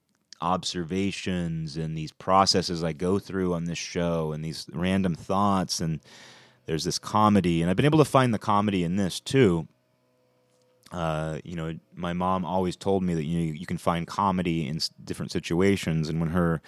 observations 0.42 1.78
and 1.78 1.98
these 1.98 2.12
processes 2.12 2.84
I 2.84 2.94
go 2.94 3.18
through 3.18 3.56
on 3.56 3.66
this 3.66 3.80
show 3.80 4.32
and 4.32 4.46
these 4.46 4.68
random 4.72 5.16
thoughts 5.16 5.80
and 5.80 6.02
there's 6.66 6.84
this 6.84 7.00
comedy 7.00 7.62
and 7.62 7.72
I've 7.72 7.78
been 7.78 7.86
able 7.86 8.00
to 8.00 8.06
find 8.06 8.34
the 8.34 8.40
comedy 8.40 8.84
in 8.84 8.98
this 8.98 9.20
too. 9.20 9.68
Uh, 10.92 11.40
you 11.44 11.56
know, 11.56 11.74
my 11.96 12.14
mom 12.14 12.46
always 12.46 12.76
told 12.76 13.02
me 13.02 13.16
that 13.16 13.24
you 13.24 13.40
know 13.40 13.54
you 13.54 13.66
can 13.66 13.80
find 13.80 14.06
comedy 14.06 14.68
in 14.68 14.80
different 15.04 15.32
situations, 15.32 16.10
and 16.10 16.20
when 16.20 16.30
her 16.30 16.62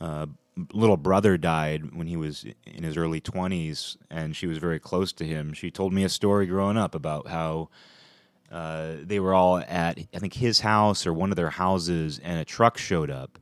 uh, 0.00 0.26
little 0.72 0.96
brother 0.96 1.36
died 1.36 1.94
when 1.94 2.06
he 2.06 2.16
was 2.16 2.44
in 2.66 2.82
his 2.82 2.96
early 2.96 3.20
20s, 3.20 3.96
and 4.10 4.34
she 4.34 4.46
was 4.46 4.58
very 4.58 4.78
close 4.78 5.12
to 5.14 5.24
him. 5.24 5.52
She 5.52 5.70
told 5.70 5.92
me 5.92 6.04
a 6.04 6.08
story 6.08 6.46
growing 6.46 6.76
up 6.76 6.94
about 6.94 7.28
how 7.28 7.68
uh, 8.50 8.94
they 9.02 9.20
were 9.20 9.34
all 9.34 9.58
at, 9.58 9.98
I 10.14 10.18
think, 10.18 10.34
his 10.34 10.60
house 10.60 11.06
or 11.06 11.12
one 11.12 11.30
of 11.30 11.36
their 11.36 11.50
houses, 11.50 12.20
and 12.22 12.40
a 12.40 12.44
truck 12.44 12.78
showed 12.78 13.10
up 13.10 13.38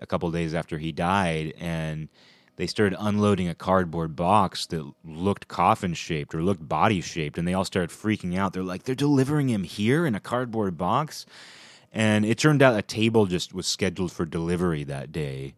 a 0.00 0.06
couple 0.06 0.30
days 0.30 0.54
after 0.54 0.78
he 0.78 0.92
died, 0.92 1.54
and 1.58 2.08
they 2.56 2.66
started 2.66 2.96
unloading 3.00 3.48
a 3.48 3.54
cardboard 3.54 4.14
box 4.14 4.66
that 4.66 4.92
looked 5.04 5.48
coffin 5.48 5.94
shaped 5.94 6.34
or 6.34 6.42
looked 6.42 6.68
body 6.68 7.00
shaped, 7.00 7.38
and 7.38 7.48
they 7.48 7.54
all 7.54 7.64
started 7.64 7.90
freaking 7.90 8.36
out. 8.36 8.52
They're 8.52 8.62
like, 8.62 8.84
they're 8.84 8.94
delivering 8.94 9.48
him 9.48 9.64
here 9.64 10.06
in 10.06 10.14
a 10.14 10.20
cardboard 10.20 10.76
box. 10.76 11.26
And 11.94 12.24
it 12.24 12.38
turned 12.38 12.62
out 12.62 12.78
a 12.78 12.82
table 12.82 13.26
just 13.26 13.52
was 13.52 13.66
scheduled 13.66 14.12
for 14.12 14.24
delivery 14.24 14.82
that 14.84 15.12
day 15.12 15.54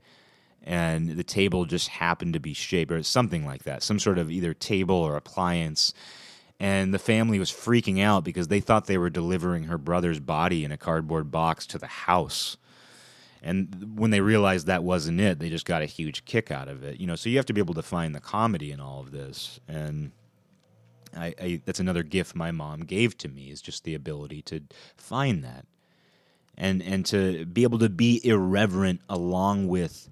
and 0.64 1.10
the 1.10 1.24
table 1.24 1.66
just 1.66 1.88
happened 1.88 2.32
to 2.32 2.40
be 2.40 2.54
shaped 2.54 2.90
or 2.90 3.02
something 3.02 3.44
like 3.44 3.64
that, 3.64 3.82
some 3.82 3.98
sort 3.98 4.18
of 4.18 4.30
either 4.30 4.54
table 4.54 4.96
or 4.96 5.16
appliance. 5.16 5.92
and 6.60 6.94
the 6.94 6.98
family 6.98 7.38
was 7.38 7.50
freaking 7.50 8.00
out 8.00 8.24
because 8.24 8.48
they 8.48 8.60
thought 8.60 8.86
they 8.86 8.96
were 8.98 9.10
delivering 9.10 9.64
her 9.64 9.76
brother's 9.76 10.20
body 10.20 10.64
in 10.64 10.72
a 10.72 10.76
cardboard 10.76 11.30
box 11.30 11.66
to 11.66 11.78
the 11.78 11.86
house. 11.86 12.56
And 13.42 13.98
when 13.98 14.10
they 14.10 14.20
realized 14.20 14.66
that 14.66 14.82
wasn't 14.84 15.20
it, 15.20 15.38
they 15.38 15.50
just 15.50 15.66
got 15.66 15.82
a 15.82 15.86
huge 15.86 16.24
kick 16.24 16.50
out 16.50 16.68
of 16.68 16.82
it. 16.82 16.98
You 16.98 17.06
know, 17.06 17.16
so 17.16 17.28
you 17.28 17.36
have 17.36 17.46
to 17.46 17.52
be 17.52 17.60
able 17.60 17.74
to 17.74 17.82
find 17.82 18.14
the 18.14 18.20
comedy 18.20 18.72
in 18.72 18.80
all 18.80 19.00
of 19.00 19.10
this. 19.10 19.60
And 19.68 20.12
I, 21.14 21.34
I 21.40 21.60
that's 21.66 21.80
another 21.80 22.02
gift 22.02 22.34
my 22.34 22.52
mom 22.52 22.80
gave 22.80 23.18
to 23.18 23.28
me 23.28 23.50
is 23.50 23.60
just 23.60 23.84
the 23.84 23.94
ability 23.94 24.40
to 24.42 24.60
find 24.96 25.44
that. 25.44 25.66
And 26.56 26.82
and 26.82 27.04
to 27.06 27.44
be 27.44 27.64
able 27.64 27.80
to 27.80 27.90
be 27.90 28.20
irreverent 28.24 29.00
along 29.10 29.68
with 29.68 30.08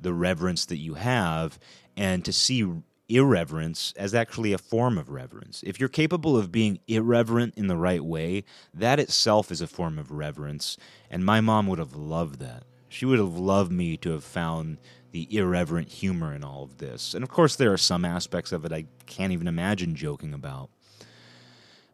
the 0.00 0.14
reverence 0.14 0.64
that 0.66 0.78
you 0.78 0.94
have 0.94 1.58
and 1.96 2.24
to 2.24 2.32
see 2.32 2.82
irreverence 3.08 3.92
as 3.96 4.14
actually 4.14 4.52
a 4.52 4.58
form 4.58 4.96
of 4.96 5.10
reverence. 5.10 5.62
If 5.66 5.80
you're 5.80 5.88
capable 5.88 6.36
of 6.36 6.52
being 6.52 6.78
irreverent 6.86 7.54
in 7.56 7.66
the 7.66 7.76
right 7.76 8.04
way, 8.04 8.44
that 8.72 9.00
itself 9.00 9.50
is 9.50 9.60
a 9.60 9.66
form 9.66 9.98
of 9.98 10.12
reverence. 10.12 10.76
And 11.10 11.24
my 11.24 11.40
mom 11.40 11.66
would 11.66 11.78
have 11.78 11.96
loved 11.96 12.38
that. 12.40 12.62
She 12.88 13.04
would 13.06 13.18
have 13.18 13.36
loved 13.36 13.72
me 13.72 13.96
to 13.98 14.10
have 14.10 14.24
found 14.24 14.78
the 15.12 15.26
irreverent 15.36 15.88
humor 15.88 16.34
in 16.34 16.44
all 16.44 16.62
of 16.62 16.78
this. 16.78 17.14
And 17.14 17.24
of 17.24 17.30
course, 17.30 17.56
there 17.56 17.72
are 17.72 17.78
some 17.78 18.04
aspects 18.04 18.52
of 18.52 18.64
it 18.64 18.72
I 18.72 18.86
can't 19.06 19.32
even 19.32 19.48
imagine 19.48 19.94
joking 19.94 20.32
about. 20.32 20.70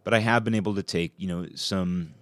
But 0.04 0.14
I 0.14 0.20
have 0.20 0.44
been 0.44 0.54
able 0.54 0.74
to 0.74 0.82
take, 0.82 1.12
you 1.16 1.26
know, 1.26 1.46
some 1.54 2.14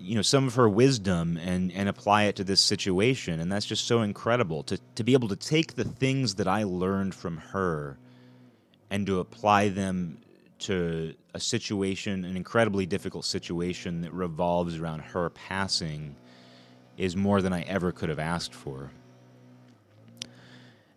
you 0.00 0.14
know 0.14 0.22
some 0.22 0.46
of 0.46 0.54
her 0.54 0.68
wisdom 0.68 1.36
and 1.36 1.70
and 1.72 1.88
apply 1.88 2.24
it 2.24 2.36
to 2.36 2.44
this 2.44 2.60
situation. 2.60 3.40
And 3.40 3.52
that's 3.52 3.66
just 3.66 3.86
so 3.86 4.02
incredible 4.02 4.62
to 4.64 4.78
to 4.96 5.04
be 5.04 5.12
able 5.12 5.28
to 5.28 5.36
take 5.36 5.74
the 5.74 5.84
things 5.84 6.36
that 6.36 6.48
I 6.48 6.64
learned 6.64 7.14
from 7.14 7.36
her 7.36 7.98
and 8.90 9.06
to 9.06 9.20
apply 9.20 9.68
them 9.68 10.18
to 10.60 11.14
a 11.32 11.40
situation 11.40 12.24
an 12.24 12.36
incredibly 12.36 12.86
difficult 12.86 13.24
situation 13.24 14.02
that 14.02 14.12
revolves 14.12 14.76
around 14.76 15.00
her 15.00 15.30
passing 15.30 16.16
is 16.96 17.16
more 17.16 17.40
than 17.40 17.52
I 17.52 17.62
ever 17.62 17.92
could 17.92 18.08
have 18.08 18.18
asked 18.18 18.54
for 18.54 18.90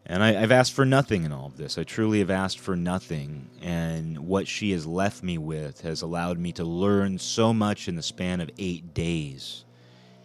and 0.05 0.21
I, 0.21 0.33
have 0.33 0.51
asked 0.51 0.73
for 0.73 0.85
nothing 0.85 1.23
in 1.23 1.31
all 1.31 1.45
of 1.45 1.55
this. 1.55 1.77
I 1.77 1.83
truly 1.83 2.19
have 2.19 2.29
asked 2.29 2.59
for 2.59 2.75
nothing. 2.75 3.49
And 3.61 4.19
what 4.19 4.47
she 4.47 4.71
has 4.71 4.85
left 4.85 5.23
me 5.23 5.37
with 5.37 5.81
has 5.81 6.01
allowed 6.01 6.39
me 6.39 6.51
to 6.53 6.65
learn 6.65 7.17
so 7.17 7.53
much 7.53 7.87
in 7.87 7.95
the 7.95 8.03
span 8.03 8.41
of 8.41 8.49
eight 8.57 8.93
days. 8.93 9.63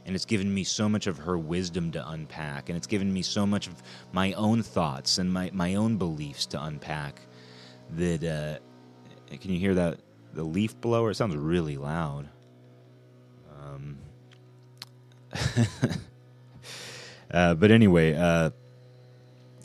And 0.05 0.17
it's 0.17 0.25
given 0.25 0.53
me 0.53 0.65
so 0.65 0.89
much 0.89 1.07
of 1.07 1.19
her 1.19 1.39
wisdom 1.39 1.93
to 1.93 2.09
unpack. 2.09 2.69
And 2.69 2.77
it's 2.77 2.89
given 2.89 3.13
me 3.13 3.23
so 3.23 3.47
much 3.47 3.69
of 3.69 3.81
my 4.11 4.33
own 4.33 4.63
thoughts 4.63 5.19
and 5.19 5.33
my, 5.33 5.51
my 5.53 5.77
own 5.77 5.97
beliefs 5.97 6.47
to 6.47 6.63
unpack 6.63 7.21
that. 7.91 8.25
Uh, 8.25 8.59
can 9.37 9.53
you 9.53 9.61
hear 9.61 9.75
that? 9.75 10.01
The 10.33 10.43
leaf 10.43 10.81
blower? 10.81 11.11
It 11.11 11.15
sounds 11.15 11.37
really 11.37 11.77
loud. 11.77 12.29
Um, 13.61 13.99
uh, 17.31 17.55
but 17.55 17.71
anyway, 17.71 18.15
uh, 18.15 18.51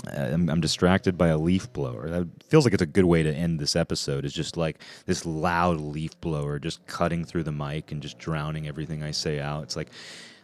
I'm, 0.05 0.49
I'm, 0.49 0.59
distracted 0.59 1.17
by 1.17 1.29
a 1.29 1.37
leaf 1.37 1.71
blower. 1.71 2.09
That 2.09 2.27
feels 2.43 2.65
like 2.65 2.73
it's 2.73 2.83
a 2.83 2.87
good 2.87 3.05
way 3.05 3.23
to 3.23 3.33
end 3.33 3.59
this 3.59 3.75
episode. 3.75 4.25
Is 4.25 4.33
just 4.33 4.57
like 4.57 4.79
this 5.05 5.25
loud 5.25 5.79
leaf 5.79 6.19
blower 6.19 6.59
just 6.59 6.85
cutting 6.87 7.23
through 7.23 7.43
the 7.43 7.51
mic 7.51 7.91
and 7.91 8.01
just 8.01 8.19
drowning 8.19 8.67
everything 8.67 9.01
I 9.01 9.11
say 9.11 9.39
out. 9.39 9.63
It's 9.63 9.75
like 9.75 9.89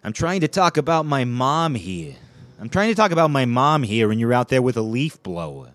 I'm 0.03 0.13
trying 0.13 0.41
to 0.41 0.47
talk 0.47 0.77
about 0.77 1.05
my 1.05 1.25
mom 1.25 1.75
here. 1.75 2.15
I'm 2.59 2.69
trying 2.69 2.89
to 2.89 2.95
talk 2.95 3.11
about 3.11 3.31
my 3.31 3.45
mom 3.45 3.83
here, 3.83 4.11
and 4.11 4.19
you're 4.19 4.33
out 4.33 4.49
there 4.49 4.61
with 4.61 4.77
a 4.77 4.81
leaf 4.81 5.21
blower. 5.23 5.73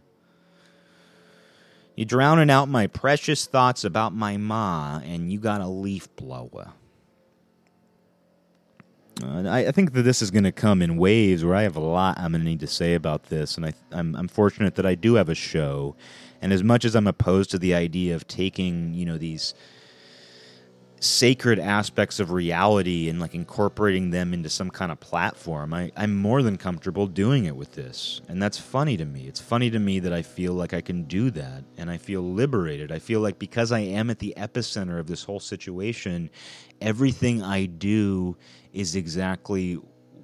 You're 1.96 2.06
drowning 2.06 2.50
out 2.50 2.68
my 2.68 2.86
precious 2.86 3.46
thoughts 3.46 3.84
about 3.84 4.12
my 4.14 4.36
ma, 4.36 5.00
and 5.04 5.30
you 5.32 5.38
got 5.38 5.60
a 5.60 5.68
leaf 5.68 6.14
blower. 6.16 6.72
Uh, 9.46 9.50
I, 9.50 9.58
I, 9.68 9.72
think 9.72 9.92
that 9.92 10.02
this 10.02 10.22
is 10.22 10.30
going 10.30 10.44
to 10.44 10.52
come 10.52 10.82
in 10.82 10.96
waves 10.96 11.44
where 11.44 11.54
I 11.54 11.62
have 11.62 11.76
a 11.76 11.80
lot 11.80 12.18
I'm 12.18 12.32
going 12.32 12.42
to 12.42 12.48
need 12.48 12.60
to 12.60 12.66
say 12.66 12.94
about 12.94 13.24
this, 13.24 13.56
and 13.56 13.66
I, 13.66 13.72
I'm, 13.92 14.14
I'm 14.16 14.28
fortunate 14.28 14.74
that 14.76 14.86
I 14.86 14.94
do 14.94 15.14
have 15.14 15.28
a 15.28 15.34
show. 15.34 15.96
And 16.42 16.52
as 16.52 16.62
much 16.62 16.84
as 16.84 16.94
I'm 16.94 17.06
opposed 17.06 17.50
to 17.52 17.58
the 17.58 17.74
idea 17.74 18.14
of 18.14 18.26
taking, 18.26 18.92
you 18.94 19.06
know, 19.06 19.16
these 19.16 19.54
sacred 21.00 21.58
aspects 21.58 22.18
of 22.18 22.30
reality 22.30 23.08
and 23.08 23.20
like 23.20 23.34
incorporating 23.34 24.10
them 24.10 24.32
into 24.32 24.48
some 24.48 24.70
kind 24.70 24.90
of 24.90 24.98
platform, 25.00 25.74
I, 25.74 25.92
I'm 25.96 26.16
more 26.16 26.42
than 26.42 26.56
comfortable 26.56 27.06
doing 27.06 27.44
it 27.44 27.54
with 27.54 27.72
this. 27.72 28.22
And 28.28 28.42
that's 28.42 28.58
funny 28.58 28.96
to 28.96 29.04
me. 29.04 29.26
It's 29.26 29.40
funny 29.40 29.70
to 29.70 29.78
me 29.78 29.98
that 30.00 30.12
I 30.12 30.22
feel 30.22 30.54
like 30.54 30.72
I 30.72 30.80
can 30.80 31.04
do 31.04 31.30
that 31.32 31.64
and 31.76 31.90
I 31.90 31.98
feel 31.98 32.22
liberated. 32.22 32.90
I 32.90 32.98
feel 32.98 33.20
like 33.20 33.38
because 33.38 33.72
I 33.72 33.80
am 33.80 34.08
at 34.10 34.18
the 34.18 34.34
epicenter 34.36 34.98
of 34.98 35.06
this 35.06 35.24
whole 35.24 35.40
situation, 35.40 36.30
everything 36.80 37.42
I 37.42 37.66
do 37.66 38.36
is 38.72 38.96
exactly 38.96 39.78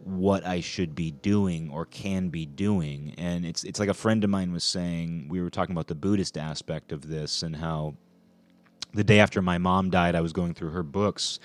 what 0.05 0.47
I 0.47 0.61
should 0.61 0.95
be 0.95 1.11
doing 1.11 1.71
or 1.71 1.85
can 1.85 2.31
be 2.31 2.47
doing. 2.47 3.15
And 3.19 3.45
it's 3.45 3.65
it's 3.65 3.79
like 3.79 3.89
a 3.89 3.95
friend 3.95 4.25
of 4.25 4.31
mine 4.31 4.53
was 4.53 4.65
saying, 4.65 5.29
we 5.29 5.41
were 5.43 5.51
talking 5.51 5.75
about 5.75 5.89
the 5.89 5.95
Buddhist 5.95 6.39
aspect 6.39 6.93
of 6.93 7.09
this 7.09 7.43
and 7.43 7.55
how 7.55 7.97
the 8.93 9.05
day 9.05 9.21
after 9.21 9.41
my 9.43 9.59
mom 9.59 9.91
died, 9.91 10.15
I 10.15 10.21
was 10.21 10.33
going 10.33 10.55
through 10.55 10.71
her 10.71 10.83
books 10.83 11.39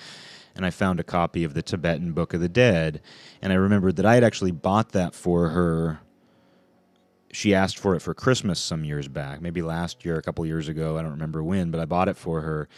and 0.56 0.66
I 0.66 0.70
found 0.70 1.00
a 1.00 1.04
copy 1.04 1.44
of 1.44 1.54
the 1.54 1.62
Tibetan 1.62 2.14
Book 2.14 2.34
of 2.34 2.40
the 2.40 2.50
Dead. 2.50 3.02
And 3.42 3.52
I 3.52 3.58
remembered 3.58 3.98
that 3.98 4.06
I 4.06 4.16
had 4.16 4.24
actually 4.24 4.52
bought 4.52 4.94
that 4.94 5.14
for 5.14 5.50
her. 5.50 6.00
She 7.32 7.54
asked 7.54 7.78
for 7.78 7.96
it 7.96 8.00
for 8.00 8.14
Christmas 8.14 8.60
some 8.60 8.86
years 8.86 9.10
back, 9.10 9.42
maybe 9.42 9.62
last 9.62 10.06
year, 10.06 10.18
a 10.18 10.22
couple 10.22 10.46
years 10.46 10.70
ago. 10.70 10.98
I 10.98 11.02
don't 11.02 11.12
remember 11.12 11.44
when, 11.44 11.72
but 11.72 11.82
I 11.82 11.86
bought 11.86 12.08
it 12.08 12.16
for 12.16 12.42
her. 12.42 12.70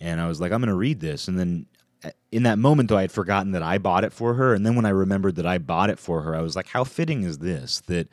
And 0.00 0.20
I 0.20 0.28
was 0.28 0.40
like, 0.40 0.52
I'm 0.52 0.60
going 0.60 0.68
to 0.68 0.74
read 0.74 1.00
this. 1.00 1.26
And 1.26 1.38
then 1.38 1.66
eh, 2.04 2.10
in 2.30 2.44
that 2.44 2.58
moment 2.58 2.88
though 2.88 2.96
i 2.96 3.02
had 3.02 3.12
forgotten 3.12 3.52
that 3.52 3.62
i 3.62 3.78
bought 3.78 4.04
it 4.04 4.12
for 4.12 4.34
her 4.34 4.52
and 4.52 4.66
then 4.66 4.74
when 4.74 4.84
i 4.84 4.90
remembered 4.90 5.36
that 5.36 5.46
i 5.46 5.56
bought 5.56 5.88
it 5.88 5.98
for 5.98 6.20
her 6.22 6.34
i 6.34 6.40
was 6.40 6.54
like 6.54 6.66
how 6.66 6.84
fitting 6.84 7.22
is 7.22 7.38
this 7.38 7.80
that 7.86 8.08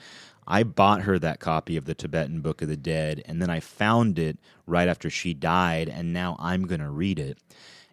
i 0.51 0.63
bought 0.63 1.01
her 1.01 1.17
that 1.17 1.39
copy 1.39 1.77
of 1.77 1.85
the 1.85 1.95
tibetan 1.95 2.41
book 2.41 2.61
of 2.61 2.67
the 2.67 2.77
dead 2.77 3.23
and 3.25 3.41
then 3.41 3.49
i 3.49 3.59
found 3.59 4.19
it 4.19 4.37
right 4.67 4.87
after 4.87 5.09
she 5.09 5.33
died 5.33 5.89
and 5.89 6.13
now 6.13 6.35
i'm 6.39 6.67
going 6.67 6.81
to 6.81 6.89
read 6.89 7.19
it. 7.19 7.37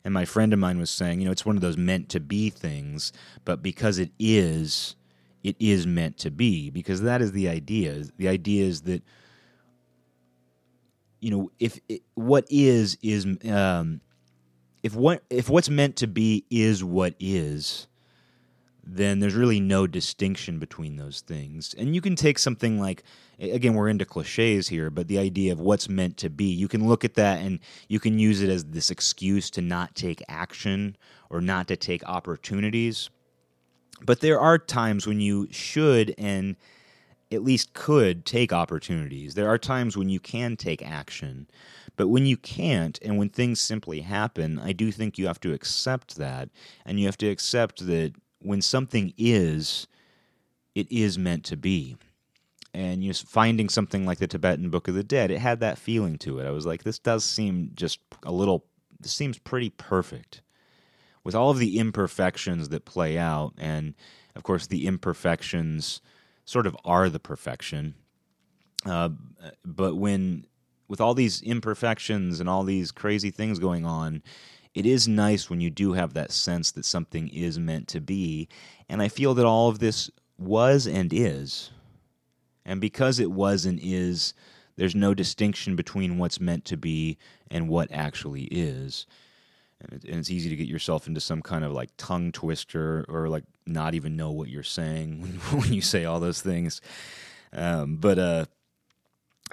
And 0.04 0.14
my 0.14 0.24
friend 0.24 0.54
of 0.54 0.58
mine 0.58 0.78
was 0.78 0.90
saying 0.90 1.20
you 1.20 1.26
know 1.26 1.32
it's 1.32 1.44
one 1.44 1.56
of 1.56 1.62
those 1.62 1.76
meant 1.76 2.08
to 2.10 2.20
be 2.20 2.50
things 2.50 3.12
but 3.44 3.62
because 3.62 3.98
it 3.98 4.10
is 4.18 4.96
it 5.42 5.56
is 5.58 5.86
meant 5.86 6.18
to 6.18 6.30
be 6.30 6.70
because 6.70 7.02
that 7.02 7.22
is 7.22 7.32
the 7.32 7.48
idea. 7.48 8.04
The 8.16 8.28
idea 8.28 8.64
is 8.64 8.82
that 8.82 9.02
you 11.20 11.30
know 11.30 11.50
if 11.58 11.80
it, 11.88 12.02
what 12.14 12.46
is 12.50 12.98
is 13.02 13.26
um, 13.50 14.00
if 14.82 14.94
what 14.94 15.22
if 15.30 15.48
what's 15.48 15.70
meant 15.70 15.96
to 15.96 16.06
be 16.06 16.44
is 16.50 16.84
what 16.84 17.14
is, 17.18 17.87
then 18.90 19.18
there's 19.18 19.34
really 19.34 19.60
no 19.60 19.86
distinction 19.86 20.58
between 20.58 20.96
those 20.96 21.20
things. 21.20 21.74
And 21.76 21.94
you 21.94 22.00
can 22.00 22.16
take 22.16 22.38
something 22.38 22.80
like 22.80 23.04
again 23.38 23.74
we're 23.74 23.88
into 23.88 24.06
cliches 24.06 24.68
here, 24.68 24.90
but 24.90 25.08
the 25.08 25.18
idea 25.18 25.52
of 25.52 25.60
what's 25.60 25.88
meant 25.88 26.16
to 26.18 26.30
be, 26.30 26.46
you 26.46 26.68
can 26.68 26.88
look 26.88 27.04
at 27.04 27.14
that 27.14 27.40
and 27.40 27.60
you 27.88 28.00
can 28.00 28.18
use 28.18 28.42
it 28.42 28.48
as 28.48 28.64
this 28.64 28.90
excuse 28.90 29.50
to 29.50 29.60
not 29.60 29.94
take 29.94 30.22
action 30.28 30.96
or 31.28 31.40
not 31.40 31.68
to 31.68 31.76
take 31.76 32.02
opportunities. 32.08 33.10
But 34.00 34.20
there 34.20 34.40
are 34.40 34.58
times 34.58 35.06
when 35.06 35.20
you 35.20 35.48
should 35.50 36.14
and 36.16 36.56
at 37.30 37.44
least 37.44 37.74
could 37.74 38.24
take 38.24 38.52
opportunities. 38.52 39.34
There 39.34 39.48
are 39.48 39.58
times 39.58 39.96
when 39.96 40.08
you 40.08 40.18
can 40.18 40.56
take 40.56 40.82
action. 40.82 41.46
But 41.96 42.08
when 42.08 42.24
you 42.24 42.36
can't, 42.36 42.98
and 43.02 43.18
when 43.18 43.28
things 43.28 43.60
simply 43.60 44.00
happen, 44.00 44.58
I 44.58 44.72
do 44.72 44.90
think 44.90 45.18
you 45.18 45.26
have 45.26 45.40
to 45.40 45.52
accept 45.52 46.16
that. 46.16 46.48
And 46.86 46.98
you 46.98 47.06
have 47.06 47.18
to 47.18 47.28
accept 47.28 47.86
that 47.86 48.14
when 48.40 48.62
something 48.62 49.12
is, 49.16 49.86
it 50.74 50.90
is 50.90 51.18
meant 51.18 51.44
to 51.44 51.56
be. 51.56 51.96
And 52.74 53.02
you 53.02 53.12
finding 53.12 53.68
something 53.68 54.06
like 54.06 54.18
the 54.18 54.26
Tibetan 54.26 54.70
Book 54.70 54.88
of 54.88 54.94
the 54.94 55.02
Dead, 55.02 55.30
it 55.30 55.38
had 55.38 55.60
that 55.60 55.78
feeling 55.78 56.18
to 56.18 56.38
it. 56.38 56.46
I 56.46 56.50
was 56.50 56.66
like, 56.66 56.84
this 56.84 56.98
does 56.98 57.24
seem 57.24 57.70
just 57.74 57.98
a 58.24 58.32
little, 58.32 58.64
this 59.00 59.12
seems 59.12 59.38
pretty 59.38 59.70
perfect. 59.70 60.42
With 61.24 61.34
all 61.34 61.50
of 61.50 61.58
the 61.58 61.78
imperfections 61.78 62.68
that 62.68 62.84
play 62.84 63.18
out, 63.18 63.54
and 63.58 63.94
of 64.36 64.42
course, 64.42 64.66
the 64.66 64.86
imperfections 64.86 66.00
sort 66.44 66.66
of 66.66 66.76
are 66.84 67.08
the 67.08 67.18
perfection. 67.18 67.94
Uh, 68.86 69.10
but 69.64 69.96
when 69.96 70.46
with 70.88 71.00
all 71.00 71.14
these 71.14 71.42
imperfections 71.42 72.40
and 72.40 72.48
all 72.48 72.64
these 72.64 72.90
crazy 72.90 73.30
things 73.30 73.58
going 73.58 73.84
on, 73.84 74.22
it 74.74 74.86
is 74.86 75.08
nice 75.08 75.50
when 75.50 75.60
you 75.60 75.70
do 75.70 75.92
have 75.92 76.14
that 76.14 76.32
sense 76.32 76.70
that 76.72 76.84
something 76.84 77.28
is 77.28 77.58
meant 77.58 77.88
to 77.88 78.00
be. 78.00 78.48
And 78.88 79.02
I 79.02 79.08
feel 79.08 79.34
that 79.34 79.46
all 79.46 79.68
of 79.68 79.78
this 79.78 80.10
was 80.38 80.86
and 80.86 81.12
is. 81.12 81.70
And 82.64 82.80
because 82.80 83.18
it 83.18 83.30
was 83.30 83.64
and 83.64 83.80
is, 83.82 84.34
there's 84.76 84.94
no 84.94 85.14
distinction 85.14 85.74
between 85.74 86.18
what's 86.18 86.40
meant 86.40 86.64
to 86.66 86.76
be 86.76 87.18
and 87.50 87.68
what 87.68 87.90
actually 87.90 88.44
is 88.44 89.06
and, 89.80 90.04
it's 90.04 90.30
easy 90.30 90.50
to 90.50 90.56
get 90.56 90.68
yourself 90.68 91.06
into 91.06 91.20
some 91.20 91.42
kind 91.42 91.64
of 91.64 91.72
like 91.72 91.90
tongue 91.96 92.32
twister 92.32 93.04
or 93.08 93.28
like 93.28 93.44
not 93.66 93.94
even 93.94 94.16
know 94.16 94.30
what 94.30 94.48
you're 94.48 94.62
saying 94.62 95.20
when, 95.50 95.72
you 95.72 95.80
say 95.80 96.04
all 96.04 96.20
those 96.20 96.40
things. 96.40 96.80
Um, 97.52 97.96
but 97.96 98.18
uh, 98.18 98.44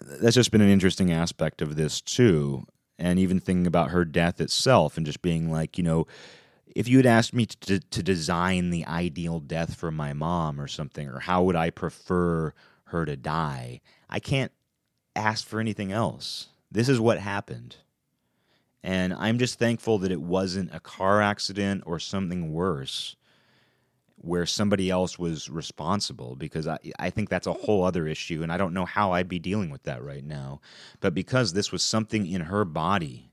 that's 0.02 0.36
just 0.36 0.52
been 0.52 0.62
an 0.62 0.70
interesting 0.70 1.12
aspect 1.12 1.62
of 1.62 1.76
this 1.76 2.02
too. 2.02 2.66
And 2.98 3.20
even 3.20 3.40
thinking 3.40 3.68
about 3.68 3.92
her 3.92 4.06
death 4.06 4.40
itself 4.40 4.96
and 4.96 5.06
just 5.06 5.22
being 5.22 5.52
like, 5.52 5.78
you 5.78 5.84
know, 5.84 6.08
if 6.76 6.88
you 6.88 6.98
had 6.98 7.06
asked 7.06 7.34
me 7.34 7.46
to, 7.46 7.80
to 7.80 8.04
design 8.04 8.70
the 8.70 8.86
ideal 8.86 9.40
death 9.40 9.76
for 9.76 9.92
my 9.92 10.14
mom 10.14 10.60
or 10.60 10.68
something, 10.68 11.08
or 11.08 11.20
how 11.20 11.44
would 11.44 11.56
I 11.56 11.70
prefer 11.70 12.54
her 12.86 13.06
to 13.06 13.16
die, 13.16 13.82
I 14.10 14.20
can't 14.20 14.52
ask 15.16 15.46
for 15.46 15.60
anything 15.60 15.92
else. 15.92 16.48
This 16.72 16.90
is 16.90 17.00
what 17.00 17.20
happened. 17.20 17.78
And 18.84 19.14
I'm 19.14 19.40
just 19.40 19.58
thankful 19.58 19.98
that 20.00 20.12
it 20.12 20.22
wasn't 20.22 20.76
a 20.76 20.80
car 20.80 21.22
accident 21.22 21.84
or 21.86 21.98
something 22.00 22.54
worse 22.54 23.16
where 24.26 24.46
somebody 24.46 24.90
else 24.90 25.20
was 25.20 25.50
responsible 25.50 26.36
because 26.36 26.68
I, 26.68 26.80
I 26.98 27.12
think 27.12 27.30
that's 27.30 27.46
a 27.46 27.54
whole 27.54 27.84
other 27.84 28.08
issue 28.08 28.42
and 28.42 28.52
I 28.52 28.58
don't 28.58 28.74
know 28.74 28.86
how 28.86 29.12
I'd 29.12 29.30
be 29.30 29.38
dealing 29.38 29.70
with 29.70 29.84
that 29.84 30.04
right 30.04 30.24
now. 30.24 30.62
But 31.00 31.14
because 31.14 31.54
this 31.54 31.72
was 31.72 31.84
something 31.84 32.26
in 32.26 32.42
her 32.42 32.66
body, 32.66 33.30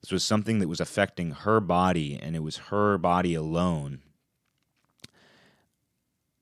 this 0.00 0.10
was 0.10 0.24
something 0.24 0.58
that 0.58 0.68
was 0.68 0.80
affecting 0.80 1.32
her 1.32 1.60
body 1.60 2.18
and 2.20 2.34
it 2.34 2.42
was 2.42 2.56
her 2.56 2.96
body 2.96 3.34
alone, 3.34 4.00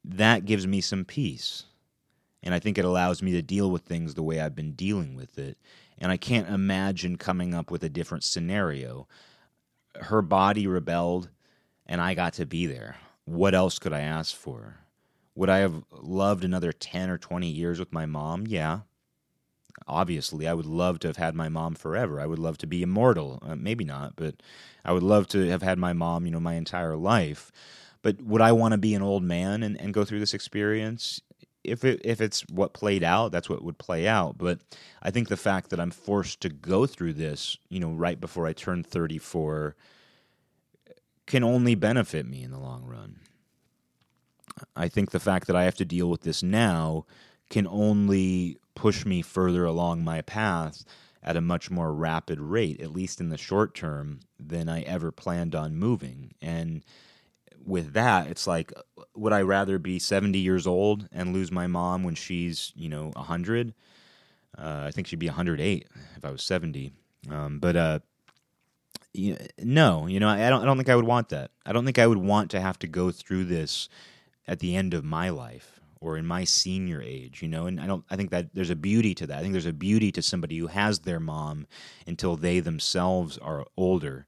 that 0.05 0.45
gives 0.45 0.69
me 0.69 0.81
some 0.81 1.05
peace. 1.05 1.65
And 2.45 2.55
I 2.55 2.61
think 2.61 2.79
it 2.79 2.85
allows 2.85 3.23
me 3.23 3.33
to 3.33 3.43
deal 3.43 3.73
with 3.73 3.83
things 3.83 4.15
the 4.15 4.23
way 4.23 4.41
I've 4.41 4.55
been 4.55 4.75
dealing 4.75 5.17
with 5.17 5.37
it. 5.37 5.59
And 5.99 6.13
I 6.13 6.17
can't 6.17 6.49
imagine 6.49 7.17
coming 7.17 7.55
up 7.55 7.73
with 7.73 7.83
a 7.83 7.89
different 7.89 8.23
scenario. 8.23 9.09
Her 9.97 10.23
body 10.23 10.69
rebelled 10.69 11.29
and 11.87 12.01
I 12.01 12.15
got 12.15 12.35
to 12.35 12.47
be 12.47 12.67
there 12.67 12.97
what 13.25 13.55
else 13.55 13.79
could 13.79 13.93
I 13.93 14.01
ask 14.01 14.35
for? 14.35 14.79
Would 15.35 15.51
I 15.51 15.59
have 15.59 15.85
loved 15.91 16.45
another 16.45 16.73
10 16.73 17.11
or 17.11 17.19
20 17.19 17.49
years 17.49 17.79
with 17.79 17.93
my 17.93 18.07
mom? 18.07 18.47
Yeah. 18.47 18.81
Obviously, 19.89 20.47
I 20.47 20.55
would 20.55 20.67
love 20.67 21.01
to 21.01 21.09
have 21.09 21.17
had 21.17 21.35
my 21.35 21.49
mom 21.49 21.75
forever. 21.75 22.21
I 22.21 22.27
would 22.27 22.39
love 22.39 22.59
to 22.59 22.67
be 22.67 22.83
immortal. 22.83 23.41
Uh, 23.43 23.57
maybe 23.57 23.85
not, 23.85 24.15
but 24.15 24.37
I 24.85 24.93
would 24.93 25.03
love 25.03 25.27
to 25.29 25.49
have 25.49 25.63
had 25.63 25.79
my 25.79 25.93
mom, 25.93 26.25
you 26.25 26.31
know, 26.31 26.41
my 26.41 26.55
entire 26.55 26.97
life. 26.97 27.51
But 28.01 28.23
would 28.23 28.41
I 28.41 28.53
want 28.53 28.73
to 28.73 28.79
be 28.79 28.95
an 28.95 29.03
old 29.03 29.25
man 29.25 29.63
and, 29.63 29.81
and 29.81 29.93
go 29.93 30.05
through 30.05 30.21
this 30.21 30.35
experience? 30.35 31.21
If 31.65 31.83
it 31.83 32.01
if 32.05 32.21
it's 32.21 32.43
what 32.51 32.75
played 32.75 33.03
out, 33.03 33.33
that's 33.33 33.49
what 33.49 33.65
would 33.65 33.79
play 33.79 34.07
out. 34.07 34.39
But 34.39 34.61
I 35.03 35.11
think 35.11 35.29
the 35.29 35.37
fact 35.37 35.71
that 35.71 35.81
I'm 35.81 35.91
forced 35.91 36.41
to 36.43 36.51
go 36.51 36.87
through 36.87 37.15
this, 37.15 37.57
you 37.69 37.81
know, 37.81 37.91
right 37.91 38.21
before 38.21 38.47
I 38.47 38.53
turn 38.53 38.85
34 38.85 39.75
can 41.27 41.43
only 41.43 41.75
benefit 41.75 42.27
me 42.27 42.43
in 42.43 42.51
the 42.51 42.59
long 42.59 42.85
run. 42.85 43.21
I 44.77 44.89
think 44.89 45.11
the 45.11 45.21
fact 45.21 45.47
that 45.47 45.57
I 45.57 45.65
have 45.65 45.77
to 45.77 45.85
deal 45.85 46.09
with 46.09 46.23
this 46.23 46.43
now 46.43 47.07
can 47.51 47.67
only 47.67 48.59
push 48.75 49.05
me 49.05 49.23
further 49.23 49.65
along 49.65 50.05
my 50.05 50.21
path 50.21 50.85
at 51.23 51.37
a 51.37 51.41
much 51.41 51.71
more 51.71 51.93
rapid 51.93 52.39
rate, 52.39 52.81
at 52.81 52.93
least 52.93 53.21
in 53.21 53.31
the 53.31 53.39
short 53.39 53.75
term, 53.75 54.21
than 54.39 54.69
I 54.69 54.83
ever 54.83 55.11
planned 55.11 55.55
on 55.55 55.77
moving. 55.77 56.35
And 56.43 56.85
with 57.65 57.95
that, 57.95 58.27
it's 58.29 58.47
like, 58.47 58.73
would 59.15 59.33
I 59.33 59.41
rather 59.41 59.79
be 59.79 59.99
70 59.99 60.39
years 60.39 60.67
old 60.67 61.09
and 61.11 61.33
lose 61.33 61.51
my 61.51 61.67
mom 61.67 62.05
when 62.05 62.15
she's, 62.15 62.73
you 62.77 62.89
know, 62.91 63.11
100? 63.15 63.75
Uh, 64.57 64.85
I 64.87 64.91
think 64.91 65.07
she'd 65.07 65.19
be 65.19 65.29
108 65.29 65.89
if 66.17 66.25
I 66.25 66.31
was 66.31 66.43
70. 66.43 66.93
Um, 67.31 67.59
but 67.59 67.77
uh, 67.77 67.99
you, 69.15 69.36
no, 69.59 70.07
you 70.07 70.19
know, 70.20 70.28
I 70.28 70.51
don't. 70.51 70.61
I 70.61 70.65
don't 70.65 70.77
think 70.77 70.89
I 70.89 70.97
would 70.97 71.07
want 71.07 71.28
that. 71.28 71.53
I 71.65 71.73
don't 71.73 71.85
think 71.85 71.99
I 71.99 72.07
would 72.07 72.19
want 72.19 72.51
to 72.51 72.61
have 72.61 72.78
to 72.81 72.89
go 72.89 73.11
through 73.11 73.45
this 73.45 73.89
at 74.47 74.59
the 74.59 74.74
end 74.74 74.93
of 74.93 75.05
my 75.05 75.31
life 75.31 75.81
or 76.01 76.19
in 76.19 76.27
my 76.27 76.45
senior 76.45 77.01
age. 77.01 77.41
You 77.41 77.49
know, 77.49 77.66
and 77.66 77.81
I 77.81 77.86
don't. 77.86 78.05
I 78.11 78.16
think 78.16 78.31
that 78.31 78.55
there's 78.55 78.70
a 78.70 78.77
beauty 78.77 79.15
to 79.15 79.27
that. 79.28 79.39
I 79.39 79.41
think 79.41 79.53
there's 79.53 79.66
a 79.66 79.73
beauty 79.73 80.11
to 80.12 80.23
somebody 80.23 80.59
who 80.59 80.66
has 80.66 80.99
their 80.99 81.20
mom 81.20 81.66
until 82.07 82.36
they 82.36 82.59
themselves 82.59 83.39
are 83.39 83.65
older. 83.77 84.27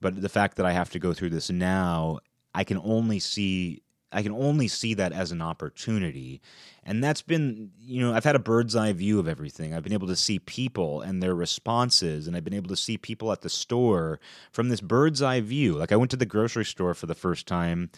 But 0.00 0.22
the 0.22 0.28
fact 0.28 0.56
that 0.56 0.66
I 0.66 0.72
have 0.72 0.90
to 0.90 0.98
go 0.98 1.12
through 1.12 1.30
this 1.30 1.50
now, 1.50 2.20
I 2.54 2.62
can 2.62 2.78
only 2.78 3.18
see 3.18 3.82
I 4.14 4.22
can 4.22 4.32
only 4.32 4.68
see 4.68 4.94
that 4.94 5.12
as 5.12 5.32
an 5.32 5.42
opportunity. 5.42 6.40
And 6.84 7.02
that's 7.02 7.22
been, 7.22 7.72
you 7.80 8.00
know, 8.00 8.14
I've 8.14 8.24
had 8.24 8.36
a 8.36 8.40
bird's 8.40 8.76
eye 8.76 8.92
view 8.92 9.18
of 9.18 9.26
everything. 9.26 9.74
I've 9.74 9.82
been 9.82 9.92
able 9.92 10.06
to 10.06 10.16
see 10.16 10.38
people 10.38 11.00
and 11.00 11.22
their 11.22 11.34
responses, 11.34 12.26
and 12.26 12.36
I've 12.36 12.44
been 12.44 12.54
able 12.54 12.68
to 12.68 12.76
see 12.76 12.96
people 12.96 13.32
at 13.32 13.40
the 13.40 13.50
store 13.50 14.20
from 14.52 14.68
this 14.68 14.80
bird's 14.80 15.20
eye 15.20 15.40
view. 15.40 15.74
Like 15.74 15.92
I 15.92 15.96
went 15.96 16.10
to 16.12 16.16
the 16.16 16.26
grocery 16.26 16.64
store 16.64 16.94
for 16.94 17.06
the 17.06 17.14
first 17.14 17.46
time, 17.46 17.90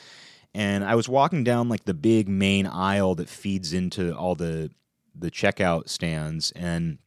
and 0.54 0.84
I 0.84 0.94
was 0.94 1.08
walking 1.08 1.44
down 1.44 1.68
like 1.68 1.84
the 1.84 1.94
big 1.94 2.28
main 2.28 2.66
aisle 2.66 3.14
that 3.16 3.28
feeds 3.28 3.72
into 3.72 4.16
all 4.16 4.34
the 4.34 4.70
the 5.14 5.30
checkout 5.30 5.88
stands, 5.88 6.50
and 6.52 6.98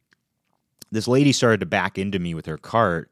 this 0.92 1.08
lady 1.08 1.32
started 1.32 1.60
to 1.60 1.66
back 1.66 1.98
into 1.98 2.18
me 2.18 2.34
with 2.34 2.46
her 2.46 2.58
cart 2.58 3.10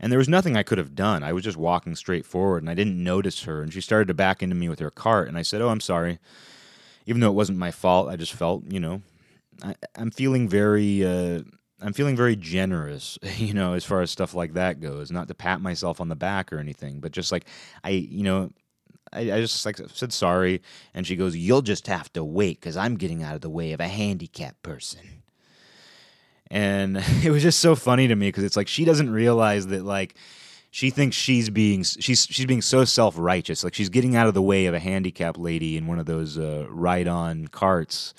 and 0.00 0.10
there 0.10 0.18
was 0.18 0.28
nothing 0.28 0.56
I 0.56 0.62
could 0.62 0.78
have 0.78 0.94
done. 0.94 1.22
I 1.22 1.34
was 1.34 1.44
just 1.44 1.58
walking 1.58 1.94
straight 1.94 2.24
forward 2.24 2.62
and 2.62 2.70
I 2.70 2.74
didn't 2.74 3.02
notice 3.02 3.42
her. 3.44 3.62
And 3.62 3.72
she 3.72 3.82
started 3.82 4.08
to 4.08 4.14
back 4.14 4.42
into 4.42 4.56
me 4.56 4.68
with 4.68 4.78
her 4.78 4.90
cart. 4.90 5.28
And 5.28 5.36
I 5.36 5.42
said, 5.42 5.60
Oh, 5.60 5.68
I'm 5.68 5.80
sorry. 5.80 6.18
Even 7.06 7.20
though 7.20 7.28
it 7.28 7.34
wasn't 7.34 7.58
my 7.58 7.70
fault, 7.70 8.08
I 8.08 8.16
just 8.16 8.32
felt, 8.32 8.64
you 8.66 8.80
know, 8.80 9.02
I, 9.62 9.74
am 9.96 10.10
feeling 10.10 10.48
very. 10.48 11.04
Uh, 11.04 11.42
I'm 11.82 11.94
feeling 11.94 12.14
very 12.14 12.36
generous, 12.36 13.18
you 13.36 13.54
know, 13.54 13.72
as 13.72 13.84
far 13.84 14.00
as 14.00 14.10
stuff 14.10 14.34
like 14.34 14.54
that 14.54 14.80
goes. 14.80 15.10
Not 15.10 15.28
to 15.28 15.34
pat 15.34 15.60
myself 15.60 16.00
on 16.00 16.08
the 16.08 16.16
back 16.16 16.52
or 16.52 16.58
anything, 16.58 17.00
but 17.00 17.12
just 17.12 17.32
like 17.32 17.46
I, 17.84 17.90
you 17.90 18.22
know, 18.22 18.50
I, 19.12 19.20
I, 19.32 19.40
just 19.40 19.64
like 19.64 19.78
said 19.92 20.12
sorry, 20.12 20.62
and 20.94 21.06
she 21.06 21.16
goes, 21.16 21.36
"You'll 21.36 21.62
just 21.62 21.86
have 21.86 22.12
to 22.12 22.24
wait 22.24 22.60
because 22.60 22.76
I'm 22.76 22.96
getting 22.96 23.22
out 23.22 23.34
of 23.34 23.40
the 23.40 23.50
way 23.50 23.72
of 23.72 23.80
a 23.80 23.88
handicapped 23.88 24.62
person." 24.62 25.19
And 26.50 26.96
it 27.22 27.30
was 27.30 27.42
just 27.42 27.60
so 27.60 27.74
funny 27.74 28.08
to 28.08 28.16
me 28.16 28.28
because 28.28 28.44
it's 28.44 28.56
like 28.56 28.68
she 28.68 28.84
doesn't 28.84 29.10
realize 29.10 29.68
that 29.68 29.84
like 29.84 30.14
she 30.70 30.90
thinks 30.90 31.16
she's 31.16 31.50
being 31.50 31.82
she's 31.82 32.26
she's 32.26 32.46
being 32.46 32.62
so 32.62 32.84
self 32.84 33.16
righteous 33.18 33.64
like 33.64 33.74
she's 33.74 33.88
getting 33.88 34.16
out 34.16 34.26
of 34.26 34.34
the 34.34 34.42
way 34.42 34.66
of 34.66 34.74
a 34.74 34.78
handicapped 34.78 35.38
lady 35.38 35.76
in 35.76 35.86
one 35.86 35.98
of 35.98 36.06
those 36.06 36.38
uh, 36.38 36.66
ride 36.68 37.08
on 37.08 37.48
carts. 37.48 38.14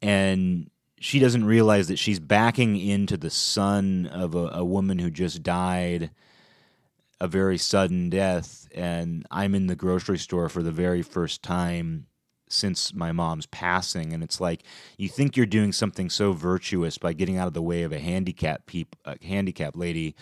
And 0.00 0.70
she 1.00 1.18
doesn't 1.18 1.44
realize 1.44 1.88
that 1.88 1.98
she's 1.98 2.20
backing 2.20 2.78
into 2.78 3.16
the 3.16 3.30
son 3.30 4.06
of 4.06 4.34
a, 4.34 4.48
a 4.52 4.64
woman 4.64 4.98
who 4.98 5.10
just 5.10 5.42
died 5.42 6.10
a 7.20 7.26
very 7.26 7.58
sudden 7.58 8.10
death. 8.10 8.68
And 8.74 9.26
I'm 9.30 9.54
in 9.54 9.66
the 9.66 9.76
grocery 9.76 10.18
store 10.18 10.48
for 10.48 10.62
the 10.62 10.70
very 10.72 11.02
first 11.02 11.42
time 11.42 12.06
since 12.48 12.94
my 12.94 13.12
mom's 13.12 13.46
passing 13.46 14.12
and 14.12 14.22
it's 14.22 14.40
like 14.40 14.62
you 14.96 15.08
think 15.08 15.36
you're 15.36 15.46
doing 15.46 15.72
something 15.72 16.10
so 16.10 16.32
virtuous 16.32 16.98
by 16.98 17.12
getting 17.12 17.38
out 17.38 17.48
of 17.48 17.54
the 17.54 17.62
way 17.62 17.82
of 17.82 17.92
a 17.92 17.98
handicap 17.98 18.68
a 19.04 19.16
handicap 19.24 19.76
lady 19.76 20.14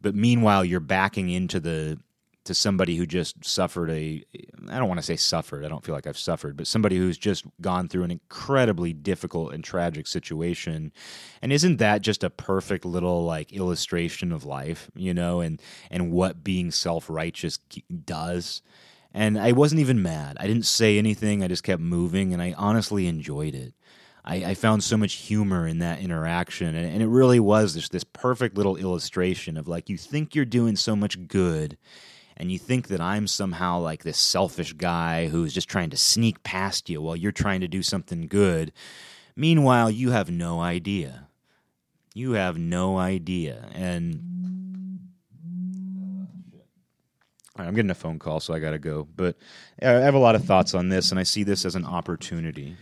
but 0.00 0.14
meanwhile 0.14 0.64
you're 0.64 0.80
backing 0.80 1.28
into 1.28 1.60
the 1.60 1.98
to 2.48 2.54
somebody 2.54 2.96
who 2.96 3.04
just 3.04 3.44
suffered 3.44 3.90
a 3.90 4.24
I 4.70 4.78
don't 4.78 4.88
want 4.88 4.98
to 4.98 5.04
say 5.04 5.16
suffered 5.16 5.66
I 5.66 5.68
don't 5.68 5.84
feel 5.84 5.94
like 5.94 6.06
I've 6.06 6.16
suffered 6.16 6.56
but 6.56 6.66
somebody 6.66 6.96
who's 6.96 7.18
just 7.18 7.44
gone 7.60 7.88
through 7.88 8.04
an 8.04 8.10
incredibly 8.10 8.94
difficult 8.94 9.52
and 9.52 9.62
tragic 9.62 10.06
situation. 10.06 10.90
And 11.42 11.52
isn't 11.52 11.76
that 11.76 12.00
just 12.00 12.24
a 12.24 12.30
perfect 12.30 12.86
little 12.86 13.22
like 13.22 13.52
illustration 13.52 14.32
of 14.32 14.46
life 14.46 14.90
you 14.96 15.12
know 15.12 15.40
and 15.40 15.60
and 15.90 16.10
what 16.10 16.42
being 16.42 16.70
self-righteous 16.70 17.58
does 18.06 18.62
and 19.12 19.38
I 19.38 19.52
wasn't 19.52 19.80
even 19.80 20.02
mad. 20.02 20.36
I 20.40 20.46
didn't 20.46 20.66
say 20.66 20.98
anything. 20.98 21.42
I 21.42 21.48
just 21.48 21.62
kept 21.62 21.80
moving, 21.80 22.32
and 22.32 22.42
I 22.42 22.54
honestly 22.56 23.06
enjoyed 23.06 23.54
it. 23.54 23.74
I, 24.24 24.36
I 24.50 24.54
found 24.54 24.84
so 24.84 24.96
much 24.96 25.14
humor 25.14 25.66
in 25.66 25.78
that 25.78 26.00
interaction, 26.00 26.74
and, 26.74 26.92
and 26.92 27.02
it 27.02 27.08
really 27.08 27.40
was 27.40 27.74
this 27.88 28.04
perfect 28.04 28.56
little 28.56 28.76
illustration 28.76 29.56
of 29.56 29.66
like 29.66 29.88
you 29.88 29.96
think 29.96 30.34
you're 30.34 30.44
doing 30.44 30.76
so 30.76 30.94
much 30.94 31.26
good, 31.28 31.78
and 32.36 32.52
you 32.52 32.58
think 32.58 32.88
that 32.88 33.00
I'm 33.00 33.26
somehow 33.26 33.80
like 33.80 34.04
this 34.04 34.18
selfish 34.18 34.74
guy 34.74 35.28
who's 35.28 35.54
just 35.54 35.68
trying 35.68 35.90
to 35.90 35.96
sneak 35.96 36.42
past 36.42 36.90
you 36.90 37.00
while 37.00 37.16
you're 37.16 37.32
trying 37.32 37.60
to 37.62 37.68
do 37.68 37.82
something 37.82 38.28
good. 38.28 38.72
Meanwhile, 39.34 39.90
you 39.90 40.10
have 40.10 40.30
no 40.30 40.60
idea. 40.60 41.28
You 42.14 42.32
have 42.32 42.58
no 42.58 42.98
idea. 42.98 43.68
And 43.72 44.27
I'm 47.58 47.74
getting 47.74 47.90
a 47.90 47.94
phone 47.94 48.18
call, 48.18 48.40
so 48.40 48.54
I 48.54 48.58
got 48.58 48.70
to 48.70 48.78
go. 48.78 49.08
But 49.16 49.36
I 49.82 49.88
have 49.88 50.14
a 50.14 50.18
lot 50.18 50.34
of 50.34 50.44
thoughts 50.44 50.74
on 50.74 50.88
this, 50.88 51.10
and 51.10 51.18
I 51.18 51.24
see 51.24 51.42
this 51.42 51.64
as 51.64 51.74
an 51.74 51.84
opportunity. 51.84 52.76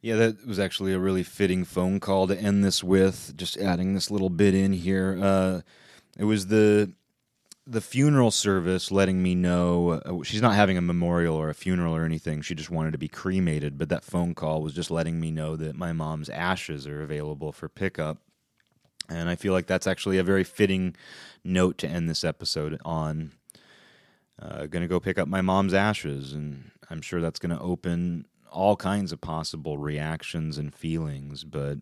Yeah, 0.00 0.16
that 0.16 0.46
was 0.46 0.58
actually 0.58 0.92
a 0.92 0.98
really 0.98 1.22
fitting 1.22 1.64
phone 1.64 2.00
call 2.00 2.26
to 2.28 2.38
end 2.38 2.64
this 2.64 2.82
with. 2.82 3.34
Just 3.36 3.58
adding 3.58 3.94
this 3.94 4.10
little 4.10 4.30
bit 4.30 4.54
in 4.54 4.72
here. 4.72 5.18
Uh, 5.20 5.60
it 6.18 6.24
was 6.24 6.46
the 6.46 6.92
the 7.66 7.80
funeral 7.80 8.32
service 8.32 8.90
letting 8.90 9.22
me 9.22 9.32
know 9.34 9.90
uh, 9.90 10.24
she's 10.24 10.42
not 10.42 10.54
having 10.54 10.76
a 10.76 10.82
memorial 10.82 11.36
or 11.36 11.50
a 11.50 11.54
funeral 11.54 11.94
or 11.94 12.04
anything. 12.04 12.40
She 12.40 12.54
just 12.54 12.70
wanted 12.70 12.92
to 12.92 12.98
be 12.98 13.06
cremated. 13.06 13.78
But 13.78 13.90
that 13.90 14.04
phone 14.04 14.34
call 14.34 14.62
was 14.62 14.72
just 14.72 14.90
letting 14.90 15.20
me 15.20 15.30
know 15.30 15.54
that 15.56 15.76
my 15.76 15.92
mom's 15.92 16.28
ashes 16.28 16.86
are 16.86 17.02
available 17.02 17.52
for 17.52 17.68
pickup. 17.68 18.18
And 19.08 19.28
I 19.28 19.36
feel 19.36 19.52
like 19.52 19.66
that's 19.66 19.86
actually 19.86 20.18
a 20.18 20.24
very 20.24 20.44
fitting 20.44 20.96
note 21.44 21.78
to 21.78 21.88
end 21.88 22.08
this 22.08 22.24
episode 22.24 22.80
on 22.84 23.32
uh, 24.40 24.66
going 24.66 24.82
to 24.82 24.88
go 24.88 25.00
pick 25.00 25.18
up 25.18 25.28
my 25.28 25.40
mom's 25.40 25.74
ashes, 25.74 26.32
and 26.32 26.70
I'm 26.88 27.02
sure 27.02 27.20
that's 27.20 27.38
going 27.38 27.56
to 27.56 27.62
open 27.62 28.26
all 28.50 28.76
kinds 28.76 29.12
of 29.12 29.20
possible 29.20 29.78
reactions 29.78 30.58
and 30.58 30.74
feelings, 30.74 31.44
but 31.44 31.78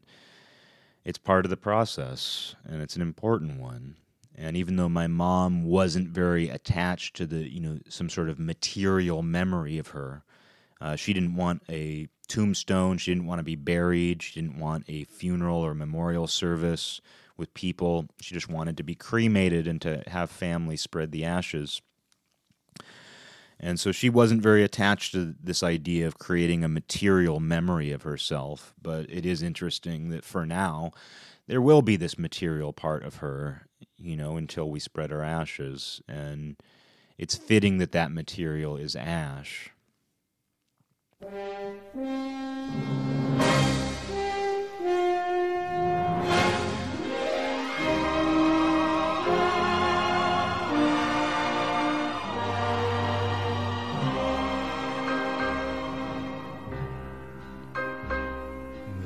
it's 1.05 1.19
part 1.19 1.47
of 1.47 1.51
the 1.51 1.57
process 1.57 2.55
and 2.67 2.83
it's 2.83 2.97
an 2.97 3.03
important 3.03 3.59
one. 3.59 3.97
And 4.35 4.57
even 4.57 4.77
though 4.77 4.89
my 4.89 5.07
mom 5.09 5.65
wasn't 5.65 6.11
very 6.11 6.49
attached 6.49 7.17
to 7.17 7.27
the, 7.27 7.51
you 7.51 7.61
know, 7.61 7.79
some 7.89 8.09
sort 8.09 8.29
of 8.29 8.39
material 8.39 9.23
memory 9.23 9.79
of 9.79 9.89
her, 9.89 10.23
uh, 10.81 10.95
she 10.95 11.13
didn't 11.13 11.35
want 11.35 11.63
a 11.69 12.07
tombstone. 12.29 12.99
She 12.99 13.11
didn't 13.11 13.27
want 13.27 13.41
to 13.41 13.45
be 13.45 13.57
buried. 13.57 14.23
She 14.23 14.41
didn't 14.41 14.61
want 14.61 14.85
a 14.87 15.05
funeral 15.05 15.59
or 15.59 15.75
memorial 15.75 16.29
service 16.29 17.01
with 17.37 17.53
people. 17.55 18.07
She 18.21 18.35
just 18.35 18.49
wanted 18.49 18.77
to 18.77 18.85
be 18.85 18.95
cremated 18.95 19.67
and 19.67 19.81
to 19.83 20.05
have 20.07 20.31
family 20.31 20.77
spread 20.77 21.11
the 21.11 21.25
ashes. 21.25 21.83
And 23.61 23.81
so 23.81 23.91
she 23.91 24.09
wasn't 24.09 24.43
very 24.43 24.63
attached 24.63 25.13
to 25.13 25.35
this 25.43 25.63
idea 25.63 26.07
of 26.07 26.19
creating 26.19 26.63
a 26.63 26.69
material 26.69 27.41
memory 27.41 27.91
of 27.91 28.03
herself. 28.03 28.73
But 28.81 29.11
it 29.11 29.27
is 29.27 29.43
interesting 29.43 30.11
that 30.11 30.25
for 30.25 30.47
now, 30.47 30.93
there 31.49 31.63
will 31.63 31.83
be 31.83 31.97
this 31.97 32.19
material 32.19 32.73
part 32.73 33.03
of 33.03 33.17
her, 33.17 33.67
you 33.97 34.17
know, 34.17 34.37
until 34.37 34.71
we 34.71 34.79
spread 34.79 35.13
our 35.13 35.23
ashes. 35.23 36.01
And 36.07 36.57
it's 37.17 37.35
fitting 37.35 37.79
that 37.79 37.93
that 37.93 38.13
material 38.13 38.77
is 38.77 38.95
ash. 38.95 39.71